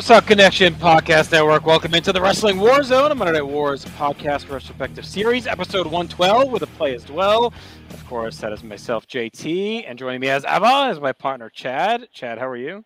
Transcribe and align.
Suck 0.00 0.26
Connection 0.26 0.74
Podcast 0.74 1.32
Network. 1.32 1.64
Welcome 1.64 1.94
into 1.94 2.12
the 2.12 2.20
Wrestling 2.20 2.60
War 2.60 2.82
Zone, 2.82 3.10
a 3.10 3.14
Monday 3.14 3.32
Night 3.32 3.46
Wars 3.46 3.84
podcast 3.84 4.42
retrospective 4.42 5.06
series, 5.06 5.46
episode 5.46 5.86
112 5.86 6.50
with 6.50 6.62
a 6.62 6.66
play 6.66 6.94
as 6.94 7.10
well. 7.10 7.52
Of 7.90 8.06
course, 8.06 8.36
that 8.38 8.52
is 8.52 8.62
myself, 8.62 9.06
JT, 9.06 9.84
and 9.88 9.98
joining 9.98 10.20
me 10.20 10.28
as 10.28 10.44
ever 10.44 10.90
is 10.90 11.00
my 11.00 11.12
partner, 11.12 11.48
Chad. 11.48 12.08
Chad, 12.12 12.38
how 12.38 12.46
are 12.46 12.56
you? 12.58 12.84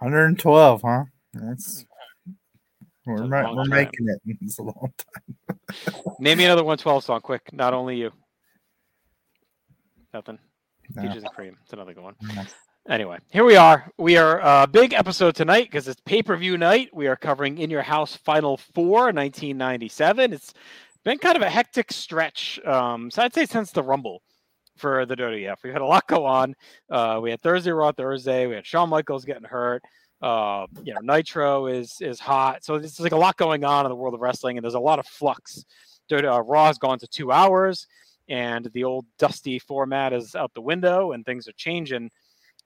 112, 0.00 0.82
huh? 0.84 1.04
That's 1.34 1.84
we're, 3.06 3.26
ma- 3.26 3.54
we're 3.54 3.64
making 3.64 4.08
it. 4.08 4.20
It's 4.40 4.58
a 4.58 4.62
long 4.62 4.92
time. 4.98 5.58
Name 6.18 6.38
me 6.38 6.44
another 6.46 6.64
112 6.64 7.04
song, 7.04 7.20
quick. 7.20 7.52
Not 7.52 7.74
only 7.74 7.96
you. 7.96 8.10
Nothing. 10.12 10.38
No. 10.94 11.02
Peaches 11.02 11.22
and 11.22 11.32
cream. 11.32 11.56
It's 11.62 11.72
another 11.72 11.94
good 11.94 12.02
one. 12.02 12.16
Anyway, 12.86 13.18
here 13.30 13.44
we 13.44 13.56
are. 13.56 13.90
We 13.96 14.18
are 14.18 14.40
a 14.40 14.44
uh, 14.44 14.66
big 14.66 14.92
episode 14.92 15.34
tonight 15.34 15.68
because 15.70 15.88
it's 15.88 16.02
pay 16.04 16.22
per 16.22 16.36
view 16.36 16.58
night. 16.58 16.90
We 16.92 17.06
are 17.06 17.16
covering 17.16 17.56
In 17.56 17.70
Your 17.70 17.80
House 17.80 18.14
Final 18.14 18.58
Four 18.58 19.04
1997. 19.04 20.34
It's 20.34 20.52
been 21.02 21.16
kind 21.16 21.34
of 21.34 21.40
a 21.40 21.48
hectic 21.48 21.90
stretch. 21.90 22.60
Um, 22.62 23.10
so 23.10 23.22
I'd 23.22 23.32
say 23.32 23.46
since 23.46 23.70
the 23.70 23.82
Rumble 23.82 24.20
for 24.76 25.06
the 25.06 25.16
WWF, 25.16 25.56
we've 25.64 25.72
had 25.72 25.80
a 25.80 25.86
lot 25.86 26.06
go 26.06 26.26
on. 26.26 26.54
Uh, 26.90 27.20
we 27.22 27.30
had 27.30 27.40
Thursday 27.40 27.70
Raw 27.70 27.90
Thursday. 27.90 28.46
We 28.46 28.54
had 28.54 28.66
Shawn 28.66 28.90
Michaels 28.90 29.24
getting 29.24 29.44
hurt. 29.44 29.82
Uh, 30.20 30.66
you 30.82 30.92
know, 30.92 31.00
Nitro 31.00 31.68
is 31.68 31.96
is 32.02 32.20
hot. 32.20 32.66
So 32.66 32.78
there's 32.78 33.00
like 33.00 33.12
a 33.12 33.16
lot 33.16 33.38
going 33.38 33.64
on 33.64 33.86
in 33.86 33.88
the 33.88 33.96
world 33.96 34.12
of 34.12 34.20
wrestling, 34.20 34.58
and 34.58 34.64
there's 34.64 34.74
a 34.74 34.78
lot 34.78 34.98
of 34.98 35.06
flux. 35.06 35.64
Uh, 36.12 36.42
Raw 36.42 36.66
has 36.66 36.76
gone 36.76 36.98
to 36.98 37.06
two 37.06 37.32
hours, 37.32 37.86
and 38.28 38.68
the 38.74 38.84
old 38.84 39.06
dusty 39.18 39.58
format 39.58 40.12
is 40.12 40.34
out 40.34 40.52
the 40.52 40.60
window, 40.60 41.12
and 41.12 41.24
things 41.24 41.48
are 41.48 41.52
changing 41.52 42.10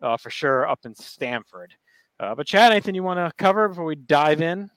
uh, 0.03 0.17
for 0.17 0.31
sure 0.31 0.69
up 0.69 0.81
in 0.85 0.95
Stamford. 0.95 1.75
Uh, 2.21 2.35
but 2.35 2.47
Chad, 2.47 2.73
anything 2.73 2.95
you 2.95 3.03
want 3.03 3.19
to 3.19 3.33
cover 3.37 3.69
before 3.69 3.85
we 3.85 3.95
dive 3.95 4.41
in? 4.43 4.71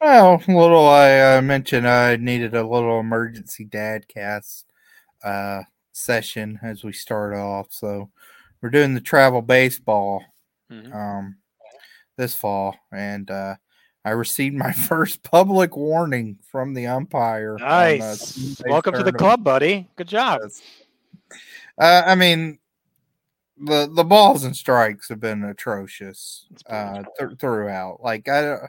Well, 0.00 0.40
little 0.46 0.86
I 0.86 1.36
uh, 1.36 1.42
mentioned 1.42 1.88
I 1.88 2.16
needed 2.16 2.54
a 2.54 2.66
little 2.66 3.00
emergency 3.00 3.64
dad 3.64 4.06
cast 4.08 4.66
uh, 5.24 5.62
session 5.92 6.58
as 6.62 6.84
we 6.84 6.92
start 6.92 7.34
off. 7.34 7.66
So 7.70 8.10
we're 8.62 8.70
doing 8.70 8.94
the 8.94 9.00
travel 9.00 9.42
baseball 9.42 10.24
Mhm. 10.70 10.94
um, 10.94 11.36
this 12.16 12.34
fall, 12.34 12.76
and 12.92 13.30
uh, 13.30 13.56
I 14.04 14.10
received 14.10 14.54
my 14.54 14.72
first 14.72 15.22
public 15.22 15.76
warning 15.76 16.38
from 16.50 16.74
the 16.74 16.86
umpire. 16.86 17.56
uh, 17.56 17.58
Nice. 17.58 18.60
Welcome 18.66 18.94
to 18.94 19.02
the 19.02 19.12
club, 19.12 19.42
buddy. 19.42 19.88
Good 19.96 20.08
job. 20.08 20.40
Uh, 21.80 22.02
I 22.06 22.14
mean, 22.14 22.58
the 23.60 23.90
the 23.92 24.04
balls 24.04 24.44
and 24.44 24.56
strikes 24.56 25.08
have 25.08 25.20
been 25.20 25.44
atrocious 25.44 26.46
uh, 26.68 27.02
th- 27.18 27.38
throughout. 27.38 28.00
Like 28.02 28.28
I, 28.28 28.68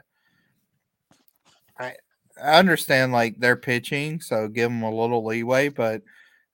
I, 1.78 1.94
I 2.42 2.58
understand 2.58 3.12
like 3.12 3.38
they're 3.38 3.56
pitching, 3.56 4.20
so 4.20 4.48
give 4.48 4.70
them 4.70 4.82
a 4.82 4.90
little 4.94 5.24
leeway. 5.24 5.68
But 5.68 6.02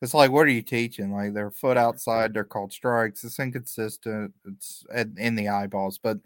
it's 0.03 0.15
like, 0.15 0.31
what 0.31 0.47
are 0.47 0.51
you 0.51 0.63
teaching? 0.63 1.13
Like 1.13 1.33
they're 1.33 1.51
foot 1.51 1.77
outside, 1.77 2.35
they're 2.35 2.45
called 2.45 2.73
strikes. 2.73 3.25
It's 3.25 3.39
inconsistent. 3.39 4.35
It's 4.45 4.85
in 4.95 5.15
in 5.19 5.35
the 5.35 5.49
eyeballs. 5.49 5.99
But 5.99 6.19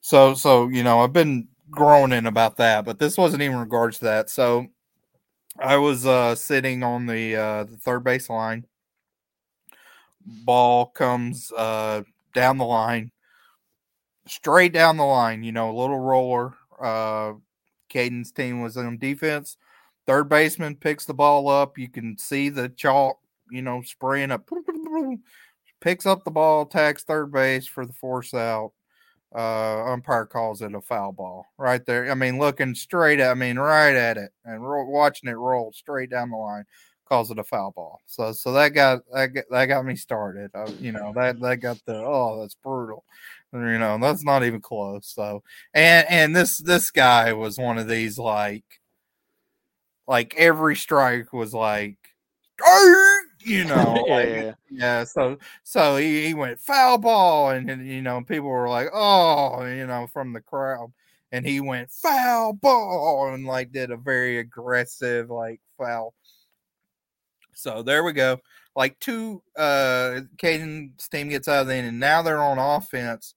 so 0.00 0.34
so 0.34 0.68
you 0.68 0.82
know, 0.82 1.00
I've 1.00 1.12
been 1.12 1.48
groaning 1.70 2.26
about 2.26 2.56
that, 2.58 2.84
but 2.84 2.98
this 2.98 3.16
wasn't 3.16 3.42
even 3.42 3.54
in 3.54 3.60
regards 3.60 3.98
to 3.98 4.04
that. 4.06 4.30
So 4.30 4.66
I 5.58 5.76
was 5.76 6.06
uh 6.06 6.34
sitting 6.34 6.82
on 6.82 7.06
the 7.06 7.36
uh 7.36 7.64
the 7.64 7.76
third 7.76 8.04
base 8.04 8.28
line. 8.30 8.66
Ball 10.26 10.86
comes 10.86 11.52
uh 11.52 12.02
down 12.34 12.58
the 12.58 12.64
line, 12.64 13.10
straight 14.26 14.72
down 14.72 14.96
the 14.96 15.04
line, 15.04 15.42
you 15.42 15.52
know, 15.52 15.70
a 15.70 15.78
little 15.78 15.98
roller. 15.98 16.54
Uh 16.80 17.34
Caden's 17.88 18.32
team 18.32 18.62
was 18.62 18.76
on 18.76 18.98
defense. 18.98 19.56
Third 20.06 20.28
baseman 20.28 20.76
picks 20.76 21.04
the 21.04 21.14
ball 21.14 21.48
up. 21.48 21.78
You 21.78 21.88
can 21.88 22.16
see 22.18 22.48
the 22.48 22.68
chalk, 22.70 23.18
you 23.50 23.62
know, 23.62 23.82
spraying 23.82 24.30
up. 24.30 24.48
Picks 25.80 26.06
up 26.06 26.24
the 26.24 26.30
ball, 26.30 26.64
tags 26.64 27.02
third 27.02 27.32
base 27.32 27.66
for 27.66 27.84
the 27.84 27.92
force 27.92 28.34
out 28.34 28.72
uh 29.34 29.84
umpire 29.86 30.26
calls 30.26 30.60
it 30.60 30.74
a 30.74 30.80
foul 30.80 31.10
ball 31.10 31.46
right 31.56 31.86
there 31.86 32.10
i 32.10 32.14
mean 32.14 32.38
looking 32.38 32.74
straight 32.74 33.18
at 33.18 33.30
i 33.30 33.34
mean 33.34 33.58
right 33.58 33.94
at 33.94 34.18
it 34.18 34.30
and 34.44 34.62
ro- 34.62 34.84
watching 34.88 35.28
it 35.28 35.32
roll 35.32 35.72
straight 35.72 36.10
down 36.10 36.30
the 36.30 36.36
line 36.36 36.64
calls 37.12 37.30
it 37.30 37.38
a 37.38 37.44
foul 37.44 37.72
ball. 37.72 38.00
So 38.06 38.32
so 38.32 38.52
that 38.52 38.70
got 38.70 39.02
that 39.12 39.26
got, 39.34 39.44
that 39.50 39.66
got 39.66 39.84
me 39.84 39.96
started. 39.96 40.50
Uh, 40.54 40.70
you 40.80 40.92
know 40.92 41.12
that 41.14 41.38
that 41.40 41.56
got 41.56 41.76
the 41.84 41.94
oh 41.94 42.40
that's 42.40 42.54
brutal. 42.54 43.04
You 43.52 43.78
know 43.78 43.98
that's 44.00 44.24
not 44.24 44.44
even 44.44 44.62
close 44.62 45.08
so. 45.08 45.42
And 45.74 46.06
and 46.08 46.34
this 46.34 46.56
this 46.62 46.90
guy 46.90 47.34
was 47.34 47.58
one 47.58 47.76
of 47.76 47.86
these 47.86 48.18
like 48.18 48.64
like 50.06 50.34
every 50.38 50.74
strike 50.74 51.34
was 51.34 51.52
like 51.52 51.98
you 53.44 53.64
know 53.64 54.04
yeah, 54.06 54.14
like, 54.14 54.28
yeah, 54.28 54.42
yeah. 54.42 54.52
yeah, 54.70 55.04
so 55.04 55.36
so 55.64 55.96
he, 55.96 56.28
he 56.28 56.32
went 56.32 56.60
foul 56.60 56.96
ball, 56.96 57.50
and, 57.50 57.68
and 57.68 57.86
you 57.86 58.00
know 58.00 58.22
people 58.22 58.48
were 58.48 58.70
like, 58.70 58.88
oh, 58.94 59.66
you 59.66 59.86
know, 59.86 60.06
from 60.06 60.32
the 60.32 60.40
crowd, 60.40 60.90
and 61.30 61.46
he 61.46 61.60
went 61.60 61.90
foul 61.90 62.54
ball, 62.54 63.34
and 63.34 63.44
like 63.44 63.70
did 63.70 63.90
a 63.90 63.98
very 63.98 64.38
aggressive 64.38 65.28
like 65.28 65.60
foul. 65.76 66.14
So 67.54 67.82
there 67.82 68.04
we 68.04 68.12
go. 68.12 68.40
Like 68.74 68.98
two, 69.00 69.42
uh, 69.56 70.20
Caden's 70.38 71.08
team 71.08 71.28
gets 71.28 71.48
out 71.48 71.62
of 71.62 71.66
the 71.66 71.74
inning, 71.76 71.90
and 71.90 72.00
now 72.00 72.22
they're 72.22 72.42
on 72.42 72.58
offense. 72.58 73.34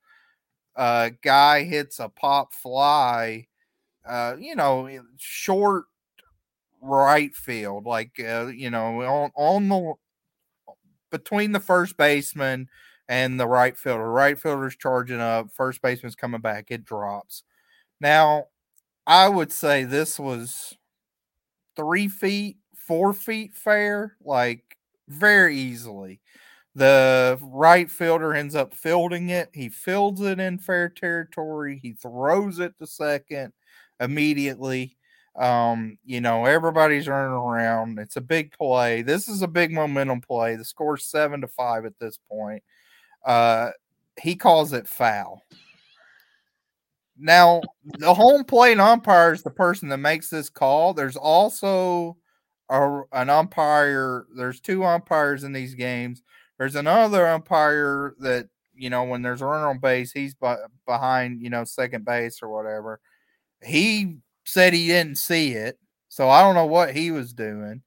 Uh, 0.75 1.09
guy 1.21 1.63
hits 1.63 1.99
a 1.99 2.09
pop 2.09 2.53
fly, 2.53 3.47
uh, 4.05 4.35
you 4.39 4.55
know, 4.55 4.89
short 5.17 5.85
right 6.81 7.33
field, 7.35 7.85
like 7.85 8.11
uh, 8.19 8.47
you 8.47 8.69
know, 8.69 9.01
on 9.01 9.31
on 9.35 9.69
the 9.69 9.93
between 11.11 11.51
the 11.51 11.59
first 11.59 11.97
baseman 11.97 12.69
and 13.07 13.39
the 13.39 13.47
right 13.47 13.77
fielder. 13.77 14.09
Right 14.11 14.37
fielder's 14.37 14.75
charging 14.75 15.21
up, 15.21 15.51
first 15.51 15.81
baseman's 15.81 16.15
coming 16.15 16.41
back, 16.41 16.67
it 16.69 16.85
drops. 16.85 17.43
Now, 18.01 18.45
I 19.07 19.29
would 19.29 19.51
say 19.51 19.83
this 19.83 20.19
was 20.19 20.75
three 21.75 22.07
feet, 22.07 22.57
four 22.85 23.13
feet 23.13 23.53
fair, 23.53 24.15
like 24.23 24.77
very 25.07 25.57
easily. 25.57 26.21
The 26.75 27.39
right 27.41 27.89
fielder 27.89 28.33
ends 28.33 28.53
up 28.53 28.73
fielding 28.73 29.29
it. 29.29 29.49
He 29.53 29.69
fields 29.69 30.21
it 30.21 30.39
in 30.39 30.59
fair 30.59 30.89
territory. 30.89 31.79
He 31.81 31.93
throws 31.93 32.59
it 32.59 32.77
to 32.79 32.87
second 32.87 33.53
immediately. 33.99 34.97
Um, 35.37 35.97
you 36.05 36.21
know, 36.21 36.45
everybody's 36.45 37.07
running 37.07 37.31
around. 37.31 37.99
It's 37.99 38.17
a 38.17 38.21
big 38.21 38.51
play. 38.51 39.01
This 39.01 39.27
is 39.27 39.41
a 39.41 39.47
big 39.47 39.71
momentum 39.71 40.21
play. 40.21 40.55
The 40.55 40.65
score's 40.65 41.05
seven 41.05 41.41
to 41.41 41.47
five 41.47 41.85
at 41.85 41.97
this 41.99 42.19
point. 42.29 42.63
Uh, 43.25 43.71
he 44.21 44.35
calls 44.35 44.73
it 44.73 44.87
foul. 44.87 45.41
Now, 47.17 47.61
the 47.85 48.13
home 48.13 48.43
plate 48.43 48.79
umpire 48.79 49.33
is 49.33 49.43
the 49.43 49.49
person 49.49 49.89
that 49.89 49.97
makes 49.97 50.29
this 50.29 50.49
call. 50.49 50.93
There's 50.93 51.15
also 51.15 52.17
a, 52.69 53.01
an 53.11 53.29
umpire. 53.29 54.25
There's 54.35 54.59
two 54.59 54.83
umpires 54.83 55.43
in 55.43 55.53
these 55.53 55.75
games. 55.75 56.21
There's 56.57 56.75
another 56.75 57.27
umpire 57.27 58.15
that 58.19 58.47
you 58.75 58.89
know 58.89 59.03
when 59.03 59.21
there's 59.21 59.41
a 59.41 59.45
runner 59.45 59.67
on 59.69 59.79
base, 59.79 60.11
he's 60.11 60.33
be- 60.35 60.53
behind 60.85 61.41
you 61.41 61.49
know 61.49 61.63
second 61.63 62.05
base 62.05 62.41
or 62.41 62.49
whatever. 62.49 62.99
He 63.63 64.17
said 64.45 64.73
he 64.73 64.87
didn't 64.87 65.17
see 65.17 65.51
it, 65.53 65.79
so 66.09 66.29
I 66.29 66.41
don't 66.41 66.55
know 66.55 66.65
what 66.65 66.95
he 66.95 67.11
was 67.11 67.33
doing. 67.33 67.81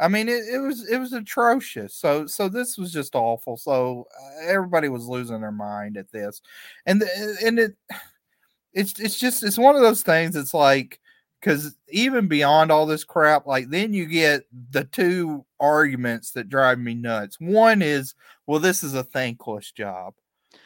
I 0.00 0.08
mean, 0.08 0.28
it, 0.28 0.44
it 0.52 0.58
was 0.58 0.88
it 0.88 0.98
was 0.98 1.12
atrocious. 1.12 1.94
So 1.94 2.26
so 2.26 2.48
this 2.48 2.78
was 2.78 2.92
just 2.92 3.14
awful. 3.14 3.56
So 3.56 4.06
uh, 4.20 4.48
everybody 4.48 4.88
was 4.88 5.06
losing 5.06 5.40
their 5.40 5.52
mind 5.52 5.96
at 5.96 6.10
this, 6.12 6.42
and 6.86 7.00
the, 7.02 7.36
and 7.44 7.58
it 7.58 7.76
it's 8.74 8.98
it's 9.00 9.18
just 9.18 9.42
it's 9.44 9.58
one 9.58 9.76
of 9.76 9.82
those 9.82 10.02
things. 10.02 10.36
It's 10.36 10.54
like 10.54 11.00
because 11.42 11.74
even 11.88 12.28
beyond 12.28 12.70
all 12.70 12.86
this 12.86 13.02
crap, 13.02 13.46
like 13.46 13.68
then 13.68 13.92
you 13.92 14.06
get 14.06 14.44
the 14.70 14.84
two 14.84 15.44
arguments 15.58 16.30
that 16.32 16.48
drive 16.48 16.78
me 16.78 16.94
nuts. 16.94 17.36
One 17.40 17.82
is, 17.82 18.14
well, 18.46 18.60
this 18.60 18.84
is 18.84 18.94
a 18.94 19.02
thankless 19.02 19.72
job. 19.72 20.14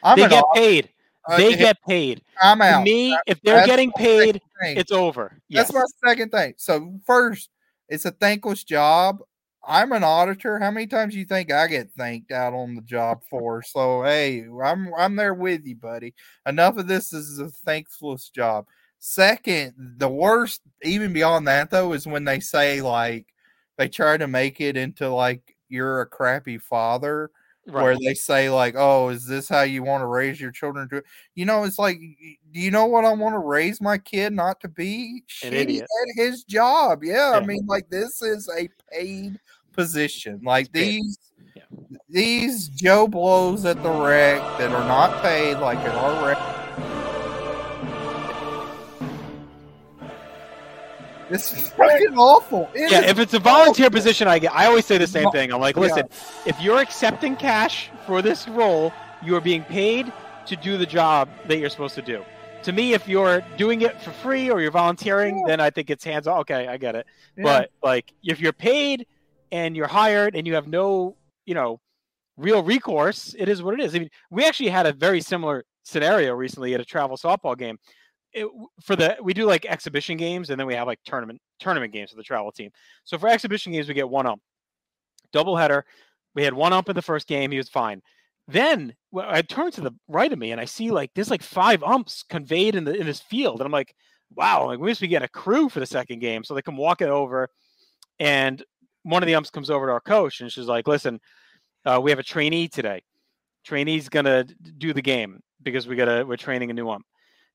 I'm 0.02 0.18
They 0.18 0.28
get 0.28 0.44
paid. 0.54 0.90
uh, 1.28 1.36
They 1.38 1.56
get 1.56 1.78
paid. 1.86 2.22
I'm 2.42 2.58
To 2.58 2.64
out. 2.64 2.84
me, 2.84 3.18
if 3.26 3.40
they're 3.42 3.64
getting 3.66 3.90
paid, 3.92 4.40
it's 4.60 4.92
over. 4.92 5.40
Yes. 5.48 5.68
That's 5.68 5.74
my 5.74 6.08
second 6.08 6.30
thing. 6.30 6.54
So 6.58 7.00
first, 7.06 7.48
it's 7.88 8.04
a 8.04 8.10
thankless 8.10 8.62
job. 8.62 9.20
I'm 9.68 9.90
an 9.92 10.04
auditor. 10.04 10.60
How 10.60 10.70
many 10.70 10.86
times 10.86 11.14
do 11.14 11.18
you 11.18 11.24
think 11.24 11.50
I 11.50 11.66
get 11.66 11.90
thanked 11.96 12.30
out 12.30 12.52
on 12.52 12.74
the 12.76 12.82
job 12.82 13.22
for? 13.28 13.62
So 13.62 14.02
hey, 14.04 14.44
I'm 14.62 14.92
I'm 14.96 15.16
there 15.16 15.34
with 15.34 15.64
you, 15.64 15.74
buddy. 15.74 16.14
Enough 16.46 16.76
of 16.76 16.86
this 16.86 17.12
is 17.12 17.40
a 17.40 17.48
thankless 17.48 18.28
job. 18.28 18.66
Second, 18.98 19.74
the 19.98 20.08
worst, 20.08 20.62
even 20.82 21.12
beyond 21.12 21.46
that 21.48 21.70
though, 21.70 21.92
is 21.92 22.06
when 22.06 22.24
they 22.24 22.40
say 22.40 22.80
like 22.82 23.26
they 23.78 23.88
try 23.88 24.16
to 24.16 24.26
make 24.26 24.60
it 24.60 24.76
into 24.76 25.08
like 25.08 25.56
you're 25.68 26.00
a 26.00 26.06
crappy 26.06 26.58
father. 26.58 27.30
where 27.68 27.96
they 27.98 28.14
say 28.14 28.48
like, 28.48 28.74
"Oh, 28.78 29.08
is 29.08 29.26
this 29.26 29.48
how 29.48 29.62
you 29.62 29.82
want 29.82 30.00
to 30.00 30.06
raise 30.06 30.40
your 30.40 30.52
children?" 30.52 30.88
To 30.90 31.02
you 31.34 31.44
know, 31.44 31.64
it's 31.64 31.80
like, 31.80 31.98
do 31.98 32.60
you 32.60 32.70
know 32.70 32.86
what 32.86 33.04
I 33.04 33.12
want 33.12 33.34
to 33.34 33.40
raise 33.40 33.80
my 33.80 33.98
kid 33.98 34.32
not 34.32 34.60
to 34.60 34.68
be 34.68 35.24
An 35.42 35.50
shitty 35.50 35.56
idiot. 35.56 35.82
at 35.82 36.22
his 36.24 36.44
job? 36.44 37.02
Yeah, 37.02 37.32
I 37.34 37.44
mean, 37.44 37.66
like 37.66 37.88
this 37.90 38.22
is 38.22 38.48
a 38.56 38.68
paid 38.92 39.40
position. 39.72 40.40
Like 40.44 40.70
these, 40.70 41.18
Yeah. 41.56 41.62
these 42.08 42.68
Joe 42.68 43.08
blows 43.08 43.64
at 43.64 43.82
the 43.82 43.90
wreck 43.90 44.40
that 44.58 44.70
are 44.70 44.86
not 44.86 45.20
paid 45.22 45.54
like 45.56 45.78
at 45.78 45.94
our 45.96 46.24
wreck. 46.24 46.65
This 51.30 51.52
is 51.52 51.70
fucking 51.70 52.16
awful. 52.16 52.70
It 52.74 52.90
Yeah, 52.90 53.00
if 53.02 53.18
it's 53.18 53.34
a 53.34 53.38
volunteer 53.40 53.86
awful. 53.86 53.96
position, 53.98 54.28
I 54.28 54.38
get. 54.38 54.52
I 54.54 54.66
always 54.66 54.86
say 54.86 54.96
the 54.98 55.06
same 55.06 55.30
thing. 55.30 55.52
I'm 55.52 55.60
like, 55.60 55.74
Yeah. 55.76 55.82
listen, 55.82 56.08
if 56.44 56.60
you're 56.60 56.78
accepting 56.80 57.34
cash 57.36 57.90
for 58.06 58.22
this 58.22 58.46
role, 58.46 58.92
you 59.22 59.34
are 59.36 59.40
being 59.40 59.64
paid 59.64 60.12
to 60.46 60.56
do 60.56 60.76
the 60.78 60.86
job 60.86 61.28
that 61.48 61.58
you're 61.58 61.70
supposed 61.70 61.96
to 61.96 62.02
do. 62.02 62.24
To 62.62 62.72
me, 62.72 62.94
if 62.94 63.08
you're 63.08 63.42
doing 63.56 63.82
it 63.82 64.00
for 64.02 64.10
free 64.12 64.50
or 64.50 64.60
you're 64.60 64.70
volunteering, 64.70 65.38
Yeah. 65.38 65.44
then 65.48 65.60
I 65.60 65.70
think 65.70 65.90
it's 65.90 66.04
hands 66.04 66.26
off. 66.28 66.40
Okay, 66.40 66.68
I 66.68 66.76
get 66.76 66.94
it. 66.94 67.06
Yeah. 67.36 67.42
But 67.44 67.70
like, 67.82 68.12
if 68.22 68.40
you're 68.40 68.52
paid 68.52 69.06
and 69.50 69.76
you're 69.76 69.86
hired 69.88 70.36
and 70.36 70.46
you 70.46 70.54
have 70.54 70.68
no, 70.68 71.16
you 71.44 71.54
know, 71.54 71.80
real 72.36 72.62
recourse, 72.62 73.34
it 73.38 73.48
is 73.48 73.62
what 73.62 73.74
it 73.74 73.80
is. 73.80 73.94
I 73.94 73.98
mean, 74.00 74.10
we 74.30 74.44
actually 74.44 74.68
had 74.68 74.86
a 74.86 74.92
very 74.92 75.20
similar 75.20 75.64
scenario 75.82 76.34
recently 76.34 76.74
at 76.74 76.80
a 76.80 76.84
travel 76.84 77.16
softball 77.16 77.56
game. 77.56 77.78
It, 78.36 78.48
for 78.82 78.96
the 78.96 79.16
we 79.22 79.32
do 79.32 79.46
like 79.46 79.64
exhibition 79.64 80.18
games 80.18 80.50
and 80.50 80.60
then 80.60 80.66
we 80.66 80.74
have 80.74 80.86
like 80.86 81.00
tournament 81.06 81.40
tournament 81.58 81.92
games 81.92 82.10
for 82.10 82.16
the 82.16 82.22
travel 82.22 82.52
team. 82.52 82.70
So 83.04 83.16
for 83.16 83.28
exhibition 83.28 83.72
games, 83.72 83.88
we 83.88 83.94
get 83.94 84.08
one 84.08 84.26
ump, 84.26 84.42
doubleheader. 85.32 85.82
We 86.34 86.42
had 86.42 86.52
one 86.52 86.74
ump 86.74 86.90
in 86.90 86.94
the 86.94 87.00
first 87.02 87.26
game. 87.26 87.50
He 87.50 87.56
was 87.56 87.70
fine. 87.70 88.02
Then 88.46 88.94
well, 89.10 89.26
I 89.26 89.40
turn 89.40 89.70
to 89.72 89.80
the 89.80 89.92
right 90.06 90.30
of 90.30 90.38
me 90.38 90.52
and 90.52 90.60
I 90.60 90.66
see 90.66 90.90
like 90.90 91.10
there's 91.14 91.30
like 91.30 91.42
five 91.42 91.82
umps 91.82 92.22
conveyed 92.28 92.74
in 92.74 92.84
the 92.84 92.94
in 92.94 93.06
this 93.06 93.20
field, 93.20 93.60
and 93.60 93.66
I'm 93.66 93.72
like, 93.72 93.94
wow, 94.34 94.66
like 94.66 94.78
we 94.78 94.88
must 94.88 95.00
be 95.00 95.08
getting 95.08 95.24
a 95.24 95.28
crew 95.28 95.70
for 95.70 95.80
the 95.80 95.86
second 95.86 96.18
game. 96.18 96.44
So 96.44 96.54
they 96.54 96.62
come 96.62 96.76
walking 96.76 97.08
over, 97.08 97.48
and 98.20 98.62
one 99.02 99.22
of 99.22 99.28
the 99.28 99.34
umps 99.34 99.50
comes 99.50 99.70
over 99.70 99.86
to 99.86 99.92
our 99.92 100.00
coach 100.00 100.40
and 100.40 100.50
she's 100.50 100.66
like, 100.66 100.88
listen, 100.88 101.20
uh, 101.84 102.00
we 102.02 102.10
have 102.10 102.18
a 102.18 102.24
trainee 102.24 102.68
today. 102.68 103.02
Trainee's 103.64 104.08
gonna 104.08 104.44
do 104.78 104.92
the 104.92 105.00
game 105.00 105.40
because 105.62 105.86
we 105.86 105.96
gotta 105.96 106.24
we're 106.26 106.36
training 106.36 106.70
a 106.70 106.74
new 106.74 106.90
ump. 106.90 107.06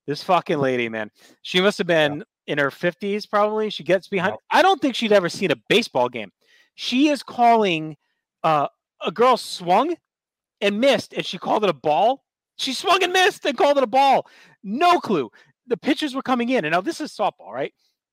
This 0.06 0.22
fucking 0.22 0.58
lady, 0.58 0.88
man, 0.88 1.10
she 1.42 1.60
must 1.60 1.78
have 1.78 1.86
been 1.86 2.24
in 2.46 2.58
her 2.58 2.70
50s 2.70 3.28
probably. 3.28 3.70
She 3.70 3.84
gets 3.84 4.08
behind. 4.08 4.36
I 4.50 4.62
don't 4.62 4.80
think 4.80 4.94
she'd 4.94 5.12
ever 5.12 5.28
seen 5.28 5.50
a 5.50 5.56
baseball 5.68 6.08
game. 6.08 6.30
She 6.74 7.08
is 7.08 7.22
calling 7.22 7.96
uh, 8.42 8.68
a 9.04 9.10
girl 9.10 9.36
swung 9.36 9.94
and 10.60 10.80
missed, 10.80 11.12
and 11.12 11.24
she 11.24 11.38
called 11.38 11.64
it 11.64 11.70
a 11.70 11.74
ball. 11.74 12.24
She 12.56 12.72
swung 12.72 13.02
and 13.02 13.12
missed 13.12 13.44
and 13.44 13.56
called 13.56 13.78
it 13.78 13.84
a 13.84 13.88
ball. 13.88 14.26
No 14.62 15.00
clue. 15.00 15.30
The 15.66 15.76
pitches 15.76 16.14
were 16.14 16.22
coming 16.22 16.48
in, 16.48 16.64
and 16.64 16.72
now 16.72 16.80
this 16.80 17.00
is 17.00 17.12
softball, 17.12 17.52
right? 17.52 17.72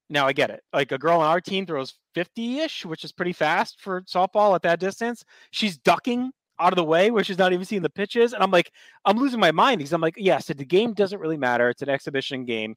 Now 0.10 0.28
I 0.28 0.34
get 0.34 0.50
it. 0.50 0.62
Like 0.74 0.92
a 0.92 0.98
girl 0.98 1.20
on 1.20 1.28
our 1.28 1.42
team 1.42 1.66
throws 1.66 1.96
50-ish, 2.16 2.86
which 2.86 3.04
is 3.04 3.12
pretty 3.12 3.34
fast 3.34 3.80
for 3.80 4.02
softball 4.02 4.56
at 4.56 4.64
that 4.64 4.80
distance. 4.80 5.24
She's 5.52 5.78
ducking 5.78 6.32
out 6.60 6.74
of 6.74 6.78
the 6.78 6.84
way 6.84 7.12
where 7.12 7.24
she's 7.24 7.38
not 7.38 7.54
even 7.54 7.66
seeing 7.66 7.82
the 7.82 7.90
pitches. 7.90 8.34
And 8.34 8.44
I'm 8.44 8.52
like, 8.52 8.72
I'm 9.06 9.18
losing 9.18 9.40
my 9.40 9.52
mind 9.52 9.80
because 9.80 9.94
I'm 9.94 10.02
like, 10.02 10.16
yes, 10.18 10.48
the 10.48 10.54
game 10.66 10.94
doesn't 10.94 11.20
really 11.20 11.38
matter. 11.38 11.70
It's 11.70 11.82
an 11.82 11.90
exhibition 11.90 12.46
game. 12.46 12.76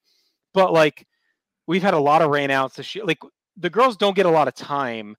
But 0.54 0.72
like 0.72 1.06
we've 1.66 1.82
had 1.82 1.94
a 1.94 1.98
lot 1.98 2.22
of 2.22 2.30
rainouts 2.30 2.74
this 2.74 2.94
year. 2.94 3.04
Like 3.04 3.18
the 3.56 3.70
girls 3.70 3.96
don't 3.96 4.16
get 4.16 4.26
a 4.26 4.30
lot 4.30 4.48
of 4.48 4.54
time 4.54 5.16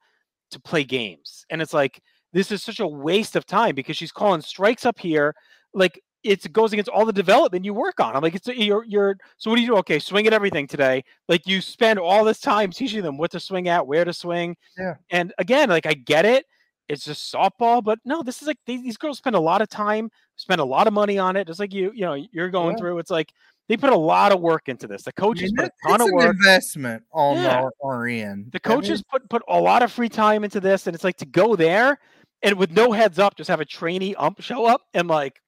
to 0.52 0.60
play 0.60 0.84
games. 0.84 1.46
And 1.50 1.62
it's 1.62 1.74
like 1.74 2.02
this 2.32 2.52
is 2.52 2.64
such 2.64 2.80
a 2.80 2.88
waste 2.88 3.36
of 3.36 3.46
time 3.46 3.76
because 3.76 3.98
she's 3.98 4.12
calling 4.12 4.42
strikes 4.42 4.86
up 4.86 5.00
here. 5.00 5.36
Like 5.74 6.02
it 6.24 6.52
goes 6.54 6.72
against 6.72 6.90
all 6.90 7.06
the 7.06 7.14
development 7.14 7.66
you 7.66 7.74
work 7.74 8.00
on. 8.00 8.16
I'm 8.16 8.22
like, 8.22 8.36
it's 8.36 8.48
uh, 8.48 8.54
you're 8.54 8.86
you're 8.86 9.18
so 9.38 9.50
what 9.50 9.58
do 9.58 9.62
you 9.62 9.68
do? 9.68 9.78
Okay, 9.78 10.00
swing 10.00 10.26
at 10.26 10.34
everything 10.34 10.68
today. 10.68 11.04
Like 11.28 11.46
you 11.46 11.62
spend 11.62 12.00
all 12.00 12.24
this 12.24 12.40
time 12.40 12.72
teaching 12.72 13.04
them 13.04 13.18
what 13.18 13.32
to 13.32 13.40
swing 13.40 13.68
at, 13.68 13.86
where 13.86 14.06
to 14.06 14.14
swing. 14.14 14.56
Yeah. 14.78 14.96
And 15.10 15.34
again, 15.38 15.70
like 15.70 15.86
I 15.86 15.94
get 15.94 16.26
it. 16.26 16.46
It's 16.90 17.06
just 17.06 17.34
softball, 17.34 17.84
but 17.84 18.00
no, 18.04 18.24
this 18.24 18.42
is 18.42 18.48
like 18.48 18.58
these, 18.66 18.84
these 18.84 18.98
girls 18.98 19.18
spend 19.18 19.36
a 19.36 19.40
lot 19.40 19.62
of 19.62 19.70
time, 19.70 20.10
spend 20.36 20.60
a 20.60 20.66
lot 20.66 20.86
of 20.86 20.94
money 20.94 21.18
on 21.18 21.36
it. 21.38 21.48
Just 21.48 21.60
like 21.60 21.74
you, 21.74 21.92
you 21.94 22.02
know, 22.02 22.14
you're 22.32 22.50
going 22.50 22.76
Yeah. 22.76 22.80
through. 22.80 22.98
It's 23.00 23.10
like 23.12 23.32
they 23.70 23.78
put 23.78 23.92
a 23.94 23.98
lot 23.98 24.32
of 24.34 24.42
work 24.42 24.68
into 24.68 24.88
this. 24.88 25.04
The 25.04 25.14
I 25.18 25.22
coaches 25.22 25.54
mean, 25.54 25.56
put 25.56 25.66
a 25.66 25.72
ton 25.88 25.96
it's 25.96 26.04
of 26.04 26.08
an 26.10 26.16
work. 26.16 26.36
investment 26.36 27.04
on 27.14 27.38
Yeah. 27.38 27.70
our, 27.84 28.08
end. 28.08 28.52
The 28.52 28.60
I 28.64 28.70
mean, 28.70 28.76
coaches 28.82 29.02
put 29.10 29.30
put 29.30 29.44
a 29.48 29.60
lot 29.60 29.82
of 29.82 29.92
free 29.92 30.10
time 30.10 30.44
into 30.44 30.60
this, 30.60 30.88
and 30.88 30.94
it's 30.94 31.06
like 31.06 31.18
to 31.18 31.26
go 31.26 31.56
there 31.56 31.98
and 32.42 32.58
with 32.58 32.72
no 32.72 32.92
heads 32.92 33.18
up, 33.18 33.38
just 33.38 33.50
have 33.50 33.62
a 33.62 33.66
trainee 33.66 34.16
ump 34.16 34.42
show 34.42 34.66
up 34.66 34.82
and 34.94 35.08
like 35.08 35.40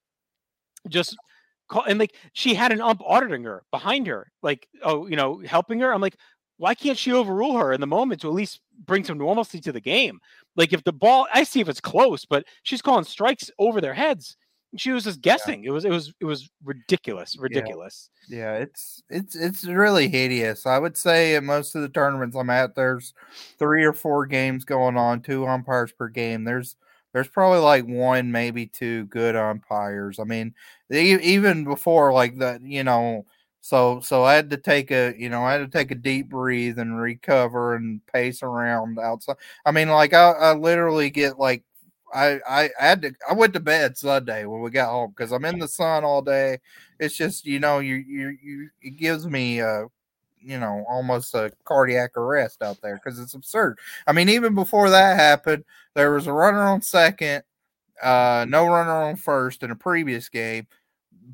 just 0.87 1.17
call 1.67 1.83
and 1.83 1.99
like 1.99 2.15
she 2.33 2.53
had 2.53 2.71
an 2.71 2.79
ump 2.79 3.01
auditing 3.05 3.43
her 3.43 3.63
behind 3.71 4.07
her, 4.07 4.31
like 4.41 4.67
oh 4.83 5.07
you 5.07 5.17
know 5.17 5.39
helping 5.45 5.81
her. 5.81 5.93
I'm 5.93 5.99
like, 6.01 6.15
why 6.57 6.73
can't 6.73 6.97
she 6.97 7.11
overrule 7.11 7.57
her 7.57 7.73
in 7.73 7.81
the 7.81 7.87
moment 7.87 8.21
to 8.21 8.27
at 8.27 8.33
least 8.33 8.61
bring 8.85 9.03
some 9.03 9.17
normalcy 9.17 9.59
to 9.61 9.71
the 9.71 9.81
game? 9.81 10.19
Like 10.55 10.73
if 10.73 10.83
the 10.83 10.93
ball, 10.93 11.27
I 11.33 11.43
see 11.43 11.59
if 11.59 11.69
it's 11.69 11.81
close, 11.81 12.25
but 12.25 12.45
she's 12.63 12.81
calling 12.81 13.03
strikes 13.03 13.51
over 13.59 13.81
their 13.81 13.93
heads. 13.93 14.37
She 14.77 14.91
was 14.91 15.05
just 15.05 15.21
guessing. 15.21 15.63
It 15.63 15.69
was 15.69 15.85
it 15.85 15.89
was 15.89 16.13
it 16.19 16.25
was 16.25 16.49
ridiculous, 16.63 17.37
ridiculous. 17.37 18.09
Yeah, 18.27 18.55
it's 18.55 19.01
it's 19.09 19.33
it's 19.33 19.65
really 19.65 20.09
hideous. 20.09 20.65
I 20.65 20.79
would 20.79 20.97
say 20.97 21.35
at 21.35 21.43
most 21.43 21.75
of 21.75 21.81
the 21.81 21.87
tournaments 21.87 22.35
I'm 22.35 22.49
at, 22.49 22.75
there's 22.75 23.13
three 23.57 23.85
or 23.85 23.93
four 23.93 24.25
games 24.25 24.65
going 24.65 24.97
on, 24.97 25.21
two 25.21 25.47
umpires 25.47 25.93
per 25.93 26.09
game. 26.09 26.43
There's 26.43 26.75
there's 27.13 27.29
probably 27.29 27.59
like 27.59 27.85
one, 27.85 28.33
maybe 28.33 28.65
two 28.65 29.05
good 29.05 29.37
umpires. 29.37 30.19
I 30.19 30.25
mean, 30.25 30.53
they, 30.89 31.21
even 31.21 31.63
before 31.63 32.11
like 32.11 32.39
that, 32.39 32.61
you 32.61 32.83
know. 32.83 33.25
So 33.65 33.99
so 33.99 34.23
I 34.23 34.35
had 34.35 34.51
to 34.51 34.57
take 34.57 34.91
a 34.91 35.15
you 35.17 35.27
know 35.27 35.41
I 35.43 35.53
had 35.53 35.57
to 35.59 35.67
take 35.67 35.89
a 35.89 35.95
deep 35.95 36.29
breathe 36.29 36.77
and 36.77 37.01
recover 37.01 37.73
and 37.73 37.99
pace 38.05 38.43
around 38.43 38.99
outside. 38.99 39.37
I 39.65 39.71
mean, 39.71 39.89
like 39.89 40.13
I, 40.13 40.29
I 40.33 40.53
literally 40.53 41.09
get 41.09 41.39
like 41.39 41.63
I, 42.13 42.39
I 42.47 42.69
had 42.79 43.01
to 43.01 43.13
I 43.27 43.33
went 43.33 43.53
to 43.55 43.59
bed 43.59 43.97
Sunday 43.97 44.45
when 44.45 44.61
we 44.61 44.69
got 44.69 44.91
home 44.91 45.13
because 45.17 45.31
I'm 45.31 45.45
in 45.45 45.57
the 45.57 45.67
sun 45.67 46.03
all 46.03 46.21
day. 46.21 46.59
It's 46.99 47.17
just 47.17 47.43
you 47.47 47.59
know 47.59 47.79
you 47.79 47.95
you 47.95 48.37
you 48.39 48.69
it 48.83 48.97
gives 48.97 49.25
me 49.25 49.61
uh 49.61 49.85
you 50.39 50.59
know 50.59 50.85
almost 50.87 51.33
a 51.33 51.51
cardiac 51.65 52.15
arrest 52.17 52.61
out 52.61 52.77
there 52.83 53.01
because 53.03 53.19
it's 53.19 53.33
absurd. 53.33 53.79
I 54.05 54.11
mean 54.13 54.29
even 54.29 54.53
before 54.53 54.91
that 54.91 55.17
happened 55.17 55.65
there 55.95 56.11
was 56.11 56.27
a 56.27 56.33
runner 56.33 56.61
on 56.61 56.83
second 56.83 57.41
uh 58.03 58.45
no 58.47 58.67
runner 58.67 58.91
on 58.91 59.15
first 59.15 59.63
in 59.63 59.71
a 59.71 59.75
previous 59.75 60.29
game 60.29 60.67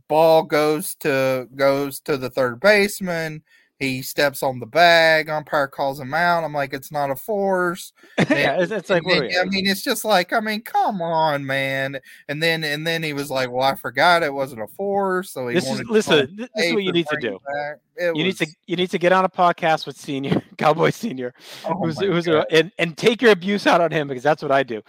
ball 0.07 0.43
goes 0.43 0.95
to 0.95 1.47
goes 1.55 1.99
to 2.01 2.17
the 2.17 2.29
third 2.29 2.59
baseman 2.59 3.43
he 3.81 4.01
steps 4.01 4.43
on 4.43 4.59
the 4.59 4.65
bag 4.65 5.29
umpire 5.29 5.67
calls 5.67 5.99
him 5.99 6.13
out 6.13 6.43
i'm 6.43 6.53
like 6.53 6.73
it's 6.73 6.91
not 6.91 7.11
a 7.11 7.15
force 7.15 7.93
yeah, 8.29 8.61
it's, 8.61 8.71
it's 8.71 8.89
like 8.89 9.03
then, 9.03 9.29
I 9.39 9.45
mean, 9.45 9.65
it's 9.65 9.83
just 9.83 10.03
like, 10.03 10.33
I 10.33 10.39
mean, 10.39 10.61
come 10.61 11.01
on, 11.01 11.45
man. 11.45 11.99
And 12.27 12.41
then, 12.41 12.63
and 12.63 12.85
then 12.85 13.01
he 13.01 13.13
was 13.13 13.31
like, 13.31 13.49
"Well, 13.49 13.63
I 13.63 13.75
forgot 13.75 14.21
it 14.21 14.33
wasn't 14.33 14.61
a 14.61 14.67
force." 14.67 15.31
So 15.31 15.47
he 15.47 15.55
this 15.55 15.63
is 15.63 15.69
wanted 15.69 15.87
to 15.87 15.93
listen. 15.93 16.35
This, 16.35 16.49
is 16.57 16.73
what 16.73 16.83
you 16.83 16.91
need 16.91 17.07
to 17.07 17.17
do. 17.17 17.35
it 17.35 17.41
back. 17.43 17.77
It 17.97 18.15
You 18.15 18.23
need 18.23 18.37
to 18.37 18.47
you 18.67 18.75
need 18.75 18.89
to 18.91 18.97
get 18.97 19.11
on 19.11 19.25
a 19.25 19.29
podcast 19.29 19.85
with 19.85 19.97
Senior 19.97 20.41
Cowboy 20.57 20.89
Senior, 20.89 21.33
oh 21.65 21.73
who's 21.75 21.99
who's 21.99 22.27
a, 22.27 22.45
and 22.51 22.71
and 22.77 22.97
take 22.97 23.21
your 23.21 23.31
abuse 23.31 23.65
out 23.65 23.81
on 23.81 23.91
him 23.91 24.07
because 24.07 24.23
that's 24.23 24.41
what 24.41 24.51
I 24.51 24.63
do. 24.63 24.81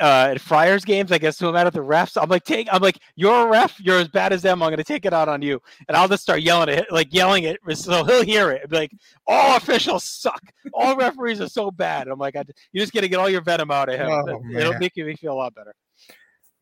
Uh, 0.00 0.32
at 0.32 0.40
Friars 0.40 0.84
games, 0.84 1.12
I 1.12 1.18
guess 1.18 1.36
to 1.38 1.48
him 1.48 1.56
out 1.56 1.66
at 1.66 1.72
the 1.72 1.80
refs. 1.80 2.20
I'm 2.20 2.28
like, 2.28 2.44
take. 2.44 2.68
I'm 2.72 2.82
like, 2.82 2.98
you're 3.16 3.46
a 3.46 3.50
ref. 3.50 3.78
You're 3.80 3.98
as 3.98 4.08
bad 4.08 4.32
as 4.32 4.42
them. 4.42 4.62
I'm 4.62 4.70
gonna 4.70 4.84
take 4.84 5.04
it 5.04 5.12
out 5.12 5.28
on 5.28 5.42
you, 5.42 5.60
and 5.88 5.96
I'll 5.96 6.08
just 6.08 6.22
start 6.22 6.42
yelling 6.42 6.68
at 6.68 6.78
it, 6.80 6.92
like 6.92 7.12
yelling 7.12 7.44
it, 7.44 7.58
so 7.74 8.04
he'll 8.04 8.22
hear 8.32 8.50
it. 8.50 8.68
Be 8.70 8.76
like, 8.76 8.92
all 9.26 9.56
officials 9.56 10.04
suck. 10.04 10.42
All 10.72 10.96
referees 10.96 11.40
are 11.40 11.48
so 11.48 11.70
bad. 11.70 12.08
I'm 12.08 12.18
like, 12.18 12.36
I, 12.36 12.44
you're 12.72 12.82
just 12.82 12.92
got 12.92 13.00
to 13.02 13.08
get 13.08 13.18
all 13.20 13.28
your 13.30 13.42
venom 13.42 13.70
out 13.70 13.88
of 13.88 13.98
him. 13.98 14.10
Oh, 14.10 14.28
It'll 14.56 14.72
man. 14.72 14.80
make 14.80 14.96
me 14.96 15.14
feel 15.16 15.32
a 15.32 15.34
lot 15.34 15.54
better. 15.54 15.74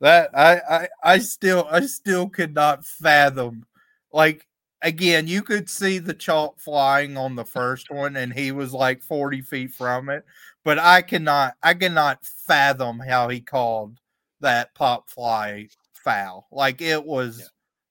that 0.00 0.30
I, 0.36 0.60
I 0.68 0.88
I 1.14 1.18
still 1.18 1.66
I 1.70 1.80
still 1.86 2.28
could 2.28 2.54
not 2.54 2.84
fathom 2.84 3.66
like 4.12 4.46
again 4.82 5.26
you 5.26 5.42
could 5.42 5.68
see 5.68 5.98
the 5.98 6.14
chalk 6.14 6.58
flying 6.58 7.16
on 7.18 7.36
the 7.36 7.44
first 7.44 7.90
one 7.90 8.16
and 8.16 8.32
he 8.32 8.50
was 8.50 8.72
like 8.72 9.02
40 9.02 9.42
feet 9.42 9.72
from 9.72 10.08
it 10.08 10.24
but 10.64 10.78
I 10.78 11.02
cannot 11.02 11.54
I 11.62 11.74
cannot 11.74 12.24
fathom 12.24 12.98
how 12.98 13.28
he 13.28 13.40
called 13.40 13.98
that 14.40 14.74
pop 14.74 15.10
fly 15.10 15.68
foul 16.02 16.46
like 16.50 16.80
it 16.80 17.04
was 17.04 17.40
Yeah. 17.40 17.46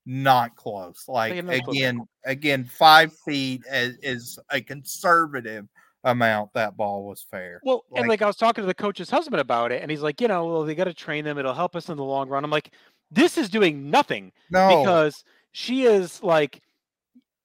Not 0.06 0.56
close 0.56 1.04
like 1.08 1.34
again 1.38 2.02
again 2.26 2.64
five 2.66 3.12
feet 3.26 3.62
is, 3.72 3.98
is 4.02 4.40
a 4.52 4.60
conservative 4.62 5.68
amount 6.06 6.50
that 6.54 6.76
ball 6.78 7.06
was 7.06 7.26
fair 7.30 7.60
Well, 7.64 7.84
and 7.92 8.02
Like- 8.08 8.10
like 8.10 8.22
I 8.22 8.26
was 8.28 8.38
talking 8.38 8.62
to 8.64 8.66
the 8.66 8.74
coach's 8.74 9.10
husband 9.10 9.42
about 9.42 9.72
it, 9.74 9.82
and 9.82 9.92
he's 9.92 10.02
like, 10.02 10.22
you 10.22 10.28
know, 10.30 10.46
well, 10.46 10.64
they 10.64 10.74
got 10.74 10.86
to 10.86 10.94
train 10.94 11.26
them. 11.26 11.38
It'll 11.38 11.54
help 11.54 11.76
us 11.76 11.90
in 11.90 11.98
the 11.98 12.04
long 12.04 12.30
run. 12.30 12.44
I'm 12.46 12.50
like, 12.52 12.74
this 13.12 13.38
is 13.38 13.50
doing 13.50 13.90
nothing 13.92 14.32
no 14.50 14.80
because 14.80 15.24
she 15.52 15.84
is 15.84 16.24
like, 16.24 16.62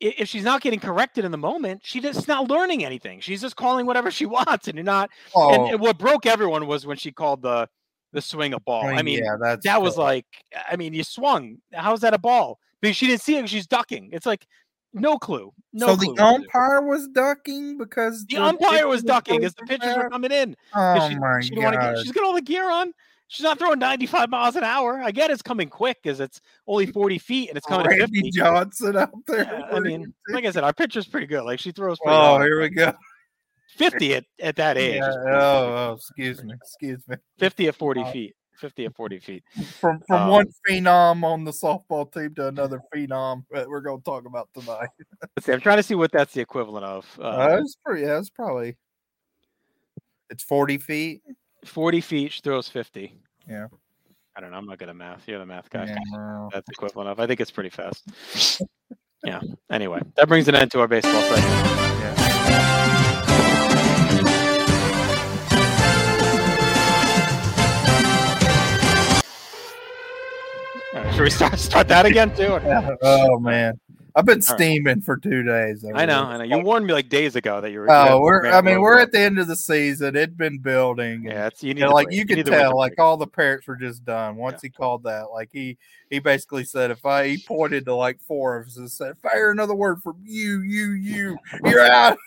if 0.00 0.28
she's 0.28 0.44
not 0.44 0.61
getting 0.61 0.78
corrected 0.80 1.25
in 1.25 1.32
the 1.32 1.38
moment, 1.38 1.80
she 1.84 2.00
just 2.00 2.28
not 2.28 2.49
learning 2.49 2.84
anything. 2.84 3.20
She's 3.20 3.40
just 3.40 3.56
calling 3.56 3.87
whatever 3.87 4.11
she 4.12 4.26
wants, 4.38 4.68
and 4.68 4.76
you're 4.76 4.84
not. 4.84 5.11
oh, 5.34 5.52
And, 5.52 5.73
and 5.73 5.80
what 5.80 5.99
broke 5.99 6.25
everyone 6.26 6.66
was 6.66 6.87
when 6.87 6.96
she 6.96 7.11
called 7.11 7.42
the 7.42 7.68
the 8.14 8.23
swing 8.23 8.54
a 8.54 8.61
ball. 8.61 8.87
I 8.87 9.02
mean, 9.02 9.18
yeah, 9.18 9.37
that's 9.40 9.64
that 9.64 9.83
was 9.83 9.99
like, 9.99 10.26
I 10.71 10.76
mean, 10.76 10.94
you 10.94 11.04
swung. 11.04 11.59
How's 11.73 12.00
that 12.00 12.14
a 12.14 12.18
ball? 12.18 12.59
Because 12.80 12.97
she 12.97 13.06
didn't 13.06 13.21
see 13.21 13.37
it. 13.37 13.49
She's 13.49 13.66
ducking. 13.66 14.11
It's 14.12 14.25
like 14.25 14.47
no 14.94 15.18
clue. 15.18 15.52
No 15.73 15.88
so 15.88 15.97
clue 15.97 16.14
the 16.14 16.23
what 16.23 16.33
to 16.33 16.38
do. 16.38 16.44
umpire 16.44 16.83
was 16.83 17.09
ducking 17.09 17.76
because 17.76 18.25
The 18.26 18.37
umpire 18.37 18.87
was 18.87 19.02
ducking 19.02 19.44
as 19.44 19.54
the 19.54 19.64
pitchers 19.64 19.97
were 19.97 20.09
coming 20.09 20.33
in. 20.33 20.56
Oh 20.75 21.09
she, 21.09 21.16
my 21.16 21.40
she 21.40 21.50
didn't 21.50 21.64
want 21.64 21.75
to 21.75 21.80
god! 21.80 21.94
get. 21.97 22.02
She's 22.04 22.12
got 22.12 22.25
all 22.25 22.35
the 22.35 22.42
gear 22.42 22.71
on. 22.71 22.94
She's 23.26 23.42
not 23.42 23.59
throwing 23.59 23.78
95 23.78 24.28
miles 24.30 24.54
an 24.54 24.64
hour. 24.64 25.00
I 25.02 25.11
get 25.11 25.30
it's 25.30 25.42
coming 25.42 25.68
quick 25.68 25.99
because 26.02 26.21
it's 26.21 26.40
only 26.68 26.87
40 26.87 27.18
feet 27.18 27.49
and 27.49 27.59
it's 27.59 27.66
coming 27.66 27.87
Randy 27.87 28.21
50. 28.21 28.30
Johnson 28.30 28.97
out 28.97 29.11
there. 29.26 29.44
Yeah, 29.44 29.76
I 29.76 29.80
mean, 29.80 30.14
like 30.28 30.44
I 30.44 30.50
said, 30.50 30.62
our 30.62 30.73
pitcher's 30.73 31.06
pretty 31.06 31.26
good. 31.26 31.42
Like 31.42 31.59
she 31.59 31.73
throws 31.73 31.99
pretty 31.99 32.16
oh, 32.16 32.21
hard. 32.21 32.47
here 32.47 32.61
we 32.61 32.68
go. 32.68 32.92
50 33.76 34.14
at, 34.14 34.24
at 34.40 34.56
that 34.56 34.76
age. 34.78 34.96
Yeah, 34.96 35.12
oh, 35.12 35.90
oh, 35.90 35.92
excuse 35.94 36.42
me, 36.42 36.54
excuse 36.54 37.00
me. 37.08 37.16
50 37.38 37.68
at 37.68 37.74
40 37.74 38.00
Uh, 38.02 38.12
feet. 38.12 38.36
50 38.56 38.84
at 38.86 38.94
40 38.94 39.18
feet. 39.18 39.42
From 39.80 40.00
from 40.06 40.22
Um, 40.22 40.28
one 40.28 40.46
phenom 40.68 41.24
on 41.24 41.42
the 41.44 41.50
softball 41.50 42.10
team 42.12 42.34
to 42.36 42.46
another 42.48 42.80
phenom 42.94 43.44
that 43.50 43.68
we're 43.68 43.80
going 43.80 43.98
to 43.98 44.04
talk 44.04 44.24
about 44.26 44.48
tonight. 44.54 44.88
Let's 45.36 45.44
see. 45.46 45.52
I'm 45.52 45.60
trying 45.60 45.78
to 45.78 45.82
see 45.82 45.96
what 45.96 46.12
that's 46.12 46.32
the 46.34 46.40
equivalent 46.40 46.84
of. 46.84 47.04
Uh, 47.20 47.22
Uh, 47.24 47.58
it's 47.60 47.76
pretty. 47.84 48.02
Yeah, 48.02 48.18
it's 48.18 48.30
probably. 48.30 48.76
It's 50.30 50.42
forty 50.44 50.78
feet. 50.78 51.22
40 51.64 52.00
feet, 52.02 52.32
she 52.32 52.40
throws 52.42 52.68
50. 52.68 53.16
Yeah. 53.48 53.66
I 54.36 54.40
don't 54.40 54.50
know. 54.50 54.56
I'm 54.58 54.66
not 54.66 54.78
good 54.78 54.88
at 54.90 54.96
math. 54.96 55.26
You're 55.26 55.38
the 55.38 55.46
math 55.46 55.70
guy. 55.70 55.86
Yeah, 55.86 56.48
That's 56.52 56.68
equivalent 56.68 57.08
of. 57.08 57.18
I 57.20 57.26
think 57.26 57.40
it's 57.40 57.50
pretty 57.50 57.70
fast. 57.70 58.04
yeah. 59.24 59.40
Anyway, 59.70 60.00
that 60.16 60.28
brings 60.28 60.46
an 60.48 60.54
end 60.56 60.70
to 60.72 60.80
our 60.80 60.88
baseball 60.88 61.20
segment. 61.22 61.73
Should 71.14 71.23
we 71.23 71.30
start 71.30 71.59
start 71.59 71.88
that 71.88 72.06
again 72.06 72.35
too? 72.35 72.59
Oh 73.02 73.38
man, 73.38 73.78
I've 74.16 74.25
been 74.25 74.35
All 74.49 74.54
right. 74.56 74.61
steaming 74.61 75.00
for 75.00 75.16
two 75.16 75.42
days. 75.44 75.85
I 75.94 76.06
know. 76.06 76.25
I 76.25 76.38
know. 76.38 76.44
You 76.44 76.59
warned 76.59 76.87
me 76.87 76.92
like 76.92 77.09
days 77.09 77.37
ago 77.37 77.61
that 77.61 77.71
you 77.71 77.80
were. 77.80 77.90
Oh, 77.90 78.21
we're. 78.21 78.47
I 78.47 78.61
mean, 78.61 78.80
we're 78.80 78.99
at 78.99 79.12
the 79.12 79.21
end 79.21 79.38
of 79.38 79.47
the 79.47 79.54
season. 79.56 80.16
It'd 80.16 80.37
been 80.37 80.59
building. 80.59 81.12
and, 81.12 81.25
Yeah, 81.25 81.47
it's 81.47 81.62
you 81.62 81.73
need 81.75 81.83
know, 81.83 81.90
like 81.92 82.06
break. 82.09 82.16
you 82.18 82.26
could 82.26 82.47
tell, 82.47 82.76
like 82.76 82.97
break. 82.97 83.00
all 83.00 83.16
the 83.16 83.26
parents 83.26 83.66
were 83.68 83.76
just 83.76 84.04
done 84.04 84.37
once 84.37 84.61
he 84.62 84.71
called 84.71 85.04
that. 85.04 85.30
Like 85.33 85.50
he, 85.52 85.78
he 86.11 86.18
basically 86.18 86.64
said, 86.64 86.90
if 86.90 87.04
I, 87.06 87.28
he 87.28 87.38
pointed 87.38 87.85
to 87.87 87.94
like 87.94 88.21
four 88.21 88.56
of 88.56 88.66
us 88.66 88.76
and 88.76 88.90
said, 88.90 89.12
if 89.12 89.25
I 89.25 89.35
hear 89.35 89.50
another 89.52 89.75
word 89.75 90.02
from 90.02 90.16
you, 90.25 90.62
you, 90.62 90.92
you, 90.92 91.37
you're 91.64 91.80
out. 91.80 92.18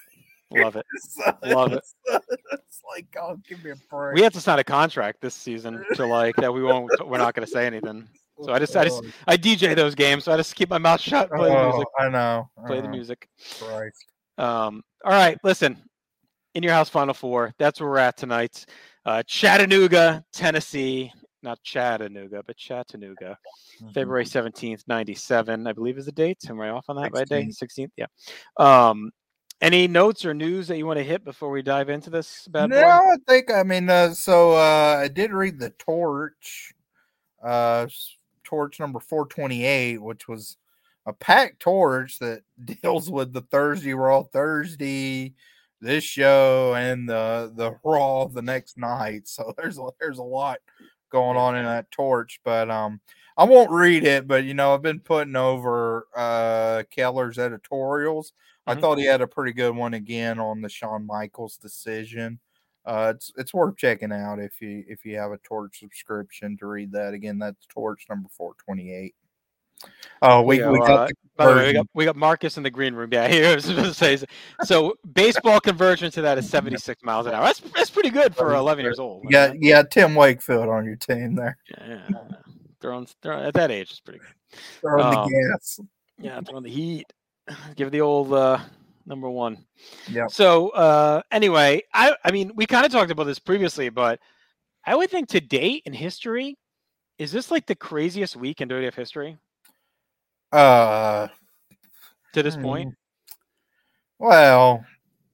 love 0.51 0.75
it. 0.77 0.85
So 1.09 1.37
Love 1.43 1.73
it. 1.73 1.83
It's, 2.09 2.43
it's 2.53 2.81
like, 2.89 3.05
oh, 3.21 3.37
give 3.47 3.61
me 3.65 3.71
a 3.71 3.75
break. 3.89 4.15
We 4.15 4.21
have 4.21 4.33
to 4.33 4.39
sign 4.41 4.59
a 4.59 4.63
contract 4.63 5.19
this 5.19 5.35
season 5.35 5.83
to 5.95 6.05
like 6.05 6.37
that 6.37 6.53
we 6.53 6.63
won't. 6.63 6.89
We're 7.05 7.17
not 7.17 7.33
going 7.33 7.45
to 7.45 7.51
say 7.51 7.65
anything. 7.65 8.07
So 8.41 8.51
I 8.53 8.59
just- 8.59 8.75
I 8.75 8.83
just- 8.85 9.03
I 9.27 9.37
DJ 9.37 9.73
those 9.75 9.95
games, 9.95 10.23
so 10.23 10.31
I 10.31 10.37
just 10.37 10.55
keep 10.55 10.69
my 10.69 10.77
mouth 10.77 11.01
shut, 11.01 11.29
play 11.29 11.49
the 11.49 11.57
Oh, 11.57 11.69
music, 11.71 11.87
I 11.99 12.09
know. 12.09 12.49
play 12.65 12.81
the 12.81 12.89
music. 12.89 13.27
Christ. 13.59 14.05
Um, 14.37 14.83
all 15.03 15.11
right, 15.11 15.37
listen. 15.43 15.77
In 16.53 16.63
your 16.63 16.73
house, 16.73 16.89
Final 16.89 17.13
Four. 17.13 17.53
That's 17.59 17.79
where 17.79 17.89
we're 17.89 17.97
at 17.99 18.17
tonight. 18.17 18.65
Uh, 19.05 19.21
Chattanooga, 19.27 20.23
Tennessee. 20.33 21.11
Not 21.43 21.61
Chattanooga, 21.61 22.41
but 22.47 22.57
Chattanooga. 22.57 23.37
Mhm. 23.81 23.93
February 23.93 24.25
seventeenth, 24.25 24.83
ninety 24.87 25.13
seven. 25.13 25.67
I 25.67 25.73
believe 25.73 25.97
is 25.99 26.05
the 26.07 26.11
date. 26.11 26.39
Am 26.49 26.59
I 26.59 26.69
off 26.69 26.85
on 26.89 26.95
that 26.95 27.11
by 27.11 27.21
a 27.21 27.25
day? 27.25 27.49
Sixteenth. 27.51 27.91
Yeah. 27.95 28.07
Um, 28.57 29.11
any 29.61 29.87
notes 29.87 30.25
or 30.25 30.33
news 30.33 30.67
that 30.67 30.77
you 30.77 30.85
want 30.87 30.97
to 30.97 31.03
hit 31.03 31.23
before 31.23 31.49
we 31.51 31.61
dive 31.61 31.89
into 31.89 32.09
this 32.09 32.47
bad 32.47 32.69
no, 32.71 32.81
boy? 32.81 32.87
I 32.87 33.15
think 33.27 33.51
I 33.51 33.61
mean 33.63 33.89
uh, 33.89 34.13
so 34.15 34.53
uh 34.53 34.97
I 35.03 35.07
did 35.07 35.31
read 35.31 35.59
the 35.59 35.69
torch 35.71 36.73
uh 37.43 37.87
torch 38.47 38.79
number 38.79 38.99
428 38.99 40.01
which 40.01 40.27
was 40.27 40.57
a 41.05 41.13
packed 41.13 41.59
torch 41.59 42.19
that 42.19 42.43
deals 42.65 43.11
with 43.11 43.33
the 43.33 43.41
Thursday 43.41 43.93
Raw 43.93 44.23
Thursday 44.23 45.33
this 45.81 46.03
show 46.03 46.73
and 46.75 47.07
the 47.09 47.51
the 47.55 47.77
Raw 47.83 48.25
the 48.27 48.41
next 48.41 48.77
night 48.77 49.27
so 49.27 49.53
there's 49.57 49.77
a, 49.77 49.87
there's 49.99 50.19
a 50.19 50.23
lot 50.23 50.59
going 51.11 51.37
on 51.37 51.55
in 51.57 51.65
that 51.65 51.89
torch 51.91 52.39
but 52.43 52.69
um 52.69 52.99
I 53.37 53.43
won't 53.45 53.71
read 53.71 54.03
it 54.03 54.27
but 54.27 54.43
you 54.43 54.53
know 54.53 54.73
I've 54.73 54.81
been 54.81 54.99
putting 54.99 55.35
over 55.35 56.07
uh 56.15 56.83
Keller's 56.91 57.39
editorials 57.39 58.33
I 58.65 58.75
Mhm. 58.75 58.81
thought 58.81 58.97
he 58.97 59.05
had 59.05 59.21
a 59.21 59.27
pretty 59.27 59.53
good 59.53 59.75
one 59.75 59.93
again 59.93 60.39
on 60.39 60.61
the 60.61 60.67
Shawn 60.69 61.05
Michaels 61.05 61.55
decision. 61.57 62.39
Uh, 62.87 63.11
it's 63.13 63.33
it's 63.37 63.53
worth 63.53 63.75
checking 63.75 64.13
out 64.13 64.39
if 64.39 64.61
you 64.61 64.85
if 64.87 65.03
you 65.03 65.17
have 65.17 65.31
a 65.31 65.37
Torch 65.39 65.79
subscription 65.79 66.57
to 66.57 66.67
read 66.67 66.93
that 66.93 67.13
again. 67.13 67.37
That's 67.37 67.65
Torch 67.67 68.05
number 68.09 68.29
four 68.29 68.53
twenty 68.63 68.93
eight. 68.93 69.13
Oh, 70.21 70.41
we, 70.41 70.59
Yeah, 70.59 70.71
we 70.71 70.79
uh, 70.79 70.87
got 70.87 71.11
the 71.37 71.45
way, 71.45 71.67
we 71.67 71.73
got, 71.73 71.87
we 71.93 72.05
got 72.05 72.15
Marcus 72.15 72.57
in 72.57 72.63
the 72.63 72.71
green 72.71 72.95
room. 72.95 73.09
Yeah, 73.11 73.27
he 73.31 73.41
was 73.41 73.65
to 73.65 73.93
say. 73.93 74.17
So 74.63 74.95
baseball 75.13 75.59
conversion 75.59 76.09
to 76.11 76.21
that 76.21 76.37
is 76.37 76.49
76 76.49 77.03
miles 77.03 77.27
an 77.27 77.33
hour. 77.33 77.43
That's 77.43 77.59
that's 77.59 77.89
pretty 77.89 78.09
good 78.09 78.33
for 78.35 78.55
11 78.55 78.83
years 78.83 78.99
old. 78.99 79.25
Yeah, 79.29 79.53
you 79.53 79.73
got 79.73 79.91
Tim 79.91 80.15
Wakefield 80.15 80.69
on 80.69 80.85
your 80.85 80.95
team 80.95 81.35
there. 81.35 81.57
Yeah, 81.69 81.99
yeah. 82.09 82.17
Throwing, 82.79 83.07
throwing 83.21 83.45
at 83.45 83.53
that 83.55 83.69
age 83.69 83.91
is 83.91 83.99
pretty 83.99 84.19
good. 84.19 84.59
Throwing 84.81 85.05
Um, 85.05 85.29
the 85.29 85.49
gas. 85.51 85.79
Yeah, 86.17 86.39
throwing 86.41 86.63
the 86.63 86.71
heat. 86.71 87.11
Give 87.75 87.91
the 87.91 88.01
old 88.01 88.33
uh, 88.33 88.59
number 89.07 89.29
one. 89.29 89.65
Yeah. 90.09 90.27
So 90.27 90.69
uh, 90.69 91.21
anyway, 91.31 91.81
I 91.93 92.15
I 92.23 92.31
mean 92.31 92.51
we 92.55 92.65
kind 92.65 92.85
of 92.85 92.91
talked 92.91 93.11
about 93.11 93.23
this 93.23 93.39
previously, 93.39 93.89
but 93.89 94.19
I 94.85 94.95
would 94.95 95.09
think 95.09 95.29
to 95.29 95.41
date 95.41 95.83
in 95.85 95.93
history, 95.93 96.57
is 97.17 97.31
this 97.31 97.49
like 97.49 97.65
the 97.65 97.75
craziest 97.75 98.35
week 98.35 98.61
in 98.61 98.69
WWF 98.69 98.93
history 98.95 99.37
Uh, 100.51 101.27
to 102.33 102.43
this 102.43 102.55
point? 102.55 102.93
well, 104.19 104.85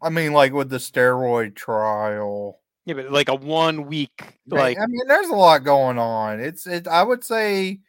I 0.01 0.09
mean, 0.09 0.33
like 0.33 0.53
with 0.53 0.69
the 0.69 0.77
steroid 0.77 1.55
trial. 1.55 2.59
Yeah, 2.85 2.95
but 2.95 3.11
like 3.11 3.29
a 3.29 3.35
one 3.35 3.85
week, 3.85 4.39
like 4.47 4.77
I 4.77 4.85
mean, 4.87 5.07
there's 5.07 5.29
a 5.29 5.35
lot 5.35 5.63
going 5.63 5.97
on. 5.97 6.41
It's 6.41 6.67
it. 6.67 6.87
I 6.87 7.01
would 7.01 7.23
say, 7.23 7.79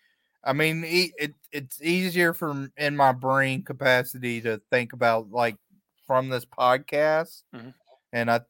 I 0.45 0.53
mean, 0.53 0.85
e- 0.85 1.13
it 1.19 1.35
it's 1.51 1.83
easier 1.83 2.33
for 2.33 2.69
in 2.77 2.97
my 2.97 3.11
brain 3.13 3.65
capacity 3.65 4.41
to 4.43 4.61
think 4.71 4.93
about 4.93 5.31
like 5.31 5.57
from 6.07 6.29
this 6.29 6.45
podcast, 6.45 7.43
Mhm. 7.55 7.75
and 8.13 8.31
I 8.31 8.41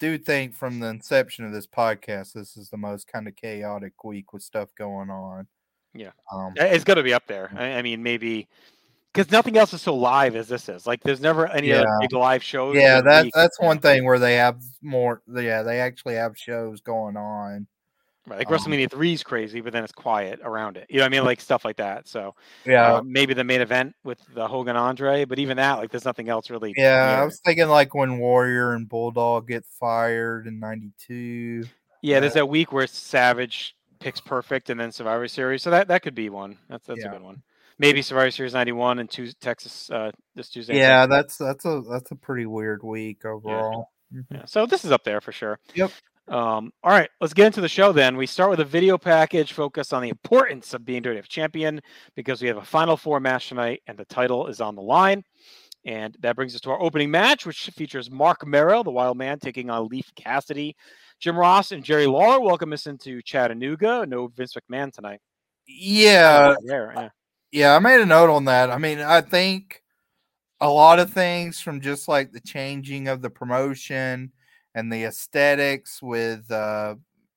do 0.00 0.18
think 0.18 0.54
from 0.54 0.80
the 0.80 0.88
inception 0.88 1.44
of 1.44 1.52
this 1.52 1.66
podcast, 1.66 2.32
this 2.32 2.56
is 2.56 2.68
the 2.70 2.76
most 2.76 3.06
kind 3.06 3.28
of 3.28 3.36
chaotic 3.36 4.02
week 4.04 4.32
with 4.32 4.42
stuff 4.42 4.68
going 4.76 5.10
on. 5.10 5.46
Yeah. 5.94 6.10
Um, 6.32 6.54
it's 6.56 6.84
got 6.84 6.94
to 6.94 7.02
be 7.02 7.14
up 7.14 7.26
there. 7.26 7.50
I, 7.54 7.74
I 7.74 7.82
mean, 7.82 8.02
maybe 8.02 8.48
because 9.12 9.30
nothing 9.30 9.56
else 9.56 9.72
is 9.72 9.80
so 9.80 9.94
live 9.94 10.34
as 10.34 10.48
this 10.48 10.68
is. 10.68 10.86
Like, 10.88 11.00
there's 11.04 11.20
never 11.20 11.46
any 11.46 11.72
other 11.72 11.86
big 12.00 12.12
live 12.12 12.42
shows. 12.42 12.74
yeah, 12.74 12.98
in 12.98 13.06
a 13.06 13.08
that's 13.08 13.24
week. 13.26 13.32
that's 13.36 13.60
one 13.60 13.78
thing 13.78 14.04
where 14.04 14.18
they 14.18 14.34
have 14.34 14.60
more. 14.82 15.22
Yeah, 15.32 15.62
they 15.62 15.78
actually 15.80 16.14
have 16.16 16.36
shows 16.36 16.80
going 16.80 17.16
on. 17.16 17.68
Right, 18.26 18.38
like 18.38 18.48
um, 18.50 18.54
WrestleMania 18.54 18.90
three 18.90 19.12
is 19.12 19.22
crazy, 19.22 19.60
but 19.60 19.72
then 19.72 19.84
it's 19.84 19.92
quiet 19.92 20.40
around 20.42 20.76
it. 20.78 20.86
You 20.88 20.96
know 20.98 21.04
what 21.04 21.12
I 21.12 21.16
mean? 21.16 21.24
Like 21.24 21.40
stuff 21.42 21.64
like 21.64 21.76
that. 21.76 22.08
So 22.08 22.34
Yeah, 22.64 22.94
uh, 22.94 23.02
maybe 23.04 23.34
the 23.34 23.44
main 23.44 23.60
event 23.60 23.94
with 24.02 24.18
the 24.34 24.48
Hogan 24.48 24.76
Andre, 24.76 25.24
but 25.26 25.38
even 25.38 25.58
that, 25.58 25.74
like, 25.74 25.90
there's 25.90 26.06
nothing 26.06 26.28
else 26.30 26.48
really. 26.48 26.72
yeah. 26.76 27.06
near 27.06 27.22
I 27.22 27.24
was 27.26 27.40
thinking 27.44 27.68
like 27.68 27.94
when 27.94 28.18
Warrior 28.18 28.72
and 28.72 28.88
Bulldog 28.88 29.48
get 29.48 29.64
fired 29.78 30.46
in 30.46 30.58
'92. 30.58 31.64
Yeah, 32.02 32.20
there's 32.20 32.34
that 32.34 32.48
week 32.48 32.72
where 32.72 32.86
Savage 32.86 33.76
picks 33.98 34.20
perfect, 34.20 34.70
and 34.70 34.78
then 34.78 34.92
Survivor 34.92 35.28
Series. 35.28 35.62
So 35.62 35.70
that 35.70 35.88
that 35.88 36.02
could 36.02 36.14
be 36.14 36.28
one. 36.30 36.56
That's 36.68 36.86
that's 36.86 37.00
Yeah. 37.00 37.08
a 37.08 37.12
good 37.12 37.22
one. 37.22 37.42
Maybe 37.78 38.02
Survivor 38.02 38.30
Series 38.30 38.54
'91 38.54 39.00
and 39.00 39.10
two 39.10 39.32
Texas 39.32 39.90
uh, 39.90 40.12
this 40.34 40.48
Tuesday. 40.48 40.78
Yeah, 40.78 41.06
that's 41.06 41.36
that's 41.36 41.64
a 41.64 41.82
that's 41.90 42.10
a 42.10 42.14
pretty 42.16 42.46
weird 42.46 42.82
week 42.82 43.24
overall. 43.24 43.90
Yeah, 44.30 44.44
so 44.46 44.64
this 44.64 44.84
is 44.84 44.92
up 44.92 45.02
there 45.04 45.20
for 45.20 45.32
sure. 45.32 45.58
Yep. 45.74 45.90
Um, 46.26 46.72
all 46.82 46.90
right, 46.90 47.10
let's 47.20 47.34
get 47.34 47.46
into 47.46 47.60
the 47.60 47.68
show 47.68 47.92
then. 47.92 48.16
We 48.16 48.26
start 48.26 48.50
with 48.50 48.60
a 48.60 48.64
video 48.64 48.96
package 48.96 49.52
focused 49.52 49.92
on 49.92 50.02
the 50.02 50.08
importance 50.08 50.72
of 50.72 50.84
being 50.84 51.02
WWF 51.02 51.28
champion 51.28 51.80
because 52.16 52.40
we 52.40 52.48
have 52.48 52.56
a 52.56 52.64
Final 52.64 52.96
Four 52.96 53.20
match 53.20 53.48
tonight 53.48 53.82
and 53.86 53.98
the 53.98 54.06
title 54.06 54.46
is 54.46 54.60
on 54.60 54.74
the 54.74 54.82
line. 54.82 55.22
And 55.84 56.16
that 56.20 56.34
brings 56.34 56.54
us 56.54 56.62
to 56.62 56.70
our 56.70 56.80
opening 56.80 57.10
match, 57.10 57.44
which 57.44 57.66
features 57.76 58.10
Marc 58.10 58.46
Mero, 58.46 58.82
the 58.82 58.90
Wild 58.90 59.18
Man, 59.18 59.38
taking 59.38 59.68
on 59.68 59.88
Leif 59.88 60.10
Cassidy. 60.16 60.74
Jim 61.20 61.36
Ross 61.36 61.72
and 61.72 61.84
Jerry 61.84 62.06
Lawler 62.06 62.40
welcome 62.40 62.72
us 62.72 62.86
into 62.86 63.20
Chattanooga. 63.20 64.06
No 64.06 64.28
Vince 64.28 64.54
McMahon 64.54 64.92
tonight. 64.92 65.20
Yeah, 65.66 66.54
there. 66.64 66.92
Yeah. 66.96 67.08
yeah, 67.52 67.76
I 67.76 67.78
made 67.80 68.00
a 68.00 68.06
note 68.06 68.30
on 68.30 68.46
that. 68.46 68.70
I 68.70 68.78
mean, 68.78 68.98
I 68.98 69.20
think 69.20 69.82
a 70.60 70.70
lot 70.70 70.98
of 70.98 71.12
things 71.12 71.60
from 71.60 71.82
just 71.82 72.08
like 72.08 72.32
the 72.32 72.40
changing 72.40 73.08
of 73.08 73.20
the 73.20 73.30
promotion 73.30 74.32
and 74.74 74.92
the 74.92 75.04
aesthetics 75.04 76.02
with 76.02 76.50
uh 76.50 76.94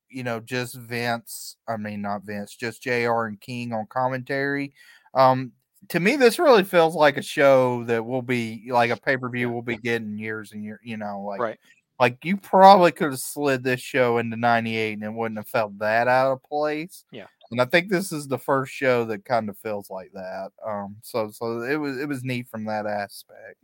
you 0.09 0.23
know 0.23 0.39
just 0.39 0.75
Vince, 0.75 1.57
I 1.67 1.77
mean 1.77 2.01
not 2.01 2.23
Vince, 2.23 2.55
just 2.55 2.81
JR 2.81 3.25
and 3.25 3.39
King 3.39 3.73
on 3.73 3.85
commentary. 3.87 4.73
Um 5.13 5.51
to 5.89 5.99
me 5.99 6.15
this 6.15 6.39
really 6.39 6.63
feels 6.63 6.95
like 6.95 7.17
a 7.17 7.21
show 7.21 7.83
that 7.85 8.05
will 8.05 8.21
be 8.21 8.67
like 8.71 8.89
a 8.89 8.97
pay-per-view 8.97 9.49
we'll 9.49 9.61
be 9.61 9.77
getting 9.77 10.17
years 10.17 10.51
and 10.51 10.63
years, 10.63 10.79
you 10.83 10.97
know, 10.97 11.21
like 11.21 11.39
Right. 11.39 11.59
like 11.99 12.23
you 12.25 12.35
probably 12.37 12.91
could 12.91 13.11
have 13.11 13.19
slid 13.19 13.63
this 13.63 13.79
show 13.81 14.17
into 14.17 14.35
98 14.35 14.93
and 14.93 15.03
it 15.03 15.13
wouldn't 15.13 15.37
have 15.37 15.47
felt 15.47 15.77
that 15.79 16.07
out 16.07 16.31
of 16.33 16.43
place. 16.43 17.03
Yeah. 17.11 17.27
And 17.51 17.61
I 17.61 17.65
think 17.65 17.89
this 17.89 18.11
is 18.11 18.27
the 18.27 18.39
first 18.39 18.73
show 18.73 19.05
that 19.05 19.23
kind 19.23 19.47
of 19.49 19.57
feels 19.59 19.89
like 19.89 20.11
that. 20.13 20.49
Um 20.65 20.97
so 21.03 21.29
so 21.31 21.61
it 21.61 21.77
was 21.77 21.97
it 21.99 22.07
was 22.09 22.23
neat 22.23 22.47
from 22.49 22.65
that 22.65 22.85
aspect. 22.87 23.57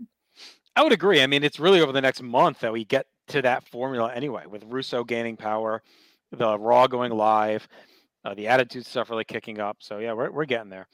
I 0.75 0.81
would 0.83 0.93
agree. 0.93 1.21
I 1.21 1.27
mean, 1.27 1.43
it's 1.43 1.59
really 1.59 1.81
over 1.81 1.91
the 1.91 2.01
next 2.01 2.21
month 2.23 2.59
that 2.61 2.73
we 2.73 2.83
get 2.85 3.05
to 3.29 3.41
that 3.41 3.67
formula 3.69 4.11
anyway, 4.13 4.45
with 4.47 4.63
Russo 4.65 5.03
gaining 5.03 5.37
power, 5.37 5.81
the 6.31 6.57
Raw 6.57 6.87
going 6.87 7.11
live, 7.11 7.67
uh, 8.25 8.33
the 8.33 8.47
attitude 8.47 8.85
stuff 8.85 9.09
really 9.09 9.23
kicking 9.23 9.59
up. 9.59 9.77
So 9.79 9.99
yeah, 9.99 10.13
we're 10.13 10.31
we're 10.31 10.45
getting 10.45 10.69
there. 10.69 10.87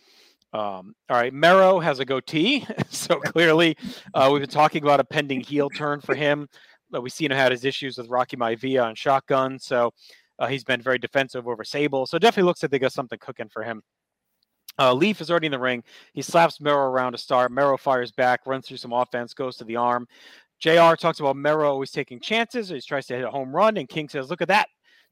Um, 0.51 0.95
all 1.09 1.17
right, 1.17 1.33
Mero 1.33 1.79
has 1.79 1.99
a 1.99 2.05
goatee, 2.05 2.65
so 2.89 3.19
clearly 3.19 3.77
uh, 4.13 4.29
we've 4.31 4.41
been 4.41 4.49
talking 4.49 4.83
about 4.83 4.99
a 4.99 5.03
pending 5.03 5.41
heel 5.41 5.69
turn 5.69 6.01
for 6.01 6.15
him. 6.15 6.47
But 6.91 7.03
we've 7.03 7.13
seen 7.13 7.31
him 7.31 7.37
had 7.37 7.51
his 7.51 7.65
issues 7.65 7.99
with 7.99 8.09
Rocky 8.09 8.35
Maivia 8.35 8.83
on 8.83 8.95
Shotgun, 8.95 9.59
so 9.59 9.93
uh, 10.39 10.47
he's 10.47 10.63
been 10.63 10.81
very 10.81 10.97
defensive 10.97 11.47
over 11.47 11.63
Sable. 11.63 12.07
So 12.07 12.17
definitely 12.17 12.47
looks 12.47 12.63
like 12.63 12.71
they 12.71 12.79
got 12.79 12.93
something 12.93 13.19
cooking 13.19 13.49
for 13.49 13.61
him. 13.61 13.83
Uh, 14.79 14.93
Leif 14.93 15.19
is 15.19 15.29
already 15.29 15.47
in 15.47 15.51
the 15.51 15.59
ring. 15.59 15.83
He 16.13 16.21
slaps 16.21 16.61
Mero 16.61 16.85
around 16.89 17.11
to 17.11 17.17
start. 17.17 17.51
Mero 17.51 17.77
fires 17.77 18.13
back, 18.13 18.47
runs 18.47 18.65
through 18.65 18.77
some 18.77 18.93
offense, 18.93 19.33
goes 19.33 19.57
to 19.57 19.65
the 19.65 19.75
arm. 19.75 20.07
JR 20.59 20.95
talks 20.95 21.19
about 21.19 21.37
Mero 21.37 21.69
always 21.69 21.91
taking 21.91 22.19
chances. 22.19 22.69
He 22.69 22.81
tries 22.81 23.07
to 23.07 23.15
hit 23.15 23.25
a 23.25 23.31
home 23.31 23.55
run, 23.55 23.77
and 23.77 23.87
King 23.87 24.09
says, 24.09 24.29
Look 24.29 24.41
at 24.41 24.47
that 24.49 24.67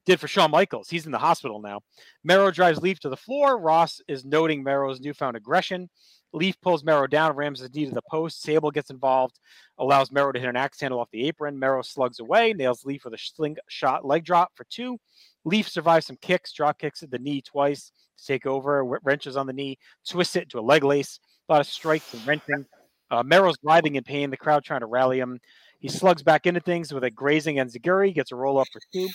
did 0.08 0.18
for 0.18 0.28
Shawn 0.28 0.50
Michaels. 0.50 0.88
He's 0.88 1.04
in 1.04 1.12
the 1.12 1.18
hospital 1.18 1.60
now. 1.60 1.80
Mero 2.24 2.50
drives 2.50 2.80
Leif 2.80 2.98
to 3.00 3.10
the 3.10 3.16
floor. 3.16 3.58
Ross 3.58 4.00
is 4.08 4.24
noting 4.24 4.62
Mero's 4.62 5.00
newfound 5.00 5.36
aggression. 5.36 5.88
Leif 6.32 6.58
pulls 6.62 6.82
Mero 6.82 7.06
down, 7.06 7.36
rams 7.36 7.60
his 7.60 7.74
knee 7.74 7.86
to 7.86 7.94
the 7.94 8.02
post. 8.10 8.42
Sable 8.42 8.70
gets 8.70 8.90
involved, 8.90 9.38
allows 9.78 10.10
Mero 10.10 10.32
to 10.32 10.40
hit 10.40 10.48
an 10.48 10.56
axe 10.56 10.80
handle 10.80 11.00
off 11.00 11.10
the 11.10 11.26
apron. 11.26 11.58
Mero 11.58 11.82
slugs 11.82 12.20
away, 12.20 12.54
nails 12.54 12.84
Leif 12.84 13.04
with 13.04 13.14
a 13.14 13.18
slingshot 13.18 14.04
leg 14.04 14.24
drop 14.24 14.52
for 14.54 14.64
two. 14.64 14.98
Leif 15.44 15.68
survives 15.68 16.06
some 16.06 16.18
kicks, 16.22 16.52
drop 16.52 16.78
kicks 16.78 17.02
at 17.02 17.10
the 17.10 17.18
knee 17.18 17.42
twice 17.42 17.92
to 18.18 18.26
take 18.26 18.46
over, 18.46 18.84
wrenches 19.02 19.36
on 19.36 19.46
the 19.46 19.52
knee, 19.52 19.78
twists 20.06 20.36
it 20.36 20.44
into 20.44 20.58
a 20.58 20.60
leg 20.60 20.84
lace. 20.84 21.20
A 21.48 21.52
lot 21.52 21.60
of 21.60 21.66
strikes 21.66 22.12
and 22.12 22.26
wrenching. 22.26 22.66
Uh, 23.10 23.22
Mero's 23.22 23.56
writhing 23.62 23.96
in 23.96 24.04
pain, 24.04 24.30
the 24.30 24.36
crowd 24.36 24.64
trying 24.64 24.80
to 24.80 24.86
rally 24.86 25.18
him. 25.18 25.40
He 25.80 25.88
slugs 25.88 26.22
back 26.22 26.46
into 26.46 26.60
things 26.60 26.92
with 26.92 27.04
a 27.04 27.10
grazing 27.10 27.56
enziguri, 27.56 28.12
gets 28.14 28.32
a 28.32 28.36
roll 28.36 28.58
up 28.58 28.66
for 28.72 28.80
two. 28.92 29.08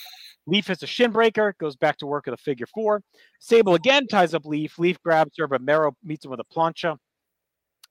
Leif 0.46 0.66
hits 0.66 0.82
a 0.82 0.86
shin 0.86 1.10
breaker, 1.10 1.54
goes 1.58 1.76
back 1.76 1.98
to 1.98 2.06
work 2.06 2.26
at 2.26 2.34
a 2.34 2.38
figure 2.38 2.66
four. 2.66 3.02
Sable 3.38 3.74
again 3.74 4.06
ties 4.06 4.34
up 4.34 4.46
Leif. 4.46 4.78
Leif 4.78 5.00
grabs 5.02 5.36
her, 5.38 5.46
but 5.46 5.62
Mero 5.62 5.94
meets 6.02 6.24
him 6.24 6.30
with 6.30 6.40
a 6.40 6.44
plancha. 6.44 6.96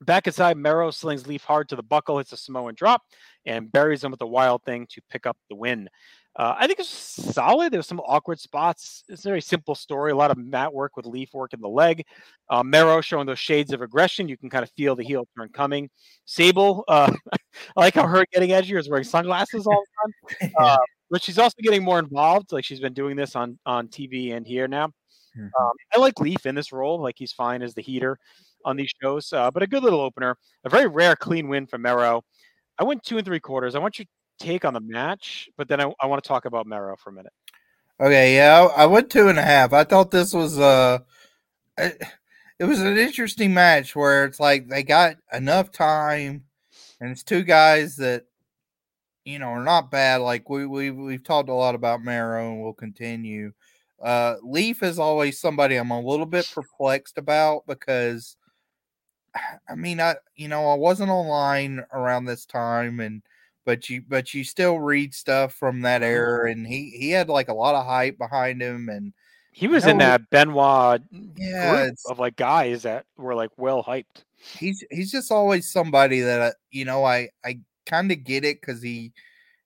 Back 0.02 0.28
inside, 0.28 0.58
Mero 0.58 0.92
slings 0.92 1.28
Leif 1.28 1.44
hard 1.44 1.70
to 1.70 1.76
the 1.76 1.84
buckle, 1.84 2.18
hits 2.18 2.34
a 2.34 2.38
Samoan 2.38 2.74
drop, 2.74 3.04
and 3.46 3.72
buries 3.72 4.04
him 4.04 4.12
with 4.12 4.22
a 4.22 4.28
wild 4.28 4.64
thing 4.64 4.88
to 4.90 5.02
pick 5.10 5.26
up 5.26 5.38
the 5.50 5.56
win. 5.56 5.88
Uh, 6.36 6.56
I 6.58 6.66
think 6.66 6.80
it's 6.80 6.90
solid. 6.90 7.72
There's 7.72 7.88
some 7.88 8.00
awkward 8.00 8.40
spots. 8.40 9.04
It's 9.08 9.24
a 9.24 9.30
very 9.30 9.42
simple 9.42 9.76
story. 9.76 10.12
A 10.12 10.16
lot 10.16 10.32
of 10.32 10.38
mat 10.38 10.74
work 10.74 10.98
with 10.98 11.06
Leif 11.06 11.32
work 11.34 11.54
in 11.54 11.62
the 11.62 11.70
leg. 11.70 12.04
Uh, 12.50 12.64
Mero 12.64 13.02
showing 13.02 13.28
those 13.28 13.40
shades 13.40 13.72
of 13.72 13.82
aggression. 13.82 14.28
You 14.28 14.38
can 14.38 14.50
kind 14.50 14.64
of 14.64 14.72
feel 14.72 14.96
the 14.96 15.04
heel 15.04 15.28
turn 15.38 15.50
coming. 15.50 15.90
Sable, 16.26 16.84
uh, 16.88 17.12
I 17.34 17.80
like 17.80 17.94
how 17.94 18.08
her 18.08 18.26
getting 18.34 18.50
edgier 18.50 18.80
is 18.80 18.90
wearing 18.90 19.04
sunglasses 19.04 19.68
all 19.68 19.82
the 19.82 20.38
time. 20.40 20.52
Uh, 20.60 20.78
but 21.10 21.22
she's 21.22 21.38
also 21.38 21.56
getting 21.62 21.84
more 21.84 22.00
involved. 22.00 22.52
Like 22.52 22.66
she's 22.66 22.80
been 22.80 22.94
doing 22.94 23.16
this 23.16 23.36
on 23.36 23.60
on 23.66 23.88
TV 23.88 24.34
and 24.36 24.48
here 24.48 24.68
now. 24.68 24.88
Mm-hmm. 25.38 25.64
Um, 25.64 25.72
I 25.96 26.00
like 26.00 26.20
Leif 26.20 26.46
in 26.46 26.56
this 26.56 26.72
role. 26.72 27.00
Like 27.00 27.16
he's 27.18 27.32
fine 27.32 27.62
as 27.62 27.74
the 27.74 27.82
heater 27.82 28.18
on 28.66 28.76
these 28.76 28.92
shows. 29.02 29.32
Uh, 29.32 29.52
but 29.52 29.64
a 29.64 29.68
good 29.68 29.84
little 29.84 30.02
opener. 30.02 30.38
A 30.64 30.70
very 30.70 30.88
rare 30.88 31.16
clean 31.16 31.48
win 31.50 31.68
for 31.68 31.78
Mero. 31.78 32.24
I 32.80 32.84
went 32.84 33.04
two 33.04 33.18
and 33.18 33.26
three 33.26 33.40
quarters. 33.40 33.76
I 33.76 33.80
want 33.80 34.00
your 34.00 34.08
take 34.40 34.66
on 34.66 34.74
the 34.74 34.80
match, 34.80 35.50
but 35.58 35.68
then 35.68 35.80
I, 35.80 35.92
I 36.00 36.06
want 36.08 36.24
to 36.24 36.28
talk 36.28 36.46
about 36.46 36.68
Mero 36.68 36.96
for 36.98 37.10
a 37.10 37.14
minute. 37.14 37.34
Okay, 38.00 38.36
yeah, 38.36 38.68
I, 38.76 38.86
went 38.86 39.10
two 39.10 39.28
and 39.28 39.38
a 39.38 39.44
half. 39.44 39.72
I 39.72 39.84
thought 39.84 40.12
this 40.12 40.34
was 40.34 40.60
uh 40.60 41.00
it, 41.78 42.02
it 42.60 42.66
was 42.66 42.82
an 42.82 42.98
interesting 42.98 43.54
match 43.54 43.96
where 43.96 44.26
it's 44.26 44.40
like 44.40 44.68
they 44.68 44.84
got 44.84 45.18
enough 45.32 45.72
time 45.72 46.46
and 47.00 47.12
it's 47.12 47.24
two 47.24 47.44
guys 47.44 47.96
that 47.98 48.26
you 49.26 49.40
know, 49.40 49.48
are 49.48 49.64
not 49.64 49.92
bad. 49.92 50.18
Like 50.18 50.50
we 50.50 50.66
we 50.66 50.92
we've 50.92 51.24
talked 51.24 51.50
a 51.50 51.54
lot 51.54 51.76
about 51.76 52.04
Mero, 52.04 52.52
and 52.52 52.62
we'll 52.62 52.74
continue. 52.74 53.54
Uh, 54.02 54.36
Leif 54.44 54.84
is 54.84 55.00
always 55.00 55.40
somebody 55.40 55.76
I'm 55.76 55.92
a 55.92 56.02
little 56.02 56.26
bit 56.26 56.50
perplexed 56.54 57.18
about 57.18 57.66
because, 57.68 58.36
I 59.70 59.76
mean, 59.76 60.02
I 60.02 60.16
you 60.36 60.48
know 60.48 60.68
I 60.68 60.76
wasn't 60.76 61.10
online 61.10 61.84
around 61.94 62.26
this 62.26 62.46
time, 62.46 63.00
and 63.00 63.22
but 63.66 63.90
you 63.90 64.04
but 64.08 64.34
you 64.34 64.44
still 64.44 64.80
read 64.80 65.14
stuff 65.14 65.54
from 65.54 65.82
that 65.82 66.02
mm-hmm. 66.02 66.12
era, 66.12 66.52
and 66.52 66.68
he 66.68 66.96
he 66.98 67.12
had 67.12 67.30
like 67.30 67.50
a 67.50 67.54
lot 67.54 67.76
of 67.76 67.86
hype 67.86 68.18
behind 68.18 68.62
him, 68.62 68.90
and 68.90 69.14
he 69.52 69.68
was 69.68 69.86
in 69.86 70.00
that 70.00 70.30
Benoit 70.32 71.02
yeah, 71.36 71.86
group 71.86 71.96
of 72.10 72.20
like 72.20 72.36
guys 72.36 72.84
that 72.84 73.06
were 73.18 73.36
like 73.36 73.52
well 73.58 73.84
hyped. 73.84 74.24
He's 74.58 74.84
he's 74.92 75.12
just 75.12 75.32
always 75.32 75.72
somebody 75.72 76.22
that 76.22 76.42
uh, 76.42 76.52
you 76.72 76.86
know 76.86 77.04
I 77.04 77.30
I 77.46 77.60
kind 77.86 78.12
of 78.12 78.24
get 78.24 78.44
it 78.44 78.60
because 78.62 78.82
he 78.82 79.14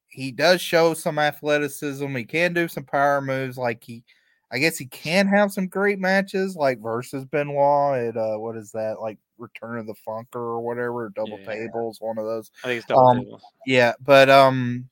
he 0.09 0.31
does 0.31 0.61
show 0.61 0.93
some 0.93 1.19
athleticism. 1.19 2.15
He 2.15 2.25
can 2.25 2.53
do 2.53 2.67
some 2.67 2.83
power 2.83 3.21
moves. 3.21 3.57
Like 3.57 3.83
he, 3.83 4.03
I 4.51 4.59
guess 4.59 4.77
he 4.77 4.87
can 4.87 5.27
have 5.27 5.51
some 5.51 5.67
great 5.67 5.99
matches, 5.99 6.55
like 6.55 6.79
versus 6.81 7.25
Benoit 7.25 8.09
at 8.09 8.17
uh, 8.17 8.37
what 8.37 8.57
is 8.57 8.71
that 8.71 8.99
like 8.99 9.19
Return 9.37 9.77
of 9.77 9.87
the 9.87 9.95
Funker 10.07 10.35
or 10.35 10.61
whatever, 10.61 11.11
double 11.15 11.39
yeah. 11.39 11.45
tables, 11.45 11.97
one 11.99 12.17
of 12.17 12.25
those. 12.25 12.51
I 12.63 12.67
think 12.67 12.77
it's 12.79 12.87
double 12.87 13.07
um, 13.07 13.19
tables. 13.19 13.41
Yeah, 13.65 13.93
but 14.03 14.29
um, 14.29 14.89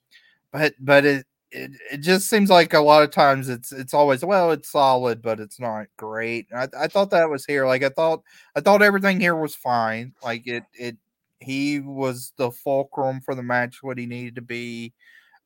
but 0.52 0.74
but 0.80 1.06
it. 1.06 1.26
It, 1.52 1.72
it 1.90 1.98
just 2.00 2.28
seems 2.28 2.50
like 2.50 2.74
a 2.74 2.82
lot 2.82 3.04
of 3.04 3.12
times 3.12 3.48
it's 3.48 3.72
it's 3.72 3.94
always 3.94 4.26
well 4.26 4.52
it's 4.52 4.70
solid 4.70 5.22
but 5.22 5.40
it's 5.40 5.58
not 5.58 5.86
great 5.96 6.48
I, 6.54 6.68
I 6.78 6.88
thought 6.88 7.12
that 7.12 7.30
was 7.30 7.46
here 7.46 7.66
like 7.66 7.82
I 7.82 7.90
thought 7.90 8.24
I 8.58 8.60
thought 8.60 8.82
everything 8.82 9.22
here 9.22 9.38
was 9.38 9.56
fine 9.56 10.12
like 10.22 10.48
it 10.48 10.66
it 10.74 10.98
he 11.40 11.80
was 11.80 12.34
the 12.38 12.52
fulcrum 12.52 13.22
for 13.22 13.36
the 13.36 13.44
match, 13.44 13.84
what 13.84 13.98
he 13.98 14.06
needed 14.06 14.36
to 14.36 14.42
be. 14.42 14.94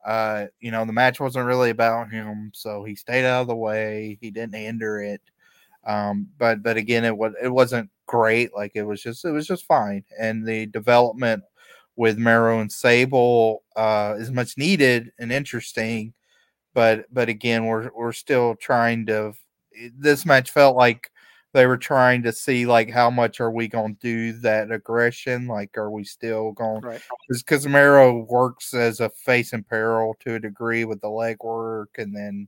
Uh, 0.06 0.46
you 0.60 0.72
know, 0.72 0.86
the 0.86 0.94
match 0.94 1.20
wasn't 1.20 1.46
really 1.46 1.72
about 1.72 2.10
him, 2.10 2.52
so 2.54 2.84
he 2.84 2.96
stayed 2.96 3.26
out 3.26 3.42
of 3.42 3.48
the 3.48 3.56
way. 3.56 4.18
He 4.22 4.32
didn't 4.32 4.56
hinder 4.56 5.02
it. 5.02 5.22
Um, 5.86 6.28
but 6.38 6.64
but 6.64 6.78
again, 6.78 7.04
it 7.04 7.16
was 7.16 7.34
it 7.42 7.50
wasn't 7.50 7.90
great. 8.10 8.56
Like 8.56 8.72
it 8.74 8.84
was 8.84 9.02
just 9.02 9.24
it 9.24 9.32
was 9.32 9.48
just 9.48 9.66
fine. 9.66 10.04
And 10.20 10.46
the 10.46 10.66
development 10.66 11.44
with 11.96 12.18
Mero 12.18 12.60
and 12.60 12.72
Sable 12.72 13.64
uh, 13.76 14.16
is 14.18 14.32
much 14.32 14.58
needed 14.58 15.12
and 15.20 15.32
interesting. 15.32 16.14
But 16.74 17.06
but 17.14 17.30
again, 17.30 17.66
we're 17.66 17.92
we're 17.96 18.12
still 18.12 18.56
trying 18.56 19.06
to. 19.06 19.34
This 19.96 20.26
match 20.26 20.52
felt 20.52 20.76
like 20.76 21.12
they 21.54 21.68
were 21.68 21.78
trying 21.78 22.24
to 22.24 22.34
see 22.34 22.66
like 22.66 22.90
how 22.90 23.12
much 23.12 23.40
are 23.40 23.52
we 23.52 23.68
going 23.68 23.96
to 23.96 24.02
do 24.02 24.40
that 24.40 24.72
aggression 24.72 25.48
like 25.48 25.76
are 25.78 25.90
we 25.90 26.04
still 26.04 26.52
going 26.52 26.82
right 26.82 27.02
because 27.28 27.66
Mero 27.66 28.24
works 28.30 28.74
as 28.76 29.00
a 29.00 29.10
face 29.10 29.54
in 29.54 29.64
peril 29.64 30.16
to 30.20 30.36
a 30.36 30.40
degree 30.40 30.86
with 30.86 31.02
the 31.02 31.10
leg 31.10 31.38
work 31.44 31.90
and 31.98 32.16
then 32.16 32.48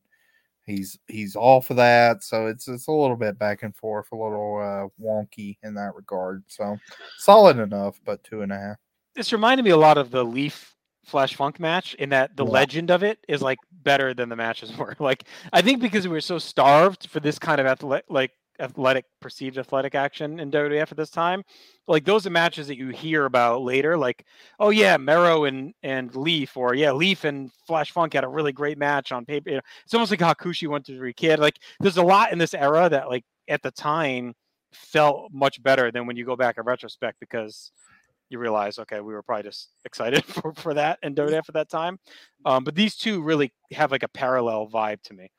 he's 0.66 0.98
he's 1.08 1.36
off 1.36 1.70
of 1.70 1.78
that 1.78 2.24
so 2.24 2.48
it's 2.48 2.68
it's 2.68 2.88
a 2.88 2.92
little 2.92 3.16
bit 3.16 3.38
back 3.40 3.64
and 3.64 3.76
forth 3.76 4.08
a 4.12 4.16
little 4.16 4.58
uh 4.58 4.88
wonky 5.04 5.58
in 5.64 5.74
that 5.74 5.96
regard 5.96 6.44
so 6.48 6.78
solid 7.18 7.58
enough 7.58 8.00
but 8.06 8.24
two 8.24 8.42
and 8.42 8.52
a 8.52 8.58
half 8.58 8.78
this 9.16 9.34
reminded 9.34 9.64
me 9.64 9.72
a 9.72 9.78
lot 9.78 9.98
of 9.98 10.12
the 10.12 10.24
Leif 10.24 10.76
Flash 11.06 11.36
Funk 11.36 11.60
match 11.60 11.94
in 11.96 12.10
that 12.10 12.36
the 12.38 12.46
yeah. 12.46 12.52
legend 12.52 12.92
of 12.92 13.04
it 13.04 13.20
is 13.28 13.42
like 13.42 13.58
better 13.72 14.14
than 14.14 14.30
the 14.30 14.36
matches 14.36 14.76
were. 14.78 14.96
Like 15.00 15.26
I 15.52 15.62
think 15.62 15.82
because 15.82 16.08
we 16.08 16.14
were 16.14 16.22
so 16.22 16.38
starved 16.38 17.10
for 17.10 17.20
this 17.20 17.40
kind 17.40 17.60
of 17.60 17.68
athletic, 17.68 18.06
like 18.10 18.32
athletic 18.62 19.06
perceived 19.20 19.58
athletic 19.58 19.96
action 19.96 20.40
in 20.40 20.52
WWF 20.52 20.92
at 20.92 20.98
this 20.98 21.10
time. 21.10 21.44
Like 21.88 22.06
those 22.06 22.26
are 22.26 22.30
matches 22.30 22.68
that 22.68 22.78
you 22.78 22.90
hear 22.90 23.26
about 23.26 23.64
later, 23.64 23.98
like 23.98 24.26
oh 24.60 24.70
yeah, 24.70 24.98
Mero 24.98 25.46
and 25.46 25.74
and 25.84 26.16
Leif, 26.16 26.56
or 26.56 26.76
yeah, 26.76 26.92
Leif 26.92 27.24
and 27.24 27.52
Flash 27.68 27.92
Funk 27.92 28.14
had 28.14 28.24
a 28.24 28.28
really 28.28 28.52
great 28.52 28.78
match 28.78 29.12
on 29.12 29.26
paper. 29.26 29.62
It's 29.84 29.94
almost 29.94 30.12
like 30.12 30.20
Hakushi 30.20 30.68
went 30.68 30.86
to 30.86 31.04
a 31.04 31.14
kid. 31.14 31.40
Like 31.40 31.60
there's 31.80 31.98
a 31.98 32.04
lot 32.04 32.32
in 32.32 32.38
this 32.38 32.54
era 32.54 32.88
that 32.90 33.10
like 33.10 33.26
at 33.48 33.62
the 33.62 33.72
time 33.72 34.34
felt 34.72 35.32
much 35.34 35.62
better 35.62 35.92
than 35.92 36.06
when 36.06 36.16
you 36.16 36.26
go 36.26 36.36
back 36.36 36.58
in 36.58 36.64
retrospect 36.64 37.20
because 37.20 37.72
you 38.30 38.40
realize 38.40 38.80
okay 38.80 39.02
we 39.02 39.14
were 39.14 39.22
probably 39.22 39.44
just 39.44 39.72
excited 39.84 40.24
for, 40.26 40.54
for 40.54 40.74
that 40.74 40.98
and 41.04 41.16
WWF 41.16 41.50
at 41.50 41.54
that 41.56 41.70
time. 41.70 42.00
Um, 42.46 42.64
but 42.64 42.76
these 42.76 42.96
two 42.96 43.22
really 43.22 43.52
have 43.74 43.92
like 43.92 44.04
a 44.04 44.08
parallel 44.08 44.70
vibe 44.70 45.02
to 45.04 45.14
me. 45.14 45.30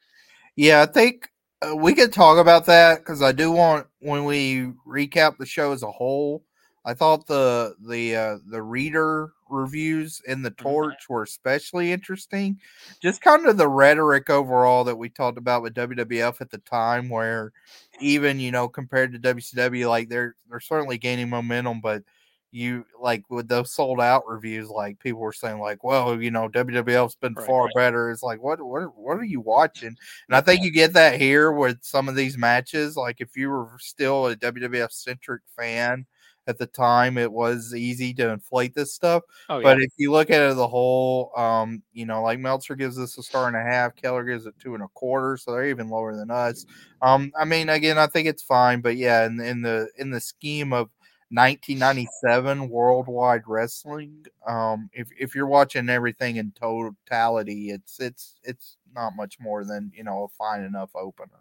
Yeah, 0.56 0.82
I 0.82 0.86
think 0.86 1.28
uh, 1.62 1.76
we 1.76 1.94
could 1.94 2.12
talk 2.12 2.38
about 2.38 2.66
that 2.66 2.98
because 2.98 3.22
I 3.22 3.32
do 3.32 3.52
want 3.52 3.86
when 4.00 4.24
we 4.24 4.72
recap 4.86 5.38
the 5.38 5.46
show 5.46 5.72
as 5.72 5.82
a 5.82 5.90
whole. 5.90 6.44
I 6.84 6.94
thought 6.94 7.26
the 7.26 7.76
the 7.86 8.16
uh, 8.16 8.38
the 8.46 8.62
reader 8.62 9.32
reviews 9.48 10.20
in 10.26 10.42
the 10.42 10.50
mm-hmm. 10.50 10.68
torch 10.68 11.08
were 11.08 11.22
especially 11.22 11.92
interesting. 11.92 12.58
Just 13.00 13.20
kind 13.20 13.46
of 13.46 13.56
the 13.56 13.68
rhetoric 13.68 14.30
overall 14.30 14.82
that 14.84 14.96
we 14.96 15.08
talked 15.08 15.38
about 15.38 15.62
with 15.62 15.74
WWF 15.74 16.40
at 16.40 16.50
the 16.50 16.58
time, 16.58 17.08
where 17.08 17.52
even 18.00 18.40
you 18.40 18.50
know 18.50 18.68
compared 18.68 19.12
to 19.12 19.34
WCW, 19.34 19.88
like 19.88 20.08
they're 20.08 20.34
they're 20.50 20.60
certainly 20.60 20.98
gaining 20.98 21.30
momentum, 21.30 21.80
but 21.80 22.02
you 22.52 22.84
like 23.00 23.24
with 23.30 23.48
those 23.48 23.72
sold 23.72 24.00
out 24.00 24.28
reviews, 24.28 24.68
like 24.68 24.98
people 25.00 25.20
were 25.20 25.32
saying, 25.32 25.58
like, 25.58 25.82
well, 25.82 26.20
you 26.20 26.30
know, 26.30 26.48
WWF's 26.48 27.16
been 27.16 27.34
Right, 27.34 27.46
far 27.46 27.64
right. 27.64 27.74
better. 27.74 28.10
It's 28.10 28.22
like, 28.22 28.42
what, 28.42 28.62
what, 28.62 28.96
what 28.96 29.16
are 29.16 29.24
you 29.24 29.40
watching? 29.40 29.96
And 30.28 30.36
I 30.36 30.40
think 30.42 30.62
you 30.62 30.70
get 30.70 30.92
that 30.92 31.20
here 31.20 31.50
with 31.50 31.78
some 31.82 32.08
of 32.08 32.14
these 32.14 32.36
matches. 32.36 32.96
Like, 32.96 33.20
if 33.20 33.36
you 33.36 33.48
were 33.48 33.70
still 33.78 34.26
a 34.26 34.36
WWF 34.36 34.92
centric 34.92 35.42
fan 35.56 36.06
at 36.46 36.58
the 36.58 36.66
time, 36.66 37.16
it 37.16 37.32
was 37.32 37.74
easy 37.74 38.12
to 38.14 38.30
inflate 38.30 38.74
this 38.74 38.92
stuff. 38.92 39.22
Oh 39.48 39.58
yeah. 39.58 39.62
But 39.62 39.80
if 39.80 39.90
you 39.96 40.10
look 40.10 40.28
at 40.28 40.42
it 40.42 40.50
as 40.50 40.58
a 40.58 40.68
whole, 40.68 41.32
um, 41.36 41.82
you 41.92 42.04
know, 42.04 42.22
like 42.22 42.38
Meltzer 42.38 42.74
gives 42.74 42.98
us 42.98 43.16
a 43.16 43.22
star 43.22 43.46
and 43.46 43.56
a 43.56 43.62
half, 43.62 43.96
Keller 43.96 44.24
gives 44.24 44.44
it 44.46 44.54
two 44.58 44.74
and 44.74 44.82
a 44.82 44.88
quarter, 44.88 45.36
so 45.36 45.52
they're 45.52 45.70
even 45.70 45.88
lower 45.88 46.14
than 46.16 46.30
us. 46.30 46.66
Um, 47.00 47.32
I 47.40 47.44
mean, 47.44 47.68
again, 47.68 47.96
I 47.96 48.08
think 48.08 48.28
it's 48.28 48.42
fine, 48.42 48.80
but 48.80 48.96
yeah, 48.96 49.24
in, 49.24 49.40
in 49.40 49.62
the 49.62 49.88
in 49.96 50.10
the 50.10 50.20
scheme 50.20 50.72
of 50.72 50.90
1997 51.32 52.68
worldwide 52.68 53.42
wrestling, 53.46 54.26
um, 54.46 54.90
if 54.92 55.08
if 55.18 55.34
you're 55.34 55.46
watching 55.46 55.88
everything 55.88 56.36
in 56.36 56.52
totality, 56.52 57.70
it's 57.70 57.98
it's 58.00 58.36
it's 58.44 58.76
not 58.94 59.16
much 59.16 59.38
more 59.40 59.64
than 59.64 59.90
you 59.94 60.04
know 60.04 60.24
a 60.24 60.28
fine 60.28 60.62
enough 60.62 60.90
opener. 60.94 61.40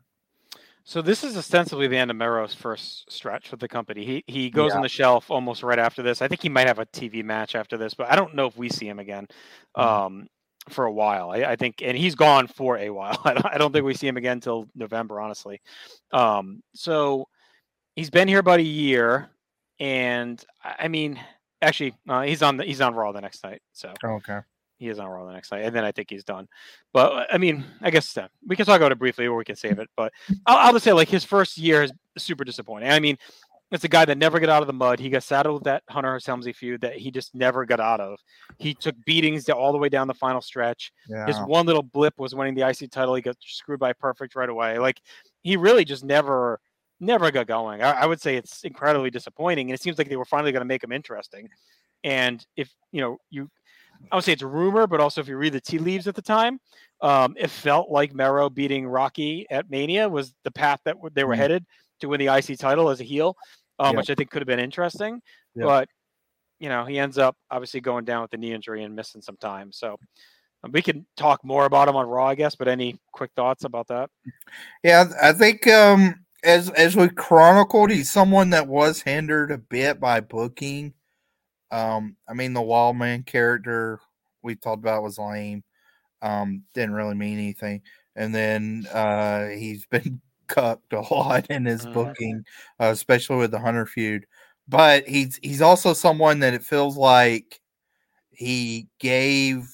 So 0.84 1.02
this 1.02 1.24
is 1.24 1.38
ostensibly 1.38 1.88
the 1.88 1.98
end 1.98 2.10
of 2.10 2.18
Mero's 2.18 2.56
first 2.56 3.12
stretch 3.12 3.52
with 3.52 3.60
the 3.60 3.68
company. 3.68 4.04
He 4.04 4.24
he 4.28 4.50
goes 4.50 4.74
on 4.74 4.82
the 4.82 4.90
shelf 4.90 5.30
almost 5.30 5.62
right 5.62 5.78
after 5.78 6.02
this. 6.02 6.22
I 6.22 6.28
think 6.28 6.42
he 6.42 6.50
might 6.50 6.68
have 6.68 6.80
a 6.80 6.86
TV 6.88 7.24
match 7.24 7.54
after 7.56 7.78
this, 7.78 7.94
but 7.94 8.12
I 8.12 8.16
don't 8.16 8.34
know 8.34 8.48
if 8.48 8.58
we 8.58 8.70
see 8.70 8.88
him 8.88 9.00
again 9.00 9.28
Mhm. 9.78 9.84
um, 9.84 10.28
for 10.70 10.86
a 10.86 10.92
while. 10.92 11.32
I, 11.32 11.38
I 11.44 11.56
think, 11.56 11.82
and 11.82 11.98
he's 11.98 12.16
gone 12.16 12.48
for 12.48 12.78
a 12.78 12.90
while. 12.90 13.20
I 13.26 13.34
don't, 13.34 13.46
I 13.46 13.58
don't 13.58 13.72
think 13.72 13.86
we 13.86 13.94
see 13.94 14.08
him 14.08 14.18
again 14.18 14.38
until 14.38 14.68
November, 14.76 15.20
honestly. 15.20 15.62
Um, 16.12 16.62
so 16.74 17.28
he's 17.96 18.10
been 18.10 18.28
here 18.28 18.40
about 18.40 18.60
a 18.60 18.64
year, 18.64 19.30
and 19.82 20.42
I 20.64 20.88
mean, 20.88 21.20
actually, 21.62 21.96
uh, 22.08 22.22
he's 22.22 22.42
on 22.44 22.58
the 22.58 22.64
he's 22.64 22.80
on 22.82 22.94
Raw 22.94 23.12
the 23.12 23.20
next 23.22 23.44
night. 23.44 23.62
So 23.74 23.92
Okay. 24.04 24.40
he 24.78 24.88
is 24.88 25.00
on 25.00 25.08
Raw 25.10 25.26
the 25.26 25.34
next 25.34 25.52
night, 25.52 25.64
and 25.66 25.76
then 25.76 25.84
I 25.84 25.92
think 25.92 26.10
he's 26.10 26.24
done. 26.24 26.48
But 26.94 27.12
uh, 27.12 27.26
I 27.34 27.38
mean, 27.40 27.66
I 27.82 27.90
guess 27.90 28.16
uh, 28.16 28.28
we 28.48 28.56
can 28.56 28.66
talk 28.66 28.78
about 28.78 28.92
it 28.92 29.00
briefly, 29.00 29.26
or 29.28 29.36
we 29.36 29.44
can 29.44 29.56
save 29.56 29.80
it. 29.80 29.90
But 29.98 30.14
I'll, 30.46 30.58
I'll 30.68 30.74
just 30.74 30.86
say, 30.86 30.94
like 30.94 31.10
his 31.10 31.24
first 31.24 31.58
year 31.58 31.84
is 31.84 31.92
super 32.18 32.44
disappointing. 32.44 32.90
I 32.92 33.00
mean, 33.00 33.18
it's 33.72 33.84
a 33.84 33.88
guy 33.88 34.06
that 34.06 34.18
never 34.18 34.40
got 34.40 34.50
out 34.50 34.62
of 34.62 34.68
the 34.68 34.74
mud. 34.74 35.00
He 35.00 35.10
got 35.10 35.24
saddled 35.24 35.56
with 35.56 35.64
that 35.64 35.82
Hunter 35.90 36.20
Helmsley 36.24 36.54
feud 36.54 36.82
that 36.82 36.96
he 36.98 37.10
just 37.10 37.34
never 37.34 37.66
got 37.66 37.80
out 37.80 38.00
of. 38.02 38.20
He 38.60 38.74
took 38.76 38.96
beatings 39.06 39.50
all 39.50 39.72
the 39.72 39.78
way 39.78 39.90
down 39.90 40.08
the 40.08 40.14
final 40.14 40.42
stretch. 40.42 40.92
Yeah. 41.08 41.26
His 41.26 41.40
one 41.40 41.66
little 41.66 41.82
blip 41.84 42.20
was 42.20 42.36
winning 42.36 42.54
the 42.54 42.68
IC 42.68 42.92
title. 42.92 43.16
He 43.16 43.22
got 43.22 43.38
screwed 43.40 43.80
by 43.80 43.94
Perfect 43.94 44.36
right 44.36 44.50
away. 44.50 44.78
Like 44.78 45.02
he 45.42 45.56
really 45.58 45.86
just 45.86 46.04
never, 46.04 46.60
never 47.02 47.32
got 47.32 47.48
going. 47.48 47.82
I, 47.82 47.92
I 47.92 48.06
would 48.06 48.22
say 48.22 48.36
it's 48.38 48.64
incredibly 48.64 49.10
disappointing, 49.10 49.70
and 49.70 49.76
it 49.78 49.82
seems 49.82 49.98
like 49.98 50.08
they 50.10 50.16
were 50.16 50.26
finally 50.26 50.52
going 50.52 50.62
to 50.62 50.66
make 50.68 50.84
him 50.84 50.92
interesting. 50.92 51.50
And 52.04 52.46
if 52.56 52.72
you 52.92 53.02
know, 53.02 53.18
you, 53.30 53.50
I 54.12 54.16
would 54.16 54.24
say 54.24 54.32
it's 54.34 54.42
a 54.42 54.48
rumor, 54.48 54.88
but 54.88 55.00
also 55.00 55.22
if 55.22 55.28
you 55.28 55.38
read 55.38 55.54
the 55.54 55.62
tea 55.62 55.80
leaves 55.80 56.08
at 56.08 56.16
the 56.16 56.22
time, 56.22 56.60
um, 57.02 57.36
it 57.38 57.50
felt 57.50 57.90
like 57.90 58.14
Mero 58.14 58.50
beating 58.50 58.88
Rocky 58.88 59.46
at 59.52 59.70
Mania 59.70 60.08
was 60.08 60.34
the 60.44 60.52
path 60.52 60.80
that 60.86 60.96
w- 60.96 61.12
they 61.14 61.24
were 61.24 61.34
Mm. 61.36 61.38
headed 61.38 61.66
to 62.00 62.08
win 62.08 62.20
the 62.20 62.30
IC 62.30 62.58
title 62.58 62.90
as 62.90 63.00
a 63.02 63.04
heel, 63.04 63.36
um, 63.80 63.92
Yep. 63.92 63.98
which 63.98 64.10
I 64.10 64.16
think 64.16 64.32
could 64.32 64.42
have 64.42 64.48
been 64.48 64.60
interesting. 64.60 65.22
Yep. 65.56 65.66
But 65.66 65.90
you 66.60 66.70
know, 66.70 66.86
he 66.86 67.00
ends 67.00 67.18
up 67.18 67.36
obviously 67.50 67.82
going 67.82 68.06
down 68.06 68.22
with 68.22 68.30
the 68.30 68.38
knee 68.38 68.54
injury 68.54 68.84
and 68.84 68.96
missing 68.96 69.20
some 69.22 69.38
time. 69.38 69.72
So 69.72 69.98
we 70.70 70.84
can 70.84 71.08
talk 71.18 71.44
more 71.44 71.66
about 71.66 71.88
him 71.88 71.96
on 71.96 72.06
Raw, 72.08 72.28
I 72.28 72.36
guess. 72.36 72.54
But 72.54 72.68
any 72.68 73.00
quick 73.12 73.32
thoughts 73.36 73.64
about 73.64 73.88
that? 73.88 74.12
Yeah, 74.84 75.06
I 75.20 75.34
think 75.34 75.66
um 75.68 76.24
as 76.44 76.70
as 76.72 76.96
we 76.96 77.10
chronicled, 77.10 77.92
he's 77.92 78.12
someone 78.12 78.50
that 78.52 78.68
was 78.68 79.02
hindered 79.02 79.52
a 79.52 79.58
bit 79.58 80.00
by 80.00 80.20
booking. 80.22 80.94
Um, 81.72 82.18
I 82.30 82.34
mean 82.34 82.54
the 82.54 82.62
Wildman 82.62 83.24
character 83.24 84.00
we 84.44 84.56
talked 84.56 84.84
about 84.84 85.04
was 85.04 85.20
lame. 85.20 85.64
Um, 86.22 86.64
didn't 86.76 86.96
really 86.96 87.16
mean 87.16 87.40
anything. 87.40 87.82
And 88.16 88.36
then 88.36 88.88
uh 88.94 89.50
he's 89.50 89.86
been 89.92 90.22
cucked 90.48 90.94
a 90.94 91.02
lot 91.02 91.48
in 91.50 91.66
his 91.66 91.86
Mhm. 91.86 91.92
booking, 91.94 92.46
uh, 92.82 92.88
especially 92.88 93.38
with 93.38 93.52
the 93.52 93.60
Hunter 93.60 93.86
feud. 93.88 94.26
But 94.68 95.08
he's 95.08 95.40
he's 95.44 95.62
also 95.64 95.94
someone 95.94 96.40
that 96.42 96.54
it 96.56 96.64
feels 96.66 96.98
like 96.98 97.62
he 98.32 98.88
gave 99.00 99.68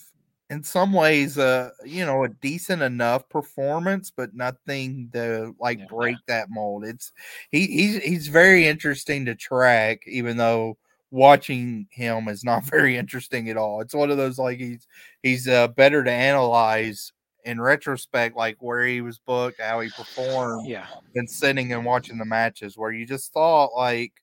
in 0.50 0.64
some 0.64 0.94
ways 0.94 1.38
uh 1.38 1.70
you 1.86 2.06
know 2.06 2.24
a 2.24 2.30
decent 2.30 2.82
enough 2.82 3.28
performance 3.30 4.12
but 4.16 4.34
nothing 4.34 5.10
to 5.14 5.54
like 5.60 5.80
Yeah. 5.80 5.88
break 5.88 6.20
that 6.28 6.50
mold. 6.50 6.86
It's 6.86 7.12
he 7.52 7.68
he's 7.68 8.04
he's 8.04 8.28
very 8.28 8.68
interesting 8.68 9.26
to 9.26 9.36
track 9.36 10.02
even 10.08 10.38
though 10.38 10.78
watching 11.12 11.88
him 11.92 12.28
is 12.30 12.44
not 12.44 12.66
very 12.70 12.98
interesting 12.98 13.50
at 13.50 13.58
all. 13.58 13.82
It's 13.82 13.94
one 13.96 14.12
of 14.12 14.18
those 14.18 14.40
like 14.40 14.60
he's 14.60 14.88
he's 15.24 15.48
uh 15.48 15.68
better 15.70 16.04
to 16.04 16.12
analyze 16.12 17.12
in 17.46 17.60
retrospect 17.62 18.36
like 18.36 18.58
where 18.60 18.86
he 18.86 19.02
was 19.02 19.20
booked 19.20 19.62
how 19.62 19.80
he 19.82 19.90
performed 19.90 20.68
Yeah, 20.68 20.88
than 21.16 21.28
sitting 21.28 21.72
and 21.74 21.86
watching 21.86 22.18
the 22.18 22.26
matches 22.26 22.78
where 22.78 22.92
you 22.92 23.06
just 23.06 23.34
thought 23.34 23.74
like 23.76 24.14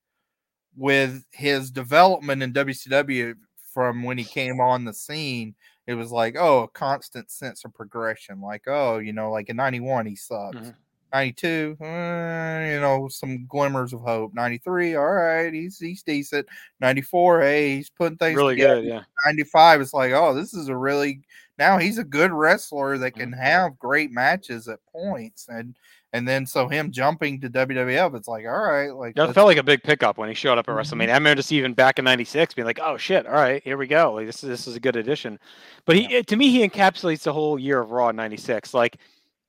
with 0.76 1.24
his 1.32 1.70
development 1.70 2.42
in 2.42 2.52
WCW 2.52 3.34
from 3.72 4.02
when 4.02 4.18
he 4.18 4.24
came 4.24 4.60
on 4.60 4.84
the 4.84 4.94
scene, 4.94 5.54
it 5.86 5.94
was 5.94 6.12
like, 6.12 6.36
oh, 6.38 6.62
a 6.64 6.68
constant 6.68 7.30
sense 7.30 7.64
of 7.64 7.74
progression. 7.74 8.40
Like, 8.40 8.62
oh, 8.66 8.98
you 8.98 9.12
know, 9.12 9.30
like 9.30 9.48
in 9.50 9.56
91, 9.56 10.06
he 10.06 10.16
sucks. 10.16 10.72
Mhm. 10.72 10.74
92, 11.12 11.76
eh, 11.80 12.74
you 12.74 12.80
know, 12.80 13.06
some 13.08 13.46
glimmers 13.46 13.92
of 13.92 14.00
hope. 14.00 14.34
93, 14.34 14.96
all 14.96 15.12
right, 15.12 15.52
he's 15.54 15.78
he's 15.78 16.02
decent. 16.02 16.46
94, 16.80 17.40
hey, 17.42 17.76
he's 17.76 17.90
putting 17.90 18.18
things 18.18 18.36
really 18.36 18.56
together. 18.56 18.82
good. 18.82 18.84
Yeah, 18.84 19.02
95 19.26 19.80
it's 19.80 19.94
like 19.94 20.12
oh 20.12 20.34
this 20.34 20.54
is 20.54 20.68
a 20.68 20.76
really 20.76 21.22
now 21.58 21.78
he's 21.78 21.98
a 21.98 22.04
good 22.04 22.32
wrestler 22.32 22.98
that 22.98 23.12
can 23.12 23.32
Mhm. 23.32 23.38
have 23.40 23.78
great 23.78 24.10
matches 24.10 24.66
at 24.68 24.80
points 24.86 25.46
and 25.48 25.76
and 26.14 26.26
then 26.26 26.46
so 26.46 26.68
him 26.68 26.90
jumping 26.90 27.40
to 27.42 27.50
WWF 27.50 28.14
it's 28.16 28.28
like 28.28 28.46
all 28.46 28.62
right 28.62 28.88
like 28.94 29.14
that 29.16 29.22
let's- 29.24 29.34
felt 29.34 29.46
like 29.48 29.58
a 29.58 29.62
big 29.62 29.82
pickup 29.82 30.16
when 30.16 30.28
he 30.30 30.34
showed 30.34 30.56
up 30.56 30.66
at 30.68 30.74
Mhm. 30.74 30.78
WrestleMania. 30.78 31.10
I 31.10 31.14
remember 31.14 31.34
just 31.34 31.52
even 31.52 31.74
back 31.74 31.98
in 31.98 32.04
'96 32.06 32.54
being 32.54 32.64
like, 32.66 32.80
"Oh 32.82 32.96
shit, 32.96 33.26
all 33.26 33.32
right, 33.34 33.62
here 33.62 33.76
we 33.76 33.86
go. 33.86 34.14
Like 34.14 34.26
this 34.26 34.42
is 34.42 34.48
this 34.48 34.66
is 34.66 34.76
a 34.76 34.80
good 34.80 34.96
addition." 34.96 35.38
But 35.84 35.96
he, 35.96 36.22
to 36.22 36.36
me, 36.36 36.48
he 36.48 36.66
encapsulates 36.66 37.22
the 37.24 37.32
whole 37.34 37.58
year 37.58 37.80
of 37.80 37.90
Raw 37.90 38.10
'96. 38.12 38.72
Like 38.72 38.96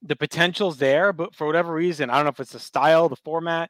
the 0.02 0.16
potential's 0.16 0.78
there, 0.78 1.14
but 1.14 1.34
for 1.36 1.48
whatever 1.48 1.74
reason, 1.74 2.10
I 2.10 2.16
don't 2.16 2.26
know 2.26 2.30
if 2.30 2.40
it's 2.42 2.52
the 2.52 2.60
style, 2.60 3.08
the 3.10 3.16
format, 3.16 3.70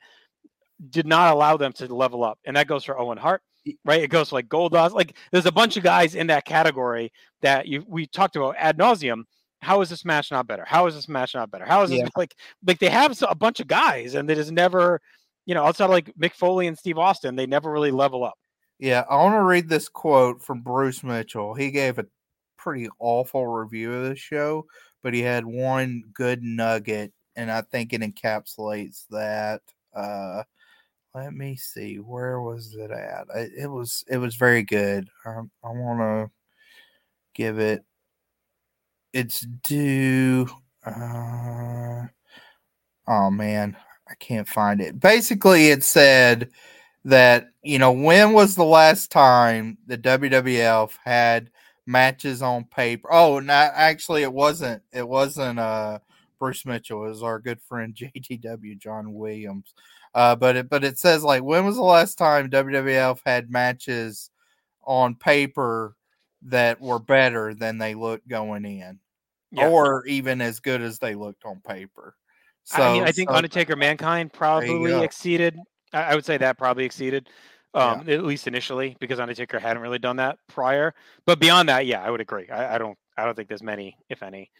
did 0.89 1.05
not 1.08 1.34
allow 1.34 1.55
them 1.58 1.71
to 1.73 1.93
level 1.93 2.23
up, 2.23 2.39
and 2.45 2.55
that 2.58 2.67
goes 2.67 2.84
for 2.84 2.99
Owen 2.99 3.17
Hart. 3.17 3.41
Right, 3.84 4.01
it 4.03 4.10
goes 4.12 4.29
for 4.29 4.36
like 4.36 4.47
Goldust. 4.47 4.91
Like, 4.91 5.15
there's 5.31 5.47
a 5.47 5.51
bunch 5.51 5.75
of 5.75 5.84
guys 5.84 6.13
in 6.13 6.27
that 6.27 6.45
category 6.45 7.12
that 7.41 7.67
you 7.67 7.84
we 7.88 8.05
talked 8.05 8.36
about 8.36 8.55
ad 8.60 8.77
nauseum. 8.77 9.23
How 9.62 9.82
is 9.82 9.89
this 9.89 10.06
match 10.06 10.32
not 10.32 10.48
better? 10.48 10.65
How 10.65 10.86
is 10.88 10.96
this 10.96 11.08
match 11.10 11.34
not 11.34 11.50
better? 11.52 11.65
How 11.65 11.82
is 11.84 11.89
this 11.89 12.00
Yeah. 12.00 12.08
like 12.15 12.36
like 12.65 12.80
they 12.80 12.89
have 12.89 13.20
a 13.24 13.36
bunch 13.36 13.60
of 13.60 13.68
guys 13.68 14.15
and 14.15 14.30
they 14.30 14.36
just 14.36 14.52
never, 14.52 15.02
you 15.46 15.56
know, 15.56 15.63
outside 15.63 15.86
of 15.86 15.91
like 15.91 16.13
Mick 16.15 16.34
Foley 16.34 16.68
and 16.68 16.78
Steve 16.78 16.98
Austin, 16.98 17.36
they 17.36 17.48
never 17.48 17.72
really 17.72 17.91
level 17.91 18.24
up. 18.24 18.38
yeah 18.80 19.04
I 19.10 19.15
want 19.15 19.36
to 19.36 19.44
read 19.44 19.70
this 19.70 19.88
quote 19.89 20.41
from 20.44 20.62
Bruce 20.62 21.04
Mitchell 21.04 21.54
he 21.54 21.72
gave 21.72 21.98
a 21.98 22.06
pretty 22.58 22.89
awful 23.00 23.46
review 23.48 23.94
of 23.94 24.10
the 24.10 24.15
show 24.15 24.65
but 25.04 25.13
he 25.13 25.22
had 25.22 25.46
one 25.46 26.04
good 26.13 26.41
nugget 26.44 27.13
and 27.36 27.52
I 27.52 27.62
think 27.62 27.94
it 27.94 28.02
encapsulates 28.02 29.06
that 29.12 29.62
uh 29.96 30.44
let 31.13 31.34
me 31.34 31.56
see 31.56 31.98
where 31.98 32.41
was 32.41 32.76
it 32.76 32.91
at 32.91 33.28
I, 33.34 33.48
it 33.58 33.72
was 33.72 34.04
it 34.10 34.18
was 34.18 34.36
very 34.36 34.63
good 34.63 35.08
um, 35.26 35.50
I 35.63 35.70
want 35.70 36.00
to 36.00 36.32
give 37.34 37.60
it 37.60 37.86
it's 39.15 39.41
due 39.63 40.45
uh 40.86 42.04
oh 43.08 43.32
man 43.32 43.75
i 44.10 44.13
can't 44.19 44.47
find 44.47 44.82
it. 44.82 44.99
Basically 44.99 45.69
it 45.69 45.84
said 45.86 46.49
that 47.06 47.47
you 47.63 47.80
know 47.80 47.93
when 47.93 48.34
was 48.34 48.56
the 48.56 48.65
last 48.65 49.12
time 49.12 49.78
the 49.88 49.97
wwf 49.97 50.91
had 51.06 51.49
matches 51.86 52.41
on 52.41 52.65
paper? 52.65 53.08
Oh 53.12 53.39
no 53.39 53.54
actually 53.54 54.23
it 54.23 54.34
wasn't 54.34 54.84
it 54.91 55.08
wasn't 55.08 55.60
uh 55.60 55.99
bruce 56.38 56.65
mitchell 56.65 57.06
it 57.06 57.10
was 57.10 57.23
our 57.23 57.39
good 57.39 57.62
friend 57.62 57.95
jtw 58.15 58.78
john 58.78 59.13
williams. 59.13 59.73
Uh 60.13 60.36
but 60.36 60.58
it 60.58 60.69
but 60.69 60.84
it 60.84 60.97
says 60.99 61.23
like 61.23 61.41
when 61.41 61.65
was 61.65 61.78
the 61.78 61.82
last 61.84 62.17
time 62.17 62.49
wwf 62.49 63.19
had 63.25 63.49
matches 63.49 64.30
on 64.84 65.15
paper 65.15 65.95
that 66.41 66.82
were 66.82 66.99
better 66.99 67.54
than 67.54 67.78
they 67.78 67.95
looked 67.95 68.28
going 68.28 68.65
in 68.65 68.99
Yeah. 69.56 69.70
or 69.70 70.06
even 70.08 70.41
as 70.41 70.60
good 70.60 70.82
as 70.82 71.00
they 71.00 71.15
looked 71.15 71.46
on 71.46 71.62
paper. 71.68 72.15
So 72.63 72.82
I 72.82 72.94
mean, 72.94 73.04
I 73.04 73.12
think 73.12 73.30
so- 73.30 73.36
Undertaker 73.36 73.76
Mankind 73.76 74.34
probably 74.34 75.04
exceeded. 75.04 75.58
I, 75.94 76.15
would 76.15 76.26
say 76.26 76.38
that 76.38 76.58
probably 76.58 76.84
exceeded, 76.84 77.30
Yeah. 77.74 77.91
um, 77.91 78.10
at 78.10 78.24
least 78.26 78.48
initially, 78.48 78.98
because 79.00 79.20
Undertaker 79.20 79.60
hadn't 79.60 79.82
really 79.82 80.00
done 80.00 80.18
that 80.18 80.38
prior. 80.50 80.94
But 81.26 81.39
beyond 81.39 81.70
that, 81.70 81.86
yeah, 81.86 82.02
I 82.02 82.10
would 82.10 82.22
agree. 82.22 82.50
I, 82.50 82.76
I 82.76 82.78
don't. 82.78 82.98
I 83.18 83.24
don't 83.24 83.34
think 83.36 83.48
there's 83.48 83.63
many, 83.63 83.96
if 84.10 84.24
any, 84.24 84.52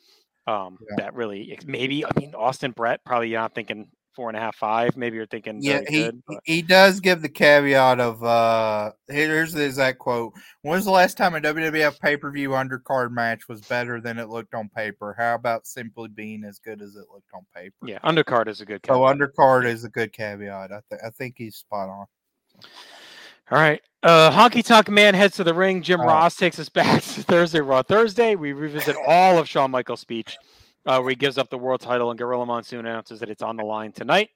um, 0.48 0.78
Yeah. 0.82 0.96
that 1.04 1.14
really. 1.14 1.60
Maybe 1.66 2.06
I 2.06 2.10
mean 2.18 2.34
Austin 2.36 2.72
Brett. 2.72 3.04
Probably 3.04 3.30
you're 3.30 3.42
not 3.42 3.54
thinking 3.54 3.88
four 4.16 4.30
and 4.30 4.38
a 4.38 4.40
half, 4.40 4.56
five. 4.56 4.96
Maybe 4.98 5.18
you're 5.18 5.26
thinking 5.28 5.60
Yeah, 5.62 5.82
he 5.88 6.04
good. 6.04 6.22
he 6.44 6.62
does 6.62 7.00
give 7.00 7.22
the 7.22 7.30
caveat 7.30 8.00
of 8.00 8.24
uh 8.24 8.92
here's 9.08 9.54
the 9.54 9.64
exact 9.66 10.00
quote. 10.00 10.34
When 10.62 10.76
was 10.76 10.86
the 10.86 10.92
last 10.92 11.18
time 11.18 11.36
a 11.36 11.42
WWF 11.42 12.00
pay 12.00 12.18
per 12.18 12.32
view 12.32 12.50
undercard 12.52 13.12
match 13.12 13.48
was 13.48 13.62
better 13.62 14.00
than 14.02 14.18
it 14.18 14.30
looked 14.30 14.54
on 14.56 14.70
paper? 14.70 15.16
How 15.18 15.36
about 15.36 15.68
simply 15.68 16.08
being 16.08 16.44
as 16.44 16.60
good 16.60 16.82
as 16.82 16.96
it 16.96 17.06
looked 17.14 17.30
on 17.34 17.46
paper? 17.56 17.76
yeah, 17.86 18.00
undercard 18.00 18.48
is 18.48 18.62
a 18.62 18.66
good. 18.66 18.82
So 18.88 19.06
caveat. 19.06 19.18
undercard 19.18 19.66
is 19.66 19.84
a 19.84 19.90
good 19.90 20.14
caveat. 20.14 20.72
I, 20.72 20.80
th- 20.90 21.02
I 21.06 21.10
think 21.10 21.36
he's 21.38 21.58
spot 21.58 21.90
on. 21.90 22.06
All 23.52 23.60
right. 23.60 23.82
Uh, 24.02 24.32
Honky 24.32 24.64
Tonk 24.64 24.90
Man 24.90 25.14
heads 25.14 25.36
to 25.38 25.44
the 25.44 25.54
ring. 25.54 25.82
Jim 25.84 26.00
Oh. 26.02 26.06
Ross 26.06 26.36
takes 26.36 26.58
us 26.60 26.70
back 26.70 27.02
to 27.14 27.24
Thursday 27.24 27.60
Raw 27.60 27.82
Thursday. 27.84 28.36
We 28.36 28.54
revisit 28.54 28.96
all 29.08 29.38
of 29.38 29.48
Shawn 29.48 29.72
Michaels' 29.72 30.00
speech, 30.00 30.38
uh, 30.86 31.00
where 31.00 31.10
he 31.10 31.16
gives 31.16 31.38
up 31.38 31.50
the 31.50 31.58
world 31.58 31.82
title, 31.82 32.10
and 32.12 32.18
Gorilla 32.18 32.46
Monsoon 32.46 32.86
announces 32.86 33.20
that 33.20 33.30
it's 33.30 33.42
on 33.42 33.58
the 33.58 33.64
line 33.64 33.92
tonight. 33.92 34.30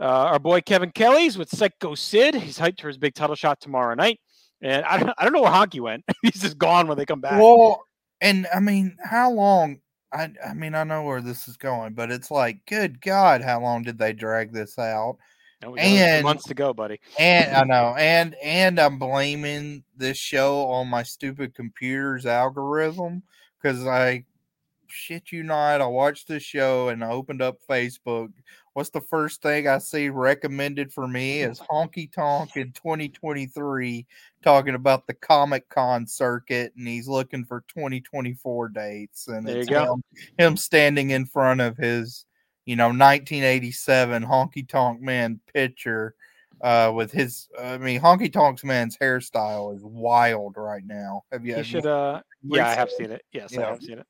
Uh, 0.00 0.04
our 0.32 0.38
boy 0.38 0.60
Kevin 0.60 0.90
Kelly's 0.90 1.36
with 1.36 1.50
Psycho 1.50 1.94
Sid. 1.94 2.34
He's 2.34 2.58
hyped 2.58 2.80
for 2.80 2.88
his 2.88 2.96
big 2.96 3.14
title 3.14 3.36
shot 3.36 3.60
tomorrow 3.60 3.94
night. 3.94 4.18
And 4.62 4.84
I 4.84 4.98
don't, 4.98 5.12
I 5.18 5.24
don't 5.24 5.32
know 5.32 5.42
where 5.42 5.50
Honky 5.50 5.80
went. 5.80 6.04
He's 6.22 6.40
just 6.40 6.58
gone 6.58 6.86
when 6.86 6.96
they 6.96 7.06
come 7.06 7.20
back. 7.20 7.38
Well, 7.40 7.82
and 8.20 8.46
I 8.54 8.60
mean, 8.60 8.96
how 9.02 9.30
long? 9.30 9.80
I 10.12 10.30
I 10.46 10.54
mean, 10.54 10.74
I 10.74 10.84
know 10.84 11.02
where 11.02 11.20
this 11.20 11.48
is 11.48 11.56
going, 11.56 11.94
but 11.94 12.10
it's 12.10 12.30
like, 12.30 12.60
good 12.66 13.00
God, 13.00 13.42
how 13.42 13.60
long 13.60 13.82
did 13.82 13.98
they 13.98 14.12
drag 14.12 14.52
this 14.52 14.78
out? 14.78 15.18
No, 15.62 15.70
we 15.70 15.76
got 15.78 15.84
a 15.84 15.88
few 15.88 15.98
and- 15.98 16.24
months 16.24 16.44
to 16.44 16.54
go, 16.54 16.72
buddy. 16.72 17.00
And 17.18 17.54
I 17.54 17.64
know, 17.64 17.94
and 17.98 18.34
and 18.42 18.78
I'm 18.78 18.98
blaming 18.98 19.84
this 19.96 20.16
show 20.16 20.66
on 20.66 20.88
my 20.88 21.02
stupid 21.02 21.54
computer's 21.54 22.26
algorithm 22.26 23.22
because 23.60 23.86
I 23.86 24.24
shit 24.90 25.32
you 25.32 25.42
not, 25.42 25.80
I 25.80 25.86
watched 25.86 26.28
this 26.28 26.42
show 26.42 26.88
and 26.88 27.04
I 27.04 27.10
opened 27.10 27.42
up 27.42 27.58
Facebook. 27.68 28.32
What's 28.74 28.90
the 28.90 29.00
first 29.00 29.42
thing 29.42 29.66
I 29.66 29.78
see 29.78 30.08
recommended 30.08 30.92
for 30.92 31.08
me 31.08 31.40
is 31.40 31.60
Honky 31.70 32.12
Tonk 32.12 32.56
in 32.56 32.72
2023 32.72 34.06
talking 34.42 34.74
about 34.74 35.06
the 35.06 35.14
Comic 35.14 35.68
Con 35.68 36.06
circuit 36.06 36.72
and 36.76 36.86
he's 36.86 37.08
looking 37.08 37.44
for 37.44 37.64
2024 37.68 38.68
dates 38.68 39.28
and 39.28 39.46
There 39.46 39.56
you 39.56 39.60
it's 39.62 39.70
go. 39.70 39.94
him, 39.94 40.04
him 40.38 40.56
standing 40.56 41.10
in 41.10 41.26
front 41.26 41.60
of 41.60 41.76
his 41.76 42.26
you 42.64 42.76
know 42.76 42.86
1987 42.86 44.24
Honky 44.24 44.68
Tonk 44.68 45.00
Man 45.00 45.40
picture 45.52 46.14
uh 46.60 46.92
with 46.94 47.10
his 47.10 47.48
I 47.60 47.78
mean 47.78 48.00
Honky 48.00 48.32
Tonk 48.32 48.62
Man's 48.64 48.96
hairstyle 48.96 49.74
is 49.74 49.82
wild 49.82 50.56
right 50.56 50.84
now. 50.84 51.24
Have 51.32 51.44
you 51.44 51.56
He 51.56 51.62
should, 51.64 51.86
uh, 51.86 52.20
yeah, 52.42 52.68
I 52.68 52.74
have 52.74 52.90
seen 52.90 53.10
it. 53.10 53.24
Yes, 53.32 53.56
I 53.56 53.62
have 53.62 53.82
seen 53.82 53.98
it. 53.98 54.06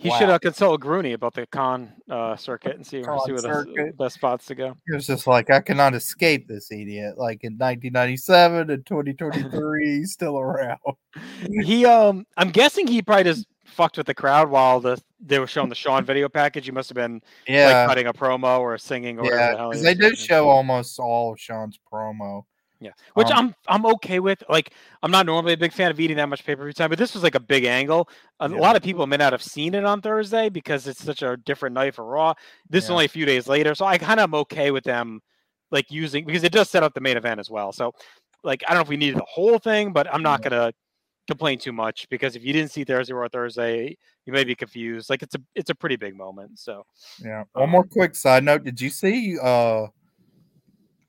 He 0.00 0.08
should 0.12 0.28
Wow. 0.30 0.36
uh, 0.36 0.38
consult 0.38 0.80
Grooney 0.80 1.12
about 1.12 1.34
the 1.34 1.46
con 1.46 1.92
uh, 2.08 2.34
circuit 2.34 2.74
and 2.74 2.86
see, 2.86 3.02
Con 3.02 3.20
see 3.20 3.32
where 3.32 3.42
the 3.42 3.92
best 3.98 4.14
spots 4.14 4.46
to 4.46 4.54
go. 4.54 4.74
It 4.86 4.94
was 4.94 5.06
just 5.06 5.26
like 5.26 5.50
I 5.50 5.60
cannot 5.60 5.94
escape 5.94 6.48
this 6.48 6.72
idiot. 6.72 7.18
Like 7.18 7.44
in 7.44 7.58
1997 7.58 8.70
and 8.70 8.86
2023, 8.86 9.98
he's 9.98 10.12
still 10.12 10.38
around. 10.38 10.78
he 11.64 11.84
um 11.84 12.24
I'm 12.38 12.48
guessing 12.48 12.86
he 12.86 13.02
probably 13.02 13.24
just 13.24 13.46
fucked 13.66 13.98
with 13.98 14.06
the 14.06 14.14
crowd 14.14 14.48
while 14.48 14.80
the 14.80 14.98
they 15.20 15.38
were 15.38 15.46
showing 15.46 15.68
the 15.68 15.74
Shawn 15.74 16.02
video 16.06 16.30
package. 16.30 16.64
He 16.64 16.72
must 16.72 16.88
have 16.88 16.96
been 16.96 17.20
yeah 17.46 17.66
like 17.66 17.74
Yeah, 17.74 17.86
cutting 17.86 18.06
a 18.06 18.14
promo 18.14 18.60
or 18.60 18.78
singing 18.78 19.18
or 19.18 19.24
whatever 19.24 19.52
the 19.52 19.58
hell. 19.58 19.70
Because 19.70 19.84
they 19.84 19.94
did 19.94 20.16
show 20.16 20.48
almost 20.48 20.98
all 20.98 21.34
of 21.34 21.38
Shawn's 21.38 21.78
promo. 21.92 22.44
Yeah, 22.82 22.92
which 23.12 23.30
um, 23.30 23.54
I'm 23.68 23.84
I'm 23.84 23.92
okay 23.94 24.20
with. 24.20 24.42
Like 24.48 24.72
I'm 25.02 25.10
not 25.10 25.26
normally 25.26 25.52
a 25.52 25.56
big 25.56 25.72
fan 25.72 25.90
of 25.90 26.00
eating 26.00 26.16
that 26.16 26.30
much 26.30 26.44
pay 26.46 26.56
per 26.56 26.64
view 26.64 26.72
time, 26.72 26.88
but 26.88 26.98
this 26.98 27.12
was 27.12 27.22
like 27.22 27.34
a 27.34 27.40
big 27.40 27.64
angle. 27.64 28.08
A 28.40 28.48
Yeah. 28.48 28.56
lot 28.56 28.74
of 28.74 28.82
people 28.82 29.06
may 29.06 29.18
not 29.18 29.32
have 29.32 29.42
seen 29.42 29.74
it 29.74 29.84
on 29.84 30.00
Thursday 30.00 30.48
because 30.48 30.86
it's 30.86 31.04
such 31.04 31.22
a 31.22 31.36
different 31.36 31.74
night 31.74 31.94
for 31.94 32.06
Raw. 32.06 32.32
This 32.70 32.84
is 32.84 32.90
only 32.90 33.04
a 33.04 33.08
few 33.08 33.26
days 33.26 33.46
later, 33.46 33.74
so 33.74 33.84
I 33.84 33.98
kind 33.98 34.18
of 34.18 34.24
am 34.24 34.34
okay 34.34 34.70
with 34.70 34.84
them 34.84 35.20
like 35.70 35.90
using 35.90 36.24
because 36.24 36.42
it 36.42 36.52
does 36.52 36.70
set 36.70 36.82
up 36.82 36.94
the 36.94 37.02
main 37.02 37.18
event 37.18 37.38
as 37.38 37.50
well. 37.50 37.70
So 37.70 37.92
like 38.44 38.62
I 38.66 38.70
don't 38.70 38.78
know 38.78 38.82
if 38.82 38.88
we 38.88 38.96
needed 38.96 39.18
the 39.18 39.26
whole 39.28 39.58
thing, 39.58 39.92
but 39.92 40.12
I'm 40.12 40.22
not 40.22 40.40
gonna 40.40 40.72
complain 41.28 41.58
too 41.58 41.72
much 41.72 42.08
because 42.08 42.34
if 42.34 42.42
you 42.42 42.54
didn't 42.54 42.70
see 42.70 42.84
Thursday 42.84 43.12
or 43.12 43.28
Thursday, 43.28 43.94
you 44.24 44.32
may 44.32 44.42
be 44.42 44.54
confused. 44.54 45.10
Like 45.10 45.22
it's 45.22 45.34
a 45.34 45.40
it's 45.54 45.68
a 45.68 45.74
pretty 45.74 45.96
big 45.96 46.16
moment. 46.16 46.58
So 46.58 46.86
Yeah. 47.22 47.44
One 47.52 47.68
more 47.68 47.84
quick 47.84 48.14
side 48.16 48.42
note: 48.42 48.64
Did 48.64 48.80
you 48.80 48.88
see 48.88 49.38
uh 49.38 49.88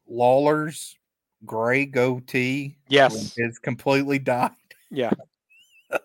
Lawler's 0.05 0.97
gray 1.45 1.85
goatee? 1.85 2.77
yes, 2.87 3.33
is 3.37 3.59
completely 3.59 4.19
dyed. 4.19 4.51
yeah, 4.89 5.11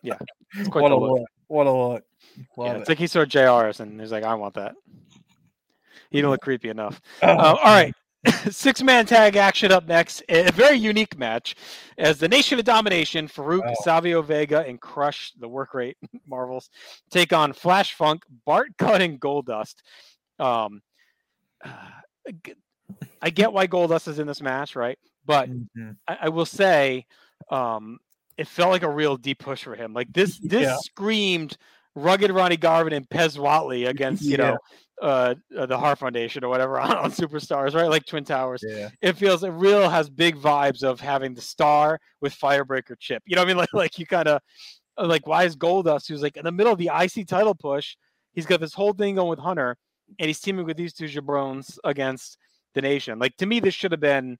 yeah. 0.03 0.16
It's 0.55 0.68
quite 0.70 0.83
What 0.83 0.92
a 0.92 0.96
look. 0.96 1.18
look! 1.20 1.29
What 1.49 1.66
a 1.66 1.72
look! 1.72 2.05
Love 2.57 2.66
Yeah, 2.68 2.75
it. 2.75 2.81
it's 2.81 2.88
like 2.88 2.99
he 2.99 3.07
saw 3.07 3.25
JR's 3.25 3.81
and 3.81 4.01
he's 4.01 4.12
like, 4.12 4.25
I 4.25 4.35
want 4.35 4.55
that. 4.55 4.75
He 6.11 6.18
didn't 6.18 6.31
look 6.31 6.40
creepy 6.42 6.68
enough. 6.68 7.01
Oh, 7.22 7.29
Uh, 7.31 7.57
all 7.62 7.64
right. 7.64 7.94
Six 8.51 8.83
man 8.83 9.07
tag 9.07 9.37
action 9.37 9.70
up 9.70 9.87
next. 9.87 10.20
A 10.29 10.51
very 10.51 10.77
unique 10.77 11.16
match 11.16 11.55
as 11.96 12.18
the 12.18 12.27
Nation 12.29 12.59
of 12.59 12.64
Domination, 12.64 13.29
Farouk, 13.29 13.62
Oh. 13.64 13.75
Savio 13.85 14.20
Vega, 14.20 14.64
and 14.66 14.81
Crush, 14.81 15.33
the 15.38 15.49
work 15.49 15.75
rate 15.75 15.96
Marvels, 16.27 16.68
take 17.11 17.33
on 17.33 17.53
Flash 17.53 17.94
Funk, 17.94 18.25
Bart 18.44 18.70
and 18.81 19.20
Goldust. 19.20 19.77
Um, 20.40 20.83
uh, 21.64 21.70
I 23.22 23.31
get 23.31 23.53
why 23.53 23.68
Goldust 23.68 24.09
is 24.09 24.18
in 24.18 24.27
this 24.27 24.42
match, 24.42 24.75
right? 24.75 24.99
But 25.27 25.51
Mhm. 25.51 25.97
I, 26.09 26.19
I 26.23 26.29
will 26.29 26.47
say, 26.47 27.05
um, 27.51 27.99
it 28.39 28.47
felt 28.49 28.71
like 28.71 28.83
a 28.83 28.91
real 28.91 29.17
deep 29.17 29.39
push 29.41 29.65
for 29.65 29.75
him. 29.75 29.93
Like 29.93 30.12
this, 30.12 30.39
this 30.43 30.62
Yeah. 30.69 30.77
screamed 30.79 31.57
rugged 31.95 32.31
Ronnie 32.31 32.57
Garvin 32.59 32.93
and 32.93 33.09
Pez 33.09 33.37
Whatley 33.39 33.89
against 33.89 34.23
you 34.23 34.33
Yeah. 34.33 34.37
know 34.37 34.59
uh, 35.03 35.35
uh, 35.59 35.67
the 35.67 35.77
Heart 35.79 35.99
Foundation 35.99 36.43
or 36.43 36.49
whatever 36.49 36.81
on, 36.81 36.91
on 36.97 37.11
Superstars, 37.11 37.75
right? 37.75 37.91
Like 37.91 38.07
Twin 38.07 38.25
Towers. 38.25 38.65
Yeah. 38.67 38.89
It 39.03 39.12
feels 39.19 39.43
it 39.45 39.51
real 39.51 39.91
has 39.91 40.09
big 40.09 40.37
vibes 40.37 40.83
of 40.83 41.01
having 41.01 41.35
the 41.35 41.43
star 41.43 41.99
with 42.23 42.35
Firebreaker 42.35 42.99
chip. 42.99 43.23
You 43.27 43.37
know 43.37 43.43
what 43.43 43.51
I 43.51 43.55
mean? 43.55 43.57
Like 43.61 43.75
like 43.75 43.99
you 43.99 44.07
kind 44.07 44.29
of 44.29 44.41
like 44.99 45.27
why 45.27 45.45
is 45.45 45.55
Goldust 45.57 46.09
who's 46.09 46.23
like 46.23 46.37
in 46.39 46.45
the 46.45 46.53
middle 46.53 46.73
of 46.73 46.79
the 46.79 46.91
IC 46.95 47.27
title 47.27 47.55
push? 47.55 47.97
He's 48.33 48.47
got 48.47 48.61
this 48.61 48.73
whole 48.75 48.93
thing 48.95 49.17
going 49.17 49.29
with 49.29 49.39
Hunter, 49.39 49.77
and 50.19 50.29
he's 50.29 50.41
teaming 50.41 50.65
with 50.67 50.77
these 50.79 50.95
two 50.95 51.07
jabrones 51.07 51.79
against 51.85 52.39
the 52.75 52.81
Nation. 52.83 53.19
Like 53.19 53.37
to 53.37 53.47
me, 53.47 53.61
this 53.61 53.75
should 53.75 53.93
have 53.93 54.01
been 54.01 54.33
uh, 54.33 54.37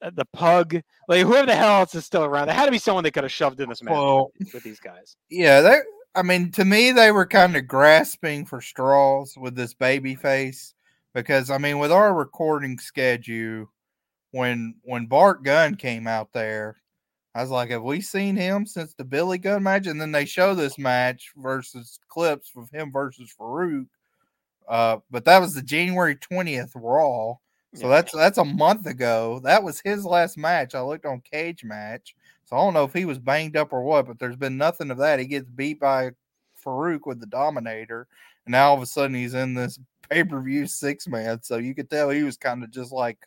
the 0.00 0.24
pug, 0.32 0.80
like 1.08 1.22
whoever 1.26 1.46
the 1.46 1.54
hell 1.56 1.80
else 1.80 1.94
is 1.94 2.04
still 2.06 2.24
around. 2.24 2.46
There 2.46 2.54
had 2.56 2.66
to 2.66 2.70
be 2.70 2.78
someone 2.78 3.04
they 3.04 3.10
could 3.10 3.24
have 3.24 3.32
shoved 3.32 3.60
in 3.60 3.68
this 3.68 3.82
match 3.82 3.92
Well, 3.92 4.30
with 4.52 4.62
these 4.62 4.80
guys. 4.80 5.16
yeah, 5.30 5.60
they 5.60 5.78
I 6.14 6.22
mean, 6.22 6.50
to 6.52 6.64
me, 6.64 6.90
they 6.92 7.12
were 7.12 7.26
kind 7.26 7.56
of 7.56 7.68
grasping 7.68 8.44
for 8.44 8.60
straws 8.60 9.34
with 9.36 9.54
this 9.54 9.74
baby 9.74 10.14
face 10.14 10.74
because 11.14 11.50
I 11.50 11.58
mean, 11.58 11.78
with 11.78 11.92
our 11.92 12.14
recording 12.14 12.78
schedule, 12.78 13.70
when 14.32 14.74
when 14.82 15.06
Bart 15.06 15.42
Gunn 15.44 15.74
came 15.76 16.06
out 16.06 16.32
there, 16.32 16.76
I 17.34 17.42
was 17.42 17.50
like, 17.50 17.70
have 17.70 17.82
we 17.82 18.00
seen 18.00 18.36
him 18.36 18.66
since 18.66 18.94
the 18.94 19.04
Billy 19.04 19.38
Gunn 19.38 19.62
match? 19.62 19.86
And 19.86 20.00
then 20.00 20.12
they 20.12 20.24
show 20.24 20.54
this 20.54 20.78
match 20.78 21.30
versus 21.36 21.98
clips 22.08 22.50
of 22.56 22.70
him 22.70 22.90
versus 22.90 23.32
Farouk. 23.38 23.86
Uh, 24.68 24.98
but 25.10 25.24
that 25.24 25.40
was 25.40 25.54
the 25.54 25.62
January 25.62 26.16
20th 26.16 26.72
Raw. 26.74 27.34
So 27.74 27.88
Yeah. 27.88 27.96
that's 27.96 28.12
that's 28.14 28.38
a 28.38 28.44
month 28.44 28.86
ago. 28.86 29.40
That 29.44 29.62
was 29.62 29.80
his 29.80 30.04
last 30.04 30.38
match. 30.38 30.74
I 30.74 30.80
looked 30.80 31.06
on 31.06 31.20
Cage 31.20 31.64
Match. 31.64 32.14
So 32.46 32.56
I 32.56 32.60
don't 32.60 32.72
know 32.74 32.84
if 32.84 32.94
he 32.94 33.04
was 33.04 33.18
banged 33.18 33.56
up 33.56 33.72
or 33.74 33.82
what, 33.82 34.06
but 34.06 34.18
there's 34.18 34.36
been 34.36 34.56
nothing 34.56 34.90
of 34.90 34.98
that. 34.98 35.18
He 35.18 35.26
gets 35.26 35.50
beat 35.50 35.78
by 35.78 36.12
Farouk 36.64 37.00
with 37.04 37.20
the 37.20 37.26
Dominator, 37.26 38.08
and 38.46 38.52
now 38.52 38.70
all 38.70 38.76
of 38.76 38.82
a 38.82 38.86
sudden 38.86 39.14
he's 39.14 39.34
in 39.34 39.52
this 39.54 39.78
pay 40.10 40.24
per 40.24 40.40
view 40.40 40.66
six 40.66 41.06
man. 41.06 41.42
So 41.42 41.58
you 41.58 41.74
could 41.74 41.90
tell 41.90 42.08
he 42.10 42.22
was 42.22 42.38
kind 42.38 42.64
of 42.64 42.70
just 42.70 42.90
like 42.90 43.18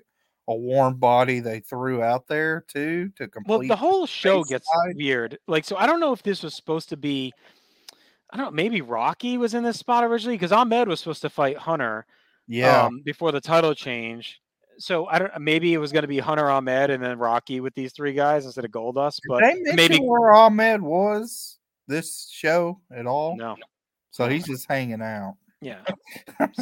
a 0.47 0.55
warm 0.55 0.95
body 0.95 1.39
they 1.39 1.59
threw 1.59 2.01
out 2.01 2.25
there 2.27 2.65
too 2.67 3.11
to 3.17 3.27
complete. 3.27 3.59
Well, 3.59 3.67
the 3.67 3.75
whole 3.75 4.07
show 4.07 4.43
gets 4.43 4.65
side. 4.65 4.95
weird. 4.95 5.37
Like, 5.47 5.65
so 5.65 5.77
I 5.77 5.85
don't 5.85 5.99
know 5.99 6.13
if 6.13 6.23
this 6.23 6.41
was 6.41 6.55
supposed 6.55 6.89
to 6.89 6.97
be. 6.97 7.31
I 8.31 8.37
don't 8.37 8.47
know. 8.47 8.51
Maybe 8.51 8.81
Rocky 8.81 9.37
was 9.37 9.53
in 9.53 9.63
this 9.63 9.77
spot 9.77 10.03
originally 10.03 10.35
because 10.37 10.51
Ahmed 10.51 10.87
was 10.87 10.99
supposed 10.99 11.21
to 11.21 11.29
fight 11.29 11.57
Hunter. 11.57 12.05
Yeah, 12.47 12.83
um, 12.85 13.01
before 13.03 13.31
the 13.31 13.41
title 13.41 13.73
change. 13.75 14.39
So 14.77 15.05
I 15.07 15.19
don't. 15.19 15.31
Maybe 15.39 15.73
it 15.73 15.77
was 15.77 15.91
going 15.91 16.01
to 16.03 16.07
be 16.07 16.19
Hunter 16.19 16.49
Ahmed 16.49 16.89
and 16.89 17.03
then 17.03 17.19
Rocky 17.19 17.59
with 17.59 17.75
these 17.75 17.93
three 17.93 18.13
guys 18.13 18.45
instead 18.45 18.65
of 18.65 18.71
Goldust. 18.71 19.19
But 19.27 19.43
maybe 19.75 19.97
where 19.99 20.33
Ahmed 20.33 20.81
was 20.81 21.59
this 21.87 22.29
show 22.31 22.79
at 22.95 23.05
all? 23.05 23.35
no. 23.37 23.55
So 24.11 24.27
he's 24.27 24.45
just 24.45 24.67
hanging 24.67 25.01
out. 25.01 25.35
Yeah. 25.61 25.81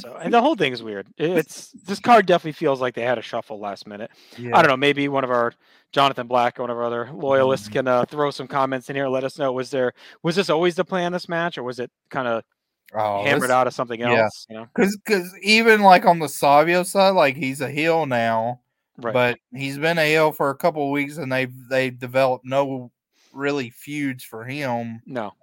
So 0.01 0.15
and 0.21 0.33
the 0.33 0.41
whole 0.41 0.55
thing 0.55 0.73
is 0.73 0.83
weird. 0.83 1.07
It's 1.17 1.71
this 1.85 1.99
card 1.99 2.25
definitely 2.25 2.51
feels 2.51 2.81
like 2.81 2.93
they 2.95 3.01
had 3.03 3.17
a 3.17 3.21
shuffle 3.21 3.57
last 3.59 3.87
minute. 3.87 4.11
Yeah. 4.37 4.55
I 4.57 4.61
don't 4.61 4.69
know. 4.69 4.75
Maybe 4.77 5.07
one 5.07 5.23
of 5.23 5.31
our 5.31 5.53
Jonathan 5.93 6.27
Black 6.27 6.59
or 6.59 6.63
one 6.63 6.69
of 6.69 6.77
our 6.77 6.83
other 6.83 7.09
loyalists 7.13 7.69
Mhm. 7.69 7.73
can 7.73 7.87
uh, 7.87 8.05
throw 8.05 8.29
some 8.29 8.47
comments 8.47 8.89
in 8.89 8.95
here. 8.97 9.07
Let 9.07 9.23
us 9.23 9.39
know. 9.39 9.53
Was 9.53 9.69
there 9.71 9.93
was 10.21 10.35
this 10.35 10.49
always 10.49 10.75
the 10.75 10.83
plan 10.83 11.13
this 11.13 11.29
match, 11.29 11.57
or 11.57 11.63
was 11.63 11.79
it 11.79 11.89
kind 12.09 12.27
of 12.27 12.43
Oh, 12.93 13.23
hammered 13.23 13.43
this- 13.43 13.49
out 13.51 13.67
of 13.67 13.73
something 13.73 13.99
yeah. 13.99 14.23
else? 14.23 14.45
You 14.49 14.57
know, 14.57 14.67
Cause, 14.75 14.97
cause 15.07 15.33
even 15.41 15.81
like 15.81 16.05
on 16.05 16.19
the 16.19 16.29
Savio 16.29 16.83
side, 16.83 17.11
like 17.11 17.35
he's 17.35 17.61
a 17.61 17.69
heel 17.69 18.05
now, 18.05 18.61
right? 18.97 19.13
but 19.13 19.37
he's 19.53 19.77
been 19.77 19.97
a 19.97 20.05
heel 20.05 20.31
for 20.31 20.49
a 20.49 20.55
couple 20.55 20.83
of 20.85 20.89
weeks, 20.91 21.17
and 21.17 21.31
they've 21.31 21.53
they've 21.69 21.97
developed 21.97 22.45
no 22.45 22.91
really 23.33 23.69
feuds 23.69 24.23
for 24.23 24.43
him. 24.43 25.01
no. 25.05 25.33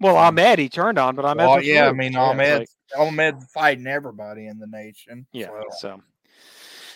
Well, 0.00 0.16
Ahmed 0.16 0.60
he 0.60 0.68
turned 0.68 0.96
on, 0.98 1.16
but 1.16 1.24
Ahmed. 1.24 1.46
Well, 1.46 1.60
yeah, 1.62 1.88
I 1.88 1.92
mean 1.92 2.14
Ahmed, 2.16 2.60
Like, 2.60 2.68
Ahmed 2.96 3.42
fighting 3.52 3.88
everybody 3.88 4.46
in 4.46 4.58
the 4.60 4.66
nation. 4.68 5.26
yeah. 5.32 5.48
so, 5.70 5.76
So 5.80 5.88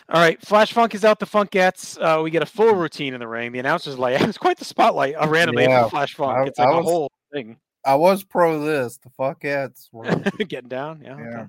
All 0.08 0.20
right, 0.20 0.40
Flash 0.44 0.72
Funk 0.72 0.94
is 0.94 1.04
out. 1.04 1.18
The 1.18 1.26
Funkettes. 1.26 1.98
Uh, 2.00 2.22
we 2.22 2.30
get 2.30 2.42
a 2.42 2.46
full 2.46 2.74
routine 2.74 3.12
in 3.14 3.18
the 3.20 3.26
ring. 3.26 3.50
The 3.50 3.58
announcers 3.58 3.98
like 3.98 4.20
it's 4.20 4.38
quite 4.38 4.56
the 4.58 4.64
spotlight. 4.64 5.14
A 5.18 5.28
random 5.28 5.58
Yeah, 5.58 5.88
Flash 5.88 6.14
Funk. 6.14 6.38
I- 6.38 6.46
it's 6.46 6.58
like 6.60 6.68
I 6.68 6.72
a 6.72 6.76
was- 6.76 6.84
whole 6.86 7.10
thing. 7.32 7.56
I 7.84 7.94
was 7.96 8.24
pro 8.24 8.60
this. 8.64 8.98
The 8.98 9.10
Funkettes 9.18 9.88
were 9.92 10.04
Getting 10.44 10.68
down. 10.68 11.02
Yeah. 11.04 11.18
Yeah. 11.18 11.46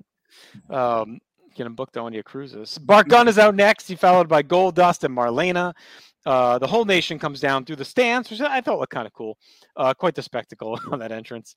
Okay. 0.70 0.74
Um, 0.74 1.20
getting 1.54 1.74
booked 1.74 1.96
on 1.96 2.12
your 2.12 2.22
cruises. 2.22 2.78
Bart 2.78 3.08
Gunn 3.08 3.28
is 3.28 3.38
out 3.38 3.54
next. 3.54 3.86
He 3.88 3.94
followed 3.94 4.28
by 4.28 4.42
Goldust 4.42 5.04
and 5.04 5.16
Marlena. 5.16 5.74
Uh, 6.26 6.58
the 6.58 6.66
whole 6.66 6.84
nation 6.84 7.18
comes 7.18 7.40
down 7.40 7.64
through 7.64 7.76
the 7.76 7.84
stands, 7.84 8.30
which 8.30 8.40
I 8.40 8.60
thought 8.60 8.78
looked 8.78 8.92
kind 8.92 9.06
of 9.06 9.12
cool. 9.12 9.36
Uh, 9.76 9.92
quite 9.92 10.14
the 10.14 10.22
spectacle 10.22 10.78
on 10.92 10.98
that 11.00 11.12
entrance. 11.12 11.54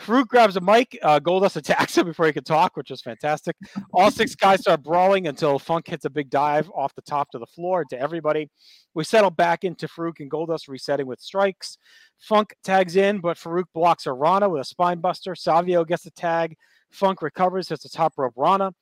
Farouk 0.00 0.28
grabs 0.28 0.56
a 0.56 0.60
mic. 0.60 0.98
Uh, 1.02 1.20
Goldust 1.20 1.56
attacks 1.56 1.96
him 1.96 2.06
before 2.06 2.26
he 2.26 2.32
can 2.32 2.44
talk, 2.44 2.76
which 2.76 2.90
is 2.90 3.00
fantastic. 3.00 3.56
All 3.92 4.10
six 4.10 4.34
guys 4.34 4.60
start 4.60 4.82
brawling 4.82 5.26
until 5.26 5.58
Funk 5.58 5.86
hits 5.88 6.04
a 6.04 6.10
big 6.10 6.30
dive 6.30 6.70
off 6.74 6.94
the 6.94 7.02
top 7.02 7.30
to 7.30 7.38
the 7.38 7.46
floor 7.46 7.84
to 7.86 7.98
everybody. 7.98 8.48
We 8.94 9.04
settle 9.04 9.30
back 9.30 9.64
into 9.64 9.88
Farouk 9.88 10.20
and 10.20 10.30
Goldust 10.30 10.68
resetting 10.68 11.06
with 11.06 11.20
strikes. 11.20 11.78
Funk 12.18 12.54
tags 12.62 12.96
in, 12.96 13.20
but 13.20 13.38
Farouk 13.38 13.64
blocks 13.74 14.06
a 14.06 14.12
Rana 14.12 14.48
with 14.48 14.60
a 14.60 14.64
spine 14.64 15.00
buster. 15.00 15.34
Savio 15.34 15.84
gets 15.84 16.06
a 16.06 16.10
tag. 16.10 16.56
Funk 16.90 17.22
recovers, 17.22 17.68
hits 17.68 17.84
the 17.84 17.88
top 17.88 18.14
rope 18.16 18.34
Rana. 18.36 18.72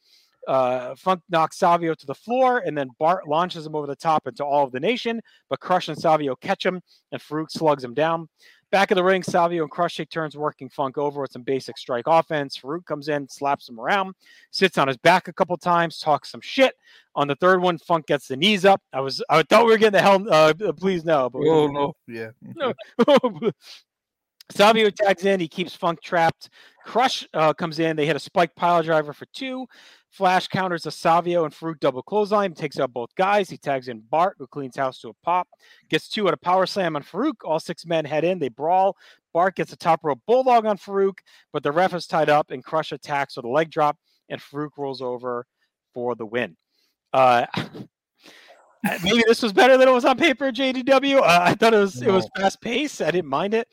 Uh, 0.49 0.97
Funk 0.97 1.21
knocks 1.29 1.59
Savio 1.59 1.95
to 1.95 2.07
the 2.07 2.15
floor, 2.15 2.63
and 2.65 2.77
then 2.77 2.89
Bart 2.99 3.29
launches 3.29 3.67
him 3.67 3.77
over 3.77 3.87
the 3.87 3.95
top 3.95 4.27
into 4.27 4.45
all 4.45 4.65
of 4.65 4.73
the 4.73 4.81
nation. 4.81 5.21
But 5.51 5.61
Crush 5.61 5.89
and 5.89 5.99
Savio 5.99 6.35
catch 6.37 6.65
him, 6.65 6.81
and 7.13 7.21
Farouk 7.21 7.51
slugs 7.51 7.85
him 7.85 7.93
down. 7.93 8.29
Back 8.71 8.91
of 8.91 8.97
the 8.97 9.05
ring, 9.05 9.23
Savio 9.23 9.63
and 9.63 9.71
Crush 9.71 9.97
take 9.97 10.11
turns 10.11 10.37
working 10.37 10.69
Funk 10.69 10.99
over 10.99 11.21
with 11.21 11.33
some 11.33 11.43
basic 11.43 11.79
strike 11.79 12.05
offense. 12.07 12.59
Farouk 12.59 12.85
comes 12.87 13.09
in, 13.09 13.29
slaps 13.29 13.69
him 13.69 13.79
around, 13.79 14.15
sits 14.51 14.77
on 14.79 14.89
his 14.89 14.97
back 14.99 15.29
a 15.29 15.33
couple 15.33 15.57
times, 15.57 15.99
talks 15.99 16.31
some 16.31 16.41
shit. 16.43 16.75
On 17.15 17.29
the 17.29 17.37
third 17.37 17.63
one, 17.63 17.79
Funk 17.79 18.07
gets 18.07 18.29
the 18.29 18.37
knees 18.37 18.65
up. 18.65 18.83
I 18.93 19.01
was, 19.01 19.23
I 19.31 19.43
thought 19.43 19.65
we 19.65 19.73
were 19.73 19.79
getting 19.79 19.99
the 19.99 20.03
hell. 20.03 20.23
Uh, 20.31 20.53
please 20.73 21.05
no, 21.05 21.31
but 21.31 21.43
Oh 21.47 21.67
no. 21.67 21.95
Yeah. 22.07 22.31
No. 22.57 22.73
Savio 24.51 24.91
tags 24.91 25.25
in. 25.25 25.41
He 25.41 25.49
keeps 25.49 25.75
Funk 25.75 26.03
trapped. 26.03 26.51
Crush 26.85 27.27
uh, 27.35 27.53
comes 27.53 27.79
in. 27.79 27.97
They 27.97 28.07
hit 28.07 28.17
a 28.17 28.21
spike 28.21 28.55
pile 28.55 28.83
driver 28.83 29.13
for 29.13 29.27
two. 29.35 29.67
Flash 30.11 30.49
counters 30.49 30.87
a 30.87 30.91
Savio 30.91 31.45
and 31.45 31.55
Farouk 31.55 31.81
double 31.81 32.03
clothesline. 32.03 32.55
Takes 32.55 32.81
out 32.81 32.93
both 32.93 33.15
guys. 33.15 33.51
He 33.51 33.59
tags 33.59 33.89
in 33.89 34.01
Bart, 34.01 34.37
who 34.39 34.47
cleans 34.47 34.77
house 34.77 35.01
to 35.01 35.11
a 35.11 35.15
pop. 35.23 35.49
Gets 35.91 36.09
two 36.09 36.27
at 36.29 36.35
a 36.35 36.39
power 36.39 36.67
slam 36.67 36.97
on 36.97 37.03
Farouk. 37.03 37.45
All 37.45 37.61
six 37.61 37.85
men 37.85 38.05
head 38.05 38.25
in. 38.25 38.39
They 38.39 38.49
brawl. 38.49 38.97
Bart 39.33 39.55
gets 39.55 39.73
a 39.73 39.77
top 39.77 40.01
rope 40.03 40.21
bulldog 40.27 40.65
on 40.65 40.79
Farouk, 40.79 41.19
but 41.53 41.63
the 41.63 41.73
ref 41.73 41.95
is 41.95 42.07
tied 42.07 42.31
up 42.31 42.51
and 42.51 42.65
Crush 42.65 42.93
attacks 42.93 43.37
with 43.37 43.45
a 43.45 43.49
leg 43.49 43.71
drop, 43.71 43.99
and 44.29 44.41
Farouk 44.41 44.71
rolls 44.79 45.03
over 45.03 45.47
for 45.93 46.15
the 46.15 46.27
win. 46.27 46.57
Uh, 47.13 47.47
maybe 49.03 49.23
this 49.27 49.43
was 49.43 49.53
better 49.53 49.77
than 49.77 49.89
it 49.89 49.93
was 49.93 50.05
on 50.05 50.17
paper. 50.17 50.51
JDW. 50.51 51.19
Uh, 51.19 51.41
I 51.43 51.55
thought 51.55 51.75
it 51.75 51.79
was 51.79 52.01
it 52.01 52.11
was 52.11 52.29
fast 52.37 52.61
paced. 52.61 53.03
I 53.03 53.11
didn't 53.11 53.31
mind 53.31 53.55
it. 53.55 53.69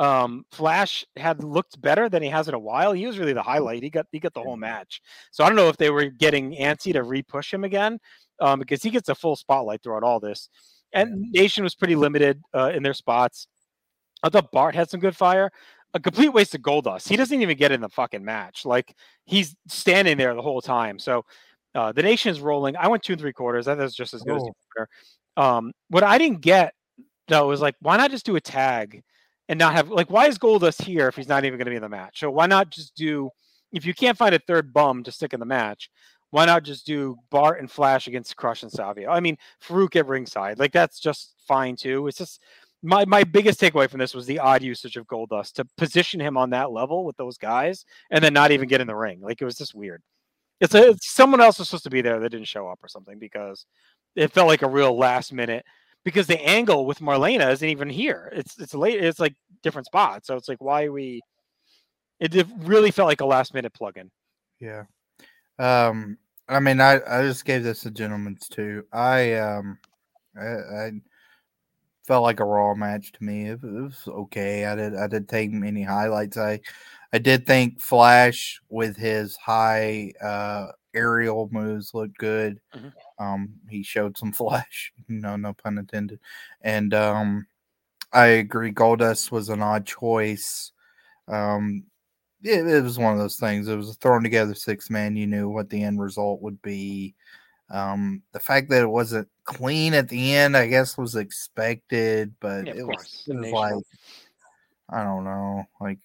Um, 0.00 0.46
Flash 0.50 1.04
had 1.16 1.44
looked 1.44 1.78
better 1.80 2.08
than 2.08 2.22
he 2.22 2.30
has 2.30 2.48
in 2.48 2.54
a 2.54 2.58
while. 2.58 2.92
He 2.92 3.06
was 3.06 3.18
really 3.18 3.34
the 3.34 3.42
highlight. 3.42 3.82
He 3.82 3.90
got 3.90 4.06
he 4.10 4.18
got 4.18 4.32
the 4.32 4.40
whole 4.40 4.56
match. 4.56 5.02
So 5.30 5.44
I 5.44 5.48
don't 5.48 5.56
know 5.56 5.68
if 5.68 5.76
they 5.76 5.90
were 5.90 6.06
getting 6.06 6.52
antsy 6.56 6.94
to 6.94 7.02
re-push 7.02 7.52
him 7.52 7.64
again, 7.64 7.98
um, 8.40 8.58
because 8.58 8.82
he 8.82 8.88
gets 8.88 9.10
a 9.10 9.14
full 9.14 9.36
spotlight 9.36 9.82
throughout 9.82 10.02
all 10.02 10.18
this. 10.18 10.48
And 10.94 11.30
Nation 11.32 11.62
was 11.64 11.74
pretty 11.74 11.96
limited 11.96 12.40
uh, 12.54 12.72
in 12.74 12.82
their 12.82 12.94
spots. 12.94 13.46
I 14.22 14.30
thought 14.30 14.50
Bart 14.52 14.74
had 14.74 14.88
some 14.88 15.00
good 15.00 15.14
fire. 15.16 15.50
A 15.92 16.00
complete 16.00 16.30
waste 16.30 16.54
of 16.54 16.62
Goldust. 16.62 17.06
He 17.08 17.16
doesn't 17.16 17.42
even 17.42 17.58
get 17.58 17.70
in 17.70 17.80
the 17.82 17.88
fucking 17.90 18.24
match. 18.24 18.64
Like 18.64 18.96
he's 19.26 19.54
standing 19.68 20.16
there 20.16 20.34
the 20.34 20.40
whole 20.42 20.62
time. 20.62 20.98
So 20.98 21.26
uh, 21.74 21.92
the 21.92 22.02
nation 22.02 22.30
is 22.30 22.40
rolling. 22.40 22.74
I 22.76 22.88
went 22.88 23.02
two 23.02 23.12
and 23.12 23.20
three 23.20 23.32
quarters. 23.34 23.68
It 23.68 23.76
was 23.76 23.94
just 23.94 24.14
as 24.14 24.22
good 24.22 24.36
as 24.36 24.42
Oh. 24.42 24.52
the. 25.36 25.42
Um, 25.42 25.72
what 25.88 26.04
I 26.04 26.16
didn't 26.16 26.40
get 26.40 26.72
though 27.28 27.48
was 27.48 27.60
like, 27.60 27.74
why 27.80 27.98
not 27.98 28.10
just 28.10 28.24
do 28.24 28.36
a 28.36 28.40
tag 28.40 29.02
and 29.50 29.58
not 29.58 29.74
have 29.74 29.90
like 29.90 30.08
why 30.10 30.28
is 30.28 30.38
Goldust 30.38 30.80
here 30.80 31.08
if 31.08 31.16
he's 31.16 31.28
not 31.28 31.44
even 31.44 31.58
going 31.58 31.66
to 31.66 31.70
be 31.70 31.76
in 31.76 31.82
the 31.82 31.88
match? 31.88 32.20
So 32.20 32.30
why 32.30 32.46
not 32.46 32.70
just 32.70 32.94
do 32.94 33.30
if 33.72 33.84
you 33.84 33.92
can't 33.92 34.16
find 34.16 34.32
a 34.34 34.38
third 34.38 34.72
bum 34.72 35.02
to 35.02 35.12
stick 35.12 35.34
in 35.34 35.40
the 35.40 35.46
match? 35.46 35.90
Why 36.30 36.46
not 36.46 36.62
just 36.62 36.86
do 36.86 37.16
Bart 37.30 37.58
and 37.58 37.68
Flash 37.68 38.06
against 38.06 38.36
Crush 38.36 38.62
and 38.62 38.70
Savio? 38.70 39.10
I 39.10 39.18
mean, 39.18 39.36
Farouk 39.60 39.96
at 39.96 40.06
ringside, 40.06 40.60
like 40.60 40.70
that's 40.72 41.00
just 41.00 41.34
fine 41.48 41.74
too. 41.74 42.06
It's 42.06 42.18
just 42.18 42.40
my 42.84 43.04
my 43.04 43.24
biggest 43.24 43.60
takeaway 43.60 43.90
from 43.90 43.98
this 43.98 44.14
was 44.14 44.24
the 44.24 44.38
odd 44.38 44.62
usage 44.62 44.96
of 44.96 45.08
Goldust 45.08 45.54
to 45.54 45.64
position 45.76 46.20
him 46.20 46.36
on 46.36 46.50
that 46.50 46.70
level 46.70 47.04
with 47.04 47.16
those 47.16 47.36
guys 47.36 47.84
and 48.12 48.22
then 48.22 48.32
not 48.32 48.52
even 48.52 48.68
get 48.68 48.80
in 48.80 48.86
the 48.86 48.94
ring. 48.94 49.20
Like 49.20 49.42
it 49.42 49.44
was 49.44 49.58
just 49.58 49.74
weird. 49.74 50.00
It's 50.60 50.76
a 50.76 50.90
it's, 50.90 51.12
someone 51.12 51.40
else 51.40 51.58
was 51.58 51.68
supposed 51.68 51.84
to 51.84 51.90
be 51.90 52.02
there 52.02 52.20
that 52.20 52.30
didn't 52.30 52.46
show 52.46 52.68
up 52.68 52.78
or 52.84 52.88
something 52.88 53.18
because 53.18 53.66
it 54.14 54.30
felt 54.30 54.46
like 54.46 54.62
a 54.62 54.68
real 54.68 54.96
last 54.96 55.32
minute 55.32 55.64
because 56.04 56.26
the 56.26 56.40
angle 56.40 56.86
with 56.86 57.00
Marlena 57.00 57.50
isn't 57.52 57.68
even 57.68 57.88
here. 57.88 58.30
It's 58.32 58.58
it's 58.58 58.74
late. 58.74 59.02
It's 59.02 59.20
like 59.20 59.34
different 59.62 59.86
spots. 59.86 60.26
So 60.26 60.36
it's 60.36 60.48
like 60.48 60.60
why 60.60 60.88
we. 60.88 61.20
It 62.18 62.32
did- 62.32 62.68
really 62.68 62.90
felt 62.90 63.08
like 63.08 63.22
a 63.22 63.26
last 63.26 63.54
minute 63.54 63.72
plug-in. 63.72 64.10
Yeah. 64.60 64.84
Um, 65.58 66.18
I 66.48 66.60
mean, 66.60 66.80
I, 66.80 67.00
I 67.06 67.22
just 67.22 67.44
gave 67.44 67.62
this 67.62 67.86
a 67.86 67.90
gentleman's 67.90 68.48
too. 68.48 68.84
I 68.92 69.34
um, 69.34 69.78
I, 70.38 70.46
I 70.46 70.90
felt 72.06 72.24
like 72.24 72.40
a 72.40 72.44
raw 72.44 72.74
match 72.74 73.12
to 73.12 73.24
me. 73.24 73.46
It, 73.46 73.60
it 73.62 73.82
was 73.82 74.02
okay. 74.06 74.66
I 74.66 74.74
did 74.74 74.96
I 74.96 75.06
did 75.06 75.28
take 75.28 75.52
many 75.52 75.82
highlights. 75.82 76.36
I 76.36 76.60
I 77.12 77.18
did 77.18 77.46
think 77.46 77.80
Flash 77.80 78.60
with 78.68 78.96
his 78.96 79.36
high 79.36 80.12
uh 80.22 80.68
aerial 80.94 81.48
moves 81.52 81.94
looked 81.94 82.18
good. 82.18 82.60
Mhm. 82.74 82.92
Um, 83.18 83.54
he 83.68 83.82
showed 83.82 84.16
some 84.16 84.32
flash. 84.32 84.92
No, 85.08 85.36
no 85.36 85.52
pun 85.52 85.78
intended. 85.78 86.20
And 86.62 86.94
um, 86.94 87.46
I 88.12 88.26
agree. 88.26 88.72
Goldust 88.72 89.30
was 89.30 89.48
an 89.48 89.62
odd 89.62 89.86
choice. 89.86 90.72
Um, 91.28 91.84
it, 92.42 92.66
it 92.66 92.82
was 92.82 92.98
one 92.98 93.12
of 93.12 93.18
those 93.18 93.36
things. 93.36 93.68
It 93.68 93.76
was 93.76 93.90
a 93.90 93.94
thrown 93.94 94.22
together 94.22 94.54
six 94.54 94.90
man. 94.90 95.16
You 95.16 95.26
knew 95.26 95.48
what 95.48 95.68
the 95.70 95.82
end 95.82 96.00
result 96.00 96.40
would 96.42 96.60
be. 96.62 97.14
Um, 97.70 98.22
the 98.32 98.40
fact 98.40 98.68
that 98.70 98.82
it 98.82 98.88
wasn't 98.88 99.28
clean 99.44 99.94
at 99.94 100.08
the 100.08 100.34
end, 100.34 100.56
I 100.56 100.66
guess, 100.66 100.98
was 100.98 101.14
expected, 101.14 102.34
but 102.40 102.66
Yeah, 102.66 102.74
it 102.78 102.86
was, 102.86 103.24
it 103.28 103.36
was 103.36 103.52
like 103.52 103.74
I 104.88 105.04
don't 105.04 105.24
know, 105.24 105.64
like 105.80 106.00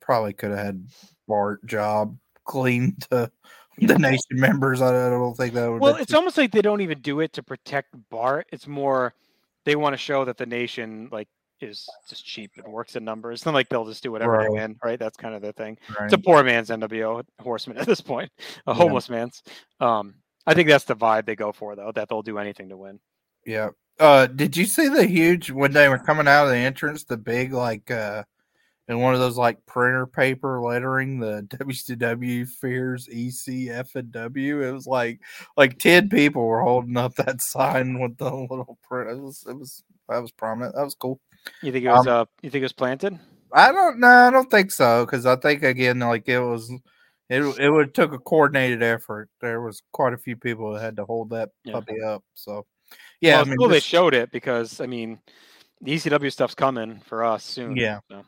probably 0.00 0.32
could 0.32 0.50
have 0.50 0.58
had 0.58 0.88
Bart 1.28 1.64
job 1.66 2.16
clean 2.44 2.96
to 3.10 3.30
the 3.80 3.98
nation 3.98 4.20
members. 4.32 4.80
I, 4.82 4.88
I 4.88 5.10
don't 5.10 5.36
think 5.36 5.54
that 5.54 5.70
would. 5.70 5.80
Well, 5.80 5.96
it's 5.96 6.14
almost 6.14 6.36
like 6.38 6.52
they 6.52 6.62
don't 6.62 6.80
even 6.80 7.00
do 7.00 7.20
it 7.20 7.32
to 7.34 7.42
protect 7.42 7.88
Bart. 8.10 8.46
It's 8.52 8.66
more 8.66 9.14
they 9.64 9.76
want 9.76 9.92
to 9.94 9.98
show 9.98 10.24
that 10.24 10.36
the 10.38 10.46
nation 10.46 11.08
like 11.10 11.28
is 11.60 11.88
just 12.08 12.24
cheap 12.24 12.50
and 12.62 12.72
works 12.72 12.96
in 12.96 13.04
numbers. 13.04 13.42
And 13.46 13.54
like 13.54 13.68
they'll 13.68 13.86
just 13.86 14.02
do 14.02 14.12
whatever 14.12 14.38
they 14.42 14.48
Right. 14.48 14.58
can, 14.58 14.76
right? 14.84 14.98
That's 14.98 15.16
kind 15.16 15.34
of 15.34 15.42
the 15.42 15.52
thing. 15.52 15.78
right. 15.98 16.04
It's 16.04 16.12
a 16.14 16.18
poor 16.18 16.42
man's 16.44 16.68
NWO 16.70 17.22
horseman 17.40 17.78
at 17.78 17.86
this 17.86 18.00
point, 18.00 18.30
a 18.66 18.70
Yeah. 18.70 18.74
homeless 18.74 19.08
man's. 19.08 19.42
Um, 19.80 20.14
I 20.46 20.54
think 20.54 20.68
that's 20.68 20.84
the 20.84 20.94
vibe 20.96 21.24
they 21.26 21.34
go 21.36 21.52
for 21.52 21.74
though, 21.74 21.92
that 21.92 22.08
they'll 22.08 22.22
do 22.22 22.38
anything 22.38 22.68
to 22.68 22.76
win. 22.76 23.00
Yeah. 23.44 23.70
Uh 23.98 24.26
did 24.26 24.56
you 24.56 24.66
see 24.66 24.88
the 24.88 25.06
huge 25.06 25.50
when 25.50 25.72
they 25.72 25.88
were 25.88 25.98
coming 25.98 26.28
out 26.28 26.44
of 26.44 26.50
the 26.50 26.58
entrance, 26.58 27.04
the 27.04 27.16
big 27.16 27.52
like 27.54 27.90
uh 27.90 28.24
in 28.88 29.00
one 29.00 29.14
of 29.14 29.20
those 29.20 29.36
like 29.36 29.64
printer 29.66 30.06
paper 30.06 30.60
lettering, 30.60 31.18
the 31.18 31.42
WCW 31.50 32.48
fears 32.48 33.08
ECF 33.08 33.94
and 33.94 34.12
W. 34.12 34.62
It 34.62 34.72
was 34.72 34.86
like 34.86 35.20
like 35.56 35.78
10 35.78 36.08
people 36.08 36.44
were 36.46 36.62
holding 36.62 36.96
up 36.96 37.14
that 37.16 37.40
sign 37.42 37.98
with 37.98 38.16
the 38.18 38.30
little 38.30 38.78
print. 38.82 39.10
It 39.10 39.20
was 39.20 39.44
it 39.48 39.54
was 39.58 39.82
that 40.08 40.18
was 40.18 40.30
prominent. 40.32 40.74
That 40.74 40.84
was 40.84 40.94
cool. 40.94 41.20
You 41.62 41.72
think 41.72 41.84
it 41.84 41.92
was 41.92 42.06
Um, 42.06 42.08
uh 42.08 42.24
you 42.42 42.50
think 42.50 42.62
it 42.62 42.66
was 42.66 42.72
planted? 42.72 43.18
I 43.52 43.72
don't 43.72 44.00
know. 44.00 44.08
I 44.08 44.30
don't 44.30 44.50
think 44.50 44.70
so 44.70 45.04
because 45.04 45.26
I 45.26 45.36
think 45.36 45.62
again, 45.62 45.98
like 46.00 46.28
it 46.28 46.40
was, 46.40 46.70
it 47.30 47.42
it 47.58 47.70
would 47.70 47.94
took 47.94 48.12
a 48.12 48.18
coordinated 48.18 48.82
effort. 48.82 49.30
There 49.40 49.60
was 49.60 49.82
quite 49.92 50.12
a 50.12 50.18
few 50.18 50.36
people 50.36 50.72
that 50.72 50.82
had 50.82 50.96
to 50.96 51.04
hold 51.04 51.30
that 51.30 51.50
Yeah. 51.64 51.74
puppy 51.74 52.02
up. 52.02 52.22
So, 52.34 52.66
yeah, 53.20 53.34
well, 53.34 53.42
I 53.42 53.44
mean, 53.44 53.56
cool 53.56 53.68
they 53.68 53.80
showed 53.80 54.14
it 54.14 54.30
because 54.30 54.80
I 54.80 54.86
mean 54.86 55.18
the 55.80 55.92
ECW 55.92 56.32
stuff's 56.32 56.54
coming 56.54 57.00
for 57.06 57.24
us 57.24 57.44
soon. 57.44 57.76
Yeah. 57.76 58.00
so. 58.10 58.24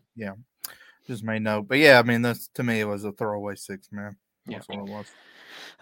just 1.06 1.24
made 1.24 1.42
note. 1.42 1.68
But 1.68 1.78
yeah, 1.78 1.98
I 1.98 2.02
mean, 2.02 2.22
this 2.22 2.48
to 2.54 2.62
me 2.62 2.80
it 2.80 2.84
was 2.84 3.04
a 3.04 3.12
throwaway 3.12 3.56
six 3.56 3.88
man. 3.90 4.16
Yeah. 4.46 4.60
What 4.66 4.78
it 4.78 4.92
was. 4.92 5.06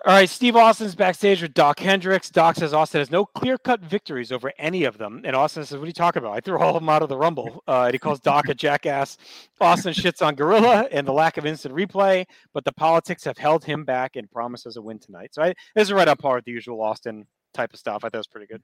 All 0.05 0.13
right, 0.13 0.29
Steve 0.29 0.57
Austin's 0.57 0.95
backstage 0.95 1.43
with 1.43 1.55
Dok 1.55 1.79
Hendrix. 1.81 2.31
Dok 2.31 2.57
says 2.57 2.73
Austin 2.73 3.01
has 3.01 3.11
no 3.11 3.25
clear 3.25 3.59
cut 3.59 3.81
victories 3.81 4.31
over 4.31 4.53
any 4.59 4.85
of 4.85 4.99
them. 4.99 5.23
And 5.25 5.35
Austin 5.35 5.65
says, 5.65 5.79
What 5.79 5.85
are 5.85 5.89
you 5.89 5.93
talking 5.93 6.23
about? 6.23 6.37
I 6.37 6.41
threw 6.41 6.59
all 6.59 6.77
of 6.77 6.83
them 6.83 6.89
out 6.89 7.03
of 7.03 7.09
the 7.09 7.17
Rumble. 7.17 7.47
Uh, 7.69 7.85
and 7.85 7.95
he 7.95 7.99
calls 7.99 8.21
Dok 8.21 8.49
a 8.49 8.55
jackass. 8.55 9.17
Austin 9.61 9.93
shits 9.93 10.25
on 10.25 10.37
Gorilla 10.37 10.89
and 10.93 11.07
the 11.07 11.13
lack 11.13 11.37
of 11.37 11.47
instant 11.47 11.75
replay, 11.75 12.25
but 12.55 12.65
the 12.65 12.73
politics 12.73 13.25
have 13.25 13.37
held 13.37 13.65
him 13.65 13.85
back 13.85 14.15
and 14.15 14.31
promises 14.31 14.77
a 14.77 14.83
win 14.83 15.01
tonight. 15.01 15.35
So 15.35 15.43
I, 15.43 15.49
this 15.75 15.89
is 15.89 15.93
right 15.93 16.07
up 16.07 16.21
par 16.21 16.37
with 16.37 16.45
the 16.45 16.53
usual 16.53 16.81
Austin 16.81 17.27
type 17.55 17.73
of 17.73 17.81
stuff. 17.81 18.05
I 18.05 18.09
thought 18.09 18.15
it 18.15 18.19
was 18.19 18.27
pretty 18.29 18.47
good. 18.47 18.63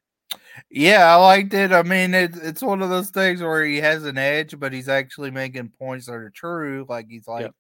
Yeah, 0.70 1.14
I 1.14 1.16
liked 1.16 1.55
it. 1.55 1.72
I 1.72 1.83
mean, 1.83 2.14
it, 2.14 2.35
it's 2.37 2.62
one 2.62 2.83
of 2.83 2.89
those 2.89 3.11
things 3.11 3.43
where 3.43 3.64
he 3.64 3.78
has 3.78 4.05
an 4.05 4.18
edge, 4.18 4.59
but 4.59 4.72
he's 4.72 4.89
actually 4.89 5.30
making 5.30 5.70
points 5.78 6.07
that 6.07 6.14
are 6.14 6.30
true. 6.30 6.87
Like 6.89 7.09
he's 7.09 7.28
like, 7.28 7.51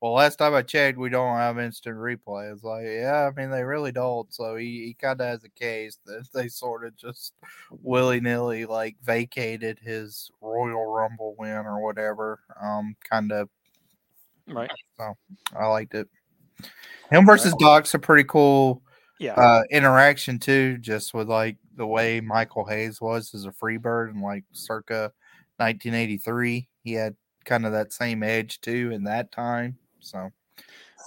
well, 0.00 0.14
last 0.14 0.36
time 0.36 0.54
I 0.54 0.62
checked, 0.62 0.98
we 0.98 1.10
don't 1.10 1.36
have 1.36 1.58
instant 1.58 1.96
replay. 1.96 2.52
It's 2.52 2.64
like, 2.64 2.84
yeah, 2.84 3.30
I 3.30 3.40
mean, 3.40 3.50
they 3.50 3.62
really 3.62 3.92
don't. 3.92 4.32
So 4.34 4.56
he, 4.56 4.86
he 4.86 4.94
kind 4.94 5.20
of 5.20 5.26
has 5.28 5.44
a 5.44 5.48
case 5.50 5.98
that 6.06 6.26
they 6.34 6.48
sort 6.48 6.84
of 6.84 6.96
just 6.96 7.34
willy 7.70 8.20
nilly 8.20 8.66
like 8.66 8.96
vacated 9.02 9.78
his 9.78 10.30
Royal 10.40 10.86
Rumble 10.86 11.36
win 11.38 11.50
or 11.66 11.80
whatever. 11.80 12.40
Um, 12.60 12.96
kind 13.08 13.30
of. 13.30 13.48
Right. 14.48 14.70
So 14.96 15.14
I 15.56 15.66
liked 15.66 15.94
it. 15.94 16.08
Him 17.10 17.24
versus 17.24 17.54
Dok's 17.60 17.94
a 17.94 17.98
pretty 17.98 18.24
cool 18.24 18.82
Yeah. 19.20 19.34
uh, 19.34 19.62
interaction 19.70 20.38
too, 20.38 20.78
just 20.78 21.14
with 21.14 21.28
like 21.28 21.58
the 21.76 21.86
way 21.86 22.20
Michael 22.20 22.64
Hayes 22.66 23.00
was 23.00 23.34
as 23.34 23.44
a 23.44 23.52
free 23.52 23.76
bird 23.76 24.14
in 24.14 24.20
like 24.20 24.44
circa 24.52 25.12
1983. 25.58 26.68
He 26.82 26.92
had 26.92 27.16
kind 27.44 27.66
of 27.66 27.72
that 27.72 27.92
same 27.92 28.22
edge 28.22 28.60
too 28.60 28.90
in 28.92 29.04
that 29.04 29.32
time. 29.32 29.76
So, 30.00 30.30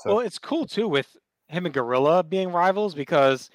so 0.02 0.16
well, 0.16 0.20
it's 0.26 0.40
cool 0.40 0.66
too 0.66 0.88
with 0.88 1.16
him 1.48 1.66
and 1.66 1.74
Gorilla 1.74 2.24
being 2.24 2.52
rivals 2.52 2.96
because, 2.96 3.50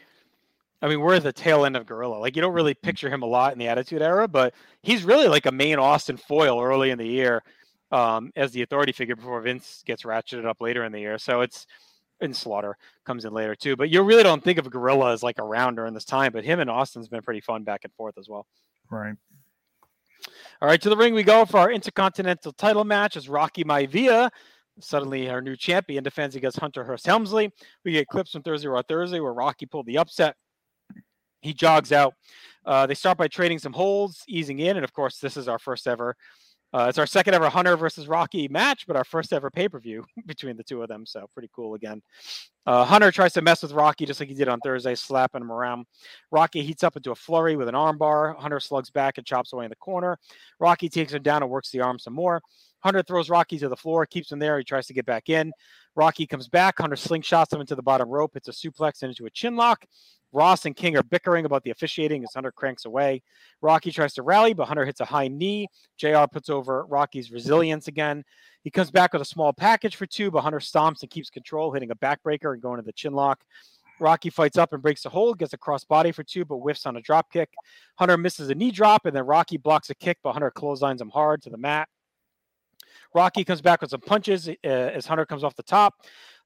I 0.83 0.89
mean, 0.89 1.01
we're 1.01 1.15
at 1.15 1.23
the 1.23 1.33
tail 1.33 1.65
end 1.65 1.77
of 1.77 1.87
Gorilla. 1.87 2.17
Like 2.17 2.37
you 2.37 2.43
don't 2.43 2.55
really 2.55 2.75
Mm-hmm. 2.83 2.87
picture 2.87 3.11
him 3.11 3.23
a 3.23 3.27
lot 3.27 3.53
in 3.53 3.59
the 3.59 3.69
Attitude 3.69 4.03
Era, 4.03 4.29
but 4.29 4.55
he's 4.83 5.05
really 5.05 5.29
like 5.29 5.47
a 5.47 5.53
main 5.53 5.79
Austin 5.79 6.17
foil 6.17 6.61
early 6.61 6.91
in 6.91 6.99
the 6.99 7.07
year 7.07 7.43
um, 7.93 8.33
as 8.37 8.53
the 8.53 8.63
authority 8.63 8.93
figure 8.93 9.17
before 9.17 9.41
Vince 9.41 9.83
gets 9.85 10.05
ratcheted 10.05 10.47
up 10.47 10.61
later 10.61 10.85
in 10.85 10.93
the 10.93 11.01
year. 11.01 11.19
So 11.19 11.41
it's 11.41 11.67
and 12.21 12.37
Slaughter 12.37 12.77
comes 13.05 13.25
in 13.25 13.33
later 13.33 13.55
too. 13.55 13.77
But 13.77 13.91
you 13.91 14.03
really 14.03 14.23
don't 14.23 14.43
think 14.43 14.59
of 14.59 14.71
Gorilla 14.71 15.13
as 15.13 15.23
like 15.23 15.39
around 15.39 15.77
during 15.77 15.95
this 15.95 16.05
time. 16.05 16.33
But 16.33 16.45
him 16.45 16.61
and 16.61 16.71
Austin's 16.71 17.09
been 17.09 17.23
pretty 17.23 17.41
fun 17.41 17.65
back 17.65 17.81
and 17.85 17.93
forth 17.95 18.19
as 18.19 18.29
well. 18.29 18.47
right. 18.91 19.15
All 20.61 20.69
right, 20.69 20.81
to 20.83 20.91
the 20.91 20.97
ring 20.97 21.15
we 21.15 21.23
go 21.23 21.47
for 21.47 21.59
our 21.59 21.71
Intercontinental 21.71 22.53
title 22.53 22.85
match 22.85 23.17
as 23.17 23.31
Rocky 23.31 23.65
Maivia, 23.65 24.31
suddenly 24.79 25.31
our 25.31 25.41
new 25.41 25.57
champion, 25.57 26.05
defends 26.05 26.37
against 26.37 26.59
Hunter 26.59 26.85
Hearst 26.85 27.07
Helmsley. 27.07 27.51
We 27.85 27.93
get 27.93 28.09
clips 28.09 28.33
from 28.33 28.43
Thursday 28.43 28.69
Raw 28.69 28.83
Thursday 28.83 29.21
where 29.21 29.33
Rocky 29.33 29.65
pulled 29.65 29.87
the 29.87 29.97
upset. 29.97 30.37
He 31.41 31.55
jogs 31.55 31.93
out. 31.93 32.15
Uh, 32.67 32.87
they 32.87 32.95
start 32.95 33.17
by 33.17 33.29
trading 33.29 33.59
some 33.59 33.73
holds, 33.73 34.23
easing 34.29 34.59
in, 34.59 34.77
and 34.77 34.85
of 34.85 34.93
course, 34.93 35.19
this 35.19 35.39
is 35.39 35.49
our 35.49 35.59
first 35.59 35.87
ever. 35.87 36.15
Uh, 36.73 36.87
it's 36.89 36.99
our 36.99 37.07
second 37.07 37.35
ever 37.35 37.49
Hunter 37.49 37.77
versus 37.77 38.07
Rocky 38.07 38.47
match, 38.49 38.87
but 38.87 38.97
our 38.97 39.05
first 39.05 39.33
ever 39.33 39.51
pay 39.51 39.69
per 39.69 39.81
view 39.81 40.05
between 40.27 40.57
the 40.57 40.63
two 40.63 40.83
of 40.83 40.89
them. 40.89 41.05
So 41.05 41.29
pretty 41.35 41.51
cool 41.55 41.75
again. 41.75 42.03
Uh, 42.67 42.85
Hunter 42.85 43.11
tries 43.11 43.33
to 43.33 43.43
mess 43.43 43.63
with 43.63 43.73
Rocky 43.73 44.07
just 44.07 44.21
like 44.21 44.29
he 44.29 44.35
did 44.35 44.49
on 44.49 44.61
Thursday, 44.61 44.95
slapping 44.95 45.41
him 45.41 45.51
around. 45.51 45.87
Rocky 46.31 46.63
heats 46.63 46.85
up 46.85 46.97
into 46.97 47.11
a 47.11 47.17
flurry 47.17 47.57
with 47.57 47.69
an 47.69 47.75
armbar. 47.75 48.37
Hunter 48.37 48.61
slugs 48.61 48.91
back 48.91 49.19
and 49.19 49.27
chops 49.27 49.53
away 49.53 49.65
in 49.65 49.71
the 49.71 49.77
corner. 49.77 50.19
Rocky 50.61 50.89
takes 50.89 51.13
him 51.13 51.23
down 51.23 51.43
and 51.43 51.51
works 51.51 51.71
the 51.71 51.81
arm 51.81 51.99
some 51.99 52.15
more. 52.15 52.41
Hunter 52.81 53.03
throws 53.03 53.29
Rocky 53.29 53.59
to 53.59 53.69
the 53.69 53.77
floor, 53.77 54.07
keeps 54.07 54.31
him 54.33 54.39
there. 54.39 54.57
He 54.59 54.65
tries 54.65 54.87
to 54.87 54.95
get 54.95 55.07
back 55.07 55.29
in. 55.29 55.53
Rocky 55.97 56.27
comes 56.27 56.49
back. 56.49 56.79
Hunter 56.79 56.97
slingshots 56.97 57.53
him 57.53 57.61
into 57.61 57.75
the 57.75 57.83
bottom 57.83 58.09
rope. 58.09 58.33
It's 58.37 58.49
a 58.49 58.53
suplex 58.53 59.03
and 59.03 59.11
into 59.11 59.27
a 59.27 59.31
chin 59.31 59.57
lock. 59.57 59.85
Ross 60.33 60.65
and 60.65 60.77
King 60.77 60.97
are 60.97 61.03
bickering 61.03 61.45
about 61.45 61.65
the 61.65 61.71
officiating 61.71 62.23
as 62.23 62.35
Hunter 62.35 62.53
cranks 62.53 62.85
away. 62.85 63.23
Rocky 63.61 63.91
tries 63.91 64.15
to 64.15 64.23
rally, 64.23 64.55
but 64.55 64.67
Hunter 64.67 64.87
hits 64.87 65.01
a 65.01 65.05
high 65.05 65.29
knee. 65.29 65.69
JR 65.99 66.25
puts 66.31 66.49
over 66.49 66.85
Rocky's 66.87 67.33
resilience 67.33 67.89
again. 67.89 68.25
He 68.63 68.71
comes 68.71 68.91
back 68.91 69.13
with 69.13 69.23
a 69.23 69.27
small 69.27 69.53
package 69.53 69.97
for 69.97 70.07
two, 70.07 70.31
but 70.31 70.43
Hunter 70.43 70.61
stomps 70.61 71.03
and 71.03 71.11
keeps 71.11 71.31
control, 71.31 71.73
hitting 71.73 71.91
a 71.91 71.97
backbreaker 71.97 72.53
and 72.53 72.63
going 72.63 72.77
to 72.77 72.85
the 72.85 72.93
chin 72.93 73.13
lock. 73.13 73.43
Rocky 73.99 74.31
fights 74.31 74.57
up 74.57 74.73
and 74.73 74.83
breaks 74.83 75.03
the 75.03 75.11
hold, 75.11 75.39
gets 75.39 75.53
a 75.53 75.59
cross 75.59 75.85
body 75.85 76.11
for 76.11 76.23
two, 76.23 76.45
but 76.45 76.57
whiffs 76.57 76.87
on 76.87 76.97
a 76.97 77.03
drop 77.03 77.31
kick. 77.31 77.51
Hunter 77.97 78.17
misses 78.17 78.49
a 78.49 78.55
knee 78.55 78.71
drop, 78.71 79.07
and 79.07 79.15
then 79.15 79.27
Rocky 79.27 79.59
blocks 79.59 79.91
a 79.91 79.95
kick, 79.95 80.19
but 80.23 80.33
Hunter 80.33 80.51
clotheslines 80.51 81.01
him 81.01 81.11
hard 81.11 81.43
to 81.43 81.51
the 81.51 81.59
mat. 81.59 81.89
Rocky 83.15 83.45
comes 83.45 83.61
back 83.61 83.81
with 83.81 83.91
some 83.91 84.01
punches 84.01 84.49
uh, 84.49 84.53
as 84.65 85.07
Hunter 85.07 85.27
comes 85.27 85.45
off 85.45 85.55
the 85.57 85.63
top. 85.63 85.95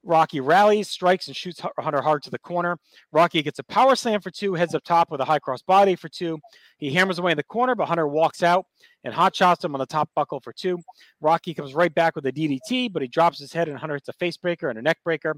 Rocky 0.05 0.41
rallies, 0.41 0.89
strikes, 0.89 1.27
and 1.27 1.37
shoots 1.37 1.61
Hunter 1.79 2.03
hard 2.03 2.23
to 2.25 2.31
the 2.31 2.39
corner. 2.39 2.79
Rocky 3.13 3.43
gets 3.43 3.59
a 3.59 3.65
power 3.65 3.97
slam 3.97 4.21
for 4.21 4.31
two, 4.31 4.55
heads 4.55 4.75
up 4.75 4.85
top 4.85 5.11
with 5.11 5.21
a 5.21 5.25
high 5.25 5.39
cross 5.39 5.63
body 5.63 5.97
for 5.97 6.09
two. 6.09 6.39
He 6.79 6.93
hammers 6.93 7.19
away 7.19 7.31
in 7.31 7.37
the 7.37 7.45
corner, 7.45 7.75
but 7.75 7.87
Hunter 7.87 8.07
walks 8.07 8.43
out 8.43 8.67
and 9.03 9.15
hot 9.15 9.35
shots 9.35 9.65
him 9.65 9.75
on 9.75 9.79
the 9.79 9.87
top 9.87 10.11
buckle 10.15 10.41
for 10.41 10.53
two. 10.53 10.79
Rocky 11.21 11.55
comes 11.55 11.75
right 11.75 11.95
back 11.95 12.15
with 12.15 12.27
a 12.27 12.33
DDT, 12.33 12.93
but 12.93 13.03
he 13.03 13.09
drops 13.09 13.39
his 13.39 13.53
head 13.53 13.69
and 13.69 13.79
Hunter 13.79 13.95
hits 13.95 14.09
a 14.09 14.13
face 14.15 14.37
breaker 14.37 14.69
and 14.69 14.79
a 14.79 14.83
neck 14.83 14.99
breaker. 15.05 15.37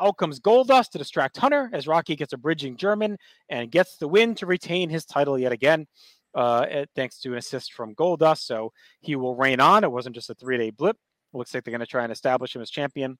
Out 0.00 0.16
comes 0.16 0.40
Goldust 0.40 0.90
to 0.90 0.98
distract 0.98 1.36
Hunter 1.36 1.70
as 1.72 1.86
Rocky 1.86 2.16
gets 2.16 2.32
a 2.32 2.38
bridging 2.38 2.76
German 2.76 3.16
and 3.48 3.70
gets 3.70 3.96
the 3.96 4.08
win 4.08 4.34
to 4.36 4.46
retain 4.46 4.88
his 4.88 5.04
title 5.04 5.38
yet 5.38 5.52
again, 5.52 5.86
uh, 6.34 6.84
thanks 6.96 7.20
to 7.20 7.32
an 7.32 7.38
assist 7.38 7.72
from 7.72 7.94
Goldust. 7.94 8.40
So 8.40 8.72
he 9.00 9.16
will 9.16 9.36
reign 9.36 9.60
on. 9.60 9.84
It 9.84 9.92
wasn't 9.92 10.14
just 10.14 10.30
a 10.30 10.34
three 10.34 10.58
day 10.58 10.70
blip. 10.70 10.96
Looks 11.32 11.54
like 11.54 11.64
they're 11.64 11.72
going 11.72 11.80
to 11.80 11.86
try 11.86 12.02
and 12.04 12.12
establish 12.12 12.54
him 12.54 12.62
as 12.62 12.70
champion. 12.70 13.16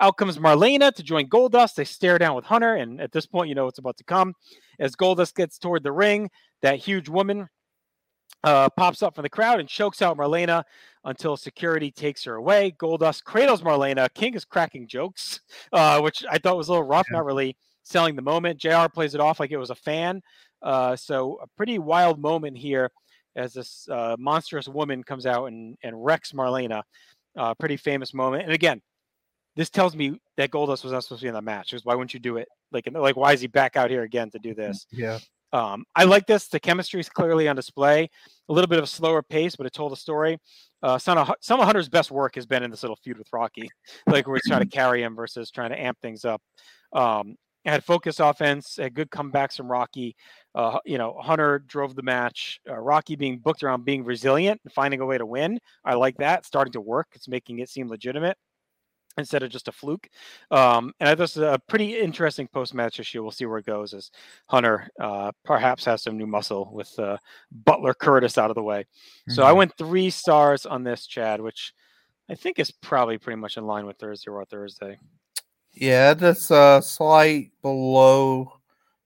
Out 0.00 0.16
comes 0.16 0.38
Marlena 0.38 0.92
to 0.94 1.02
join 1.02 1.28
Goldust. 1.28 1.74
They 1.74 1.84
stare 1.84 2.18
down 2.18 2.34
with 2.34 2.44
Hunter, 2.44 2.74
and 2.74 3.00
at 3.00 3.12
this 3.12 3.26
point, 3.26 3.48
you 3.48 3.54
know 3.54 3.66
what's 3.66 3.78
about 3.78 3.96
to 3.98 4.04
come. 4.04 4.34
As 4.80 4.96
Goldust 4.96 5.34
gets 5.34 5.58
toward 5.58 5.82
the 5.82 5.92
ring, 5.92 6.28
that 6.62 6.78
huge 6.78 7.08
woman 7.08 7.48
uh, 8.44 8.68
pops 8.70 9.02
up 9.02 9.14
from 9.14 9.22
the 9.22 9.28
crowd 9.30 9.60
and 9.60 9.68
chokes 9.68 10.02
out 10.02 10.16
Marlena 10.16 10.64
until 11.04 11.36
security 11.36 11.90
takes 11.90 12.24
her 12.24 12.34
away. 12.34 12.74
Goldust 12.78 13.24
cradles 13.24 13.62
Marlena. 13.62 14.12
King 14.14 14.34
is 14.34 14.44
cracking 14.44 14.86
jokes, 14.88 15.40
uh, 15.72 16.00
which 16.00 16.24
I 16.30 16.38
thought 16.38 16.56
was 16.56 16.68
a 16.68 16.72
little 16.72 16.86
rough, 16.86 17.06
Yeah. 17.10 17.18
not 17.18 17.26
really 17.26 17.56
selling 17.84 18.16
the 18.16 18.22
moment. 18.22 18.58
JR 18.58 18.86
plays 18.92 19.14
it 19.14 19.20
off 19.20 19.38
like 19.40 19.50
it 19.50 19.56
was 19.56 19.70
a 19.70 19.74
fan. 19.76 20.22
Uh, 20.62 20.94
so 20.96 21.38
a 21.42 21.46
pretty 21.56 21.78
wild 21.78 22.20
moment 22.20 22.56
here 22.56 22.90
as 23.34 23.52
this 23.54 23.88
uh, 23.90 24.14
monstrous 24.18 24.68
woman 24.68 25.02
comes 25.02 25.26
out 25.26 25.46
and, 25.46 25.76
and 25.82 26.04
wrecks 26.04 26.32
Marlena. 26.32 26.82
Uh, 27.36 27.54
pretty 27.54 27.76
famous 27.76 28.12
moment. 28.12 28.44
And 28.44 28.52
again, 28.52 28.80
this 29.56 29.70
tells 29.70 29.94
me 29.94 30.18
that 30.36 30.50
Goldust 30.50 30.84
was 30.84 30.92
not 30.92 31.02
supposed 31.02 31.20
to 31.20 31.24
be 31.24 31.28
in 31.28 31.34
the 31.34 31.42
match. 31.42 31.70
Because 31.70 31.84
why 31.84 31.94
wouldn't 31.94 32.14
you 32.14 32.20
do 32.20 32.36
it? 32.36 32.48
Like, 32.70 32.88
like 32.92 33.16
why 33.16 33.32
is 33.32 33.40
he 33.40 33.46
back 33.46 33.76
out 33.76 33.90
here 33.90 34.02
again 34.02 34.30
to 34.30 34.38
do 34.38 34.54
this? 34.54 34.86
Yeah. 34.90 35.18
Um, 35.52 35.84
I 35.94 36.04
like 36.04 36.26
this. 36.26 36.48
The 36.48 36.58
chemistry 36.58 37.00
is 37.00 37.10
clearly 37.10 37.46
on 37.46 37.56
display. 37.56 38.08
A 38.48 38.52
little 38.52 38.68
bit 38.68 38.78
of 38.78 38.84
a 38.84 38.88
slower 38.88 39.22
pace, 39.22 39.54
but 39.54 39.66
it 39.66 39.72
told 39.74 39.92
a 39.92 39.96
story. 39.96 40.38
Uh, 40.82 40.98
some 40.98 41.18
of 41.18 41.30
some 41.40 41.60
of 41.60 41.66
Hunter's 41.66 41.90
best 41.90 42.10
work 42.10 42.34
has 42.36 42.46
been 42.46 42.62
in 42.62 42.70
this 42.70 42.82
little 42.82 42.96
feud 42.96 43.18
with 43.18 43.28
Rocky, 43.32 43.68
like 44.06 44.26
where 44.26 44.36
he's 44.36 44.48
trying 44.48 44.62
to 44.62 44.66
carry 44.76 45.02
him 45.02 45.14
versus 45.14 45.50
trying 45.50 45.70
to 45.70 45.80
amp 45.80 45.98
things 46.00 46.24
up. 46.24 46.40
Um, 46.94 47.36
had 47.64 47.84
focus 47.84 48.18
offense, 48.18 48.76
had 48.76 48.94
good 48.94 49.10
comebacks 49.10 49.56
from 49.56 49.70
Rocky. 49.70 50.16
Uh, 50.54 50.78
you 50.84 50.98
know, 50.98 51.16
Hunter 51.20 51.60
drove 51.60 51.94
the 51.94 52.02
match. 52.02 52.60
Uh, 52.68 52.76
Rocky 52.76 53.16
being 53.16 53.38
booked 53.38 53.62
around 53.62 53.84
being 53.84 54.04
resilient 54.04 54.60
and 54.64 54.72
finding 54.72 55.00
a 55.00 55.06
way 55.06 55.18
to 55.18 55.26
win. 55.26 55.58
I 55.84 55.94
like 55.94 56.16
that. 56.18 56.44
Starting 56.44 56.72
to 56.72 56.80
work. 56.80 57.08
It's 57.14 57.28
making 57.28 57.60
it 57.60 57.68
seem 57.68 57.88
legitimate 57.88 58.36
instead 59.18 59.42
of 59.42 59.50
just 59.50 59.68
a 59.68 59.72
fluke. 59.72 60.08
Um, 60.50 60.92
and 60.98 61.08
I 61.08 61.12
thought 61.12 61.18
this 61.18 61.36
is 61.36 61.42
a 61.42 61.60
pretty 61.68 61.98
interesting 61.98 62.48
post 62.48 62.72
match 62.72 62.98
issue. 62.98 63.22
We'll 63.22 63.30
see 63.30 63.44
where 63.44 63.58
it 63.58 63.66
goes 63.66 63.92
as 63.92 64.10
Hunter 64.48 64.88
uh, 64.98 65.32
perhaps 65.44 65.84
has 65.84 66.02
some 66.02 66.16
new 66.16 66.26
muscle 66.26 66.70
with 66.72 66.98
uh, 66.98 67.18
Butler 67.50 67.92
Curtis 67.94 68.38
out 68.38 68.50
of 68.50 68.54
the 68.54 68.62
way. 68.62 68.86
So 69.28 69.42
I 69.42 69.52
Mhm. 69.52 69.56
went 69.56 69.76
three 69.76 70.08
stars 70.08 70.64
on 70.64 70.82
this, 70.82 71.06
Chad, 71.06 71.40
which 71.42 71.74
I 72.30 72.34
think 72.34 72.58
is 72.58 72.70
probably 72.70 73.18
pretty 73.18 73.38
much 73.38 73.58
in 73.58 73.66
line 73.66 73.84
with 73.84 73.98
Thursday 73.98 74.30
or 74.30 74.44
Thursday. 74.46 74.98
Yeah, 75.74 76.14
that's 76.14 76.50
uh 76.50 76.80
slight 76.80 77.52
below 77.60 78.61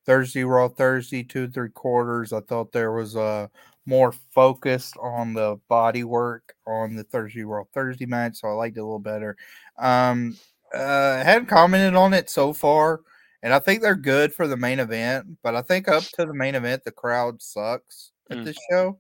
Thursday 0.07 0.45
Raw 0.45 0.69
Thursday 0.69 1.23
two 1.23 1.49
three 1.49 1.71
quarters. 1.71 2.33
I 2.33 2.41
thought 2.41 2.73
there 2.73 2.93
was 2.93 3.17
a 3.17 3.51
more 3.87 4.13
focused 4.35 4.97
on 4.99 5.35
the 5.35 5.59
body 5.69 6.05
work 6.05 6.55
on 6.67 6.97
the 6.97 7.05
Thursday 7.05 7.45
Raw 7.45 7.65
Thursday 7.75 8.07
match, 8.07 8.37
so 8.37 8.49
I 8.49 8.53
liked 8.53 8.77
it 8.77 8.81
a 8.81 8.85
little 8.85 8.99
better. 8.99 9.37
Um 9.79 10.37
uh 10.75 11.23
hadn't 11.23 11.47
commented 11.47 11.95
on 11.95 12.15
it 12.15 12.29
so 12.31 12.53
far, 12.53 13.01
and 13.43 13.53
I 13.55 13.59
think 13.59 13.83
they're 13.83 13.95
good 13.95 14.33
for 14.35 14.47
the 14.49 14.57
main 14.57 14.81
event, 14.81 15.39
but 15.43 15.55
I 15.55 15.63
think 15.63 15.89
up 15.89 16.03
to 16.15 16.27
the 16.27 16.35
main 16.35 16.55
event 16.55 16.85
the 16.85 16.91
crowd 16.93 17.41
sucks 17.43 18.13
at 18.31 18.39
Mm. 18.39 18.45
this 18.45 18.57
show, 18.71 18.99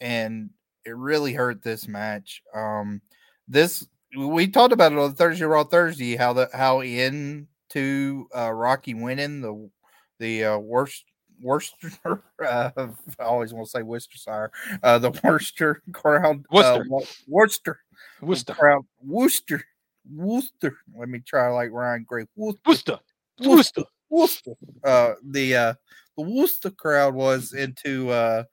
and 0.00 0.50
it 0.84 0.96
really 0.96 1.32
hurt 1.32 1.62
this 1.62 1.88
match. 1.88 2.42
Um 2.54 3.00
this 3.48 3.86
we 4.16 4.46
talked 4.46 4.72
about 4.72 4.92
it 4.92 4.98
on 4.98 5.14
Thursday 5.14 5.44
Raw 5.44 5.64
Thursday 5.64 6.16
how 6.16 6.32
the 6.32 6.48
how 6.52 6.80
into 6.80 8.28
uh, 8.36 8.52
Rocky 8.52 8.94
winning 8.94 9.40
the 9.40 9.70
the 10.22 10.44
uh, 10.44 10.58
worst 10.58 11.04
Worcester 11.42 11.90
uh, 12.46 12.70
I 13.18 13.22
always 13.24 13.52
want 13.52 13.66
to 13.66 13.70
say 13.70 13.82
Worcestershire 13.82 14.50
uh, 14.82 14.98
the 14.98 15.10
Worcester 15.24 15.82
crowd 15.92 16.44
Worcester. 16.50 16.82
uh, 16.82 17.04
Worcester 17.26 17.80
Worcester. 18.20 18.54
crowd 18.54 18.84
Worcester 19.04 19.62
Worcester 20.10 20.76
let 20.96 21.08
me 21.08 21.18
try 21.20 21.48
like 21.48 21.70
Ryan 21.72 22.04
Gray 22.08 22.26
Worcester 22.36 22.60
Worcester. 22.66 22.98
Worcester. 23.44 23.84
Worcester. 24.08 24.50
Worcester 24.54 24.56
uh 24.84 25.14
the 25.24 25.56
uh 25.56 25.74
the 26.16 26.22
Worcester 26.22 26.70
crowd 26.70 27.14
was 27.14 27.52
into 27.52 28.10
uh 28.10 28.44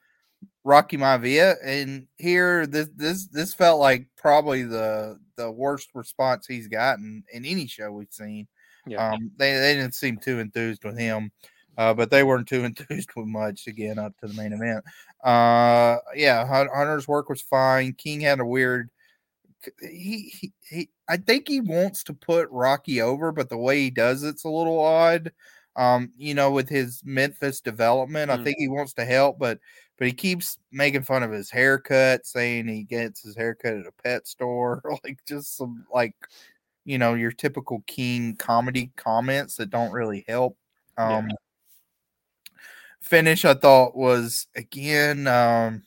Rocky 0.63 0.97
Maivia, 0.97 1.55
and 1.63 2.07
here 2.17 2.67
this 2.67 2.89
this 2.95 3.27
this 3.27 3.53
felt 3.53 3.79
like 3.79 4.07
probably 4.17 4.63
the 4.63 5.19
the 5.35 5.49
worst 5.49 5.89
response 5.93 6.45
he's 6.45 6.67
gotten 6.67 7.23
in 7.33 7.45
any 7.45 7.65
show 7.67 7.91
we've 7.91 8.11
seen. 8.11 8.47
Yeah. 8.85 9.11
Um, 9.13 9.31
they 9.37 9.53
they 9.53 9.75
didn't 9.75 9.95
seem 9.95 10.17
too 10.17 10.39
enthused 10.39 10.83
with 10.83 10.97
him, 10.97 11.31
uh, 11.79 11.93
but 11.93 12.11
they 12.11 12.23
weren't 12.23 12.47
too 12.47 12.63
enthused 12.65 13.09
with 13.15 13.25
much 13.25 13.65
again 13.65 13.97
up 13.97 14.15
to 14.19 14.27
the 14.27 14.33
main 14.33 14.53
event. 14.53 14.83
Uh, 15.23 15.97
yeah, 16.13 16.45
Hunter's 16.45 17.07
work 17.07 17.29
was 17.29 17.41
fine. 17.41 17.93
King 17.93 18.21
had 18.21 18.39
a 18.39 18.45
weird 18.45 18.89
he, 19.81 20.33
he 20.39 20.53
he 20.69 20.89
I 21.07 21.17
think 21.17 21.47
he 21.47 21.59
wants 21.61 22.03
to 22.05 22.13
put 22.13 22.49
Rocky 22.49 23.01
over, 23.01 23.31
but 23.31 23.49
the 23.49 23.57
way 23.57 23.79
he 23.79 23.89
does 23.89 24.23
it's 24.23 24.43
a 24.43 24.49
little 24.49 24.79
odd. 24.79 25.31
Um, 25.75 26.11
you 26.17 26.33
know, 26.33 26.51
with 26.51 26.67
his 26.67 27.01
Memphis 27.05 27.61
development, 27.61 28.31
Mm. 28.31 28.39
I 28.39 28.43
think 28.43 28.57
he 28.59 28.67
wants 28.67 28.93
to 28.95 29.05
help, 29.05 29.39
but 29.39 29.59
but 29.97 30.07
he 30.07 30.13
keeps 30.13 30.57
making 30.71 31.03
fun 31.03 31.23
of 31.23 31.31
his 31.31 31.49
haircut, 31.49 32.25
saying 32.25 32.67
he 32.67 32.83
gets 32.83 33.21
his 33.21 33.35
haircut 33.35 33.75
at 33.75 33.87
a 33.87 34.03
pet 34.03 34.27
store, 34.27 34.81
like 35.03 35.19
just 35.27 35.55
some 35.57 35.85
like 35.93 36.15
you 36.85 36.97
know 36.97 37.13
your 37.13 37.31
typical 37.31 37.83
King 37.87 38.35
comedy 38.35 38.91
comments 38.97 39.55
that 39.57 39.69
don't 39.69 39.91
really 39.91 40.25
help. 40.27 40.57
Yeah. 40.97 41.27
Finish 43.01 43.45
I 43.45 43.53
thought 43.53 43.95
was 43.95 44.47
again 44.55 45.27
um 45.27 45.83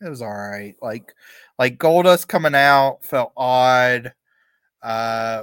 it 0.00 0.08
was 0.08 0.22
all 0.22 0.32
right. 0.32 0.76
Like 0.80 1.14
like 1.58 1.78
Goldust 1.78 2.28
coming 2.28 2.54
out 2.54 3.04
felt 3.04 3.32
odd. 3.36 4.12
Uh 4.82 5.42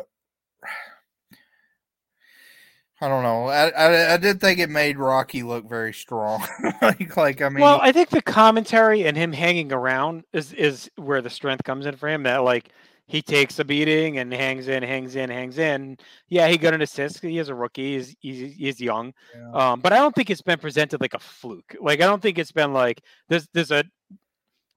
I 2.99 3.07
don't 3.07 3.21
know. 3.21 3.47
I, 3.47 3.69
I 3.69 4.13
I 4.13 4.17
did 4.17 4.41
think 4.41 4.59
it 4.59 4.71
made 4.71 4.97
Rocky 4.97 5.43
look 5.43 5.69
very 5.69 5.93
strong. 5.93 6.43
like 6.81 7.15
like 7.15 7.41
I 7.43 7.49
mean 7.49 7.61
well, 7.61 7.79
I 7.81 7.91
think 7.91 8.09
the 8.09 8.23
commentary 8.23 9.05
and 9.05 9.15
him 9.15 9.31
hanging 9.33 9.71
around 9.71 10.23
is 10.33 10.51
is 10.53 10.89
where 10.95 11.21
the 11.21 11.29
strength 11.29 11.63
comes 11.63 11.85
in 11.85 11.95
for 11.95 12.09
him. 12.09 12.23
That 12.23 12.37
like 12.37 12.69
he 13.07 13.21
takes 13.21 13.57
a 13.59 13.65
beating 13.65 14.19
and 14.19 14.31
hangs 14.33 14.67
in, 14.67 14.83
hangs 14.83 15.15
in, 15.15 15.29
hangs 15.29 15.57
in. 15.57 15.97
Yeah, 16.27 16.47
he 16.47 16.57
got 16.57 16.73
an 16.73 16.81
assist. 16.81 17.21
He 17.21 17.39
is 17.39 17.49
a 17.49 17.55
rookie. 17.55 17.95
He's 17.95 18.15
he's, 18.19 18.55
he's 18.55 18.81
young. 18.81 19.13
yeah. 19.33 19.71
Um, 19.71 19.79
but 19.79 19.93
I 19.93 19.97
don't 19.97 20.13
think 20.13 20.29
it's 20.29 20.41
been 20.41 20.59
presented 20.59 20.99
like 20.99 21.13
a 21.13 21.19
fluke. 21.19 21.75
Like 21.79 22.01
I 22.01 22.05
don't 22.05 22.21
think 22.21 22.37
it's 22.37 22.51
been 22.51 22.73
like 22.73 23.01
there's 23.29 23.47
there's 23.53 23.71
a 23.71 23.85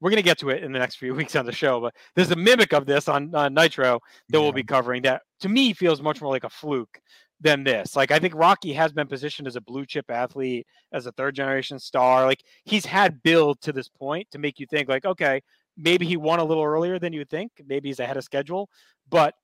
we're 0.01 0.11
gonna 0.11 0.23
get 0.23 0.39
to 0.39 0.51
it 0.51 0.63
in 0.63 0.73
the 0.73 0.79
next 0.79 0.97
few 0.97 1.15
weeks 1.17 1.35
on 1.35 1.45
the 1.45 1.53
show, 1.53 1.81
but 1.81 1.95
there's 2.15 2.31
a 2.31 2.37
mimic 2.37 2.73
of 2.73 2.87
this 2.87 3.09
on, 3.09 3.35
on 3.35 3.53
Nitro 3.53 4.01
that 4.29 4.39
yeah. 4.39 4.43
we'll 4.43 4.53
be 4.53 4.63
covering 4.63 5.03
that 5.03 5.23
to 5.41 5.49
me 5.49 5.73
feels 5.73 6.01
much 6.01 6.21
more 6.21 6.31
like 6.31 6.45
a 6.45 6.51
fluke 6.51 7.01
than 7.41 7.65
this. 7.65 7.97
Like 7.97 8.13
I 8.13 8.21
think 8.21 8.35
Rocky 8.37 8.73
has 8.75 8.93
been 8.93 9.09
positioned 9.09 9.49
as 9.49 9.57
a 9.57 9.61
blue 9.61 9.87
chip 9.87 10.11
athlete, 10.11 10.67
as 10.93 11.07
a 11.07 11.13
third 11.13 11.35
generation 11.35 11.79
star. 11.79 12.27
Like 12.27 12.45
he's 12.65 12.87
had 12.87 13.23
build 13.23 13.61
to 13.63 13.73
this 13.73 13.89
point 13.89 14.31
to 14.31 14.39
make 14.39 14.61
you 14.61 14.67
think 14.67 14.89
like, 14.89 15.05
okay, 15.05 15.43
maybe 15.77 16.07
he 16.07 16.17
won 16.17 16.39
a 16.41 16.45
little 16.45 16.65
earlier 16.65 16.99
than 16.99 17.13
you 17.13 17.21
would 17.21 17.31
think. 17.31 17.53
Maybe 17.67 17.89
he's 17.89 18.01
ahead 18.01 18.17
of 18.17 18.25
schedule. 18.25 18.69
But 19.09 19.35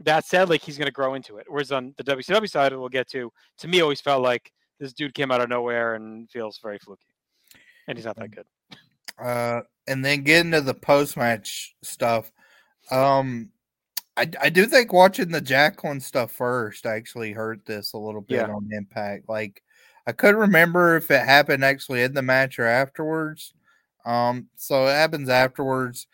that 0.00 0.24
said, 0.26 0.48
like 0.48 0.62
he's 0.62 0.76
gonna 0.78 0.90
grow 0.90 1.14
into 1.14 1.38
it. 1.38 1.46
Whereas 1.48 1.72
on 1.72 1.94
the 1.96 2.04
WCW 2.04 2.48
side, 2.50 2.72
we'll 2.76 2.88
get 2.88 3.08
to, 3.10 3.32
to 3.58 3.68
me 3.68 3.80
always 3.80 4.00
felt 4.00 4.22
like 4.22 4.52
this 4.78 4.92
dude 4.92 5.14
came 5.14 5.30
out 5.32 5.40
of 5.40 5.48
nowhere 5.48 5.94
and 5.94 6.30
feels 6.30 6.58
very 6.62 6.78
fluky. 6.78 7.06
And 7.88 7.96
he's 7.96 8.04
not 8.04 8.16
that 8.16 8.30
good. 8.30 8.46
uh 9.18 9.60
and 9.88 10.04
then 10.04 10.22
getting 10.22 10.50
to 10.50 10.60
the 10.60 10.74
post 10.74 11.16
match 11.16 11.74
stuff. 11.82 12.30
Um 12.90 13.50
I, 14.18 14.28
I 14.40 14.48
do 14.50 14.66
think 14.66 14.92
watching 14.92 15.30
the 15.30 15.40
Jacqueline 15.40 16.00
stuff 16.00 16.32
first 16.32 16.86
actually 16.86 17.32
hurt 17.32 17.64
this 17.66 17.92
a 17.92 17.98
little 17.98 18.20
bit 18.22 18.36
Yeah. 18.36 18.48
on 18.52 18.68
impact. 18.72 19.28
Like 19.28 19.62
I 20.06 20.12
couldn't 20.12 20.40
remember 20.40 20.96
if 20.96 21.10
it 21.10 21.24
happened 21.24 21.64
actually 21.64 22.02
in 22.02 22.14
the 22.14 22.22
match 22.22 22.58
or 22.58 22.66
afterwards. 22.66 23.54
Um, 24.06 24.48
so 24.56 24.86
it 24.86 24.92
happens 24.92 25.28
afterwards. 25.28 26.06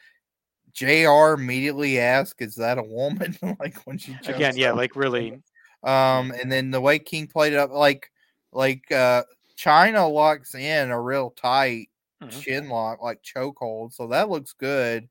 JR 0.73 1.35
immediately 1.35 1.99
asks, 2.01 2.41
Is 2.41 2.57
that 2.57 2.79
a 2.79 2.83
woman? 2.83 3.37
like 3.61 3.77
when 3.87 3.99
she 3.99 4.19
Again, 4.27 4.57
yeah, 4.57 4.73
up. 4.73 4.77
like 4.77 4.97
really 4.97 5.39
Um, 5.85 6.33
and 6.41 6.51
then 6.51 6.71
the 6.71 6.81
way 6.81 6.99
King 6.99 7.27
played 7.27 7.53
it 7.53 7.59
up, 7.59 7.71
like 7.71 8.11
like 8.53 8.91
uh 8.93 9.25
Chyna 9.57 10.11
locks 10.13 10.55
in 10.55 10.91
a 10.91 11.01
real 11.01 11.31
tight 11.31 11.89
Mhm. 12.21 12.41
chin 12.43 12.69
lock, 12.69 13.03
like 13.03 13.23
chokehold. 13.23 13.93
So 13.93 14.07
that 14.09 14.29
looks 14.31 14.53
good. 14.53 15.09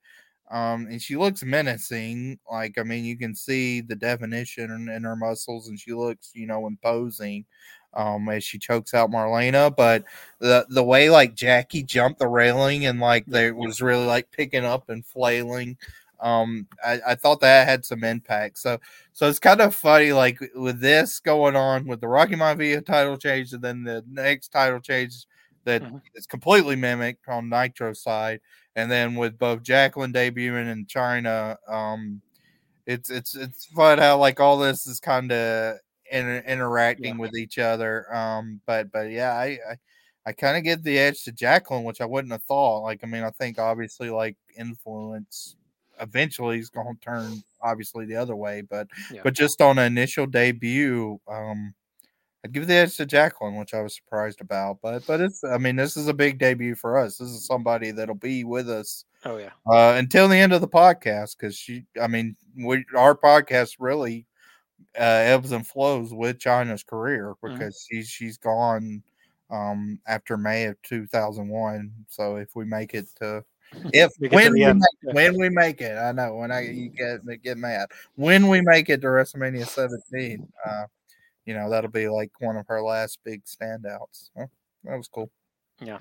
Um, 0.49 0.87
and 0.87 1.01
she 1.01 1.15
looks 1.15 1.43
menacing. 1.43 2.39
Like, 2.51 2.77
I 2.77 2.83
mean, 2.83 3.05
you 3.05 3.17
can 3.17 3.33
see 3.35 3.81
the 3.81 3.95
definition 3.95 4.69
in, 4.71 4.89
in 4.89 5.03
her 5.03 5.15
muscles, 5.15 5.69
and 5.69 5.79
she 5.79 5.93
looks, 5.93 6.31
you 6.35 6.45
know, 6.47 6.67
imposing 6.67 7.45
um 7.93 8.29
as 8.29 8.43
she 8.43 8.57
chokes 8.59 8.93
out 8.93 9.11
Marlena. 9.11 9.75
But 9.75 10.05
the 10.39 10.65
the 10.69 10.83
way 10.83 11.09
like 11.09 11.35
Jackie 11.35 11.83
jumped 11.83 12.19
the 12.19 12.27
railing 12.27 12.85
and 12.85 12.99
like 12.99 13.25
there 13.27 13.53
was 13.55 13.81
really 13.81 14.05
like 14.05 14.31
picking 14.31 14.65
up 14.65 14.89
and 14.89 15.05
flailing. 15.05 15.77
Um, 16.19 16.67
I, 16.85 16.99
I 17.09 17.15
thought 17.15 17.39
that 17.41 17.67
had 17.67 17.83
some 17.83 18.03
impact. 18.03 18.59
So 18.59 18.79
so 19.13 19.27
it's 19.27 19.39
kind 19.39 19.59
of 19.61 19.73
funny, 19.75 20.13
like 20.13 20.39
with 20.55 20.79
this 20.79 21.19
going 21.19 21.55
on 21.55 21.87
with 21.87 21.99
the 22.01 22.07
Rocky 22.07 22.35
Maivia 22.35 22.85
title 22.85 23.17
change, 23.17 23.53
and 23.53 23.61
then 23.63 23.83
the 23.83 24.03
next 24.07 24.49
title 24.49 24.79
change 24.79 25.25
that 25.65 25.81
Mhm. 25.83 26.01
is 26.15 26.27
completely 26.27 26.75
mimicked 26.75 27.27
on 27.27 27.49
Nitro 27.49 27.93
side, 27.93 28.41
and 28.75 28.89
then 28.91 29.15
with 29.15 29.37
both 29.39 29.63
Jacqueline 29.63 30.13
debuting 30.13 30.71
in 30.71 30.85
Chyna, 30.85 31.57
um, 31.67 32.21
it's 32.85 33.09
it's 33.09 33.35
it's 33.35 33.65
fun 33.67 33.99
how 33.99 34.17
like 34.17 34.39
all 34.39 34.57
this 34.59 34.87
is 34.87 34.99
kind 34.99 35.31
of 35.31 35.77
inter- 36.11 36.43
interacting 36.47 37.17
with 37.17 37.35
each 37.35 37.57
other. 37.57 38.13
Um, 38.13 38.61
but 38.65 38.91
but 38.91 39.09
yeah, 39.09 39.33
I 39.33 39.45
I, 39.69 39.75
I 40.27 40.31
kind 40.33 40.57
of 40.57 40.63
give 40.63 40.83
the 40.83 40.99
edge 40.99 41.23
to 41.23 41.31
Jacqueline, 41.31 41.83
which 41.83 42.01
I 42.01 42.05
wouldn't 42.05 42.31
have 42.31 42.43
thought. 42.43 42.81
Like 42.83 42.99
I 43.03 43.07
mean, 43.07 43.23
I 43.23 43.31
think 43.31 43.57
obviously 43.59 44.09
like 44.09 44.35
influence 44.57 45.55
eventually 45.99 46.59
is 46.59 46.69
going 46.69 46.93
to 46.95 46.99
turn 47.01 47.43
obviously 47.61 48.05
the 48.05 48.15
other 48.15 48.35
way, 48.35 48.61
but 48.61 48.87
Yeah. 49.11 49.21
but 49.23 49.33
just 49.33 49.61
on 49.61 49.77
an 49.79 49.85
initial 49.85 50.25
debut, 50.27 51.19
um. 51.27 51.73
I'd 52.43 52.53
give 52.53 52.65
the 52.65 52.73
edge 52.73 52.97
to 52.97 53.05
Jacqueline, 53.05 53.55
which 53.55 53.75
I 53.75 53.81
was 53.83 53.93
surprised 53.95 54.41
about. 54.41 54.79
But 54.81 55.05
but 55.05 55.21
it's 55.21 55.43
I 55.43 55.59
mean, 55.59 55.75
this 55.75 55.95
is 55.95 56.07
a 56.07 56.13
big 56.13 56.39
debut 56.39 56.73
for 56.73 56.97
us. 56.97 57.17
This 57.19 57.29
is 57.29 57.45
somebody 57.45 57.91
that'll 57.91 58.15
be 58.15 58.43
with 58.45 58.67
us 58.67 59.05
Oh 59.23 59.37
yeah. 59.37 59.51
uh, 59.71 59.93
until 59.99 60.27
the 60.27 60.37
end 60.37 60.51
of 60.51 60.59
the 60.61 60.67
podcast 60.67 61.37
because 61.37 61.55
she 61.55 61.85
I 62.01 62.07
mean 62.07 62.35
we 62.57 62.83
our 62.97 63.15
podcast 63.15 63.75
really 63.77 64.25
uh, 64.97 65.03
ebbs 65.03 65.51
and 65.51 65.65
flows 65.65 66.13
with 66.13 66.39
Chyna's 66.39 66.83
career 66.83 67.35
Mhm. 67.43 67.57
because 67.57 67.87
she's 67.89 68.07
she's 68.09 68.37
gone 68.37 69.03
um, 69.49 69.99
after 70.07 70.37
May 70.37 70.65
of 70.65 70.81
2001. 70.83 71.91
So 72.07 72.37
if 72.37 72.55
we 72.55 72.65
make 72.65 72.93
it 72.93 73.07
to 73.19 73.43
if 73.93 74.11
We 74.19 74.29
get 74.29 74.31
to 74.31 74.35
when 74.35 74.53
we, 74.53 74.63
end. 74.63 74.79
make, 75.03 75.13
when 75.13 75.37
we 75.37 75.49
make 75.49 75.81
it, 75.81 75.97
I 75.97 76.11
know 76.11 76.35
when 76.35 76.51
I 76.51 76.61
you 76.61 76.89
get 76.89 77.21
get 77.41 77.57
mad 77.57 77.87
when 78.15 78.47
we 78.47 78.61
make 78.61 78.89
it 78.89 79.01
to 79.01 79.07
WrestleMania 79.07 79.67
17, 79.67 80.47
uh, 80.65 80.85
you 81.45 81.53
know 81.53 81.69
that'll 81.69 81.89
be 81.91 82.07
like 82.07 82.31
one 82.39 82.57
of 82.57 82.67
her 82.67 82.81
last 82.81 83.19
big 83.23 83.43
standouts. 83.45 84.29
So, 84.35 84.49
that 84.83 84.97
was 84.97 85.07
cool. 85.07 85.31
Yeah. 85.79 85.99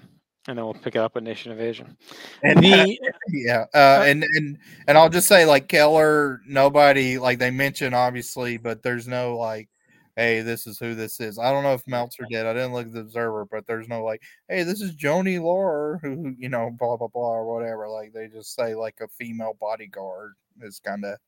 And 0.48 0.56
then 0.56 0.64
we'll 0.64 0.74
pick 0.74 0.96
it 0.96 1.00
up 1.00 1.14
with 1.14 1.24
Nation 1.24 1.52
of 1.52 1.58
Invasion. 1.58 1.96
And 2.42 2.62
The 2.62 2.98
yeah, 3.28 3.66
uh, 3.74 4.04
and 4.06 4.24
and 4.24 4.58
and 4.88 4.96
I'll 4.96 5.10
just 5.10 5.28
say 5.28 5.44
like 5.44 5.68
Keller, 5.68 6.40
nobody 6.46 7.18
like 7.18 7.38
they 7.38 7.50
mention 7.50 7.92
obviously, 7.92 8.56
but 8.56 8.82
there's 8.82 9.06
no 9.06 9.36
like, 9.36 9.68
hey, 10.16 10.40
this 10.40 10.66
is 10.66 10.78
who 10.78 10.94
this 10.94 11.20
is. 11.20 11.38
I 11.38 11.50
don't 11.50 11.62
know 11.62 11.74
if 11.74 11.86
Meltzer 11.86 12.24
did. 12.30 12.46
I 12.46 12.54
didn't 12.54 12.72
look 12.72 12.86
at 12.86 12.92
the 12.92 13.00
Observer, 13.00 13.46
but 13.50 13.66
there's 13.66 13.88
no 13.88 14.02
like, 14.02 14.22
hey, 14.48 14.62
this 14.62 14.80
is 14.80 14.94
Joanie 14.94 15.38
Laurer, 15.38 16.00
who 16.02 16.16
who, 16.16 16.34
you 16.38 16.48
know, 16.48 16.70
blah 16.78 16.96
blah 16.96 17.08
blah 17.08 17.34
or 17.34 17.52
whatever. 17.52 17.88
Like 17.88 18.14
they 18.14 18.26
just 18.28 18.54
say 18.54 18.74
like 18.74 18.96
a 19.02 19.08
female 19.08 19.56
bodyguard 19.60 20.32
is 20.62 20.80
kind 20.80 21.04
of 21.04 21.18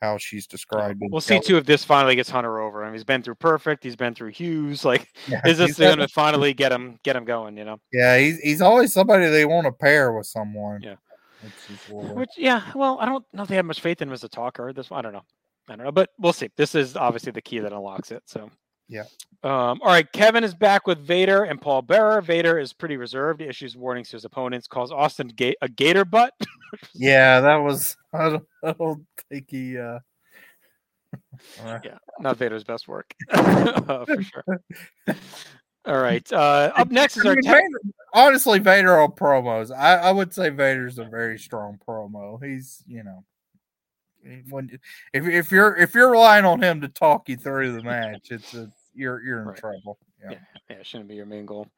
how 0.00 0.18
she's 0.18 0.46
described. 0.46 1.00
we'll 1.10 1.20
see 1.20 1.40
too 1.40 1.56
if 1.56 1.66
this 1.66 1.84
finally 1.84 2.14
gets 2.14 2.30
Hunter 2.30 2.60
over. 2.60 2.82
I 2.82 2.86
mean, 2.86 2.94
he's 2.94 3.04
been 3.04 3.22
through 3.22 3.34
perfect. 3.36 3.82
He's 3.82 3.96
been 3.96 4.14
through 4.14 4.30
Hughes. 4.30 4.84
Like, 4.88 5.08
Yeah, 5.26 5.40
is 5.46 5.58
this 5.58 5.76
going 5.76 5.98
to 5.98 6.08
finally 6.08 6.54
get 6.54 6.72
him 6.72 6.98
get 7.02 7.16
him 7.16 7.24
going? 7.24 7.56
You 7.56 7.64
know. 7.64 7.80
yeah, 7.92 8.18
he's 8.18 8.38
he's 8.38 8.60
always 8.60 8.92
somebody 8.92 9.28
they 9.28 9.44
want 9.44 9.66
to 9.66 9.72
pair 9.72 10.12
with 10.12 10.26
someone. 10.26 10.82
Yeah. 10.82 10.94
Which. 11.90 12.30
Yeah, 12.36 12.62
well, 12.74 12.98
I 13.00 13.06
don't 13.06 13.24
know 13.32 13.42
if 13.42 13.48
they 13.48 13.56
have 13.56 13.64
much 13.64 13.80
faith 13.80 14.02
in 14.02 14.08
him 14.08 14.12
as 14.12 14.24
a 14.24 14.28
talker. 14.28 14.72
This, 14.72 14.90
I 14.90 15.02
don't 15.02 15.12
know, 15.12 15.22
I 15.68 15.76
don't 15.76 15.84
know, 15.84 15.92
but 15.92 16.10
we'll 16.18 16.32
see. 16.32 16.50
This 16.56 16.74
is 16.74 16.96
obviously 16.96 17.30
the 17.32 17.42
key 17.42 17.60
that 17.60 17.72
unlocks 17.72 18.10
it. 18.10 18.22
So, 18.26 18.50
Yeah. 18.88 19.04
Um, 19.44 19.80
all 19.82 19.88
right, 19.88 20.10
Kevin 20.12 20.42
is 20.42 20.54
back 20.54 20.86
with 20.86 20.98
Vader 20.98 21.44
and 21.44 21.60
Paul 21.60 21.82
Bearer. 21.82 22.20
Vader 22.20 22.58
is 22.58 22.72
pretty 22.72 22.96
reserved. 22.96 23.40
He 23.40 23.46
issues 23.46 23.76
warnings 23.76 24.08
to 24.10 24.16
his 24.16 24.24
opponents. 24.24 24.66
Calls 24.66 24.90
Austin 24.90 25.28
ga- 25.28 25.56
a 25.62 25.68
gator 25.68 26.04
butt. 26.04 26.34
Yeah, 26.94 27.40
that 27.40 27.56
was. 27.56 27.96
I 28.12 28.28
don't, 28.28 28.44
I 28.62 28.72
don't 28.72 29.06
think 29.30 29.46
he. 29.48 29.78
uh 29.78 30.00
uh, 31.64 31.78
yeah, 31.82 31.96
not 32.20 32.36
Vader's 32.36 32.62
best 32.64 32.86
work 32.88 33.14
uh, 33.30 34.04
for 34.04 34.22
sure. 34.22 34.44
All 35.86 35.96
right. 35.98 36.30
Uh, 36.30 36.70
up 36.76 36.90
next 36.90 37.16
is 37.16 37.24
our. 37.24 37.36
Vader- 37.42 37.62
honestly, 38.12 38.58
Vader 38.58 39.00
on 39.00 39.12
promos. 39.12 39.74
I, 39.74 39.94
I 39.96 40.10
would 40.12 40.34
say 40.34 40.50
Vader's 40.50 40.98
a 40.98 41.04
very 41.04 41.38
strong 41.38 41.78
promo. 41.88 42.42
He's, 42.44 42.82
you 42.86 43.02
know, 43.02 43.24
when 44.50 44.78
if 45.14 45.26
if 45.26 45.50
you're 45.50 45.74
if 45.76 45.94
you're 45.94 46.10
relying 46.10 46.44
on 46.44 46.62
him 46.62 46.82
to 46.82 46.88
talk 46.88 47.30
you 47.30 47.38
through 47.38 47.72
the 47.72 47.82
match, 47.82 48.30
it's 48.30 48.52
a 48.52 48.70
you're 48.98 49.22
you're 49.22 49.40
in 49.42 49.48
Right. 49.48 49.56
trouble. 49.58 49.98
Yeah. 50.22 50.32
Yeah. 50.32 50.38
Yeah, 50.70 50.76
it 50.76 50.86
shouldn't 50.86 51.08
be 51.08 51.14
your 51.14 51.26
main 51.26 51.46
goal. 51.46 51.68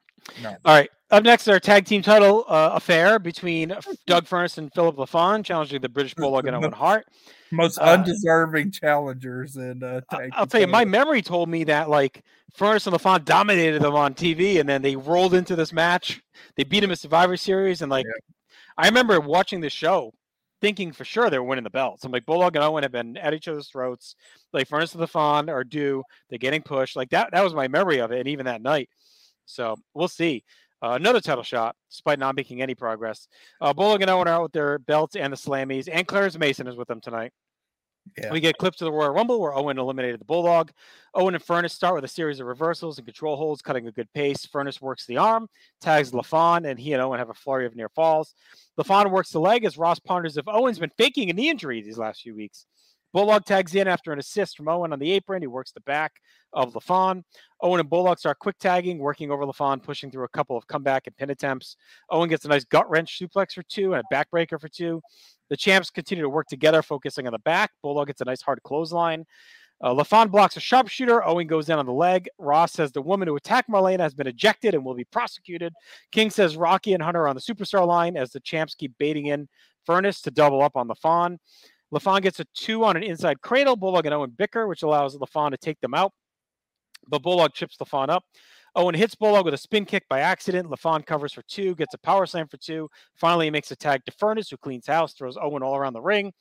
No. 0.43 0.49
All 0.65 0.75
right. 0.75 0.89
Up 1.09 1.23
next 1.23 1.43
is 1.43 1.47
our 1.49 1.59
tag 1.59 1.85
team 1.85 2.01
title 2.01 2.45
uh, 2.47 2.71
affair 2.73 3.17
between 3.19 3.73
Doug 4.05 4.27
Furnace 4.27 4.57
and 4.57 4.71
Philip 4.73 4.95
LaFon, 4.97 5.43
challenging 5.43 5.81
the 5.81 5.89
British 5.89 6.13
Bulldog 6.13 6.45
and 6.47 6.55
Owen 6.55 6.71
Hart. 6.71 7.05
Most 7.51 7.79
Uh, 7.79 7.83
undeserving 7.85 8.71
challengers 8.71 9.55
in 9.57 9.81
uh, 9.83 10.01
tag 10.11 10.29
I'll 10.33 10.45
tell 10.47 10.61
you, 10.61 10.67
my 10.67 10.85
memory 10.85 11.21
told 11.21 11.49
me 11.49 11.63
that 11.65 11.89
like 11.89 12.23
Furnace 12.53 12.85
and 12.87 12.95
LaFon 12.95 13.25
dominated 13.25 13.81
them 13.81 13.95
on 13.95 14.13
TV, 14.13 14.59
and 14.59 14.69
then 14.69 14.81
they 14.81 14.95
rolled 14.95 15.33
into 15.33 15.55
this 15.55 15.73
match. 15.73 16.21
They 16.55 16.63
beat 16.63 16.83
him 16.83 16.91
at 16.91 16.99
Survivor 16.99 17.35
Series, 17.37 17.81
and 17.81 17.89
like 17.89 18.05
I 18.77 18.87
remember 18.87 19.19
watching 19.19 19.59
the 19.59 19.69
show 19.69 20.13
thinking 20.61 20.91
for 20.91 21.03
sure 21.03 21.29
they 21.29 21.39
were 21.39 21.45
winning 21.45 21.63
the 21.63 21.69
belts. 21.69 22.03
I'm 22.03 22.11
like 22.11 22.25
Bulldog 22.25 22.55
and 22.55 22.63
Owen 22.63 22.83
have 22.83 22.91
been 22.91 23.17
at 23.17 23.33
each 23.33 23.47
other's 23.47 23.67
throats. 23.67 24.15
Like 24.53 24.67
Furnace 24.67 24.95
of 24.95 25.01
LaFon 25.01 25.49
are 25.49 25.63
due. 25.63 26.03
They're 26.29 26.39
getting 26.39 26.61
pushed. 26.61 26.95
Like 26.95 27.09
that. 27.09 27.31
That 27.31 27.43
was 27.43 27.53
my 27.53 27.67
memory 27.67 27.99
of 27.99 28.11
it, 28.11 28.19
and 28.19 28.27
even 28.27 28.45
that 28.45 28.61
night. 28.61 28.89
So 29.45 29.75
we'll 29.93 30.07
see. 30.07 30.43
Uh, 30.83 30.93
another 30.93 31.21
title 31.21 31.43
shot, 31.43 31.75
despite 31.91 32.17
not 32.17 32.35
making 32.35 32.61
any 32.61 32.73
progress. 32.73 33.27
Uh, 33.59 33.71
Bulldog 33.71 34.01
and 34.01 34.09
Owen 34.09 34.27
are 34.27 34.31
out 34.31 34.43
with 34.43 34.51
their 34.51 34.79
belts 34.79 35.15
and 35.15 35.31
the 35.31 35.37
Slammies, 35.37 35.87
and 35.91 36.07
Clarence 36.07 36.37
Mason 36.39 36.67
is 36.67 36.75
with 36.75 36.87
them 36.87 37.01
tonight. 37.01 37.33
Yeah. 38.17 38.31
We 38.31 38.39
get 38.39 38.57
clips 38.57 38.81
of 38.81 38.85
the 38.85 38.91
Royal 38.91 39.11
Rumble 39.11 39.39
where 39.39 39.53
Owen 39.53 39.77
eliminated 39.77 40.19
the 40.19 40.25
Bulldog. 40.25 40.71
Owen 41.13 41.33
and 41.33 41.43
Furnace 41.43 41.73
start 41.73 41.95
with 41.95 42.03
a 42.03 42.09
series 42.09 42.39
of 42.39 42.47
reversals 42.47 42.97
and 42.97 43.05
control 43.05 43.35
holds, 43.35 43.61
cutting 43.61 43.87
a 43.87 43.91
good 43.91 44.11
pace. 44.13 44.45
Furnace 44.45 44.81
works 44.81 45.05
the 45.05 45.17
arm, 45.17 45.47
tags 45.79 46.11
LaFon, 46.11 46.69
and 46.69 46.79
he 46.79 46.93
and 46.93 47.01
Owen 47.01 47.19
have 47.19 47.29
a 47.29 47.33
flurry 47.33 47.65
of 47.65 47.75
near 47.75 47.89
falls. 47.89 48.33
LaFon 48.77 49.11
works 49.11 49.31
the 49.31 49.39
leg 49.39 49.65
as 49.65 49.77
Ross 49.77 49.99
ponders 49.99 50.37
if 50.37 50.47
Owen's 50.47 50.79
been 50.79 50.91
faking 50.97 51.29
a 51.29 51.33
knee 51.33 51.49
injury 51.49 51.81
these 51.81 51.97
last 51.97 52.21
few 52.21 52.35
weeks. 52.35 52.65
Bulldog 53.13 53.45
tags 53.45 53.75
in 53.75 53.87
after 53.87 54.13
an 54.13 54.19
assist 54.19 54.57
from 54.57 54.67
Owen 54.67 54.93
on 54.93 54.99
the 54.99 55.11
apron. 55.11 55.41
He 55.41 55.47
works 55.47 55.71
the 55.71 55.81
back 55.81 56.13
of 56.53 56.73
LaFon. 56.73 57.23
Owen 57.61 57.79
and 57.79 57.89
Bulldog 57.89 58.19
start 58.19 58.39
quick 58.39 58.57
tagging, 58.59 58.97
working 58.97 59.31
over 59.31 59.45
LaFon, 59.45 59.83
pushing 59.83 60.11
through 60.11 60.23
a 60.23 60.29
couple 60.29 60.57
of 60.57 60.67
comeback 60.67 61.07
and 61.07 61.17
pin 61.17 61.29
attempts. 61.29 61.75
Owen 62.09 62.29
gets 62.29 62.45
a 62.45 62.47
nice 62.47 62.63
gut 62.63 62.89
wrench 62.89 63.19
suplex 63.19 63.53
for 63.53 63.63
two 63.63 63.93
and 63.93 64.03
a 64.03 64.15
backbreaker 64.15 64.59
for 64.59 64.69
two. 64.69 65.01
The 65.49 65.57
champs 65.57 65.89
continue 65.89 66.23
to 66.23 66.29
work 66.29 66.47
together, 66.47 66.81
focusing 66.81 67.27
on 67.27 67.33
the 67.33 67.39
back. 67.39 67.71
Bulldog 67.81 68.07
gets 68.07 68.21
a 68.21 68.25
nice 68.25 68.41
hard 68.41 68.63
clothesline. 68.63 69.25
Uh, 69.83 69.95
LaFon 69.95 70.29
blocks 70.29 70.55
a 70.57 70.59
sharpshooter. 70.59 71.25
Owen 71.27 71.47
goes 71.47 71.69
in 71.69 71.79
on 71.79 71.87
the 71.87 71.91
leg. 71.91 72.29
Ross 72.37 72.71
says 72.71 72.91
the 72.91 73.01
woman 73.01 73.27
who 73.27 73.35
attacked 73.35 73.69
Marlena 73.69 74.01
has 74.01 74.13
been 74.13 74.27
ejected 74.27 74.75
and 74.75 74.85
will 74.85 74.93
be 74.93 75.05
prosecuted. 75.05 75.73
King 76.11 76.29
says 76.29 76.55
Rocky 76.55 76.93
and 76.93 77.01
Hunter 77.01 77.23
are 77.23 77.27
on 77.27 77.35
the 77.35 77.41
superstar 77.41 77.85
line 77.85 78.15
as 78.15 78.29
the 78.31 78.39
champs 78.39 78.75
keep 78.75 78.93
baiting 78.99 79.25
in 79.27 79.49
Furnace 79.85 80.21
to 80.21 80.31
double 80.31 80.61
up 80.61 80.77
on 80.77 80.87
LaFon. 80.87 81.39
LaFon 81.93 82.21
gets 82.21 82.39
a 82.39 82.45
two 82.53 82.83
on 82.83 82.95
an 82.95 83.03
inside 83.03 83.41
cradle. 83.41 83.75
Bulldog 83.75 84.05
and 84.05 84.15
Owen 84.15 84.33
bicker, 84.37 84.67
which 84.67 84.83
allows 84.83 85.17
LaFon 85.17 85.51
to 85.51 85.57
take 85.57 85.79
them 85.81 85.93
out. 85.93 86.13
But 87.07 87.21
Bulldog 87.21 87.53
chips 87.53 87.77
LaFon 87.77 88.09
up. 88.09 88.23
Owen 88.75 88.95
hits 88.95 89.15
Bulldog 89.15 89.43
with 89.43 89.53
a 89.53 89.57
spin 89.57 89.83
kick 89.83 90.07
by 90.07 90.21
accident. 90.21 90.69
LaFon 90.69 91.05
covers 91.05 91.33
for 91.33 91.41
two, 91.43 91.75
gets 91.75 91.93
a 91.93 91.97
power 91.97 92.25
slam 92.25 92.47
for 92.47 92.57
two. 92.57 92.89
Finally, 93.15 93.47
he 93.47 93.51
makes 93.51 93.69
a 93.71 93.75
tag 93.75 94.05
to 94.05 94.11
Furnace, 94.13 94.49
who 94.49 94.57
cleans 94.57 94.87
house, 94.87 95.13
throws 95.13 95.37
Owen 95.41 95.61
all 95.61 95.75
around 95.75 95.93
the 95.93 96.01
ring. 96.01 96.31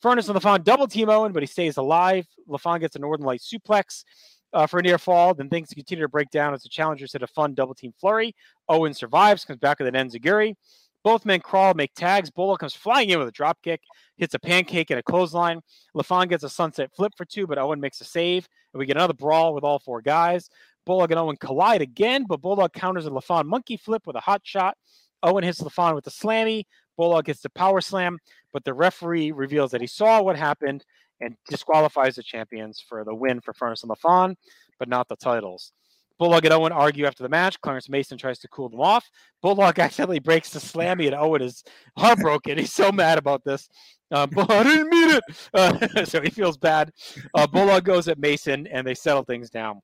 Furnace 0.00 0.28
and 0.28 0.38
LaFon 0.38 0.62
double 0.62 0.86
team 0.86 1.08
Owen, 1.08 1.32
but 1.32 1.42
he 1.42 1.48
stays 1.48 1.78
alive. 1.78 2.26
LaFon 2.48 2.78
gets 2.78 2.94
a 2.94 3.00
Northern 3.00 3.26
Light 3.26 3.40
suplex 3.40 4.04
uh, 4.52 4.68
for 4.68 4.78
a 4.78 4.82
near 4.82 4.98
fall. 4.98 5.34
Then 5.34 5.48
things 5.48 5.70
continue 5.70 6.04
to 6.04 6.08
break 6.08 6.30
down 6.30 6.54
as 6.54 6.62
the 6.62 6.68
challengers 6.68 7.12
hit 7.12 7.22
a 7.22 7.26
fun 7.26 7.54
double 7.54 7.74
team 7.74 7.92
flurry. 8.00 8.36
Owen 8.68 8.94
survives, 8.94 9.44
comes 9.44 9.58
back 9.58 9.80
with 9.80 9.92
an 9.92 9.94
enziguri. 9.94 10.54
Both 11.02 11.24
men 11.24 11.40
crawl, 11.40 11.74
make 11.74 11.94
tags. 11.94 12.30
Bulldog 12.30 12.58
comes 12.58 12.74
flying 12.74 13.08
in 13.10 13.18
with 13.18 13.28
a 13.28 13.32
drop 13.32 13.58
kick, 13.62 13.80
hits 14.18 14.34
a 14.34 14.38
pancake 14.38 14.90
and 14.90 14.98
a 14.98 15.02
clothesline. 15.02 15.60
LaFon 15.96 16.28
gets 16.28 16.44
a 16.44 16.50
sunset 16.50 16.90
flip 16.94 17.12
for 17.16 17.24
two, 17.24 17.46
but 17.46 17.58
Owen 17.58 17.80
makes 17.80 18.00
a 18.00 18.04
save. 18.04 18.46
And 18.72 18.78
we 18.78 18.86
get 18.86 18.96
another 18.96 19.14
brawl 19.14 19.54
with 19.54 19.64
all 19.64 19.78
four 19.78 20.02
guys. 20.02 20.50
Bulldog 20.84 21.10
and 21.10 21.20
Owen 21.20 21.36
collide 21.36 21.82
again, 21.82 22.24
but 22.28 22.40
Bulldog 22.40 22.72
counters 22.72 23.06
a 23.06 23.10
LaFon 23.10 23.46
monkey 23.46 23.76
flip 23.76 24.06
with 24.06 24.16
a 24.16 24.20
hot 24.20 24.42
shot. 24.44 24.76
Owen 25.22 25.44
hits 25.44 25.60
LaFon 25.60 25.94
with 25.94 26.06
a 26.06 26.10
slammy. 26.10 26.64
Bulldog 26.96 27.24
gets 27.24 27.40
the 27.40 27.50
power 27.50 27.80
slam, 27.80 28.18
but 28.52 28.64
the 28.64 28.74
referee 28.74 29.32
reveals 29.32 29.70
that 29.70 29.80
he 29.80 29.86
saw 29.86 30.20
what 30.20 30.36
happened 30.36 30.84
and 31.20 31.36
disqualifies 31.48 32.16
the 32.16 32.22
champions 32.22 32.82
for 32.86 33.04
the 33.04 33.14
win 33.14 33.40
for 33.40 33.52
Furnace 33.54 33.82
and 33.82 33.90
LaFon, 33.90 34.34
but 34.78 34.88
not 34.88 35.08
the 35.08 35.16
titles. 35.16 35.72
Bulldog 36.20 36.44
and 36.44 36.52
Owen 36.52 36.70
argue 36.70 37.06
after 37.06 37.22
the 37.22 37.30
match. 37.30 37.58
Clarence 37.62 37.88
Mason 37.88 38.18
tries 38.18 38.38
to 38.40 38.48
cool 38.48 38.68
them 38.68 38.80
off. 38.80 39.08
Bulldog 39.40 39.78
accidentally 39.78 40.18
breaks 40.18 40.50
the 40.50 40.60
slammy, 40.60 41.06
and 41.06 41.14
Owen 41.14 41.40
is 41.40 41.64
heartbroken. 41.96 42.58
He's 42.58 42.74
so 42.74 42.92
mad 42.92 43.16
about 43.16 43.42
this. 43.42 43.68
Uh, 44.12 44.26
but 44.32 44.50
I 44.50 44.62
didn't 44.62 44.90
mean 44.90 45.10
it. 45.12 45.24
Uh, 45.54 46.04
so 46.04 46.20
he 46.20 46.28
feels 46.28 46.58
bad. 46.58 46.92
Uh, 47.34 47.46
Bulldog 47.46 47.84
goes 47.84 48.06
at 48.06 48.18
Mason, 48.18 48.66
and 48.66 48.86
they 48.86 48.94
settle 48.94 49.24
things 49.24 49.48
down. 49.48 49.80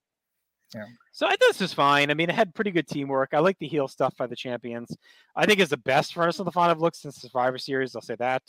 Yeah. 0.75 0.85
So 1.12 1.27
I 1.27 1.31
thought 1.31 1.49
this 1.49 1.61
was 1.61 1.73
fine. 1.73 2.11
I 2.11 2.14
mean, 2.14 2.29
it 2.29 2.35
had 2.35 2.55
pretty 2.55 2.71
good 2.71 2.89
teamwork. 2.89 3.31
I 3.33 3.39
like 3.39 3.59
the 3.59 3.69
heel 3.69 3.87
stuff 3.87 4.17
by 4.17 4.27
the 4.27 4.35
champions. 4.35 4.95
I 5.35 5.47
think 5.47 5.61
it's 5.61 5.71
the 5.71 5.77
best 5.77 6.12
Furnace 6.12 6.41
of 6.41 6.47
LaFon 6.47 6.69
I've 6.69 6.81
looked 6.81 6.97
since 6.97 7.14
the 7.14 7.29
Survivor 7.29 7.57
Series. 7.57 7.95
I'll 7.95 8.03
say 8.03 8.17
that. 8.19 8.43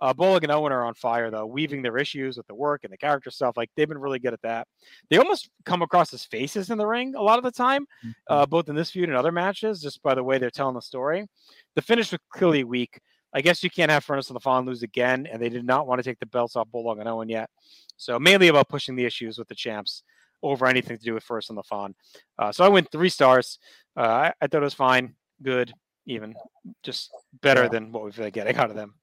Uh, 0.00 0.14
Bulldog 0.14 0.44
and 0.44 0.52
Owen 0.52 0.72
are 0.72 0.84
on 0.84 0.94
fire 0.94 1.30
though, 1.30 1.46
weaving 1.46 1.82
their 1.82 1.98
issues 1.98 2.36
with 2.36 2.46
the 2.46 2.54
work 2.54 2.84
and 2.84 2.92
the 2.92 2.96
character 2.96 3.30
stuff. 3.30 3.56
Like 3.56 3.70
they've 3.76 3.88
been 3.88 3.98
really 3.98 4.20
good 4.20 4.32
at 4.32 4.42
that. 4.42 4.68
They 5.10 5.18
almost 5.18 5.50
come 5.64 5.82
across 5.82 6.14
as 6.14 6.24
faces 6.24 6.70
in 6.70 6.78
the 6.78 6.86
ring 6.86 7.14
a 7.16 7.22
lot 7.22 7.38
of 7.38 7.44
the 7.44 7.50
time, 7.50 7.84
mm-hmm. 8.04 8.10
uh, 8.28 8.46
both 8.46 8.68
in 8.68 8.76
this 8.76 8.90
feud 8.90 9.08
and 9.08 9.18
other 9.18 9.32
matches, 9.32 9.82
just 9.82 10.02
by 10.02 10.14
the 10.14 10.22
way 10.22 10.38
they're 10.38 10.50
telling 10.50 10.76
the 10.76 10.82
story. 10.82 11.26
The 11.74 11.82
finish 11.82 12.12
was 12.12 12.20
clearly 12.30 12.62
weak. 12.64 13.00
I 13.34 13.40
guess 13.40 13.64
you 13.64 13.70
can't 13.70 13.90
have 13.90 14.04
Furnace 14.04 14.30
of 14.30 14.36
LaFon 14.36 14.64
lose 14.64 14.84
again, 14.84 15.26
and 15.30 15.42
they 15.42 15.48
did 15.48 15.66
not 15.66 15.88
want 15.88 15.98
to 15.98 16.08
take 16.08 16.20
the 16.20 16.26
belts 16.26 16.54
off 16.54 16.70
Bulldog 16.70 17.00
and 17.00 17.08
Owen 17.08 17.28
yet. 17.28 17.50
So 17.96 18.18
mainly 18.20 18.46
about 18.46 18.68
pushing 18.68 18.94
the 18.94 19.04
issues 19.04 19.38
with 19.38 19.48
the 19.48 19.56
champs 19.56 20.04
over 20.44 20.66
anything 20.66 20.98
to 20.98 21.02
do 21.04 21.14
with 21.14 21.24
first 21.24 21.50
and 21.50 21.58
LaFon. 21.58 21.94
Uh, 22.38 22.52
so 22.52 22.64
I 22.64 22.68
went 22.68 22.90
three 22.92 23.08
stars. 23.08 23.58
Uh, 23.96 24.00
I, 24.00 24.32
I, 24.40 24.46
thought 24.46 24.62
it 24.62 24.64
was 24.64 24.74
fine, 24.74 25.14
good, 25.42 25.72
even, 26.06 26.34
just 26.82 27.10
better 27.40 27.68
than 27.68 27.90
what 27.90 28.04
we've 28.04 28.16
been 28.16 28.30
getting 28.30 28.56
out 28.56 28.70
of 28.70 28.76
them. 28.76 28.94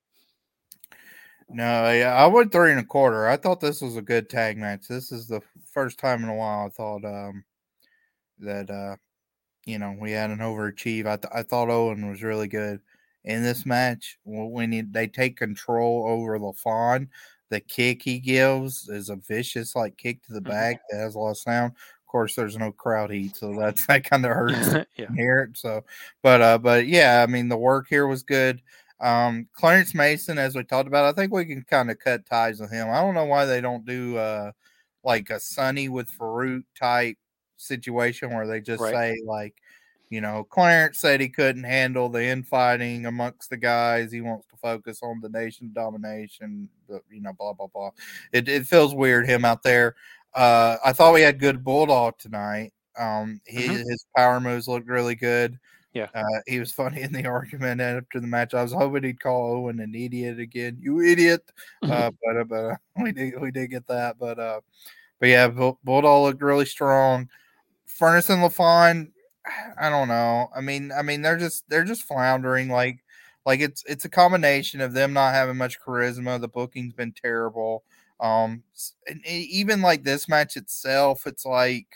No, 1.49 1.91
yeah, 1.91 2.13
I 2.13 2.27
went 2.27 2.51
three 2.51 2.71
and 2.71 2.79
a 2.79 2.85
quarter. 2.85 3.27
I 3.27 3.35
thought 3.35 3.59
this 3.59 3.81
was 3.81 3.97
a 3.97 4.01
good 4.01 4.29
tag 4.29 4.57
match. 4.57 4.87
This 4.87 5.11
is 5.11 5.27
the 5.27 5.41
first 5.73 5.99
time 5.99 6.23
in 6.23 6.29
a 6.29 6.35
while 6.35 6.67
I 6.67 6.69
thought 6.69 7.03
um, 7.03 7.43
that 8.39 8.69
uh, 8.69 8.95
you 9.65 9.77
know 9.77 9.93
we 9.99 10.11
had 10.11 10.29
an 10.29 10.39
overachieve. 10.39 11.05
I, 11.07 11.17
th- 11.17 11.33
I 11.33 11.43
thought 11.43 11.69
Owen 11.69 12.09
was 12.09 12.23
really 12.23 12.47
good 12.47 12.79
in 13.25 13.43
this 13.43 13.65
match 13.65 14.17
when 14.23 14.71
he, 14.71 14.81
they 14.81 15.07
take 15.07 15.37
control 15.37 16.05
over 16.07 16.39
LaFon 16.39 17.09
the 17.51 17.59
kick 17.59 18.01
he 18.01 18.17
gives 18.17 18.89
is 18.89 19.09
a 19.09 19.17
vicious 19.17 19.75
like 19.75 19.95
kick 19.97 20.23
to 20.23 20.33
the 20.33 20.39
mm-hmm. 20.39 20.49
back 20.49 20.81
that 20.89 20.97
has 20.97 21.13
a 21.13 21.19
lot 21.19 21.31
of 21.31 21.37
sound. 21.37 21.73
Of 21.73 22.07
course, 22.07 22.35
there's 22.35 22.57
no 22.57 22.71
crowd 22.71 23.11
heat, 23.11 23.35
so 23.35 23.53
that's 23.55 23.85
that 23.85 24.03
kind 24.09 24.25
of 24.25 24.31
hurts 24.31 24.73
yeah. 24.97 25.05
hear 25.15 25.41
it. 25.41 25.57
So, 25.57 25.83
but 26.23 26.41
uh, 26.41 26.57
but 26.57 26.87
yeah, 26.87 27.23
I 27.27 27.31
mean 27.31 27.49
the 27.49 27.57
work 27.57 27.85
here 27.87 28.07
was 28.07 28.23
good. 28.23 28.61
Um, 28.99 29.47
Clarence 29.53 29.93
Mason, 29.93 30.37
as 30.37 30.55
we 30.55 30.63
talked 30.63 30.87
about, 30.87 31.05
I 31.05 31.11
think 31.11 31.33
we 31.33 31.45
can 31.45 31.63
kind 31.63 31.91
of 31.91 31.99
cut 31.99 32.25
ties 32.25 32.59
with 32.59 32.71
him. 32.71 32.89
I 32.89 33.01
don't 33.01 33.15
know 33.15 33.25
why 33.25 33.45
they 33.45 33.61
don't 33.61 33.85
do 33.85 34.17
uh 34.17 34.51
like 35.03 35.29
a 35.29 35.39
Sunny 35.39 35.89
with 35.89 36.09
Farouk 36.17 36.63
type 36.79 37.17
situation 37.57 38.33
where 38.33 38.47
they 38.47 38.61
just 38.61 38.81
right. 38.81 38.93
say 38.93 39.21
like 39.25 39.55
you 40.11 40.19
know, 40.19 40.43
Clarence 40.43 40.99
said 40.99 41.21
he 41.21 41.29
couldn't 41.29 41.63
handle 41.63 42.09
the 42.09 42.21
infighting 42.21 43.05
amongst 43.05 43.49
the 43.49 43.55
guys. 43.55 44.11
He 44.11 44.19
wants 44.19 44.45
to 44.47 44.57
focus 44.57 44.99
on 45.01 45.21
the 45.21 45.29
nation 45.29 45.71
domination, 45.73 46.67
but 46.89 47.01
you 47.09 47.21
know, 47.21 47.31
blah 47.31 47.53
blah 47.53 47.67
blah. 47.67 47.91
It 48.33 48.49
it 48.49 48.67
feels 48.67 48.93
weird 48.93 49.25
him 49.25 49.45
out 49.45 49.63
there. 49.63 49.95
Uh, 50.35 50.75
I 50.83 50.91
thought 50.91 51.13
we 51.13 51.21
had 51.21 51.39
good 51.39 51.63
bulldog 51.63 52.17
tonight. 52.19 52.73
Um, 52.99 53.39
he, 53.47 53.63
mm-hmm. 53.63 53.89
his 53.89 54.05
power 54.15 54.41
moves 54.41 54.67
looked 54.67 54.89
really 54.89 55.15
good. 55.15 55.57
Yeah, 55.93 56.07
uh, 56.13 56.41
he 56.45 56.59
was 56.59 56.73
funny 56.73 57.01
in 57.03 57.13
the 57.13 57.25
argument 57.27 57.79
after 57.79 58.19
the 58.19 58.27
match. 58.27 58.53
I 58.53 58.63
was 58.63 58.73
hoping 58.73 59.03
he'd 59.03 59.21
call 59.21 59.55
Owen 59.55 59.79
an 59.79 59.95
idiot 59.95 60.39
again. 60.39 60.77
You 60.81 60.99
idiot! 60.99 61.49
Mm-hmm. 61.85 61.91
Uh, 61.91 62.11
but 62.21 62.37
uh, 62.37 62.43
but 62.43 62.55
uh, 62.55 62.75
we 63.01 63.13
did 63.13 63.39
we 63.39 63.51
did 63.51 63.69
get 63.69 63.87
that. 63.87 64.19
But 64.19 64.39
uh, 64.39 64.59
but 65.21 65.29
yeah, 65.29 65.47
Bulldog 65.47 66.23
looked 66.23 66.41
really 66.41 66.65
strong. 66.65 67.29
Furnace 67.85 68.29
and 68.29 68.41
LaFon 68.41 69.11
I 69.79 69.89
don't 69.89 70.07
know. 70.07 70.49
I 70.55 70.61
mean, 70.61 70.91
I 70.91 71.01
mean, 71.01 71.21
they're 71.21 71.37
just 71.37 71.67
they're 71.69 71.83
just 71.83 72.03
floundering. 72.03 72.69
Like, 72.69 72.99
like 73.45 73.59
it's 73.59 73.83
it's 73.87 74.05
a 74.05 74.09
combination 74.09 74.81
of 74.81 74.93
them 74.93 75.13
not 75.13 75.33
having 75.33 75.57
much 75.57 75.79
charisma. 75.81 76.39
The 76.39 76.47
booking's 76.47 76.93
been 76.93 77.13
terrible. 77.13 77.83
Um, 78.19 78.63
and 79.07 79.25
even 79.25 79.81
like 79.81 80.03
this 80.03 80.29
match 80.29 80.55
itself, 80.57 81.25
it's 81.25 81.45
like, 81.45 81.87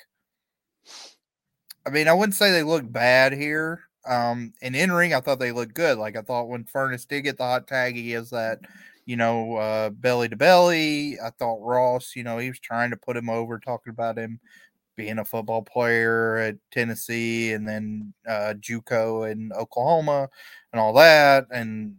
I 1.85 1.89
mean, 1.91 2.07
I 2.07 2.13
wouldn't 2.13 2.35
say 2.35 2.51
they 2.51 2.63
look 2.63 2.91
bad 2.91 3.33
here. 3.33 3.81
Um, 4.07 4.53
and 4.61 4.75
in 4.75 4.91
ring, 4.91 5.13
I 5.13 5.19
thought 5.19 5.39
they 5.39 5.51
looked 5.51 5.73
good. 5.75 5.97
Like 5.97 6.15
I 6.17 6.21
thought 6.21 6.47
when 6.49 6.63
Furnace 6.65 7.05
did 7.05 7.21
get 7.21 7.37
the 7.37 7.43
hot 7.43 7.67
tag, 7.67 7.95
he 7.95 8.11
has 8.11 8.29
that, 8.31 8.59
you 9.05 9.15
know, 9.17 9.55
uh, 9.57 9.89
belly 9.91 10.29
to 10.29 10.35
belly. 10.35 11.19
I 11.19 11.29
thought 11.31 11.61
Ross, 11.61 12.15
you 12.15 12.23
know, 12.23 12.37
he 12.37 12.49
was 12.49 12.59
trying 12.59 12.91
to 12.91 12.97
put 12.97 13.17
him 13.17 13.29
over, 13.29 13.59
talking 13.59 13.91
about 13.91 14.17
him 14.17 14.39
being 14.95 15.19
a 15.19 15.25
football 15.25 15.61
player 15.61 16.37
at 16.37 16.57
Tennessee 16.71 17.53
and 17.53 17.67
then 17.67 18.13
uh, 18.27 18.53
JUCO 18.59 19.31
in 19.31 19.51
Oklahoma 19.53 20.29
and 20.71 20.79
all 20.79 20.93
that. 20.93 21.47
And 21.51 21.95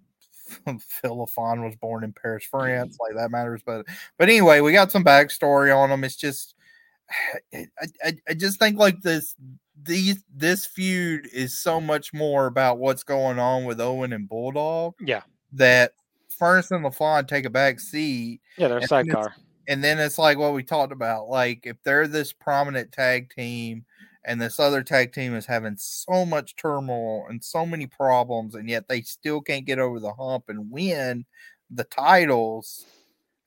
Phil 0.80 1.16
LaFon 1.16 1.64
was 1.64 1.76
born 1.76 2.04
in 2.04 2.12
Paris, 2.12 2.44
France. 2.44 2.98
Like 3.00 3.16
that 3.16 3.30
matters. 3.30 3.62
But 3.64 3.86
but 4.18 4.28
anyway, 4.28 4.60
we 4.60 4.72
got 4.72 4.92
some 4.92 5.04
backstory 5.04 5.76
on 5.76 5.90
him. 5.90 6.04
It's 6.04 6.16
just 6.16 6.54
I, 7.54 7.66
I, 8.04 8.16
I 8.28 8.34
just 8.34 8.58
think 8.58 8.78
like 8.78 9.00
this 9.02 9.34
these 9.82 10.22
this 10.34 10.66
feud 10.66 11.28
is 11.32 11.58
so 11.58 11.80
much 11.80 12.12
more 12.12 12.46
about 12.46 12.78
what's 12.78 13.02
going 13.02 13.38
on 13.38 13.64
with 13.64 13.80
Owen 13.80 14.12
and 14.12 14.28
Bulldog. 14.28 14.94
Yeah. 15.00 15.22
That 15.52 15.92
Furnace 16.28 16.70
and 16.70 16.84
LaFon 16.84 17.26
take 17.26 17.46
a 17.46 17.50
back 17.50 17.80
seat. 17.80 18.40
Yeah, 18.58 18.68
they're 18.68 18.82
sidecar 18.82 19.34
and 19.68 19.82
then 19.82 19.98
it's 19.98 20.18
like 20.18 20.38
what 20.38 20.54
we 20.54 20.62
talked 20.62 20.92
about. 20.92 21.28
Like 21.28 21.66
if 21.66 21.76
they're 21.82 22.08
this 22.08 22.32
prominent 22.32 22.92
tag 22.92 23.30
team 23.30 23.84
and 24.24 24.40
this 24.40 24.58
other 24.58 24.82
tag 24.82 25.12
team 25.12 25.34
is 25.34 25.46
having 25.46 25.76
so 25.76 26.26
much 26.26 26.56
turmoil 26.56 27.26
and 27.28 27.42
so 27.42 27.64
many 27.64 27.86
problems, 27.86 28.54
and 28.54 28.68
yet 28.68 28.88
they 28.88 29.02
still 29.02 29.40
can't 29.40 29.66
get 29.66 29.78
over 29.78 30.00
the 30.00 30.12
hump 30.12 30.44
and 30.48 30.70
win, 30.70 31.24
the 31.70 31.84
titles, 31.84 32.84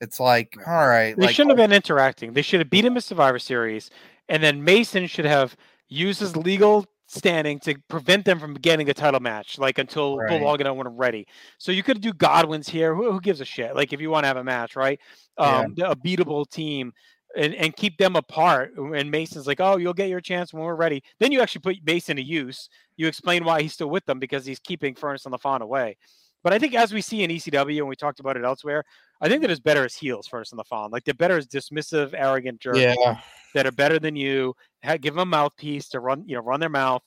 it's 0.00 0.18
like, 0.18 0.56
all 0.66 0.88
right, 0.88 1.14
They 1.16 1.26
like 1.26 1.34
shouldn't 1.34 1.50
have 1.50 1.58
oh 1.58 1.68
been 1.68 1.76
interacting. 1.76 2.32
They 2.32 2.42
should 2.42 2.60
have 2.60 2.70
beat 2.70 2.84
him 2.84 2.96
in 2.96 3.02
Survivor 3.02 3.38
Series, 3.38 3.90
and 4.28 4.42
then 4.42 4.64
Mason 4.64 5.06
should 5.06 5.26
have 5.26 5.56
used 5.88 6.20
his 6.20 6.36
legal 6.36 6.86
standing 7.10 7.58
to 7.58 7.74
prevent 7.88 8.24
them 8.24 8.38
from 8.38 8.54
getting 8.54 8.88
a 8.88 8.94
title 8.94 9.20
match, 9.20 9.58
like 9.58 9.78
until 9.78 10.16
Right. 10.16 10.28
Bull 10.28 10.48
Hogan 10.48 10.76
when 10.76 10.88
ready. 10.88 11.26
So 11.58 11.72
you 11.72 11.82
could 11.82 12.00
do 12.00 12.12
Godwinns 12.12 12.70
here. 12.70 12.94
Who, 12.94 13.10
who 13.10 13.20
gives 13.20 13.40
a 13.40 13.44
shit? 13.44 13.74
Like 13.74 13.92
if 13.92 14.00
you 14.00 14.10
want 14.10 14.24
to 14.24 14.28
have 14.28 14.36
a 14.36 14.44
match, 14.44 14.76
right? 14.76 15.00
Yeah. 15.38 15.58
Um, 15.58 15.74
a 15.84 15.96
beatable 15.96 16.48
team. 16.48 16.92
And, 17.36 17.54
and 17.54 17.76
keep 17.76 17.96
them 17.96 18.16
apart. 18.16 18.72
And 18.76 19.08
Mason's 19.08 19.46
like, 19.46 19.60
oh, 19.60 19.76
you'll 19.76 19.94
get 19.94 20.08
your 20.08 20.20
chance 20.20 20.52
when 20.52 20.64
we're 20.64 20.74
ready. 20.74 21.00
Then 21.20 21.30
you 21.30 21.40
actually 21.40 21.60
put 21.60 21.76
Mason 21.84 22.16
to 22.16 22.22
use. 22.22 22.68
You 22.96 23.06
explain 23.06 23.44
why 23.44 23.62
he's 23.62 23.72
still 23.72 23.88
with 23.88 24.04
them 24.04 24.18
because 24.18 24.44
he's 24.44 24.58
keeping 24.58 24.96
Furnace 24.96 25.26
and 25.26 25.32
LaFon 25.32 25.60
away. 25.60 25.96
But 26.42 26.52
I 26.52 26.58
think 26.58 26.74
as 26.74 26.92
we 26.92 27.02
see 27.02 27.22
in 27.22 27.30
ECW 27.30 27.78
and 27.78 27.88
we 27.88 27.96
talked 27.96 28.20
about 28.20 28.36
it 28.36 28.44
elsewhere, 28.44 28.82
I 29.20 29.28
think 29.28 29.42
that 29.42 29.50
is 29.50 29.60
better 29.60 29.84
as 29.84 29.94
heels 29.94 30.26
Furnace 30.26 30.50
the 30.50 30.56
LaFon. 30.56 30.90
Like 30.90 31.04
they're 31.04 31.14
better 31.14 31.36
as 31.36 31.46
dismissive, 31.46 32.14
arrogant 32.14 32.60
jerks 32.60 32.78
yeah, 32.78 33.20
that 33.54 33.66
are 33.66 33.72
better 33.72 33.98
than 33.98 34.16
you. 34.16 34.54
Give 35.00 35.14
them 35.14 35.20
a 35.20 35.26
mouthpiece 35.26 35.88
to 35.90 36.00
run, 36.00 36.24
you 36.26 36.36
know, 36.36 36.42
run 36.42 36.60
their 36.60 36.70
mouth, 36.70 37.02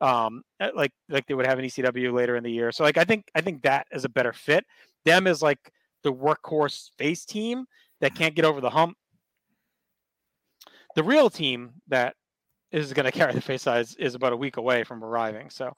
um, 0.00 0.42
uh, 0.60 0.70
like 0.74 0.92
like 1.08 1.26
they 1.26 1.34
would 1.34 1.46
have 1.46 1.58
in 1.58 1.64
ECW 1.64 2.12
later 2.12 2.36
in 2.36 2.44
the 2.44 2.50
year. 2.50 2.70
So 2.70 2.84
like 2.84 2.98
I 2.98 3.04
think 3.04 3.24
I 3.34 3.40
think 3.40 3.62
that 3.62 3.86
is 3.92 4.04
a 4.04 4.08
better 4.08 4.32
fit. 4.32 4.64
Them 5.04 5.26
is 5.26 5.42
like 5.42 5.58
the 6.02 6.12
workhorse 6.12 6.90
face 6.98 7.24
team 7.24 7.64
that 8.00 8.14
can't 8.14 8.34
get 8.34 8.44
over 8.44 8.60
the 8.60 8.70
hump. 8.70 8.96
The 10.94 11.02
real 11.02 11.30
team 11.30 11.72
that 11.88 12.14
is 12.72 12.92
going 12.92 13.04
to 13.10 13.12
carry 13.12 13.32
the 13.32 13.40
face 13.40 13.62
size 13.62 13.94
is 13.96 14.14
about 14.14 14.32
a 14.32 14.36
week 14.36 14.56
away 14.56 14.84
from 14.84 15.02
arriving. 15.02 15.50
So 15.50 15.72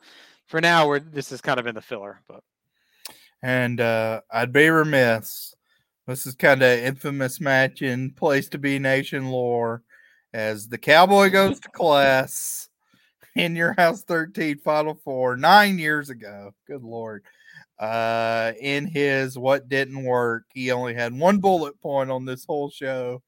for 0.46 0.60
now, 0.60 0.86
we're 0.88 1.00
this 1.00 1.32
is 1.32 1.40
kind 1.40 1.60
of 1.60 1.66
in 1.66 1.74
the 1.74 1.80
filler, 1.80 2.20
but 2.28 2.42
and 3.42 3.80
uh, 3.80 4.20
I'd 4.30 4.52
be 4.52 4.68
remiss. 4.68 5.54
This 6.06 6.26
is 6.26 6.34
kind 6.34 6.62
of 6.62 6.78
infamous 6.78 7.40
match 7.40 7.82
in 7.82 8.12
place 8.12 8.48
to 8.50 8.58
be 8.58 8.78
nation 8.78 9.26
lore, 9.26 9.82
as 10.32 10.68
the 10.68 10.78
cowboy 10.78 11.30
goes 11.30 11.60
to 11.60 11.68
class 11.68 12.68
in 13.36 13.54
your 13.54 13.74
house 13.74 14.02
13 14.02 14.58
final 14.58 14.94
four 15.04 15.36
nine 15.36 15.78
years 15.78 16.10
ago. 16.10 16.52
Good 16.66 16.82
lord. 16.82 17.24
Uh, 17.78 18.52
in 18.60 18.86
his 18.86 19.38
what 19.38 19.68
didn't 19.68 20.02
work, 20.02 20.44
he 20.52 20.72
only 20.72 20.94
had 20.94 21.16
one 21.16 21.38
bullet 21.38 21.80
point 21.80 22.10
on 22.10 22.24
this 22.24 22.44
whole 22.44 22.70
show. 22.70 23.22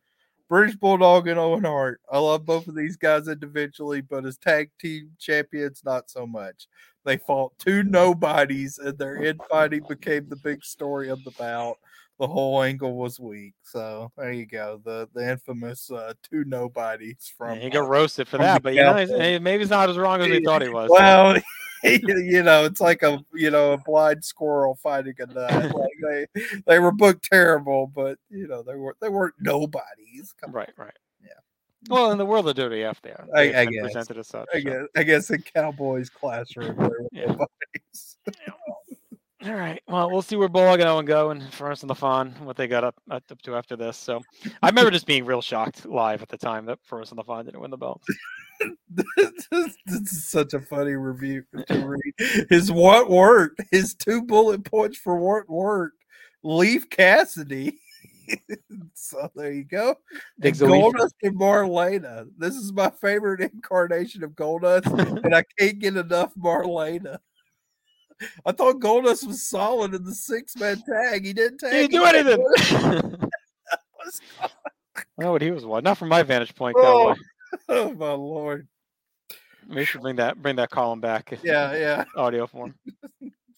British 0.48 0.74
Bulldog 0.74 1.28
and 1.28 1.38
Owen 1.38 1.62
Hart. 1.62 2.00
I 2.10 2.18
love 2.18 2.44
both 2.44 2.66
of 2.66 2.74
these 2.74 2.96
guys 2.96 3.28
individually, 3.28 4.00
but 4.00 4.26
as 4.26 4.36
tag 4.36 4.68
team 4.80 5.12
champions, 5.16 5.82
not 5.84 6.10
so 6.10 6.26
much. 6.26 6.66
They 7.04 7.16
fought 7.16 7.58
two 7.58 7.82
nobodies, 7.82 8.78
and 8.78 8.96
their 8.98 9.22
infighting 9.22 9.84
became 9.88 10.28
the 10.28 10.36
big 10.36 10.64
story 10.64 11.08
of 11.08 11.22
the 11.24 11.30
bout. 11.32 11.76
The 12.18 12.26
whole 12.26 12.62
angle 12.62 12.96
was 12.96 13.18
weak. 13.18 13.54
So 13.62 14.12
there 14.18 14.32
you 14.32 14.44
go. 14.44 14.80
The 14.84 15.08
the 15.14 15.30
infamous 15.30 15.90
uh, 15.90 16.12
two 16.22 16.44
nobodies 16.44 17.32
from 17.36 17.58
he 17.58 17.70
got 17.70 17.84
uh, 17.84 17.88
roasted 17.88 18.28
for 18.28 18.36
that. 18.38 18.62
But 18.62 18.74
you 18.74 18.82
know, 18.82 18.92
maybe 19.40 19.60
he's 19.60 19.70
not 19.70 19.88
as 19.88 19.96
wrong 19.96 20.20
as 20.20 20.28
we 20.28 20.44
thought 20.44 20.60
he 20.60 20.68
was. 20.68 20.90
well, 20.90 21.36
you 21.82 22.42
know, 22.42 22.66
it's 22.66 22.80
like 22.80 23.02
a 23.02 23.24
you 23.32 23.50
know 23.50 23.72
a 23.72 23.78
blind 23.78 24.22
squirrel 24.22 24.74
fighting 24.82 25.14
a 25.18 25.26
nut. 25.26 25.72
Like 25.80 26.26
they 26.34 26.60
they 26.66 26.78
were 26.78 26.92
booked 26.92 27.24
terrible, 27.24 27.86
but 27.86 28.18
you 28.28 28.46
know 28.46 28.62
they 28.62 28.74
were 28.74 28.96
they 29.00 29.08
weren't 29.08 29.34
nobodies. 29.40 30.34
Come 30.38 30.50
on. 30.50 30.56
Right, 30.56 30.70
right. 30.76 30.92
Yeah. 30.92 31.09
Well, 31.88 32.12
in 32.12 32.18
the 32.18 32.26
world 32.26 32.46
of 32.48 32.56
WWF, 32.56 33.00
they 33.02 33.10
are. 33.10 33.26
I- 33.34 33.60
I 33.62 33.64
guess. 33.66 33.82
presented 33.84 34.18
as 34.18 34.28
such. 34.28 34.46
I 34.54 34.60
so. 34.60 34.64
guess 34.70 34.82
I 34.96 35.02
guess 35.02 35.30
in 35.30 35.42
Cowboys 35.42 36.10
classroom 36.10 36.90
Yeah. 37.12 37.34
All 39.46 39.54
right. 39.54 39.82
Well, 39.88 40.10
we'll 40.10 40.20
see 40.20 40.36
where 40.36 40.50
Bulldog 40.50 40.80
and 40.80 40.88
Owen 40.88 41.06
go, 41.06 41.30
and 41.30 41.42
Furnace 41.54 41.82
and 41.82 41.90
LaFon, 41.90 42.38
what 42.40 42.58
they 42.58 42.68
got 42.68 42.84
up, 42.84 42.94
up 43.10 43.22
to 43.44 43.56
after 43.56 43.74
this. 43.74 43.96
So, 43.96 44.20
I 44.62 44.68
remember 44.68 44.90
just 44.90 45.06
being 45.06 45.24
real 45.24 45.40
shocked 45.40 45.86
live 45.86 46.20
at 46.20 46.28
the 46.28 46.36
time 46.36 46.66
that 46.66 46.78
Furnace 46.84 47.10
and 47.10 47.18
LaFon 47.18 47.46
didn't 47.46 47.60
win 47.60 47.70
the 47.70 47.78
belt. 47.78 48.02
this, 48.90 49.06
is- 49.52 49.78
this 49.86 50.12
is 50.12 50.26
such 50.26 50.52
a 50.52 50.60
funny 50.60 50.92
review 50.92 51.42
to 51.68 51.86
read. 51.86 52.46
His 52.50 52.70
what 52.70 53.08
worked? 53.08 53.62
His 53.72 53.94
two 53.94 54.20
bullet 54.22 54.62
points 54.64 54.98
for 54.98 55.16
what 55.16 55.48
worked. 55.48 55.96
Leif 56.42 56.90
Cassidy. 56.90 57.79
so 58.94 59.30
there 59.34 59.52
you 59.52 59.64
go. 59.64 59.88
And 59.90 60.42
Diggs 60.42 60.60
a 60.62 60.66
Leif. 60.66 60.82
Goldust 60.94 61.14
and 61.22 61.38
Marlena. 61.38 62.26
This 62.38 62.54
is 62.56 62.72
my 62.72 62.90
favorite 62.90 63.40
incarnation 63.52 64.22
of 64.24 64.32
Goldust, 64.32 64.86
and 65.24 65.34
I 65.34 65.44
can't 65.58 65.78
get 65.78 65.96
enough 65.96 66.32
Marlena. 66.34 67.18
I 68.44 68.52
thought 68.52 68.80
Goldust 68.80 69.26
was 69.26 69.46
solid 69.46 69.94
in 69.94 70.04
the 70.04 70.14
six 70.14 70.56
man 70.56 70.82
tag. 70.82 71.24
He 71.24 71.32
didn't 71.32 71.60
He 71.62 71.70
tag. 71.70 71.90
didn't 71.90 71.92
do 71.92 72.04
anything. 72.04 73.16
I 74.38 74.48
know 75.18 75.32
what 75.32 75.42
he 75.42 75.50
was 75.50 75.64
one. 75.64 75.84
Not 75.84 75.98
from 75.98 76.08
my 76.08 76.22
vantage 76.22 76.54
point, 76.54 76.76
Oh. 76.78 77.14
Oh 77.68 77.92
my 77.94 78.12
lord. 78.12 78.68
We 79.68 79.84
should 79.84 80.02
bring 80.02 80.16
that 80.16 80.40
bring 80.42 80.56
that 80.56 80.70
column 80.70 81.00
back. 81.00 81.38
Yeah, 81.42 81.74
yeah. 81.74 82.04
Audio 82.16 82.46
form. 82.46 82.74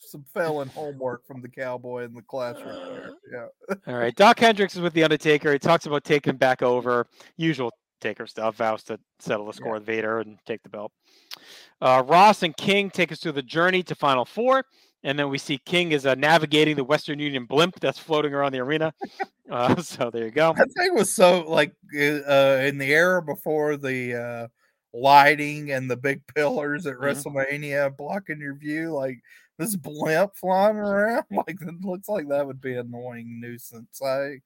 Some 0.05 0.25
felon 0.35 0.69
homework 0.69 1.27
from 1.27 1.41
the 1.41 1.49
cowboy 1.49 2.05
in 2.05 2.13
the 2.15 2.23
classroom. 2.23 2.75
There. 2.75 3.11
Yeah. 3.33 3.75
All 3.87 3.99
right. 3.99 4.15
Dok 4.15 4.39
Hendrix 4.39 4.75
is 4.75 4.81
with 4.81 4.93
the 4.93 5.05
Undertaker. 5.05 5.53
He 5.53 5.59
talks 5.59 5.87
about 5.87 6.05
taking 6.05 6.37
back 6.37 6.63
over 6.63 7.07
usual 7.37 7.73
Taker 8.01 8.27
stuff. 8.27 8.57
Vows 8.57 8.83
to 8.85 8.99
settle 9.21 9.47
the 9.47 9.53
score 9.53 9.75
with 9.75 9.87
Vader 9.87 10.19
and 10.19 10.37
take 10.45 10.63
the 10.65 10.69
belt. 10.69 10.93
Uh, 11.81 12.03
Ross 12.07 12.43
and 12.43 12.57
King 12.57 12.91
take 12.91 13.13
us 13.13 13.21
through 13.21 13.33
the 13.33 13.43
journey 13.43 13.83
to 13.85 13.95
Final 13.95 14.25
Four, 14.25 14.65
and 15.05 15.17
then 15.19 15.29
we 15.31 15.39
see 15.39 15.59
King 15.59 15.93
is 15.93 16.05
uh, 16.05 16.15
navigating 16.17 16.75
the 16.77 16.85
Western 16.85 17.19
Union 17.21 17.45
blimp 17.47 17.79
that's 17.81 17.99
floating 17.99 18.35
around 18.35 18.53
the 18.53 18.61
arena. 18.61 18.93
Uh, 19.51 19.77
so 19.83 20.09
there 20.09 20.25
you 20.25 20.31
go. 20.31 20.55
That 20.57 20.71
thing 20.79 20.95
was 20.95 21.13
so 21.13 21.43
like 21.47 21.75
uh, 21.95 22.63
in 22.65 22.79
the 22.79 22.91
era 22.91 23.21
before 23.21 23.77
the 23.77 24.15
uh, 24.15 24.49
lighting 24.95 25.73
and 25.73 25.91
the 25.91 25.97
big 25.97 26.23
pillars 26.35 26.87
at 26.87 26.95
Mhm. 26.95 27.01
WrestleMania 27.03 27.95
blocking 27.95 28.41
your 28.41 28.55
view. 28.55 28.93
Like 28.95 29.19
this 29.59 29.77
blimp 29.77 30.37
flying 30.37 30.77
around, 30.77 31.25
like 31.31 31.61
it 31.61 31.85
looks 31.85 32.09
like 32.09 32.29
that 32.29 32.47
would 32.47 32.61
be 32.61 32.73
an 32.73 32.87
annoying 32.93 33.41
nuisance. 33.41 34.01
I 34.03 34.41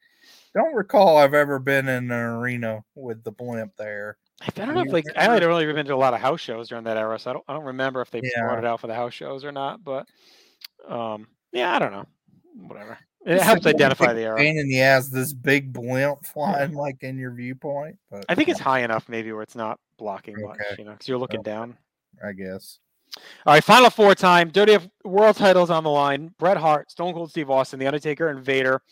don't 0.55 0.75
recall 0.75 1.17
I've 1.17 1.35
ever 1.35 1.59
been 1.59 1.89
in 1.89 2.11
an 2.11 2.13
arena 2.13 2.85
with 2.95 3.23
the 3.25 3.33
blimp 3.33 3.77
there. 3.77 4.19
I 4.43 4.51
don't 4.51 4.75
know 4.75 4.83
if 4.83 4.93
like 4.93 5.07
I 5.17 5.27
don't 5.27 5.41
really 5.41 5.67
remember 5.67 5.93
a 5.93 5.97
lot 5.97 6.13
of 6.15 6.21
house 6.21 6.41
shows 6.41 6.69
during 6.69 6.85
that 6.85 6.97
era, 6.99 7.19
so 7.19 7.31
I 7.31 7.33
don't 7.33 7.45
I 7.49 7.55
don't 7.55 7.65
remember 7.65 8.03
if 8.03 8.11
they 8.11 8.21
brought 8.39 8.59
it 8.59 8.65
out 8.67 8.81
for 8.81 8.87
the 8.87 8.95
house 8.95 9.15
shows 9.15 9.45
or 9.45 9.53
not. 9.53 9.83
But 9.83 10.07
um, 10.87 11.29
yeah, 11.53 11.75
I 11.75 11.79
don't 11.79 11.93
know. 11.93 12.07
Whatever. 12.55 12.99
It 13.25 13.35
Just 13.35 13.45
helps 13.45 13.67
identify 13.67 14.13
the 14.13 14.23
era. 14.23 14.39
Pain 14.39 14.59
in 14.59 14.69
the 14.69 14.81
ass, 14.81 15.09
this 15.09 15.33
big 15.33 15.73
blimp 15.73 16.25
flying 16.25 16.75
like 16.75 17.03
in 17.03 17.19
your 17.19 17.33
viewpoint. 17.33 17.99
But 18.11 18.25
I 18.29 18.35
think 18.35 18.49
it's 18.49 18.61
high 18.61 18.81
enough, 18.81 19.09
maybe 19.09 19.33
where 19.33 19.43
it's 19.43 19.57
not 19.57 19.81
blocking 19.99 20.41
much, 20.41 20.59
you 20.79 20.85
know, 20.85 20.93
because 20.93 21.09
you're 21.09 21.19
looking 21.19 21.41
Okay. 21.41 21.51
down. 21.51 21.77
I 22.25 22.33
guess. 22.33 22.79
All 23.47 23.55
right, 23.55 23.65
final 23.65 23.91
four 23.91 24.15
time. 24.15 24.51
Dirty 24.51 24.79
World 25.05 25.37
titles 25.37 25.71
on 25.71 25.85
the 25.85 25.91
line. 25.91 26.35
Bret 26.39 26.57
Hart, 26.57 26.91
Stone 26.91 27.15
Cold 27.15 27.31
Steve 27.31 27.51
Austin, 27.51 27.79
The 27.79 27.87
Undertaker, 27.87 28.29
and 28.29 28.45
Vader. 28.45 28.83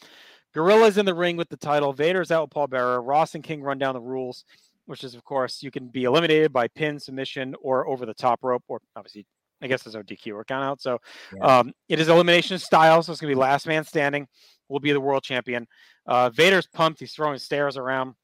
Gorilla's 0.54 0.98
in 0.98 1.06
the 1.06 1.14
ring 1.14 1.36
with 1.36 1.48
the 1.48 1.56
title. 1.56 1.92
Vader's 1.92 2.30
out 2.30 2.44
with 2.44 2.50
Paul 2.50 2.68
Bearer. 2.68 3.02
Ross 3.02 3.34
and 3.34 3.42
King 3.42 3.62
run 3.62 3.78
down 3.78 3.94
the 3.94 4.00
rules, 4.00 4.44
which 4.86 5.02
is, 5.02 5.14
of 5.14 5.24
course, 5.24 5.62
you 5.62 5.70
can 5.70 5.88
be 5.88 6.04
eliminated 6.04 6.52
by 6.52 6.68
pin, 6.68 6.98
submission, 7.00 7.54
or 7.60 7.88
over 7.88 8.06
the 8.06 8.14
top 8.14 8.38
rope, 8.42 8.62
or 8.68 8.80
obviously, 8.94 9.26
I 9.60 9.66
guess 9.66 9.82
there's 9.82 9.94
no 9.96 10.02
DQ 10.02 10.34
or 10.34 10.44
count 10.44 10.64
out. 10.64 10.80
So 10.80 10.98
Yeah. 11.36 11.58
um, 11.58 11.72
it 11.88 11.98
is 11.98 12.08
elimination 12.08 12.58
style. 12.58 13.02
So 13.02 13.10
it's 13.12 13.20
going 13.20 13.30
to 13.30 13.34
be 13.36 13.40
last 13.40 13.66
man 13.66 13.84
standing 13.84 14.28
will 14.68 14.80
be 14.80 14.92
the 14.92 15.00
world 15.00 15.22
champion. 15.22 15.66
Uh, 16.06 16.30
Vader's 16.30 16.66
pumped. 16.66 17.00
He's 17.00 17.12
throwing 17.12 17.38
stairs 17.38 17.76
around. 17.76 18.14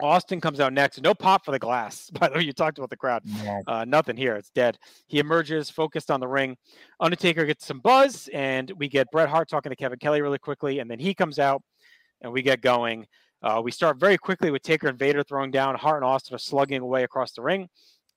Austin 0.00 0.40
comes 0.40 0.60
out 0.60 0.72
next. 0.72 1.00
No 1.00 1.14
pop 1.14 1.44
for 1.44 1.52
the 1.52 1.58
glass. 1.58 2.10
By 2.20 2.28
the 2.28 2.36
way, 2.36 2.42
you 2.42 2.52
talked 2.52 2.78
about 2.78 2.90
the 2.90 2.96
crowd. 2.96 3.22
Uh, 3.66 3.84
nothing 3.84 4.16
here. 4.16 4.36
It's 4.36 4.50
dead. 4.50 4.78
He 5.06 5.18
emerges, 5.18 5.70
focused 5.70 6.10
on 6.10 6.20
the 6.20 6.28
ring. 6.28 6.56
Undertaker 7.00 7.44
gets 7.44 7.66
some 7.66 7.80
buzz, 7.80 8.28
and 8.32 8.70
we 8.76 8.88
get 8.88 9.10
Bret 9.10 9.28
Hart 9.28 9.48
talking 9.48 9.70
to 9.70 9.76
Kevin 9.76 9.98
Kelly 9.98 10.22
really 10.22 10.38
quickly, 10.38 10.78
and 10.80 10.90
then 10.90 10.98
he 10.98 11.14
comes 11.14 11.38
out, 11.38 11.62
and 12.20 12.32
we 12.32 12.42
get 12.42 12.60
going. 12.60 13.06
Uh, 13.42 13.60
we 13.62 13.70
start 13.70 13.98
very 13.98 14.18
quickly 14.18 14.50
with 14.50 14.62
Taker 14.62 14.88
and 14.88 14.98
Vader 14.98 15.22
throwing 15.22 15.50
down. 15.50 15.74
Hart 15.76 16.02
and 16.02 16.04
Austin 16.04 16.34
are 16.34 16.38
slugging 16.38 16.80
away 16.80 17.04
across 17.04 17.32
the 17.32 17.42
ring. 17.42 17.68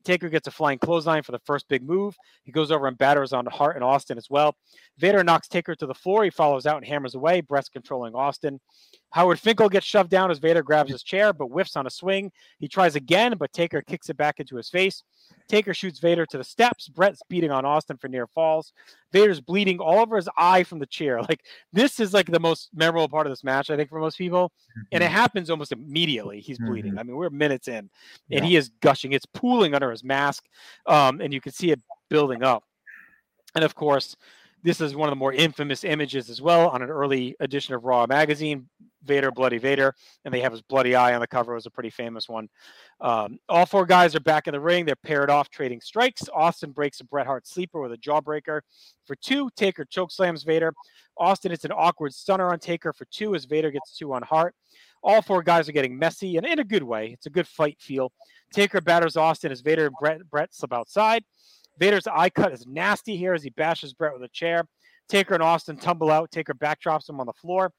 Taker 0.04 0.30
gets 0.30 0.48
a 0.48 0.52
flying 0.52 0.80
clothesline 0.80 1.24
for 1.24 1.32
the 1.32 1.40
first 1.40 1.68
big 1.68 1.84
move. 1.84 2.16
He 2.44 2.52
goes 2.52 2.72
over 2.72 2.88
and 2.88 2.98
batters 2.98 3.34
onto 3.34 3.52
Hart 3.52 3.76
and 3.76 3.84
Austin 3.84 4.18
as 4.18 4.30
well. 4.30 4.56
Vader 4.98 5.24
knocks 5.24 5.48
Taker 5.48 5.76
to 5.76 5.86
the 5.86 5.94
floor. 5.94 6.24
He 6.24 6.30
follows 6.30 6.66
out 6.66 6.78
and 6.78 6.86
hammers 6.86 7.16
away. 7.16 7.42
Bret 7.42 7.70
controlling 7.72 8.16
Austin. 8.16 8.60
Howard 9.12 9.40
Finkel 9.40 9.70
gets 9.70 9.86
shoved 9.86 10.10
down 10.10 10.32
as 10.32 10.40
Vader 10.40 10.64
grabs 10.64 10.92
his 10.92 11.04
chair, 11.04 11.34
but 11.34 11.48
whiffs 11.48 11.76
on 11.76 11.88
a 11.88 11.90
swing. 11.90 12.32
He 12.60 12.68
tries 12.68 12.96
again, 12.96 13.36
but 13.38 13.52
Taker 13.52 13.82
kicks 13.82 14.10
it 14.10 14.18
back 14.18 14.40
into 14.40 14.56
his 14.56 14.70
face. 14.70 15.04
Taker 15.48 15.74
shoots 15.74 16.00
Vader 16.00 16.26
to 16.28 16.38
the 16.38 16.44
steps. 16.44 16.88
Bret's 16.88 17.22
beating 17.30 17.50
on 17.52 17.66
Austin 17.66 17.98
for 17.98 18.08
near 18.08 18.28
falls. 18.28 18.72
Vader's 19.12 19.42
bleeding 19.42 19.80
all 19.80 20.00
over 20.00 20.16
his 20.16 20.30
eye 20.38 20.64
from 20.64 20.80
the 20.80 20.86
chair. 20.86 21.20
Like 21.30 21.42
this 21.74 22.00
is 22.00 22.14
like 22.14 22.28
the 22.28 22.40
most 22.40 22.70
memorable 22.74 23.10
part 23.10 23.26
of 23.26 23.32
this 23.32 23.44
match, 23.44 23.70
I 23.70 23.76
think, 23.76 23.90
for 23.90 24.00
most 24.00 24.18
people. 24.18 24.52
And 24.92 25.04
it 25.04 25.10
happens 25.10 25.50
almost 25.50 25.72
immediately. 25.72 26.40
He's 26.40 26.60
bleeding. 26.60 26.98
I 26.98 27.04
mean, 27.04 27.16
we're 27.16 27.30
minutes 27.30 27.68
in, 27.68 27.76
and 27.76 27.90
Yeah. 28.30 28.44
he 28.44 28.56
is 28.56 28.70
gushing. 28.82 29.14
It's 29.14 29.26
pooling 29.26 29.74
under 29.74 29.90
his 29.92 30.04
mask, 30.04 30.46
um, 30.86 31.22
and 31.22 31.34
you 31.34 31.42
can 31.42 31.52
see 31.52 31.72
it 31.72 31.82
building 32.10 32.44
up. 32.44 32.64
And 33.56 33.64
of 33.64 33.74
course, 33.76 34.16
This 34.64 34.82
is 34.82 34.96
one 34.96 35.08
of 35.08 35.12
the 35.12 35.20
more 35.20 35.34
infamous 35.34 35.84
images 35.84 36.30
as 36.30 36.42
well 36.42 36.70
on 36.70 36.82
an 36.82 36.90
early 36.90 37.36
edition 37.40 37.74
of 37.74 37.86
Raw 37.86 38.06
magazine. 38.08 38.68
Vader, 39.04 39.32
Bloody 39.32 39.58
Vader, 39.58 39.96
and 40.26 40.34
they 40.34 40.42
have 40.42 40.52
his 40.52 40.62
bloody 40.62 40.96
eye 40.96 41.14
on 41.14 41.22
the 41.22 41.28
cover. 41.28 41.54
It 41.54 41.56
was 41.56 41.66
a 41.66 41.72
pretty 41.72 41.90
famous 41.90 42.28
one. 42.28 42.50
Um, 43.02 43.40
all 43.48 43.66
four 43.66 43.86
guys 43.86 44.16
are 44.16 44.20
back 44.20 44.48
in 44.48 44.52
the 44.52 44.60
ring. 44.60 44.86
They're 44.86 44.96
paired 44.96 45.30
off, 45.30 45.50
trading 45.50 45.82
strikes. 45.82 46.24
Austin 46.34 46.72
breaks 46.72 47.00
a 47.00 47.06
Bret 47.06 47.26
Hart 47.26 47.48
sleeper 47.48 47.80
with 47.80 47.94
a 47.94 47.98
jawbreaker. 47.98 48.62
For 49.06 49.16
two, 49.16 49.50
Taker 49.56 49.86
choke 49.86 50.12
slams 50.12 50.44
Vader. 50.44 50.74
Austin 51.18 51.52
hits 51.52 51.66
an 51.66 51.72
awkward 51.72 52.14
stunner 52.14 52.52
on 52.52 52.60
Taker 52.60 52.94
for 52.94 53.06
two 53.06 53.36
as 53.36 53.46
Vader 53.46 53.72
gets 53.72 53.98
two 53.98 54.14
on 54.14 54.22
Hart. 54.22 54.54
All 55.02 55.22
four 55.22 55.44
guys 55.44 55.70
are 55.70 55.74
getting 55.74 55.98
messy 55.98 56.38
and 56.38 56.46
in 56.46 56.60
a 56.60 56.64
good 56.64 56.84
way. 56.84 57.12
It's 57.14 57.26
a 57.26 57.30
good 57.30 57.48
fight 57.48 57.78
feel. 57.80 58.12
Taker 58.54 58.82
batters 58.82 59.16
Austin 59.16 59.52
as 59.52 59.62
Vader 59.62 59.88
and 59.88 60.30
Bret, 60.30 60.54
slip 60.54 60.74
outside. 60.74 61.24
Vader's 61.80 62.08
eye 62.08 62.30
cut 62.30 62.52
is 62.52 62.68
nasty 62.68 63.16
here 63.16 63.34
as 63.34 63.44
he 63.44 63.50
bashes 63.50 63.94
Bret 63.94 64.14
with 64.14 64.24
a 64.24 64.30
chair. 64.30 64.68
Taker 65.08 65.34
and 65.34 65.44
Austin 65.44 65.78
tumble 65.78 66.12
out. 66.12 66.32
Taker 66.32 66.54
backdrops 66.54 67.10
him 67.10 67.20
on 67.20 67.26
the 67.26 67.34
floor. 67.34 67.74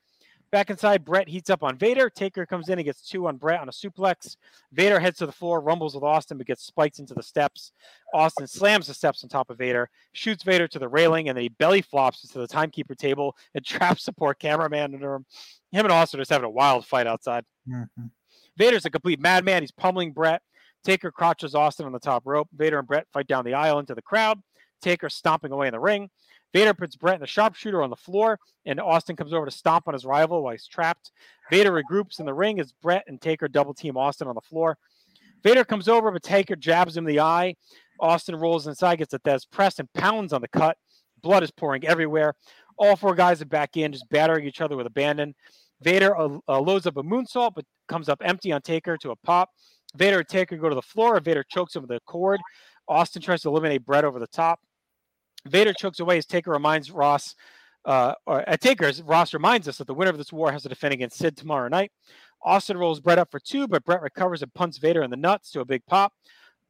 Back 0.50 0.68
inside, 0.68 1.04
Bret 1.04 1.28
heats 1.28 1.48
up 1.48 1.62
on 1.62 1.78
Vader. 1.78 2.10
Taker 2.10 2.44
comes 2.44 2.68
in 2.68 2.78
and 2.78 2.84
gets 2.84 3.08
two 3.08 3.28
on 3.28 3.36
Bret 3.36 3.60
on 3.60 3.68
a 3.68 3.72
suplex. 3.72 4.36
Vader 4.72 4.98
heads 4.98 5.18
to 5.18 5.26
the 5.26 5.32
floor, 5.32 5.60
rumbles 5.60 5.94
with 5.94 6.02
Austin, 6.02 6.38
but 6.38 6.46
gets 6.48 6.64
spiked 6.64 6.98
into 6.98 7.14
the 7.14 7.22
steps. 7.22 7.70
Austin 8.12 8.48
slams 8.48 8.88
the 8.88 8.94
steps 8.94 9.22
on 9.22 9.30
top 9.30 9.48
of 9.50 9.58
Vader, 9.58 9.88
shoots 10.12 10.42
Vader 10.42 10.66
to 10.66 10.80
the 10.80 10.88
railing, 10.88 11.28
and 11.28 11.36
then 11.36 11.42
he 11.42 11.50
belly 11.50 11.82
flops 11.82 12.24
into 12.24 12.40
the 12.40 12.48
timekeeper 12.48 12.96
table 12.96 13.36
and 13.54 13.64
traps 13.64 14.06
the 14.06 14.12
poor 14.12 14.34
cameraman 14.34 14.94
under 14.94 15.14
him. 15.14 15.26
Him 15.70 15.84
and 15.84 15.92
Austin 15.92 16.18
are 16.18 16.22
just 16.22 16.32
having 16.32 16.46
a 16.46 16.50
wild 16.50 16.84
fight 16.84 17.06
outside. 17.06 17.44
Mm-hmm. 17.68 18.06
Vader's 18.56 18.84
a 18.84 18.90
complete 18.90 19.20
madman. 19.20 19.62
He's 19.62 19.70
pummeling 19.70 20.12
Bret. 20.12 20.42
Taker 20.84 21.10
crotches 21.10 21.54
Austin 21.54 21.86
on 21.86 21.92
the 21.92 21.98
top 21.98 22.22
rope. 22.26 22.48
Vader 22.54 22.78
and 22.78 22.88
Bret 22.88 23.06
fight 23.12 23.26
down 23.26 23.44
the 23.44 23.54
aisle 23.54 23.78
into 23.78 23.94
the 23.94 24.02
crowd. 24.02 24.40
Taker 24.80 25.08
stomping 25.08 25.52
away 25.52 25.68
in 25.68 25.72
the 25.72 25.80
ring. 25.80 26.08
Vader 26.52 26.74
puts 26.74 26.96
Bret 26.96 27.14
in 27.14 27.20
the 27.20 27.26
sharpshooter 27.26 27.82
on 27.82 27.90
the 27.90 27.96
floor, 27.96 28.38
and 28.66 28.80
Austin 28.80 29.14
comes 29.14 29.32
over 29.32 29.44
to 29.44 29.52
stomp 29.52 29.86
on 29.86 29.94
his 29.94 30.04
rival 30.04 30.42
while 30.42 30.52
he's 30.52 30.66
trapped. 30.66 31.12
Vader 31.50 31.70
regroups 31.70 32.18
in 32.18 32.26
the 32.26 32.34
ring 32.34 32.58
as 32.58 32.72
Bret 32.82 33.04
and 33.06 33.20
Taker 33.20 33.46
double 33.46 33.74
team 33.74 33.96
Austin 33.96 34.26
on 34.26 34.34
the 34.34 34.40
floor. 34.40 34.76
Vader 35.44 35.64
comes 35.64 35.88
over, 35.88 36.10
but 36.10 36.22
Taker 36.22 36.56
jabs 36.56 36.96
him 36.96 37.06
in 37.06 37.14
the 37.14 37.20
eye. 37.20 37.54
Austin 38.00 38.36
rolls 38.36 38.66
inside, 38.66 38.96
gets 38.96 39.14
a 39.14 39.18
Thesz 39.20 39.48
press, 39.50 39.78
and 39.78 39.92
pounds 39.92 40.32
on 40.32 40.40
the 40.40 40.48
cut. 40.48 40.76
Blood 41.22 41.42
is 41.42 41.50
pouring 41.50 41.86
everywhere. 41.86 42.34
All 42.78 42.96
four 42.96 43.14
guys 43.14 43.42
are 43.42 43.46
back 43.46 43.76
in, 43.76 43.92
just 43.92 44.08
battering 44.08 44.46
each 44.46 44.60
other 44.60 44.76
with 44.76 44.86
abandon. 44.86 45.34
Vader 45.82 46.16
uh, 46.18 46.38
uh, 46.48 46.60
loads 46.60 46.86
up 46.86 46.96
a 46.96 47.02
moonsault, 47.02 47.52
but 47.54 47.64
comes 47.88 48.08
up 48.08 48.20
empty 48.24 48.52
on 48.52 48.62
Taker 48.62 48.96
to 48.98 49.10
a 49.10 49.16
pop. 49.16 49.50
Vader 49.96 50.18
and 50.20 50.28
Taker 50.28 50.56
go 50.56 50.68
to 50.68 50.74
the 50.74 50.82
floor. 50.82 51.18
Vader 51.20 51.44
chokes 51.44 51.74
him 51.76 51.82
with 51.82 51.90
a 51.90 52.00
cord. 52.06 52.40
Austin 52.88 53.22
tries 53.22 53.42
to 53.42 53.48
eliminate 53.48 53.84
Bret 53.84 54.04
over 54.04 54.18
the 54.18 54.26
top. 54.26 54.60
Vader 55.46 55.72
chokes 55.72 56.00
away 56.00 56.18
as 56.18 56.26
Taker 56.26 56.50
reminds 56.50 56.90
Ross, 56.90 57.34
uh, 57.84 58.14
or 58.26 58.46
at 58.48 58.60
Taker's, 58.60 59.02
Ross 59.02 59.32
reminds 59.32 59.68
us 59.68 59.78
that 59.78 59.86
the 59.86 59.94
winner 59.94 60.10
of 60.10 60.18
this 60.18 60.32
war 60.32 60.52
has 60.52 60.62
to 60.64 60.68
defend 60.68 60.92
against 60.92 61.18
Sid 61.18 61.36
tomorrow 61.36 61.68
night. 61.68 61.92
Austin 62.42 62.76
rolls 62.76 63.00
Bret 63.00 63.18
up 63.18 63.30
for 63.30 63.40
two, 63.40 63.66
but 63.68 63.84
Bret 63.84 64.02
recovers 64.02 64.42
and 64.42 64.52
punts 64.54 64.78
Vader 64.78 65.02
in 65.02 65.10
the 65.10 65.16
nuts 65.16 65.50
to 65.52 65.60
a 65.60 65.64
big 65.64 65.84
pop. 65.86 66.12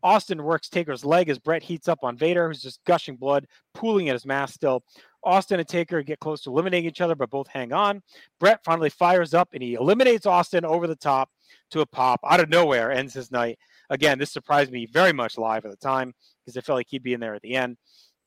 Austin 0.03 0.43
works 0.43 0.69
Taker's 0.69 1.05
leg 1.05 1.29
as 1.29 1.39
Bret 1.39 1.63
heats 1.63 1.89
up 1.89 1.99
on 2.03 2.17
Vader, 2.17 2.49
who's 2.49 2.63
just 2.63 2.83
gushing 2.85 3.17
blood, 3.17 3.47
pooling 3.75 4.09
at 4.09 4.15
his 4.15 4.27
mask 4.27 4.55
still. 4.55 4.83
Austin 5.23 5.61
and 5.61 5.69
Taker 5.69 6.03
get 6.03 6.21
close 6.21 6.43
to 6.43 6.51
eliminating 6.51 6.89
each 6.89 7.01
other, 7.01 7.15
but 7.15 7.31
both 7.31 7.49
hang 7.49 7.73
on. 7.73 8.03
Bret 8.39 8.65
finally 8.65 8.91
fires 8.91 9.35
up 9.35 9.51
and 9.53 9.63
he 9.63 9.75
eliminates 9.75 10.27
Austin 10.27 10.65
over 10.65 10.87
the 10.87 10.97
top 10.97 11.31
to 11.71 11.81
a 11.81 11.87
pop 11.87 12.21
out 12.29 12.41
of 12.41 12.49
nowhere, 12.49 12.91
ends 12.91 13.15
his 13.15 13.31
night. 13.31 13.59
Again, 13.91 14.19
this 14.19 14.33
surprised 14.33 14.71
me 14.71 14.87
very 14.87 15.13
much 15.13 15.37
live 15.37 15.65
at 15.65 15.71
the 15.71 15.77
time 15.77 16.15
because 16.45 16.57
I 16.57 16.61
felt 16.61 16.77
like 16.77 16.87
he'd 16.89 17.03
be 17.03 17.13
in 17.13 17.21
there 17.21 17.35
at 17.35 17.43
the 17.43 17.55
end. 17.55 17.77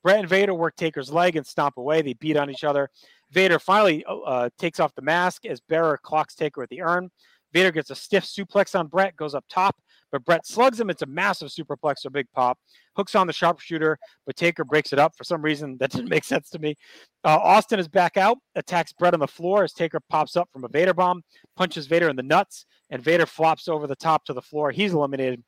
Bret 0.02 0.20
and 0.20 0.28
Vader 0.28 0.54
work 0.54 0.76
Taker's 0.76 1.10
leg 1.10 1.36
and 1.36 1.46
stomp 1.46 1.78
away. 1.78 2.02
They 2.02 2.12
beat 2.12 2.36
on 2.36 2.50
each 2.50 2.64
other. 2.64 2.90
Vader 3.30 3.58
finally 3.58 4.04
uh, 4.04 4.18
uh, 4.18 4.48
takes 4.58 4.78
off 4.78 4.94
the 4.94 5.02
mask 5.02 5.46
as 5.46 5.60
Bearer 5.60 5.98
clocks 6.02 6.34
Taker 6.34 6.62
at 6.62 6.68
the 6.68 6.82
urn. 6.82 7.10
Vader 7.54 7.70
gets 7.70 7.90
a 7.90 7.94
stiff 7.94 8.24
suplex 8.24 8.78
on 8.78 8.88
Bret, 8.88 9.16
goes 9.16 9.34
up 9.34 9.44
top, 9.48 9.76
but 10.14 10.24
Bret 10.24 10.46
slugs 10.46 10.78
him. 10.78 10.90
It's 10.90 11.02
a 11.02 11.06
massive 11.06 11.48
superplex 11.48 12.06
or 12.06 12.10
big 12.10 12.30
pop. 12.32 12.56
Hooks 12.94 13.16
on 13.16 13.26
the 13.26 13.32
sharpshooter, 13.32 13.98
but 14.24 14.36
Taker 14.36 14.62
breaks 14.62 14.92
it 14.92 15.00
up 15.00 15.16
for 15.16 15.24
some 15.24 15.42
reason. 15.42 15.76
That 15.80 15.90
didn't 15.90 16.08
make 16.08 16.22
sense 16.22 16.50
to 16.50 16.60
me. 16.60 16.76
Uh, 17.24 17.36
Austin 17.42 17.80
is 17.80 17.88
back 17.88 18.16
out, 18.16 18.38
attacks 18.54 18.92
Bret 18.92 19.12
on 19.12 19.18
the 19.18 19.26
floor 19.26 19.64
as 19.64 19.72
Taker 19.72 19.98
pops 20.08 20.36
up 20.36 20.48
from 20.52 20.62
a 20.62 20.68
Vader 20.68 20.94
bomb, 20.94 21.24
punches 21.56 21.88
Vader 21.88 22.08
in 22.08 22.14
the 22.14 22.22
nuts, 22.22 22.64
and 22.90 23.02
Vader 23.02 23.26
flops 23.26 23.66
over 23.66 23.88
the 23.88 23.96
top 23.96 24.24
to 24.26 24.32
the 24.32 24.40
floor. 24.40 24.70
He's 24.70 24.92
eliminated. 24.92 25.42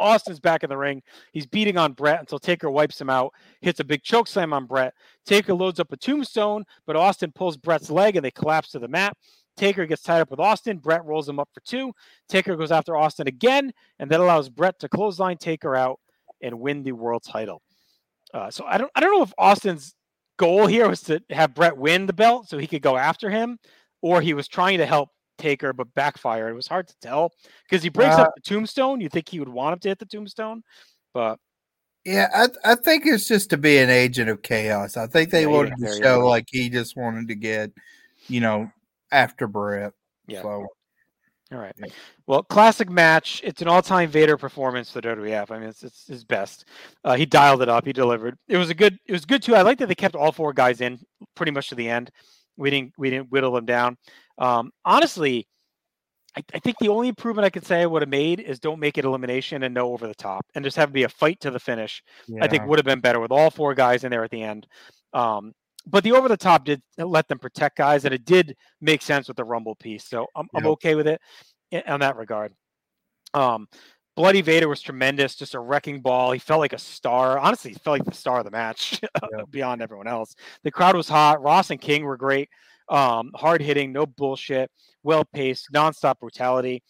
Austin's 0.00 0.40
back 0.40 0.64
in 0.64 0.68
the 0.68 0.76
ring. 0.76 1.00
He's 1.30 1.46
beating 1.46 1.78
on 1.78 1.92
Bret 1.92 2.18
until 2.18 2.40
Taker 2.40 2.68
wipes 2.68 3.00
him 3.00 3.08
out, 3.08 3.32
hits 3.60 3.78
a 3.78 3.84
big 3.84 4.02
choke 4.02 4.26
slam 4.26 4.52
on 4.52 4.66
Bret. 4.66 4.94
Taker 5.26 5.54
loads 5.54 5.78
up 5.78 5.92
a 5.92 5.96
tombstone, 5.96 6.64
but 6.88 6.96
Austin 6.96 7.30
pulls 7.30 7.56
Bret's 7.56 7.88
leg 7.88 8.16
and 8.16 8.24
they 8.24 8.32
collapse 8.32 8.72
to 8.72 8.80
the 8.80 8.88
mat. 8.88 9.16
Taker 9.56 9.86
gets 9.86 10.02
tied 10.02 10.20
up 10.20 10.30
with 10.30 10.40
Austin. 10.40 10.78
Bret 10.78 11.04
rolls 11.04 11.28
him 11.28 11.38
up 11.38 11.48
for 11.52 11.60
two. 11.60 11.92
Taker 12.28 12.56
goes 12.56 12.72
after 12.72 12.96
Austin 12.96 13.28
again, 13.28 13.72
and 13.98 14.10
that 14.10 14.20
allows 14.20 14.48
Bret 14.48 14.78
to 14.80 14.88
clothesline 14.88 15.38
Taker 15.38 15.76
out 15.76 16.00
and 16.40 16.60
win 16.60 16.82
the 16.82 16.92
world 16.92 17.22
title. 17.22 17.62
Uh, 18.32 18.50
so 18.50 18.64
I 18.66 18.78
don't 18.78 18.90
I 18.94 19.00
don't 19.00 19.16
know 19.16 19.22
if 19.22 19.32
Austin's 19.38 19.94
goal 20.36 20.66
here 20.66 20.88
was 20.88 21.02
to 21.02 21.20
have 21.30 21.54
Bret 21.54 21.76
win 21.76 22.06
the 22.06 22.12
belt 22.12 22.48
so 22.48 22.58
he 22.58 22.66
could 22.66 22.82
go 22.82 22.96
after 22.96 23.30
him, 23.30 23.58
or 24.02 24.20
he 24.20 24.34
was 24.34 24.48
trying 24.48 24.78
to 24.78 24.86
help 24.86 25.10
taker, 25.38 25.72
but 25.72 25.94
backfire. 25.94 26.48
It 26.48 26.54
was 26.54 26.66
hard 26.66 26.88
to 26.88 26.94
tell 27.00 27.32
because 27.68 27.82
he 27.82 27.88
breaks 27.88 28.16
uh, 28.16 28.22
up 28.22 28.32
the 28.34 28.42
tombstone. 28.42 29.00
You 29.00 29.08
think 29.08 29.28
he 29.28 29.38
would 29.38 29.48
want 29.48 29.74
him 29.74 29.78
to 29.80 29.88
hit 29.88 29.98
the 29.98 30.06
tombstone, 30.06 30.62
but 31.12 31.38
yeah, 32.04 32.28
I, 32.34 32.72
I 32.72 32.74
think 32.74 33.06
it's 33.06 33.26
just 33.26 33.50
to 33.50 33.56
be 33.56 33.78
an 33.78 33.88
agent 33.88 34.28
of 34.28 34.42
chaos. 34.42 34.96
I 34.96 35.06
think 35.06 35.30
they 35.30 35.42
yeah, 35.42 35.48
wanted 35.48 35.74
to 35.78 36.02
show 36.02 36.26
like 36.26 36.46
he 36.50 36.68
just 36.68 36.96
wanted 36.96 37.28
to 37.28 37.34
get, 37.34 37.70
you 38.28 38.40
know, 38.40 38.70
after 39.10 39.46
Bret. 39.46 39.92
Yeah. 40.26 40.42
So. 40.42 40.66
All 41.52 41.58
right. 41.58 41.74
Well, 42.26 42.42
classic 42.42 42.90
match. 42.90 43.40
It's 43.44 43.62
an 43.62 43.68
all-time 43.68 44.08
Vader 44.08 44.36
performance 44.36 44.90
for 44.90 45.00
WWF. 45.00 45.50
I 45.50 45.58
mean, 45.58 45.68
it's, 45.68 45.82
it's 45.82 46.06
his 46.06 46.24
best. 46.24 46.64
Uh, 47.04 47.14
he 47.14 47.26
dialed 47.26 47.62
it 47.62 47.68
up. 47.68 47.84
He 47.84 47.92
delivered. 47.92 48.36
It 48.48 48.56
was 48.56 48.70
a 48.70 48.74
good. 48.74 48.98
It 49.06 49.12
was 49.12 49.24
good 49.24 49.42
too. 49.42 49.54
I 49.54 49.62
like 49.62 49.78
that 49.78 49.86
they 49.86 49.94
kept 49.94 50.16
all 50.16 50.32
four 50.32 50.52
guys 50.52 50.80
in 50.80 50.98
pretty 51.36 51.52
much 51.52 51.68
to 51.68 51.74
the 51.74 51.88
end. 51.88 52.10
We 52.56 52.70
didn't. 52.70 52.94
We 52.96 53.10
didn't 53.10 53.30
whittle 53.30 53.52
them 53.52 53.66
down. 53.66 53.98
Um, 54.38 54.72
honestly, 54.84 55.46
I, 56.36 56.42
I, 56.54 56.58
think 56.58 56.78
the 56.78 56.88
only 56.88 57.08
improvement 57.08 57.44
I 57.44 57.50
could 57.50 57.64
say 57.64 57.82
I 57.82 57.86
would 57.86 58.02
have 58.02 58.08
made 58.08 58.40
is 58.40 58.58
don't 58.58 58.80
make 58.80 58.98
it 58.98 59.04
elimination 59.04 59.62
and 59.62 59.74
no 59.74 59.92
over 59.92 60.06
the 60.06 60.14
top, 60.14 60.44
and 60.54 60.64
just 60.64 60.76
have 60.76 60.88
it 60.88 60.94
be 60.94 61.04
a 61.04 61.08
fight 61.08 61.40
to 61.40 61.50
the 61.50 61.60
finish. 61.60 62.02
Yeah. 62.26 62.42
I 62.42 62.48
think 62.48 62.66
would 62.66 62.78
have 62.78 62.86
been 62.86 63.00
better 63.00 63.20
with 63.20 63.30
all 63.30 63.50
four 63.50 63.74
guys 63.74 64.04
in 64.04 64.10
there 64.10 64.24
at 64.24 64.30
the 64.30 64.42
end. 64.42 64.66
Um, 65.12 65.52
but 65.86 66.04
the 66.04 66.12
over 66.12 66.28
the 66.28 66.36
top 66.36 66.64
did 66.64 66.82
let 66.98 67.28
them 67.28 67.38
protect 67.38 67.76
guys, 67.76 68.04
and 68.04 68.14
it 68.14 68.24
did 68.24 68.56
make 68.80 69.02
sense 69.02 69.28
with 69.28 69.36
the 69.36 69.44
Rumble 69.44 69.74
piece. 69.74 70.04
So 70.08 70.26
I'm, 70.34 70.48
I'm 70.54 70.66
okay 70.68 70.94
with 70.94 71.06
it 71.06 71.20
in, 71.70 71.82
in 71.86 72.00
that 72.00 72.16
regard. 72.16 72.52
Um, 73.34 73.68
Bloody 74.16 74.42
Vader 74.42 74.68
was 74.68 74.80
tremendous, 74.80 75.34
just 75.34 75.54
a 75.54 75.60
wrecking 75.60 76.00
ball. 76.00 76.30
He 76.30 76.38
felt 76.38 76.60
like 76.60 76.72
a 76.72 76.78
star. 76.78 77.38
Honestly, 77.38 77.72
he 77.72 77.78
felt 77.78 77.98
like 77.98 78.04
the 78.04 78.14
star 78.14 78.38
of 78.38 78.44
the 78.44 78.50
match 78.50 79.00
beyond 79.50 79.82
everyone 79.82 80.06
else. 80.06 80.34
The 80.62 80.70
crowd 80.70 80.94
was 80.94 81.08
hot. 81.08 81.42
Ross 81.42 81.70
and 81.70 81.80
King 81.80 82.04
were 82.04 82.16
great. 82.16 82.48
Um, 82.88 83.32
hard 83.34 83.60
hitting, 83.60 83.92
no 83.92 84.06
bullshit, 84.06 84.70
well 85.02 85.24
paced, 85.24 85.72
nonstop 85.72 86.20
brutality. 86.20 86.82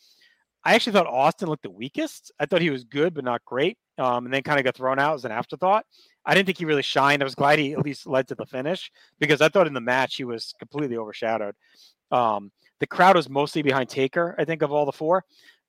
I 0.64 0.74
actually 0.74 0.94
thought 0.94 1.06
Austin 1.06 1.48
looked 1.48 1.62
the 1.62 1.70
weakest. 1.70 2.32
I 2.38 2.46
thought 2.46 2.62
he 2.62 2.70
was 2.70 2.84
good, 2.84 3.14
but 3.14 3.24
not 3.24 3.44
great. 3.44 3.78
Um, 3.96 4.24
and 4.24 4.34
then 4.34 4.42
kind 4.42 4.58
of 4.58 4.64
got 4.64 4.74
thrown 4.74 4.98
out 4.98 5.14
as 5.14 5.24
an 5.24 5.30
afterthought. 5.30 5.84
I 6.26 6.34
didn't 6.34 6.46
think 6.46 6.58
he 6.58 6.64
really 6.64 6.82
shined. 6.82 7.22
I 7.22 7.24
was 7.24 7.34
glad 7.34 7.58
he 7.58 7.72
at 7.72 7.84
least 7.84 8.06
led 8.06 8.28
to 8.28 8.34
the 8.34 8.46
finish 8.46 8.90
because 9.18 9.40
I 9.40 9.48
thought 9.48 9.66
in 9.66 9.74
the 9.74 9.80
match 9.80 10.16
he 10.16 10.24
was 10.24 10.54
completely 10.58 10.96
overshadowed. 10.96 11.54
Um, 12.10 12.50
the 12.80 12.86
crowd 12.86 13.16
was 13.16 13.28
mostly 13.28 13.62
behind 13.62 13.88
Taker, 13.88 14.34
I 14.38 14.44
think, 14.44 14.62
of 14.62 14.72
all 14.72 14.86
the 14.86 14.92
four. 14.92 15.24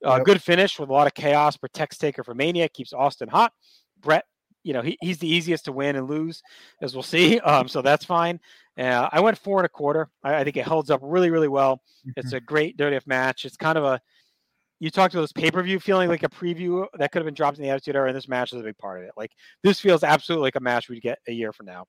Uh, 0.05 0.15
yep. 0.17 0.25
Good 0.25 0.41
finish 0.41 0.79
with 0.79 0.89
a 0.89 0.93
lot 0.93 1.07
of 1.07 1.13
chaos. 1.13 1.57
Protects 1.57 1.97
Taker 1.97 2.23
for 2.23 2.33
Mania. 2.33 2.69
Keeps 2.69 2.93
Austin 2.93 3.29
hot. 3.29 3.53
Bret, 4.01 4.25
you 4.63 4.73
know, 4.73 4.81
he, 4.81 4.97
he's 5.01 5.19
the 5.19 5.27
easiest 5.27 5.65
to 5.65 5.71
win 5.71 5.95
and 5.95 6.09
lose, 6.09 6.41
as 6.81 6.93
we'll 6.93 7.03
see. 7.03 7.39
Um, 7.45 7.67
so 7.67 7.81
that's 7.81 8.03
fine. 8.03 8.39
Uh, 8.77 9.07
I 9.11 9.19
went 9.21 9.37
four 9.37 9.59
and 9.59 9.65
a 9.65 9.69
quarter. 9.69 10.09
I, 10.23 10.35
I, 10.35 10.43
think 10.43 10.57
it 10.57 10.65
holds 10.65 10.89
up 10.89 10.99
really, 11.03 11.29
really 11.29 11.47
well. 11.47 11.77
Mm-hmm. 11.77 12.11
It's 12.17 12.33
a 12.33 12.39
great 12.39 12.75
dirty 12.75 12.99
match. 13.05 13.45
It's 13.45 13.55
kind 13.55 13.77
of 13.77 13.83
a 13.83 14.01
you 14.85 14.91
talked 14.91 15.15
about 15.15 15.21
this 15.21 15.31
pay 15.31 15.49
per 15.49 15.63
view 15.63 15.79
feeling 15.79 16.09
like 16.09 16.21
a 16.21 16.29
preview 16.29 16.85
that 16.99 17.11
could 17.11 17.17
have 17.17 17.25
been 17.25 17.33
dropped 17.33 17.57
in 17.57 17.63
the 17.63 17.71
Attitude 17.71 17.95
Era, 17.95 18.07
and 18.07 18.15
this 18.15 18.27
match 18.27 18.53
is 18.53 18.59
a 18.59 18.63
big 18.63 18.77
part 18.77 18.99
of 18.99 19.07
it. 19.07 19.13
Like 19.17 19.31
this 19.63 19.79
feels 19.79 20.03
absolutely 20.03 20.45
like 20.45 20.57
a 20.57 20.59
match 20.59 20.89
we'd 20.89 21.01
get 21.01 21.17
a 21.27 21.31
year 21.31 21.51
from 21.51 21.65
now. 21.65 21.85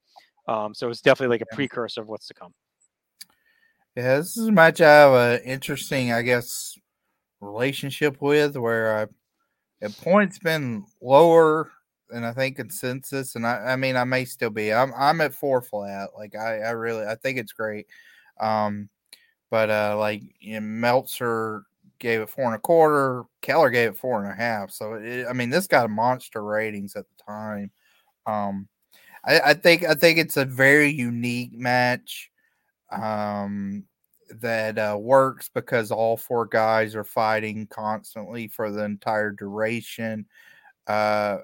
Um, 0.49 0.73
so 0.73 0.89
it's 0.89 1.03
definitely 1.03 1.35
like 1.35 1.43
a 1.43 1.55
precursor 1.55 2.01
of 2.01 2.09
what's 2.09 2.27
to 2.29 2.35
come. 2.35 2.55
Yeah, 3.97 4.17
this 4.17 4.39
is 4.39 4.47
a 4.47 4.53
match 4.53 4.81
I 4.81 4.89
have 4.89 5.13
an 5.13 5.41
interesting, 5.45 6.11
I 6.11 6.23
guess, 6.23 6.75
relationship 7.43 8.23
with 8.23 8.57
where 8.57 8.99
I 8.99 9.07
at 9.85 9.95
points 9.99 10.39
been 10.39 10.87
lower 11.03 11.71
than 12.09 12.25
I 12.25 12.33
think 12.33 12.57
consensus, 12.57 13.35
and 13.35 13.47
I, 13.47 13.57
I 13.57 13.77
mean 13.77 13.97
I 13.97 14.05
may 14.05 14.25
still 14.25 14.49
be. 14.49 14.73
I'm 14.73 14.95
I'm 14.97 15.21
at 15.21 15.35
four 15.35 15.61
flat. 15.61 16.11
Like 16.17 16.35
I, 16.35 16.61
I 16.61 16.71
really 16.71 17.05
I 17.05 17.17
think 17.17 17.37
it's 17.37 17.53
great. 17.53 17.89
Um, 18.41 18.89
but 19.51 19.69
uh, 19.69 19.97
like 19.99 20.23
you 20.41 20.55
know, 20.55 20.67
Meltzer 20.67 21.66
gave 21.99 22.21
it 22.21 22.29
four 22.29 22.45
and 22.45 22.55
a 22.55 22.59
quarter. 22.59 23.25
Keller 23.43 23.71
gave 23.71 23.91
it 23.91 23.97
four 23.97 24.23
and 24.23 24.31
a 24.31 24.35
half. 24.35 24.71
So 24.71 24.95
it, 24.95 25.27
I 25.29 25.33
mean, 25.33 25.51
this 25.51 25.67
got 25.67 25.91
monster 25.91 26.43
ratings 26.43 26.97
at 26.97 27.05
the 27.09 27.25
time. 27.25 27.71
Um, 28.27 28.69
I, 29.25 29.41
I 29.41 29.55
think 29.55 29.85
I 29.85 29.95
think 29.95 30.19
it's 30.19 30.37
a 30.37 30.45
very 30.45 30.91
unique 30.91 31.53
match 31.53 32.31
um, 32.91 33.85
that 34.41 34.79
uh, 34.79 34.97
works 35.01 35.51
because 35.53 35.91
all 35.91 36.17
four 36.17 36.47
guys 36.47 36.95
are 36.95 37.05
fighting 37.05 37.67
constantly 37.69 38.49
for 38.49 38.71
the 38.71 38.85
entire 38.85 39.33
duration. 39.33 40.27
Uh, 40.87 41.39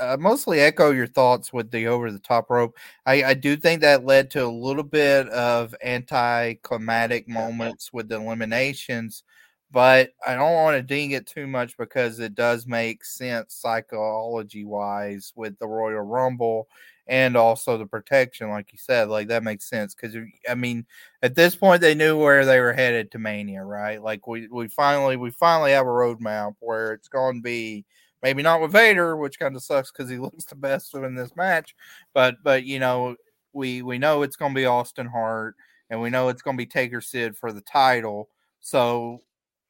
I 0.00 0.16
mostly 0.16 0.60
echo 0.60 0.90
your 0.90 1.06
thoughts 1.06 1.52
with 1.52 1.70
the 1.70 1.86
over 1.86 2.10
the 2.10 2.18
top 2.18 2.48
rope. 2.48 2.78
I, 3.04 3.24
I 3.24 3.34
do 3.34 3.56
think 3.56 3.82
that 3.82 4.06
led 4.06 4.30
to 4.30 4.46
a 4.46 4.48
little 4.48 4.82
bit 4.82 5.28
of 5.28 5.74
anticlimactic 5.84 7.28
moments 7.28 7.92
with 7.92 8.08
the 8.08 8.16
eliminations, 8.16 9.22
but 9.70 10.10
I 10.26 10.34
don't 10.34 10.52
want 10.54 10.76
to 10.76 10.82
ding 10.82 11.10
it 11.12 11.26
too 11.26 11.46
much 11.46 11.76
because 11.76 12.20
it 12.20 12.34
does 12.34 12.66
make 12.66 13.04
sense 13.04 13.54
psychology 13.54 14.64
wise 14.64 15.32
with 15.36 15.58
the 15.58 15.66
Royal 15.66 16.02
Rumble 16.02 16.68
and 17.08 17.36
also 17.36 17.78
the 17.78 17.86
protection, 17.86 18.50
like 18.50 18.72
you 18.72 18.78
said, 18.78 19.08
like 19.08 19.28
that 19.28 19.42
makes 19.44 19.68
sense 19.68 19.94
because 19.94 20.16
I 20.48 20.54
mean, 20.54 20.86
at 21.22 21.34
this 21.34 21.54
point 21.54 21.80
they 21.80 21.94
knew 21.94 22.18
where 22.18 22.44
they 22.44 22.60
were 22.60 22.72
headed 22.72 23.10
to 23.12 23.18
Mania, 23.18 23.64
right? 23.64 24.02
Like 24.02 24.26
we 24.26 24.48
we 24.48 24.68
finally 24.68 25.16
we 25.16 25.30
finally 25.30 25.72
have 25.72 25.86
a 25.86 25.90
roadmap 25.90 26.54
where 26.60 26.92
it's 26.92 27.08
going 27.08 27.36
to 27.36 27.42
be 27.42 27.84
maybe 28.22 28.42
not 28.42 28.60
with 28.60 28.72
Vader, 28.72 29.16
which 29.16 29.38
kind 29.38 29.54
of 29.56 29.62
sucks 29.62 29.92
because 29.92 30.10
he 30.10 30.18
looks 30.18 30.44
the 30.46 30.56
best 30.56 30.94
in 30.94 31.14
this 31.14 31.36
match, 31.36 31.74
but 32.14 32.36
but 32.42 32.64
you 32.64 32.78
know 32.78 33.16
we 33.52 33.82
we 33.82 33.98
know 33.98 34.22
it's 34.22 34.36
going 34.36 34.52
to 34.52 34.58
be 34.58 34.66
Austin 34.66 35.06
Hart 35.06 35.54
and 35.90 36.00
we 36.00 36.10
know 36.10 36.28
it's 36.28 36.42
going 36.42 36.56
to 36.56 36.60
be 36.60 36.66
Taker 36.66 37.00
Sid 37.00 37.36
for 37.36 37.52
the 37.52 37.60
title, 37.60 38.28
so 38.60 39.22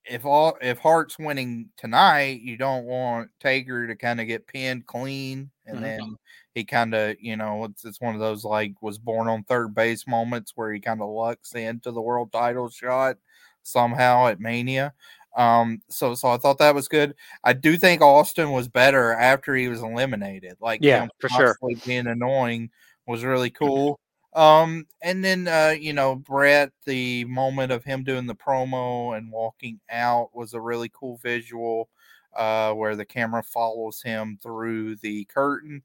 if 0.09 0.25
all 0.25 0.57
if 0.61 0.79
Hart's 0.79 1.19
winning 1.19 1.69
tonight, 1.77 2.41
you 2.41 2.57
don't 2.57 2.85
want 2.85 3.31
Taker 3.41 3.87
to 3.87 3.97
kind 3.97 4.21
of 4.21 4.27
get 4.27 4.47
pinned 4.47 4.87
clean, 4.87 5.51
and 5.67 5.77
mm-hmm. 5.77 5.85
then 5.85 6.17
he 6.55 6.65
kind 6.65 6.95
of 6.95 7.17
you 7.21 7.37
know 7.37 7.65
it's 7.65 7.85
it's 7.85 8.01
one 8.01 8.15
of 8.15 8.21
those 8.21 8.45
like 8.45 8.73
was 8.81 8.99
born 8.99 9.29
on 9.29 9.45
third 9.45 9.75
base 9.75 10.07
moments 10.07 10.53
where 10.55 10.73
he 10.73 10.81
kind 10.81 11.03
of 11.03 11.11
lucks 11.11 11.55
into 11.55 11.91
the 11.91 12.01
world 12.01 12.33
title 12.33 12.69
shot 12.69 13.17
somehow 13.63 14.29
at 14.29 14.41
Mania. 14.41 14.93
Um, 15.37 15.83
so 15.91 16.15
so 16.15 16.29
I 16.29 16.39
thought 16.39 16.59
that 16.59 16.75
was 16.75 16.89
good. 16.89 17.15
I 17.45 17.53
do 17.53 17.77
think 17.77 18.01
Austin 18.01 18.53
was 18.53 18.69
better 18.69 19.13
after 19.13 19.55
he 19.55 19.69
was 19.69 19.83
eliminated. 19.83 20.57
Like 20.61 20.81
yeah, 20.83 21.09
for 21.19 21.29
sure, 21.29 21.57
being 21.85 22.07
annoying 22.07 22.71
was 23.07 23.25
really 23.25 23.51
cool. 23.51 24.01
Um, 24.37 24.87
and 25.03 25.25
then 25.25 25.49
uh, 25.49 25.75
you 25.81 25.95
know, 25.95 26.17
Bret, 26.17 26.73
the 26.87 27.25
moment 27.27 27.73
of 27.73 27.85
him 27.85 28.05
doing 28.05 28.27
the 28.27 28.35
promo 28.37 29.17
and 29.17 29.33
walking 29.33 29.81
out 29.91 30.31
was 30.35 30.55
a 30.55 30.61
really 30.61 30.91
cool 30.95 31.19
visual, 31.23 31.89
uh, 32.37 32.73
where 32.75 32.97
the 32.97 33.05
camera 33.07 33.43
follows 33.43 34.03
him 34.03 34.39
through 34.43 34.97
the 34.97 35.25
curtain. 35.27 35.83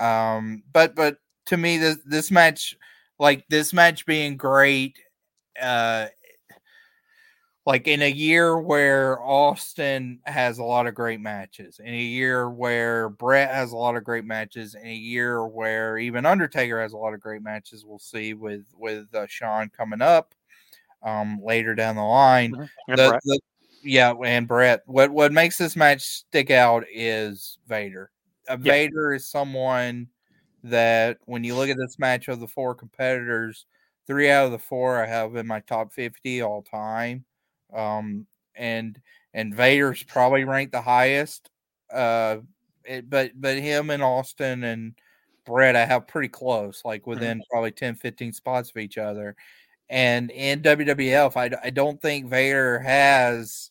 Um, 0.00 0.62
but 0.72 0.94
but 0.96 1.18
to 1.46 1.56
me, 1.58 1.78
this 1.78 1.98
this 2.06 2.30
match, 2.30 2.76
like 3.18 3.46
this 3.48 3.72
match 3.74 4.06
being 4.06 4.36
great, 4.38 4.98
uh, 5.60 6.06
like 7.64 7.86
in 7.86 8.02
a 8.02 8.10
year 8.10 8.58
where 8.58 9.22
Austin 9.22 10.18
has 10.24 10.58
a 10.58 10.64
lot 10.64 10.86
of 10.86 10.94
great 10.94 11.20
matches, 11.20 11.78
in 11.78 11.94
a 11.94 12.02
year 12.02 12.50
where 12.50 13.08
Bret 13.08 13.54
has 13.54 13.72
a 13.72 13.76
lot 13.76 13.96
of 13.96 14.02
great 14.02 14.24
matches, 14.24 14.74
in 14.74 14.86
a 14.86 14.94
year 14.94 15.46
where 15.46 15.96
even 15.96 16.26
Undertaker 16.26 16.80
has 16.80 16.92
a 16.92 16.96
lot 16.96 17.14
of 17.14 17.20
great 17.20 17.42
matches, 17.42 17.84
we'll 17.84 18.00
see 18.00 18.34
with 18.34 18.64
with 18.76 19.14
uh, 19.14 19.26
Shawn 19.28 19.70
coming 19.76 20.02
up 20.02 20.34
um, 21.04 21.40
later 21.42 21.74
down 21.76 21.94
the 21.94 22.02
line. 22.02 22.52
Mm-hmm. 22.52 22.94
The, 22.96 23.20
the, 23.24 23.40
yeah, 23.84 24.12
and 24.24 24.48
Bret. 24.48 24.82
What 24.86 25.10
what 25.10 25.32
makes 25.32 25.56
this 25.56 25.76
match 25.76 26.02
stick 26.02 26.50
out 26.50 26.84
is 26.92 27.58
Vader. 27.68 28.10
Uh, 28.48 28.56
yeah. 28.60 28.72
Vader 28.72 29.14
is 29.14 29.30
someone 29.30 30.08
that 30.64 31.18
when 31.26 31.44
you 31.44 31.54
look 31.54 31.68
at 31.68 31.76
this 31.76 31.98
match 31.98 32.26
of 32.26 32.40
the 32.40 32.48
four 32.48 32.74
competitors, 32.74 33.66
three 34.08 34.30
out 34.30 34.46
of 34.46 34.52
the 34.52 34.58
four 34.58 35.00
I 35.00 35.06
have 35.06 35.36
in 35.36 35.46
my 35.46 35.60
top 35.60 35.92
fifty 35.92 36.42
all 36.42 36.62
time 36.62 37.24
um, 37.74 38.26
and 38.54 39.00
and 39.34 39.54
Vader's 39.54 40.02
probably 40.02 40.44
ranked 40.44 40.72
the 40.72 40.82
highest. 40.82 41.50
Uh, 41.92 42.38
it, 42.84 43.08
but 43.08 43.32
but 43.34 43.56
him 43.58 43.90
and 43.90 44.02
Austin 44.02 44.64
and 44.64 44.94
Bret, 45.44 45.76
I 45.76 45.84
have 45.84 46.06
pretty 46.06 46.28
close, 46.28 46.82
like 46.84 47.02
mm-hmm. 47.02 47.10
within 47.10 47.38
mm-hmm. 47.38 47.50
probably 47.50 47.72
10, 47.72 47.96
15 47.96 48.32
spots 48.32 48.70
of 48.70 48.76
each 48.76 48.98
other. 48.98 49.36
And 49.88 50.30
in 50.30 50.62
WWF, 50.62 51.36
I, 51.36 51.50
I 51.62 51.70
don't 51.70 52.00
think 52.00 52.26
Vader 52.26 52.78
has 52.78 53.70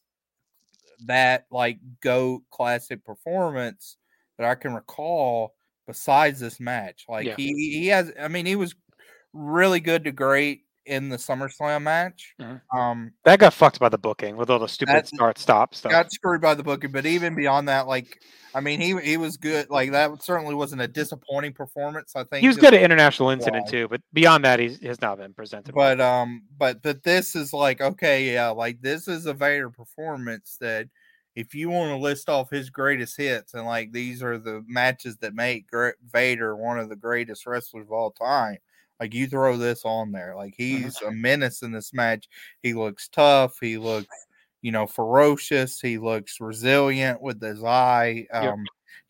that 1.06 1.46
like 1.50 1.80
GOAT 2.02 2.44
classic 2.52 3.04
performance 3.04 3.98
that 4.38 4.48
I 4.48 4.56
can 4.56 4.74
recall 4.74 5.56
besides 5.88 6.40
this 6.40 6.60
match. 6.60 7.06
Like 7.10 7.26
yeah. 7.26 7.36
he 7.38 7.54
he 7.54 7.88
has 7.88 8.12
I 8.20 8.28
mean 8.28 8.46
he 8.46 8.56
was 8.56 8.76
really 9.34 9.80
good 9.80 10.04
to 10.04 10.12
great 10.12 10.66
in 10.86 11.10
the 11.10 11.18
SummerSlam 11.18 11.84
match. 11.84 12.34
Mm-hmm. 12.40 12.78
Um, 12.78 13.12
that 13.26 13.40
got 13.40 13.54
fucked 13.54 13.80
by 13.80 13.90
the 13.90 13.98
booking 13.98 14.36
with 14.36 14.50
all 14.50 14.60
the 14.60 14.68
stupid 14.68 15.08
start 15.08 15.38
stop 15.38 15.76
stuff. 15.76 15.92
Got 15.92 16.12
screwed 16.12 16.42
by 16.42 16.56
the 16.56 16.64
booking, 16.64 16.92
but 16.92 17.06
even 17.06 17.36
beyond 17.36 17.68
that, 17.68 17.88
like 17.88 18.20
I 18.54 18.60
mean, 18.60 18.80
he 18.82 19.00
he 19.00 19.18
was 19.18 19.38
good. 19.38 19.70
Like 19.70 19.92
that 19.92 20.22
certainly 20.24 20.56
wasn't 20.56 20.82
a 20.82 20.88
disappointing 20.88 21.54
performance. 21.54 22.16
I 22.16 22.24
think 22.24 22.42
he 22.42 22.48
was 22.48 22.58
good 22.58 22.74
at 22.74 22.82
international 22.82 23.30
incident 23.30 23.68
too, 23.68 23.88
but 23.88 24.02
beyond 24.14 24.44
that, 24.46 24.60
he 24.60 24.78
has 24.84 25.02
not 25.02 25.18
been 25.18 25.34
presented. 25.34 25.74
But 25.74 26.02
um, 26.02 26.44
but 26.58 26.82
but 26.82 27.04
this 27.04 27.36
is 27.36 27.54
like 27.54 27.82
okay, 27.82 28.34
yeah, 28.34 28.50
like 28.50 28.82
this 28.82 29.08
is 29.08 29.26
a 29.26 29.34
Vader 29.34 29.70
performance 29.70 30.58
that 30.60 30.88
if 31.36 31.56
you 31.56 31.70
want 31.70 31.92
to 31.92 31.98
list 31.98 32.30
off 32.30 32.50
his 32.50 32.70
greatest 32.70 33.16
hits 33.16 33.54
and 33.54 33.66
like 33.66 33.92
these 33.94 34.22
are 34.22 34.38
the 34.38 34.64
matches 34.68 35.18
that 35.18 35.34
make 35.34 35.68
Vader 36.12 36.56
one 36.56 36.78
of 36.78 36.90
the 36.90 36.96
greatest 36.96 37.46
wrestlers 37.46 37.86
of 37.88 37.92
all 37.92 38.12
time 38.12 38.58
like 39.02 39.16
you 39.16 39.28
throw 39.28 39.58
this 39.58 39.82
on 39.84 40.12
there. 40.12 40.36
Like 40.36 40.56
mm-hmm. 40.58 40.84
he's 40.84 41.02
a 41.02 41.12
menace 41.12 41.64
in 41.64 41.72
this 41.72 41.92
match. 41.92 42.30
He 42.62 42.74
looks 42.74 43.10
tough. 43.10 43.58
He 43.60 43.78
looks, 43.80 44.16
you 44.62 44.72
know, 44.72 44.86
ferocious. 44.86 45.82
He 45.82 45.98
looks 45.98 46.40
resilient 46.40 47.20
with 47.20 47.42
his 47.42 47.64
eye. 47.64 48.28
Um, 48.32 48.44
yep. 48.44 48.58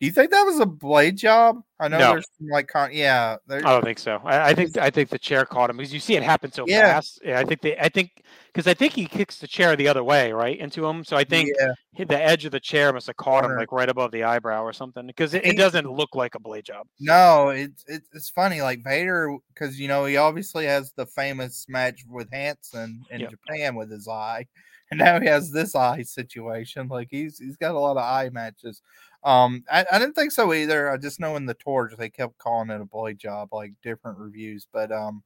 Do 0.02 0.06
you 0.06 0.12
think 0.12 0.32
that 0.32 0.42
was 0.42 0.58
a 0.58 0.66
blade 0.66 1.16
job? 1.16 1.62
I 1.78 1.86
know 1.86 1.98
no. 1.98 2.12
there's 2.14 2.26
some 2.36 2.48
like 2.48 2.66
con- 2.66 2.90
yeah. 2.92 3.36
I 3.48 3.60
don't 3.60 3.84
think 3.84 4.00
so. 4.00 4.20
I, 4.24 4.48
I, 4.48 4.52
think 4.52 4.76
I 4.76 4.90
think 4.90 5.10
the 5.10 5.18
chair 5.18 5.44
caught 5.44 5.70
him 5.70 5.76
because 5.76 5.94
you 5.94 6.00
see 6.00 6.16
it 6.16 6.24
happen 6.24 6.50
so 6.50 6.64
yeah. 6.66 6.94
fast. 6.94 7.20
Yeah, 7.24 7.38
I 7.38 7.44
think 7.44 7.60
they 7.60 7.78
I 7.78 7.88
think 7.88 8.24
because 8.46 8.66
I 8.66 8.74
think 8.74 8.94
he 8.94 9.06
kicks 9.06 9.38
the 9.38 9.46
chair 9.46 9.76
the 9.76 9.86
other 9.86 10.02
way, 10.02 10.32
right, 10.32 10.58
into 10.58 10.84
him. 10.84 11.04
So 11.04 11.16
I 11.16 11.22
think 11.22 11.50
yeah. 11.56 12.04
the 12.04 12.20
edge 12.20 12.44
of 12.44 12.50
the 12.50 12.58
chair 12.58 12.92
must 12.92 13.06
have 13.06 13.16
caught 13.16 13.44
him 13.44 13.52
uh-huh. 13.52 13.60
like 13.60 13.70
right 13.70 13.88
above 13.88 14.10
the 14.10 14.24
eyebrow 14.24 14.64
or 14.64 14.72
something 14.72 15.06
because 15.06 15.34
it, 15.34 15.46
it 15.46 15.56
doesn't 15.56 15.88
look 15.88 16.16
like 16.16 16.34
a 16.34 16.40
blade 16.40 16.64
job. 16.64 16.88
No, 16.98 17.50
it's 17.50 17.84
it's, 17.86 18.08
it's 18.12 18.28
funny. 18.28 18.60
Like 18.60 18.82
Vader, 18.82 19.36
because 19.54 19.78
you 19.78 19.86
know 19.86 20.04
he 20.04 20.16
obviously 20.16 20.66
has 20.66 20.92
the 20.96 21.06
famous 21.06 21.66
match 21.68 22.04
with 22.08 22.28
Hansen 22.32 23.04
in 23.12 23.20
yep. 23.20 23.30
Japan 23.30 23.76
with 23.76 23.88
his 23.88 24.08
eye, 24.08 24.48
and 24.90 24.98
now 24.98 25.20
he 25.20 25.28
has 25.28 25.52
this 25.52 25.76
eye 25.76 26.02
situation. 26.02 26.88
Like 26.88 27.06
he's 27.08 27.38
he's 27.38 27.56
got 27.56 27.76
a 27.76 27.78
lot 27.78 27.96
of 27.96 28.02
eye 28.02 28.30
matches. 28.32 28.82
Um, 29.24 29.64
I, 29.70 29.84
I 29.90 29.98
didn't 29.98 30.14
think 30.14 30.32
so 30.32 30.52
either. 30.52 30.90
I 30.90 30.96
just 30.96 31.20
know 31.20 31.36
in 31.36 31.46
the 31.46 31.54
tours 31.54 31.94
they 31.96 32.10
kept 32.10 32.38
calling 32.38 32.70
it 32.70 32.80
a 32.80 32.84
blade 32.84 33.18
job, 33.18 33.50
like 33.52 33.72
different 33.82 34.18
reviews. 34.18 34.66
But 34.72 34.90
um, 34.90 35.22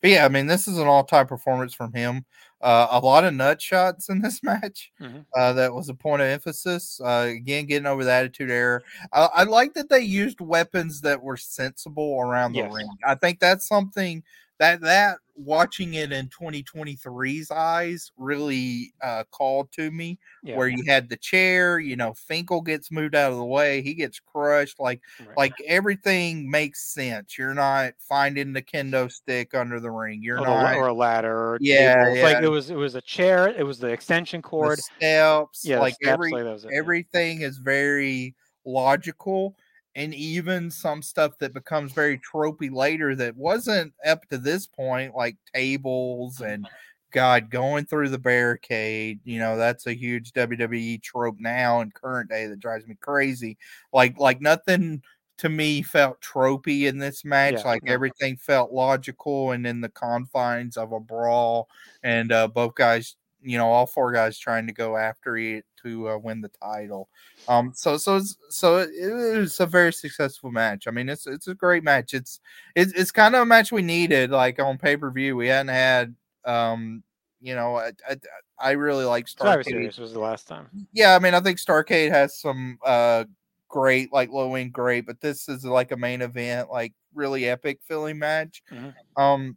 but 0.00 0.10
yeah, 0.10 0.24
I 0.24 0.28
mean, 0.28 0.46
this 0.46 0.68
is 0.68 0.78
an 0.78 0.86
all-time 0.86 1.26
performance 1.26 1.74
from 1.74 1.92
him. 1.92 2.24
Uh, 2.60 2.86
a 2.90 3.00
lot 3.00 3.24
of 3.24 3.34
nut 3.34 3.60
shots 3.60 4.08
in 4.08 4.20
this 4.20 4.42
match. 4.42 4.92
Mm-hmm. 5.00 5.20
Uh, 5.34 5.52
that 5.54 5.74
was 5.74 5.88
a 5.88 5.94
point 5.94 6.22
of 6.22 6.28
emphasis. 6.28 7.00
Uh, 7.02 7.26
again, 7.30 7.66
getting 7.66 7.86
over 7.86 8.04
the 8.04 8.12
Attitude 8.12 8.50
Era. 8.50 8.80
I, 9.12 9.28
I, 9.34 9.42
like 9.44 9.74
that 9.74 9.88
they 9.88 10.00
used 10.00 10.40
weapons 10.40 11.00
that 11.00 11.22
were 11.22 11.36
sensible 11.36 12.20
around 12.20 12.52
the 12.52 12.60
yes. 12.60 12.72
ring. 12.72 12.88
I 13.04 13.16
think 13.16 13.40
that's 13.40 13.66
something 13.66 14.22
that 14.58 14.80
that 14.80 15.18
watching 15.36 15.94
it 15.94 16.10
in 16.10 16.28
2023's 16.28 17.50
eyes 17.52 18.10
really 18.16 18.92
uh, 19.02 19.22
called 19.30 19.70
to 19.70 19.90
me 19.92 20.18
yeah. 20.42 20.56
where 20.56 20.66
you 20.66 20.82
had 20.84 21.08
the 21.08 21.16
chair 21.16 21.78
you 21.78 21.94
know 21.94 22.12
finkel 22.12 22.60
gets 22.60 22.90
moved 22.90 23.14
out 23.14 23.30
of 23.30 23.38
the 23.38 23.44
way 23.44 23.80
he 23.80 23.94
gets 23.94 24.18
crushed 24.18 24.80
like 24.80 25.00
right. 25.20 25.36
like 25.36 25.52
everything 25.66 26.50
makes 26.50 26.92
sense. 26.92 27.38
You're 27.38 27.54
not 27.54 27.92
finding 27.98 28.52
the 28.52 28.62
kendo 28.62 29.10
stick 29.10 29.54
under 29.54 29.80
the 29.80 29.90
ring. 29.90 30.22
You're 30.22 30.40
or 30.40 30.46
not 30.46 30.76
or 30.76 30.88
a 30.88 30.92
ladder 30.92 31.32
or 31.32 31.58
yeah, 31.60 32.12
yeah, 32.14 32.22
like 32.22 32.42
it 32.42 32.48
was 32.48 32.70
it 32.70 32.76
was 32.76 32.94
a 32.94 33.00
chair 33.00 33.48
it 33.48 33.64
was 33.64 33.78
the 33.78 33.88
extension 33.88 34.42
cord. 34.42 34.78
the 34.78 34.82
steps 34.82 35.64
yeah 35.64 35.80
like 35.80 35.94
steps, 35.94 36.08
every, 36.08 36.32
like 36.32 36.72
everything 36.72 37.42
is 37.42 37.58
very 37.58 38.34
logical 38.64 39.56
and 39.98 40.14
even 40.14 40.70
some 40.70 41.02
stuff 41.02 41.36
that 41.38 41.52
becomes 41.52 41.90
very 41.90 42.20
tropey 42.20 42.72
later 42.72 43.16
that 43.16 43.36
wasn't 43.36 43.92
up 44.06 44.24
to 44.28 44.38
this 44.38 44.64
point, 44.64 45.12
like 45.16 45.36
tables 45.52 46.40
and 46.40 46.68
God 47.10 47.50
going 47.50 47.84
through 47.84 48.10
the 48.10 48.18
barricade. 48.18 49.18
You 49.24 49.40
know, 49.40 49.56
that's 49.56 49.88
a 49.88 49.92
huge 49.92 50.30
WWE 50.34 51.02
trope 51.02 51.40
now 51.40 51.80
in 51.80 51.90
current 51.90 52.30
day 52.30 52.46
that 52.46 52.60
drives 52.60 52.86
me 52.86 52.96
crazy. 53.00 53.58
Like, 53.92 54.20
like 54.20 54.40
nothing 54.40 55.02
to 55.38 55.48
me 55.48 55.82
felt 55.82 56.20
tropey 56.20 56.82
in 56.82 56.98
this 56.98 57.24
match. 57.24 57.54
Yeah, 57.54 57.66
like 57.66 57.82
everything 57.84 58.36
felt 58.36 58.70
logical 58.70 59.50
and 59.50 59.66
in 59.66 59.80
the 59.80 59.88
confines 59.88 60.76
of 60.76 60.92
a 60.92 61.00
brawl, 61.00 61.68
and 62.04 62.30
uh, 62.30 62.46
both 62.46 62.76
guys 62.76 63.16
you 63.42 63.58
know, 63.58 63.68
all 63.68 63.86
four 63.86 64.12
guys 64.12 64.38
trying 64.38 64.66
to 64.66 64.72
go 64.72 64.96
after 64.96 65.36
it 65.36 65.64
to 65.82 66.08
uh, 66.08 66.18
win 66.18 66.40
the 66.40 66.50
title. 66.62 67.08
Um, 67.46 67.72
so 67.74 67.96
so 67.96 68.16
it's, 68.16 68.36
so 68.50 68.78
it, 68.78 68.90
it 68.90 69.38
was 69.38 69.60
a 69.60 69.66
very 69.66 69.92
successful 69.92 70.50
match. 70.50 70.86
I 70.86 70.90
mean, 70.90 71.08
it's 71.08 71.26
it's 71.26 71.48
a 71.48 71.54
great 71.54 71.84
match. 71.84 72.14
It's 72.14 72.40
it's 72.74 72.92
it's 72.92 73.10
kind 73.12 73.34
of 73.34 73.42
a 73.42 73.46
match 73.46 73.72
we 73.72 73.82
needed, 73.82 74.30
like 74.30 74.60
on 74.60 74.78
pay 74.78 74.96
per 74.96 75.10
view. 75.10 75.36
We 75.36 75.48
hadn't 75.48 75.68
had, 75.68 76.14
um, 76.44 77.02
you 77.40 77.54
know, 77.54 77.76
I 77.76 77.92
I, 78.08 78.16
I 78.58 78.70
really 78.72 79.04
like 79.04 79.26
Starcade. 79.26 79.64
Series 79.64 79.98
was 79.98 80.12
the 80.12 80.20
last 80.20 80.48
time. 80.48 80.68
Yeah, 80.92 81.14
I 81.14 81.18
mean, 81.18 81.34
I 81.34 81.40
think 81.40 81.58
Starcade 81.58 82.10
has 82.10 82.38
some 82.40 82.78
uh 82.84 83.24
great, 83.68 84.12
like 84.12 84.30
low 84.30 84.54
end 84.54 84.72
great, 84.72 85.06
but 85.06 85.20
this 85.20 85.48
is 85.48 85.64
like 85.64 85.92
a 85.92 85.96
main 85.96 86.22
event, 86.22 86.70
like 86.70 86.92
really 87.14 87.48
epic 87.48 87.80
feeling 87.82 88.18
match. 88.18 88.62
Mhm. 88.72 88.94
Um, 89.16 89.56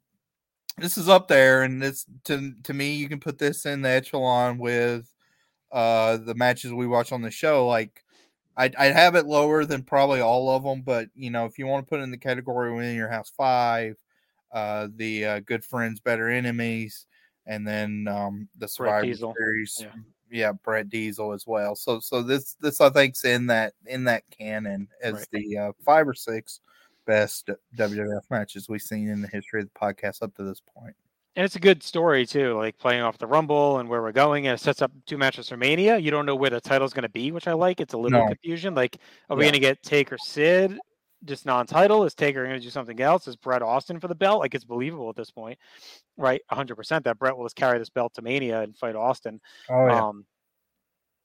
this 0.77 0.97
is 0.97 1.09
up 1.09 1.27
there, 1.27 1.63
and 1.63 1.81
this 1.81 2.05
to 2.25 2.53
to 2.63 2.73
me, 2.73 2.95
you 2.95 3.09
can 3.09 3.19
put 3.19 3.37
this 3.37 3.65
in 3.65 3.81
the 3.81 3.89
echelon 3.89 4.57
with 4.57 5.09
uh 5.71 6.17
the 6.17 6.35
matches 6.35 6.73
we 6.73 6.87
watch 6.87 7.11
on 7.11 7.21
the 7.21 7.31
show. 7.31 7.67
Like, 7.67 8.03
I'd, 8.57 8.75
I'd 8.75 8.93
have 8.93 9.15
it 9.15 9.25
lower 9.25 9.65
than 9.65 9.83
probably 9.83 10.21
all 10.21 10.49
of 10.49 10.63
them, 10.63 10.81
but 10.81 11.09
you 11.15 11.29
know, 11.31 11.45
if 11.45 11.57
you 11.57 11.67
want 11.67 11.85
to 11.85 11.89
put 11.89 11.99
it 11.99 12.03
in 12.03 12.11
the 12.11 12.17
category 12.17 12.73
within 12.73 12.95
your 12.95 13.09
house 13.09 13.31
five, 13.35 13.97
uh, 14.51 14.87
the 14.95 15.25
uh, 15.25 15.39
good 15.41 15.63
friends, 15.63 15.99
better 15.99 16.29
enemies, 16.29 17.05
and 17.45 17.67
then 17.67 18.07
um 18.09 18.49
the 18.57 18.67
Survivor. 18.67 19.13
Series, 19.37 19.77
Yeah. 19.79 19.91
yeah, 20.31 20.51
Bret 20.53 20.89
Diesel 20.89 21.33
as 21.33 21.45
well. 21.47 21.75
So 21.75 21.99
so 21.99 22.21
this 22.21 22.55
this 22.61 22.81
I 22.81 22.89
think's 22.89 23.25
in 23.25 23.47
that 23.47 23.73
in 23.85 24.03
that 24.05 24.23
canon 24.31 24.87
as 25.01 25.13
Right. 25.13 25.27
the 25.31 25.57
uh, 25.57 25.71
five 25.83 26.07
or 26.07 26.13
six 26.13 26.61
best 27.05 27.49
WWF 27.77 28.29
matches 28.29 28.67
we've 28.69 28.81
seen 28.81 29.09
in 29.09 29.21
the 29.21 29.27
history 29.27 29.61
of 29.61 29.69
the 29.73 29.79
podcast 29.79 30.21
up 30.21 30.35
to 30.35 30.43
this 30.43 30.61
point. 30.75 30.95
And 31.35 31.45
it's 31.45 31.55
a 31.55 31.59
good 31.59 31.81
story 31.81 32.25
too, 32.25 32.55
like 32.57 32.77
playing 32.77 33.03
off 33.03 33.17
the 33.17 33.27
Rumble 33.27 33.79
and 33.79 33.87
where 33.87 34.01
we're 34.01 34.11
going, 34.11 34.47
and 34.47 34.55
it 34.55 34.61
sets 34.61 34.81
up 34.81 34.91
two 35.05 35.17
matches 35.17 35.47
for 35.47 35.55
Mania. 35.55 35.97
You 35.97 36.11
don't 36.11 36.25
know 36.25 36.35
where 36.35 36.49
the 36.49 36.59
title's 36.59 36.93
going 36.93 37.03
to 37.03 37.09
be, 37.09 37.31
which 37.31 37.47
I 37.47 37.53
like. 37.53 37.79
It's 37.79 37.93
a 37.93 37.97
little 37.97 38.19
No. 38.19 38.27
confusion. 38.27 38.75
Like, 38.75 38.97
are 39.29 39.37
we 39.37 39.43
Yeah. 39.45 39.51
going 39.51 39.53
to 39.61 39.67
get 39.67 39.81
Taker 39.81 40.17
Sid, 40.17 40.77
just 41.23 41.45
non-title? 41.45 42.03
Is 42.03 42.15
Taker 42.15 42.43
going 42.43 42.59
to 42.59 42.63
do 42.63 42.69
something 42.69 42.99
else? 42.99 43.29
Is 43.29 43.37
Bret 43.37 43.61
Austin 43.61 43.99
for 44.01 44.09
the 44.09 44.15
belt? 44.15 44.41
Like, 44.41 44.53
it's 44.55 44.65
believable 44.65 45.09
at 45.09 45.15
this 45.15 45.31
point, 45.31 45.57
right? 46.17 46.41
100% 46.51 47.05
that 47.05 47.17
Bret 47.17 47.37
will 47.37 47.45
just 47.45 47.55
carry 47.55 47.79
this 47.79 47.89
belt 47.89 48.13
to 48.15 48.21
Mania 48.21 48.61
and 48.61 48.75
fight 48.75 48.95
Austin. 48.97 49.39
Oh 49.69 49.87
Um, 49.89 50.25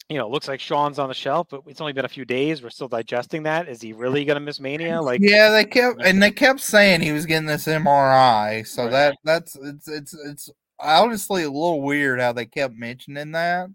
you 0.08 0.18
know, 0.18 0.26
it 0.26 0.30
looks 0.30 0.46
like 0.46 0.60
Shawn's 0.60 0.98
on 0.98 1.08
the 1.08 1.14
shelf, 1.14 1.48
but 1.50 1.62
it's 1.66 1.80
only 1.80 1.92
been 1.92 2.04
a 2.04 2.08
few 2.08 2.24
days. 2.24 2.62
We're 2.62 2.70
still 2.70 2.88
digesting 2.88 3.42
that. 3.42 3.68
Is 3.68 3.82
he 3.82 3.92
really 3.92 4.24
going 4.24 4.36
to 4.36 4.40
miss 4.40 4.60
Mania? 4.60 5.02
Like, 5.06 5.20
yeah, 5.22 5.50
they 5.50 5.64
kept 5.64 6.00
and 6.02 6.22
they 6.22 6.30
kept 6.30 6.60
saying 6.60 7.00
he 7.00 7.12
was 7.12 7.26
getting 7.26 7.46
this 7.46 7.66
MRI. 7.66 8.66
So 8.66 8.84
Right. 8.84 8.90
that 8.92 9.16
that's 9.24 9.56
it's 9.56 9.88
it's 9.88 10.14
it's 10.14 10.50
honestly 10.78 11.42
a 11.42 11.50
little 11.50 11.82
weird 11.82 12.20
how 12.20 12.32
they 12.32 12.46
kept 12.46 12.74
mentioning 12.74 13.32
that 13.32 13.68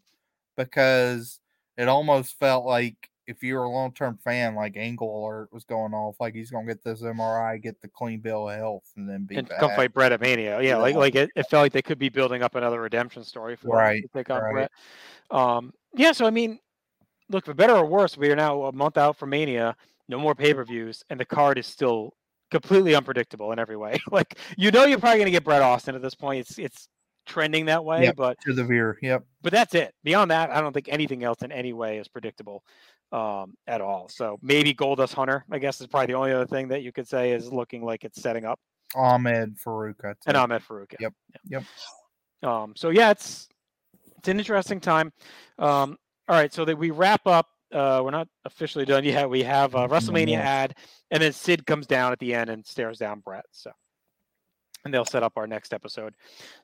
because 0.56 1.40
it 1.78 1.88
almost 1.88 2.38
felt 2.40 2.66
like 2.66 3.10
if 3.32 3.42
you 3.44 3.56
were 3.56 3.64
a 3.64 3.70
long 3.70 3.92
term 3.94 4.18
fan, 4.24 4.54
like 4.56 4.78
Angle 4.78 5.24
Alert 5.26 5.50
was 5.52 5.64
going 5.64 5.94
off, 5.94 6.16
like 6.20 6.36
he's 6.36 6.52
gonna 6.52 6.68
get 6.68 6.84
this 6.84 7.02
MRI, 7.02 7.62
get 7.62 7.82
the 7.82 7.88
clean 7.88 8.20
bill 8.20 8.50
of 8.50 8.56
health, 8.58 8.84
and 8.98 9.10
then 9.10 9.26
be 9.26 9.38
and 9.38 9.50
back. 9.50 9.60
come 9.60 9.72
fight 9.76 9.94
Bret 9.94 10.12
at 10.12 10.22
Mania. 10.22 10.62
Yeah, 10.62 10.78
like 10.78 10.94
Yeah. 10.94 11.00
like 11.00 11.16
it, 11.16 11.30
it 11.36 11.44
felt 11.50 11.64
like 11.64 11.72
they 11.74 11.82
could 11.82 11.98
be 12.00 12.10
building 12.10 12.44
up 12.44 12.56
another 12.56 12.80
redemption 12.82 13.24
story 13.24 13.56
for 13.56 13.68
him 13.70 13.74
Right, 13.74 14.04
on 14.30 14.42
right. 14.42 14.52
Bret. 14.54 14.72
Um, 15.32 15.74
yeah, 15.96 16.12
so 16.12 16.26
I 16.26 16.30
mean, 16.30 16.60
look 17.30 17.46
for 17.46 17.54
better 17.54 17.74
or 17.76 17.86
worse, 17.86 18.18
we 18.18 18.30
are 18.32 18.36
now 18.36 18.64
a 18.64 18.72
month 18.72 18.98
out 18.98 19.18
from 19.18 19.30
Mania, 19.32 19.76
no 20.08 20.20
more 20.20 20.36
pay 20.36 20.54
per 20.54 20.64
views, 20.64 21.04
and 21.10 21.20
the 21.20 21.26
card 21.26 21.58
is 21.58 21.66
still 21.68 22.14
completely 22.52 22.94
unpredictable 22.96 23.52
in 23.54 23.60
every 23.60 23.78
way. 23.78 23.98
like 24.12 24.38
you 24.58 24.72
know, 24.72 24.86
you're 24.86 25.00
probably 25.00 25.20
going 25.20 25.26
to 25.28 25.32
get 25.32 25.44
Bret 25.44 25.62
Austin 25.62 25.96
at 25.96 26.02
this 26.02 26.16
point. 26.16 26.42
It's 26.42 26.60
it's 26.60 26.88
trending 27.28 27.66
that 27.68 27.86
way, 27.86 28.04
Yep. 28.06 28.16
but 28.16 28.38
to 28.42 28.52
the 28.52 28.64
veer. 28.64 28.98
Yep. 29.02 29.24
but 29.44 29.52
that's 29.54 29.76
it. 29.76 29.94
Beyond 30.04 30.32
that, 30.32 30.50
I 30.50 30.60
don't 30.60 30.74
think 30.74 30.90
anything 30.90 31.24
else 31.24 31.44
in 31.44 31.52
any 31.52 31.72
way 31.72 32.00
is 32.00 32.08
predictable 32.08 32.64
um, 33.12 33.54
at 33.68 33.82
all. 33.82 34.08
So 34.10 34.40
maybe 34.42 34.74
Goldust 34.74 35.14
Hunter, 35.14 35.46
I 35.52 35.60
guess, 35.60 35.82
is 35.82 35.88
probably 35.88 36.08
the 36.08 36.14
only 36.14 36.32
other 36.32 36.46
thing 36.48 36.70
that 36.70 36.82
you 36.84 36.92
could 36.92 37.08
say 37.08 37.32
is 37.32 37.52
looking 37.52 37.84
like 37.84 38.04
it's 38.04 38.22
setting 38.22 38.46
up. 38.46 38.60
Ahmed 38.96 39.58
Faarooq. 39.58 39.96
I'd 40.04 40.16
and. 40.28 40.38
Ahmed 40.38 40.62
Faarooq. 40.64 40.94
yeah. 41.00 41.08
Yep, 41.08 41.14
Yeah. 41.50 41.60
yep. 41.60 42.50
Um, 42.50 42.74
so 42.76 42.90
yeah, 42.90 43.12
it's 43.12 43.48
it's 44.18 44.28
an 44.28 44.40
interesting 44.40 44.80
time. 44.80 45.12
Um, 45.60 45.98
all 46.28 46.36
right, 46.36 46.54
so 46.54 46.66
that 46.66 46.78
we 46.78 46.92
wrap 46.92 47.26
up. 47.28 47.48
Uh, 47.72 48.02
we're 48.04 48.12
not 48.12 48.28
officially 48.46 48.84
done 48.84 49.04
yet. 49.04 49.30
We 49.30 49.44
have 49.44 49.76
a 49.76 49.88
WrestleMania 49.88 50.38
no. 50.38 50.44
ad, 50.44 50.76
and 51.10 51.24
then 51.24 51.32
Sid 51.32 51.66
comes 51.66 51.88
down 51.88 52.12
at 52.12 52.20
the 52.20 52.34
end 52.34 52.50
and 52.50 52.66
stares 52.66 52.98
down 52.98 53.22
Bret. 53.22 53.46
So, 53.52 53.72
and 54.84 54.94
they'll 54.94 55.06
set 55.06 55.24
up 55.24 55.34
our 55.38 55.48
next 55.48 55.74
episode 55.74 56.14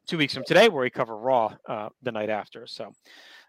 two 0.06 0.18
weeks 0.18 0.34
from 0.34 0.44
today, 0.44 0.68
where 0.68 0.82
we 0.82 0.90
cover 0.90 1.16
Raw 1.16 1.56
uh, 1.70 1.90
the 2.02 2.12
night 2.12 2.30
after. 2.30 2.68
So, 2.68 2.92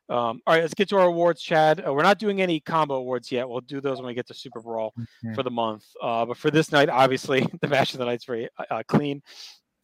um, 0.09 0.41
all 0.47 0.55
right, 0.55 0.63
let's 0.63 0.75
get 0.75 0.89
to 0.91 0.97
our 0.97 1.07
awards, 1.07 1.43
Chad. 1.43 1.85
Uh, 1.87 1.93
we're 1.93 2.03
not 2.03 2.19
doing 2.19 2.41
any 2.41 2.61
combo 2.61 2.95
awards 2.97 3.31
yet. 3.31 3.49
We'll 3.49 3.61
do 3.61 3.81
those 3.81 3.99
when 3.99 4.07
we 4.07 4.15
get 4.15 4.27
to 4.29 4.35
SuperBrawl 4.35 4.91
Mhm. 5.25 5.35
for 5.35 5.43
the 5.43 5.51
month. 5.51 5.85
Uh, 6.03 6.25
but 6.25 6.37
for 6.37 6.51
this 6.51 6.73
night, 6.73 6.89
obviously, 6.89 7.41
the 7.61 7.69
match 7.69 7.93
of 7.93 7.99
the 7.99 8.05
night's 8.07 8.25
very 8.25 8.49
uh, 8.59 8.65
uh, 8.71 8.83
clean. 8.89 9.23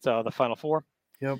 So 0.03 0.23
the 0.23 0.31
final 0.31 0.55
four. 0.55 0.83
Yep. 1.21 1.39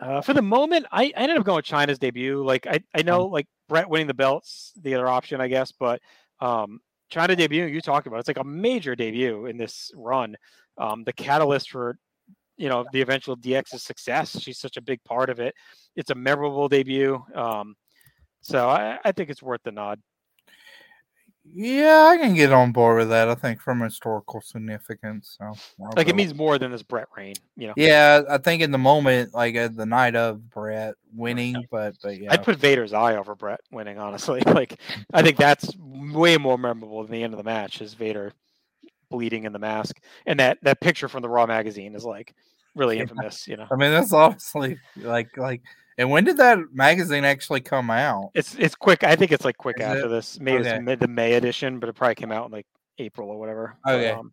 Uh, 0.00 0.20
for 0.20 0.32
the 0.34 0.42
moment, 0.42 0.86
I, 0.90 1.04
I 1.16 1.22
ended 1.22 1.38
up 1.38 1.44
going 1.44 1.56
with 1.56 1.66
Chyna's 1.66 1.98
debut. 1.98 2.42
Like 2.44 2.66
I, 2.66 2.80
I 2.94 3.02
know 3.02 3.26
like 3.26 3.46
Bret 3.68 3.88
winning 3.88 4.06
the 4.08 4.14
belts, 4.14 4.72
the 4.80 4.94
other 4.94 5.08
option, 5.08 5.40
I 5.40 5.48
guess, 5.48 5.72
but 5.72 6.00
um, 6.40 6.80
Chyna 7.12 7.36
debut, 7.36 7.66
you 7.66 7.80
talked 7.80 8.06
about, 8.06 8.18
it's 8.18 8.28
like 8.28 8.38
a 8.38 8.44
major 8.44 8.96
debut 8.96 9.46
in 9.46 9.56
this 9.56 9.90
run. 9.94 10.36
Um, 10.78 11.04
the 11.04 11.12
catalyst 11.12 11.70
for 11.70 11.96
you 12.56 12.68
know 12.68 12.84
the 12.92 13.00
eventual 13.00 13.36
DX's 13.36 13.82
success. 13.82 14.40
She's 14.40 14.58
such 14.58 14.76
a 14.76 14.80
big 14.82 15.02
part 15.04 15.30
of 15.30 15.40
it. 15.40 15.54
It's 15.96 16.10
a 16.10 16.14
memorable 16.14 16.68
debut. 16.68 17.22
Um, 17.34 17.74
so 18.44 18.68
I, 18.68 18.98
I 19.04 19.12
think 19.12 19.30
it's 19.30 19.42
worth 19.42 19.62
the 19.64 19.72
nod. 19.72 20.00
Yeah, 21.52 22.08
I 22.10 22.16
can 22.16 22.34
get 22.34 22.52
on 22.52 22.72
board 22.72 22.98
with 22.98 23.10
that. 23.10 23.28
I 23.28 23.34
think 23.34 23.60
from 23.60 23.80
historical 23.80 24.40
significance. 24.40 25.36
So 25.38 25.52
Like 25.94 26.08
it 26.08 26.16
means 26.16 26.34
more 26.34 26.58
than 26.58 26.70
this 26.72 26.82
Bret 26.82 27.08
reign. 27.16 27.34
You 27.56 27.68
know, 27.68 27.74
Yeah, 27.76 28.22
I 28.30 28.38
think 28.38 28.62
in 28.62 28.70
the 28.70 28.78
moment, 28.78 29.34
like 29.34 29.54
at 29.54 29.76
the 29.76 29.84
night 29.84 30.16
of 30.16 30.48
Bret 30.48 30.94
winning, 31.14 31.66
but 31.70 31.96
but 32.02 32.18
yeah, 32.18 32.32
I'd 32.32 32.42
put 32.42 32.56
Vader's 32.56 32.94
eye 32.94 33.16
over 33.16 33.34
Bret 33.34 33.60
winning. 33.70 33.98
Honestly, 33.98 34.40
like 34.46 34.80
I 35.12 35.22
think 35.22 35.36
that's 35.36 35.70
way 35.76 36.38
more 36.38 36.56
memorable 36.56 37.02
than 37.02 37.12
the 37.12 37.22
end 37.22 37.34
of 37.34 37.38
the 37.38 37.44
match. 37.44 37.82
Is 37.82 37.92
Vader 37.92 38.32
bleeding 39.10 39.44
in 39.44 39.52
the 39.52 39.58
mask, 39.58 40.00
and 40.24 40.40
that 40.40 40.58
that 40.62 40.80
picture 40.80 41.08
from 41.08 41.20
the 41.20 41.28
Raw 41.28 41.44
magazine 41.46 41.94
is 41.94 42.06
like 42.06 42.34
really 42.74 42.96
Yeah. 42.96 43.02
infamous. 43.02 43.46
You 43.46 43.58
know, 43.58 43.66
I 43.70 43.76
mean 43.76 43.92
that's 43.92 44.12
honestly 44.12 44.78
like 44.96 45.36
like. 45.36 45.60
And 45.98 46.10
when 46.10 46.24
did 46.24 46.36
that 46.38 46.58
magazine 46.72 47.24
actually 47.24 47.60
come 47.60 47.90
out? 47.90 48.30
it's 48.34 48.54
it's 48.56 48.74
quick. 48.74 49.04
I 49.04 49.14
think 49.16 49.30
it's 49.32 49.44
like 49.44 49.56
quick 49.56 49.76
Is 49.78 49.86
after 49.86 50.06
it? 50.06 50.08
this. 50.08 50.40
Maybe 50.40 50.58
Okay. 50.60 50.76
it's 50.76 50.82
mid, 50.84 51.00
the 51.00 51.08
May 51.08 51.34
edition, 51.34 51.78
but 51.78 51.88
it 51.88 51.94
probably 51.94 52.16
came 52.16 52.32
out 52.32 52.46
in 52.46 52.52
like 52.52 52.66
April 52.98 53.28
or 53.30 53.38
whatever. 53.38 53.76
But, 53.84 53.94
Okay. 53.94 54.10
um, 54.10 54.32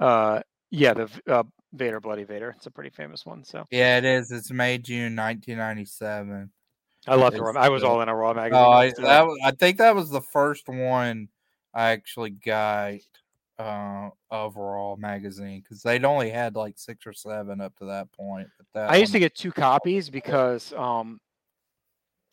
uh, 0.00 0.40
yeah, 0.70 0.94
the 0.94 1.08
uh, 1.26 1.42
Vader 1.74 2.00
Bloody 2.00 2.24
Vader. 2.24 2.54
It's 2.56 2.66
a 2.66 2.70
pretty 2.70 2.90
famous 2.90 3.26
one. 3.26 3.44
So 3.44 3.66
Yeah, 3.70 3.98
it 3.98 4.04
is. 4.04 4.30
It's 4.32 4.50
May 4.50 4.78
June 4.78 5.14
1997. 5.16 6.50
I 7.08 7.14
love 7.14 7.34
the 7.34 7.42
Raw. 7.42 7.52
I 7.60 7.68
was 7.68 7.84
all 7.84 8.00
in 8.02 8.08
a 8.08 8.14
Raw 8.14 8.32
magazine. 8.34 8.62
Oh, 8.64 8.70
I, 8.70 8.92
that, 9.02 9.26
wa- 9.26 9.36
I 9.44 9.52
think 9.52 9.78
that 9.78 9.94
was 9.94 10.10
the 10.10 10.20
first 10.20 10.68
one 10.68 11.28
I 11.72 11.90
actually 11.90 12.30
got 12.30 12.94
uh 13.58 14.10
overall 14.30 14.96
magazine 14.96 15.62
because 15.62 15.82
they'd 15.82 16.04
only 16.04 16.28
had 16.28 16.56
like 16.56 16.78
six 16.78 17.06
or 17.06 17.12
seven 17.12 17.60
up 17.60 17.74
to 17.76 17.86
that 17.86 18.12
point. 18.12 18.48
But 18.58 18.66
that 18.74 18.90
I 18.90 18.96
used 18.96 19.12
to 19.12 19.18
get 19.18 19.34
two 19.34 19.52
copies 19.52 20.10
because 20.10 20.72
um 20.74 21.20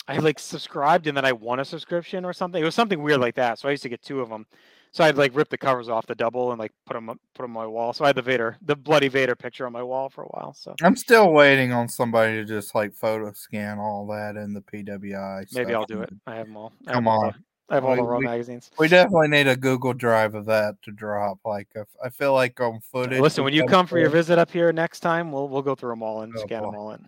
I 0.08 0.18
like 0.18 0.38
subscribed 0.38 1.08
and 1.08 1.16
then 1.16 1.26
I 1.26 1.32
won 1.32 1.60
a 1.60 1.66
subscription 1.66 2.26
or 2.26 2.34
something. 2.34 2.62
It 2.62 2.66
was 2.66 2.76
something 2.76 3.02
weird 3.02 3.22
like 3.22 3.36
that. 3.36 3.60
So 3.60 3.70
I 3.70 3.72
used 3.72 3.84
to 3.84 3.90
get 3.90 4.02
two 4.02 4.20
of 4.20 4.30
them. 4.30 4.46
So 4.92 5.04
I'd 5.04 5.18
like 5.18 5.36
rip 5.36 5.50
the 5.50 5.58
covers 5.58 5.90
off 5.90 6.06
the 6.06 6.14
double 6.14 6.52
and 6.52 6.60
like 6.60 6.72
put 6.86 6.94
them 6.94 7.08
put 7.08 7.44
them 7.44 7.58
on 7.58 7.64
my 7.64 7.66
wall. 7.66 7.94
So 7.94 8.04
I 8.04 8.08
had 8.10 8.16
the 8.16 8.22
Vader, 8.22 8.58
the 8.62 8.76
bloody 8.76 9.08
Vader 9.08 9.36
picture 9.36 9.66
on 9.66 9.72
my 9.72 9.82
wall 9.82 10.10
for 10.10 10.24
a 10.24 10.28
while. 10.28 10.54
So 10.54 10.76
I'm 10.84 10.96
still 10.96 11.32
waiting 11.32 11.72
on 11.72 11.90
somebody 11.90 12.34
to 12.34 12.46
just 12.46 12.76
like 12.76 12.94
photo 12.94 13.32
scan 13.32 13.80
all 13.80 14.06
that 14.08 14.36
in 14.36 14.54
the 14.54 14.62
PWI. 14.62 15.52
maybe. 15.54 15.74
I'll 15.74 15.86
do 15.86 16.02
it. 16.02 16.14
I 16.28 16.36
have 16.36 16.48
them 16.48 16.58
all. 16.58 16.74
Come 16.88 17.08
on. 17.08 17.34
I 17.70 17.76
have 17.76 17.86
all 17.86 17.96
the 17.96 18.04
We- 18.04 18.08
Raw 18.10 18.18
we- 18.20 18.26
magazines. 18.26 18.70
We 18.78 18.88
definitely 18.88 19.30
need 19.30 19.48
a 19.48 19.56
Google 19.56 19.94
Drive 19.94 20.36
of 20.36 20.46
that 20.46 20.76
to 20.84 20.92
drop. 20.92 21.40
Like, 21.46 21.70
if, 21.76 21.88
I 22.04 22.10
feel 22.10 22.34
like 22.34 22.60
on 22.60 22.82
footage. 22.82 23.20
Listen, 23.22 23.44
when 23.44 23.54
you 23.54 23.66
come 23.66 23.88
for 23.88 23.98
your 24.00 24.10
visit 24.10 24.38
up 24.38 24.52
here 24.52 24.72
next 24.74 25.00
time, 25.00 25.32
we'll 25.32 25.48
we'll 25.50 25.62
go 25.62 25.74
through 25.76 25.92
them 25.92 26.04
all 26.04 26.22
and 26.22 26.34
Oh, 26.38 26.42
scan 26.42 26.62
them 26.64 26.76
all 26.76 26.92
in. 26.92 27.08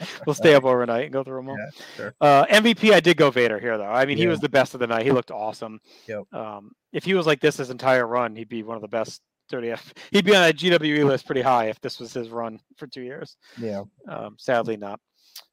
we'll 0.26 0.34
stay 0.34 0.54
up 0.54 0.64
overnight 0.64 1.04
and 1.04 1.12
go 1.12 1.22
through 1.22 1.36
them 1.36 1.50
all. 1.50 1.58
Yeah, 1.58 1.70
sure. 1.96 2.14
Uh, 2.20 2.46
MVP, 2.46 2.92
I 2.92 3.00
did 3.00 3.16
go 3.16 3.30
Vader 3.30 3.58
here 3.60 3.76
though. 3.78 3.84
I 3.84 4.06
mean, 4.06 4.16
he 4.16 4.26
was 4.26 4.40
the 4.40 4.48
best 4.48 4.74
of 4.74 4.80
the 4.80 4.86
night. 4.86 5.04
He 5.04 5.12
looked 5.12 5.30
awesome. 5.30 5.78
Yep. 6.08 6.32
Um, 6.32 6.72
if 6.92 7.04
he 7.04 7.14
was 7.14 7.26
like 7.26 7.40
this 7.40 7.58
his 7.58 7.70
entire 7.70 8.06
run, 8.06 8.34
he'd 8.34 8.48
be 8.48 8.62
one 8.62 8.76
of 8.76 8.82
the 8.82 8.88
best 8.88 9.20
30F. 9.52 9.92
He'd 10.10 10.24
be 10.24 10.34
on 10.34 10.48
a 10.48 10.52
GWE 10.52 11.04
list 11.04 11.26
pretty 11.26 11.42
high 11.42 11.66
if 11.66 11.78
this 11.82 12.00
was 12.00 12.14
his 12.14 12.30
run 12.30 12.58
for 12.78 12.86
two 12.86 13.02
years. 13.02 13.36
Yeah. 13.60 13.82
Um, 14.08 14.36
sadly 14.38 14.76
not. 14.78 14.98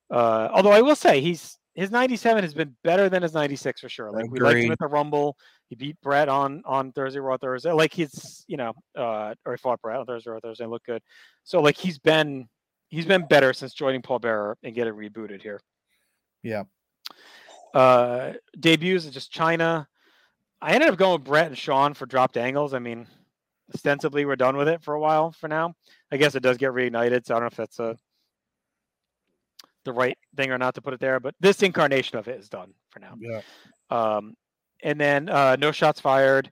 Uh, 0.10 0.48
although 0.53 0.72
I 0.72 0.82
will 0.82 0.95
say 0.95 1.22
he's 1.22 1.59
his 1.80 1.91
97 1.91 2.43
has 2.43 2.53
been 2.53 2.76
better 2.84 3.07
than 3.07 3.23
his 3.23 3.34
96 3.34 3.80
for 3.80 3.88
sure. 3.88 4.11
Like 4.11 4.30
we 4.30 4.39
liked 4.39 4.57
him 4.57 4.64
Agreed. 4.64 4.72
at 4.73 4.80
the 4.80 4.88
Rumble. 4.88 5.38
He 5.69 5.76
beat 5.76 5.95
Bret 6.01 6.27
on 6.27 6.61
on 6.65 6.91
Thursday, 6.91 7.19
Raw 7.22 7.38
Thursday. 7.38 7.72
Like 7.72 7.93
he's 7.93 8.43
you 8.47 8.57
know, 8.57 8.73
uh, 8.97 9.34
or 9.45 9.53
he 9.53 9.57
fought 9.57 9.81
Bret 9.81 9.97
on 9.97 10.06
Thursday, 10.06 10.30
Raw 10.30 10.41
Thursday. 10.41 10.65
Looked 10.65 10.88
good. 10.88 11.01
So 11.45 11.61
like 11.61 11.77
he's 11.77 11.97
been 11.97 12.49
he's 12.89 13.06
been 13.06 13.26
better 13.27 13.53
since 13.53 13.73
joining 13.73 14.01
Paul 14.01 14.19
Bearer 14.19 14.57
and 14.61 14.76
getting 14.76 14.93
rebooted 14.93 15.41
here. 15.41 15.61
Yeah. 16.43 16.64
Uh, 17.73 18.34
debuts 18.60 19.07
are 19.07 19.11
just 19.11 19.31
Chyna. 19.31 19.85
I 20.61 20.73
ended 20.73 20.89
up 20.89 20.97
going 20.97 21.14
with 21.14 21.23
Bret 21.23 21.47
and 21.47 21.57
Shawn 21.57 21.93
for 21.93 22.06
dropped 22.06 22.35
angles. 22.35 22.73
I 22.73 22.80
mean, 22.80 23.07
ostensibly 23.73 24.26
we're 24.26 24.35
done 24.35 24.57
with 24.57 24.68
it 24.68 24.84
for 24.84 24.95
a 24.95 24.99
while 24.99 25.31
for 25.31 25.47
now. 25.47 25.76
I 26.11 26.18
guess 26.18 26.35
it 26.35 26.43
does 26.43 26.57
get 26.57 26.72
reignited, 26.72 27.26
so 27.26 27.35
I 27.35 27.39
don't 27.39 27.43
know 27.43 27.47
if 27.47 27.56
that's 27.56 27.80
a 27.80 27.95
the 29.90 29.94
right 29.94 30.18
thing 30.38 30.52
or 30.52 30.57
not 30.57 30.76
to 30.76 30.82
put 30.82 30.94
it 30.94 30.99
there, 30.99 31.20
but 31.20 31.34
this 31.40 31.64
incarnation 31.64 32.18
of 32.18 32.28
it 32.28 32.40
is 32.40 32.48
done 32.48 32.74
for 32.90 32.99
now. 32.99 33.16
Yeah. 33.20 33.41
Um, 33.90 34.36
and 34.84 34.99
then 34.99 35.30
uh, 35.30 35.57
no 35.60 35.72
shots 35.72 35.99
fired, 35.99 36.52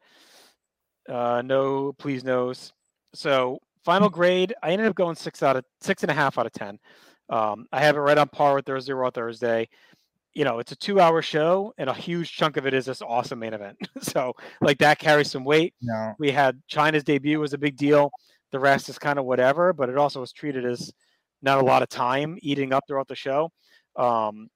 uh, 1.08 1.42
no 1.46 1.94
please 1.94 2.24
nos. 2.24 2.74
So 3.14 3.60
final 3.86 4.10
grade, 4.10 4.54
I 4.64 4.72
ended 4.72 4.88
up 4.88 4.96
going 4.96 5.16
six 5.16 5.44
out 5.44 5.56
of 5.56 5.64
six 5.82 6.04
and 6.04 6.12
a 6.12 6.16
half 6.16 6.38
out 6.38 6.46
of 6.48 6.52
ten. 6.52 6.80
Um, 7.30 7.68
I 7.72 7.80
have 7.82 7.96
it 7.96 8.00
right 8.00 8.18
on 8.18 8.28
par 8.30 8.56
with 8.56 8.66
Thursday 8.66 8.94
Raw 8.94 9.12
Thursday. 9.12 9.70
You 10.34 10.44
know, 10.44 10.60
it's 10.60 10.72
a 10.72 10.76
two-hour 10.76 11.22
show, 11.22 11.74
and 11.78 11.90
a 11.90 11.94
huge 11.94 12.32
chunk 12.32 12.58
of 12.58 12.68
it 12.68 12.74
is 12.74 12.86
this 12.86 13.02
awesome 13.02 13.40
main 13.40 13.54
event. 13.54 13.78
so, 14.02 14.34
like 14.62 14.78
that 14.80 15.00
carries 15.00 15.32
some 15.32 15.44
weight. 15.44 15.74
No. 15.82 16.14
We 16.20 16.32
had 16.32 16.62
Chyna's 16.72 17.04
debut 17.04 17.40
was 17.40 17.54
a 17.54 17.58
big 17.58 17.76
deal. 17.76 18.12
The 18.52 18.60
rest 18.60 18.90
is 18.90 19.00
kind 19.00 19.20
of 19.20 19.26
whatever, 19.26 19.74
but 19.74 19.90
it 19.90 19.98
also 19.98 20.22
was 20.22 20.32
treated 20.32 20.66
as 20.66 20.92
not 21.42 21.60
a 21.60 21.66
lot 21.66 21.84
of 21.84 21.90
time 21.90 22.38
eating 22.42 22.74
up 22.74 22.84
throughout 22.88 23.08
the 23.08 23.16
show. 23.16 23.52
Um, 23.96 24.50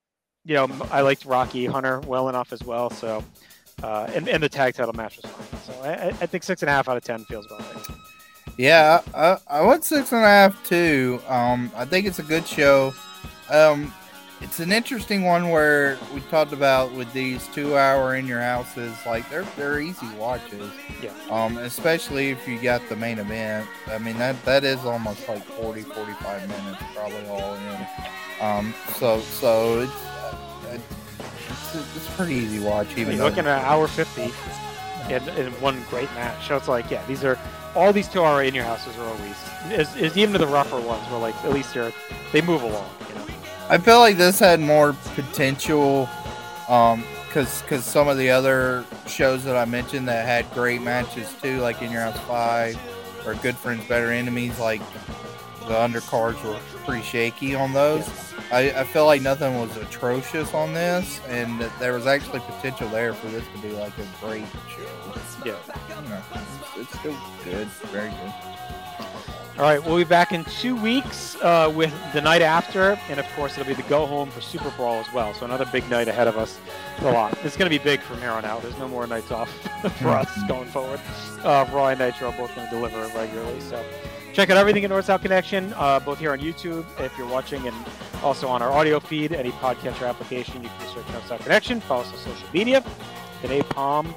you 0.43 0.55
know, 0.55 0.67
I 0.91 1.01
liked 1.01 1.25
Rocky 1.25 1.65
Hunter 1.65 1.99
well 2.01 2.29
enough 2.29 2.51
as 2.53 2.63
well. 2.63 2.89
So, 2.89 3.23
uh, 3.83 4.09
and, 4.13 4.27
and 4.27 4.41
the 4.41 4.49
tag 4.49 4.73
title 4.73 4.93
match 4.93 5.17
was 5.21 5.31
fine. 5.31 5.61
So 5.61 5.81
I, 5.83 6.07
I 6.07 6.25
think 6.25 6.43
six 6.43 6.61
and 6.61 6.69
a 6.69 6.73
half 6.73 6.89
out 6.89 6.97
of 6.97 7.03
ten 7.03 7.23
feels 7.25 7.45
about 7.45 7.59
right. 7.75 7.87
Yeah, 8.57 9.01
I, 9.13 9.37
I 9.47 9.61
went 9.61 9.85
six 9.85 10.11
and 10.11 10.23
a 10.23 10.27
half 10.27 10.63
too. 10.63 11.21
Um, 11.27 11.71
I 11.75 11.85
think 11.85 12.05
it's 12.05 12.19
a 12.19 12.23
good 12.23 12.47
show. 12.47 12.93
Um, 13.49 13.93
it's 14.41 14.59
an 14.59 14.71
interesting 14.71 15.23
one 15.23 15.49
where 15.49 15.97
we 16.13 16.21
talked 16.21 16.51
about 16.51 16.91
with 16.93 17.11
these 17.13 17.47
two 17.49 17.77
hour 17.77 18.15
in 18.15 18.25
your 18.25 18.41
houses, 18.41 18.95
like 19.05 19.29
they're 19.29 19.45
they're 19.55 19.79
easy 19.79 20.07
watches. 20.17 20.71
Yeah. 21.01 21.13
Um, 21.29 21.57
especially 21.57 22.29
if 22.29 22.47
you 22.47 22.59
got 22.59 22.87
the 22.89 22.95
main 22.95 23.19
event. 23.19 23.67
I 23.87 23.97
mean 23.99 24.17
that 24.17 24.43
that 24.45 24.63
is 24.63 24.79
almost 24.79 25.27
like 25.27 25.43
40, 25.43 25.81
45 25.83 26.49
minutes 26.49 26.83
probably 26.95 27.27
all 27.27 27.55
in. 27.55 27.87
Um, 28.41 28.73
so 28.95 29.19
so 29.19 29.81
it's 29.81 29.91
uh, 29.91 30.35
it's, 30.71 31.75
it's 31.95 32.07
a 32.07 32.11
pretty 32.11 32.35
easy 32.35 32.59
watch. 32.59 32.87
Even 32.97 33.15
You're 33.15 33.25
looking 33.25 33.45
at 33.45 33.63
hour 33.63 33.87
fifty 33.87 34.31
in, 35.13 35.27
in 35.37 35.51
one 35.61 35.83
great 35.89 36.11
match. 36.13 36.47
So 36.47 36.55
it's 36.55 36.67
like, 36.67 36.89
yeah, 36.89 37.05
these 37.05 37.23
are 37.23 37.37
all 37.75 37.93
these 37.93 38.07
two 38.07 38.23
hour 38.23 38.43
in 38.43 38.53
your 38.53 38.65
houses 38.65 38.97
are 38.97 39.07
always 39.07 39.35
is, 39.71 39.95
is 39.95 40.17
even 40.17 40.33
to 40.33 40.39
the 40.39 40.47
rougher 40.47 40.79
ones 40.79 41.07
where 41.09 41.19
like 41.19 41.35
at 41.45 41.53
least 41.53 41.73
they're 41.73 41.93
they 42.31 42.41
move 42.41 42.63
along. 42.63 42.89
You 43.09 43.15
know. 43.15 43.25
I 43.71 43.77
feel 43.77 43.99
like 43.99 44.17
this 44.17 44.37
had 44.37 44.59
more 44.59 44.91
potential, 45.15 46.09
um, 46.67 47.05
because 47.25 47.61
because 47.61 47.85
some 47.85 48.09
of 48.09 48.17
the 48.17 48.29
other 48.29 48.83
shows 49.07 49.45
that 49.45 49.55
I 49.55 49.63
mentioned 49.63 50.09
that 50.09 50.25
had 50.25 50.53
great 50.53 50.81
matches 50.81 51.33
too, 51.41 51.61
like 51.61 51.81
In 51.81 51.89
Your 51.89 52.01
House 52.01 52.19
Five 52.27 52.77
or 53.25 53.33
Good 53.35 53.55
Friends 53.55 53.87
Better 53.87 54.11
Enemies, 54.11 54.59
like 54.59 54.81
the 55.61 55.73
undercards 55.73 56.43
were 56.43 56.59
pretty 56.85 57.01
shaky 57.01 57.55
on 57.55 57.71
those. 57.71 58.09
I, 58.51 58.71
I 58.71 58.83
feel 58.83 59.05
like 59.05 59.21
nothing 59.21 59.57
was 59.57 59.77
atrocious 59.77 60.53
on 60.53 60.73
this, 60.73 61.21
and 61.29 61.57
that 61.61 61.71
there 61.79 61.93
was 61.93 62.07
actually 62.07 62.41
potential 62.41 62.89
there 62.89 63.13
for 63.13 63.27
this 63.27 63.45
to 63.55 63.61
be 63.61 63.71
like 63.71 63.97
a 63.97 64.05
great 64.19 64.43
show. 64.67 65.13
Yeah. 65.45 65.55
You 66.03 66.09
know, 66.09 66.21
it's, 66.33 66.77
it's 66.77 66.99
still 66.99 67.17
good, 67.45 67.67
very 67.89 68.09
good. 68.09 68.50
All 69.61 69.67
right, 69.67 69.85
we'll 69.85 69.97
be 69.97 70.03
back 70.03 70.31
in 70.31 70.43
two 70.45 70.75
weeks 70.75 71.35
uh, 71.35 71.71
with 71.75 71.93
the 72.13 72.21
night 72.21 72.41
after, 72.41 72.97
and 73.09 73.19
of 73.19 73.27
course 73.35 73.59
it'll 73.59 73.67
be 73.67 73.75
the 73.75 73.87
go 73.87 74.07
home 74.07 74.31
for 74.31 74.39
SuperBrawl 74.39 75.05
as 75.05 75.13
well. 75.13 75.35
So 75.35 75.45
another 75.45 75.67
big 75.67 75.87
night 75.87 76.07
ahead 76.07 76.27
of 76.27 76.35
us. 76.35 76.59
A 77.01 77.11
lot. 77.11 77.37
It's 77.43 77.55
going 77.55 77.69
to 77.71 77.77
be 77.77 77.77
big 77.77 77.99
from 77.99 78.19
here 78.21 78.31
on 78.31 78.43
out. 78.43 78.63
There's 78.63 78.79
no 78.79 78.87
more 78.87 79.05
nights 79.05 79.29
off 79.29 79.51
for 80.01 80.07
us 80.07 80.35
going 80.47 80.67
forward. 80.69 80.99
Uh, 81.43 81.69
Raw 81.71 81.89
and 81.89 81.99
Nitro 81.99 82.29
are 82.29 82.37
both 82.39 82.55
going 82.55 82.67
to 82.69 82.75
deliver 82.75 83.05
regularly. 83.15 83.59
So 83.59 83.85
check 84.33 84.49
out 84.49 84.57
everything 84.57 84.83
at 84.83 84.89
North 84.89 85.05
South 85.05 85.21
Connection, 85.21 85.75
uh, 85.75 85.99
both 85.99 86.17
here 86.17 86.31
on 86.31 86.39
YouTube 86.39 86.83
if 86.99 87.15
you're 87.15 87.29
watching, 87.29 87.67
and 87.67 87.75
also 88.23 88.47
on 88.47 88.63
our 88.63 88.71
audio 88.71 88.99
feed. 88.99 89.31
Any 89.31 89.51
podcatcher 89.51 90.09
application, 90.09 90.63
you 90.63 90.69
can 90.69 90.87
search 90.87 91.07
North 91.09 91.27
South 91.27 91.43
Connection. 91.43 91.81
Follow 91.81 92.01
us 92.01 92.11
on 92.11 92.17
social 92.33 92.49
media. 92.51 92.83
Today, 93.43 93.61
Palm. 93.61 94.15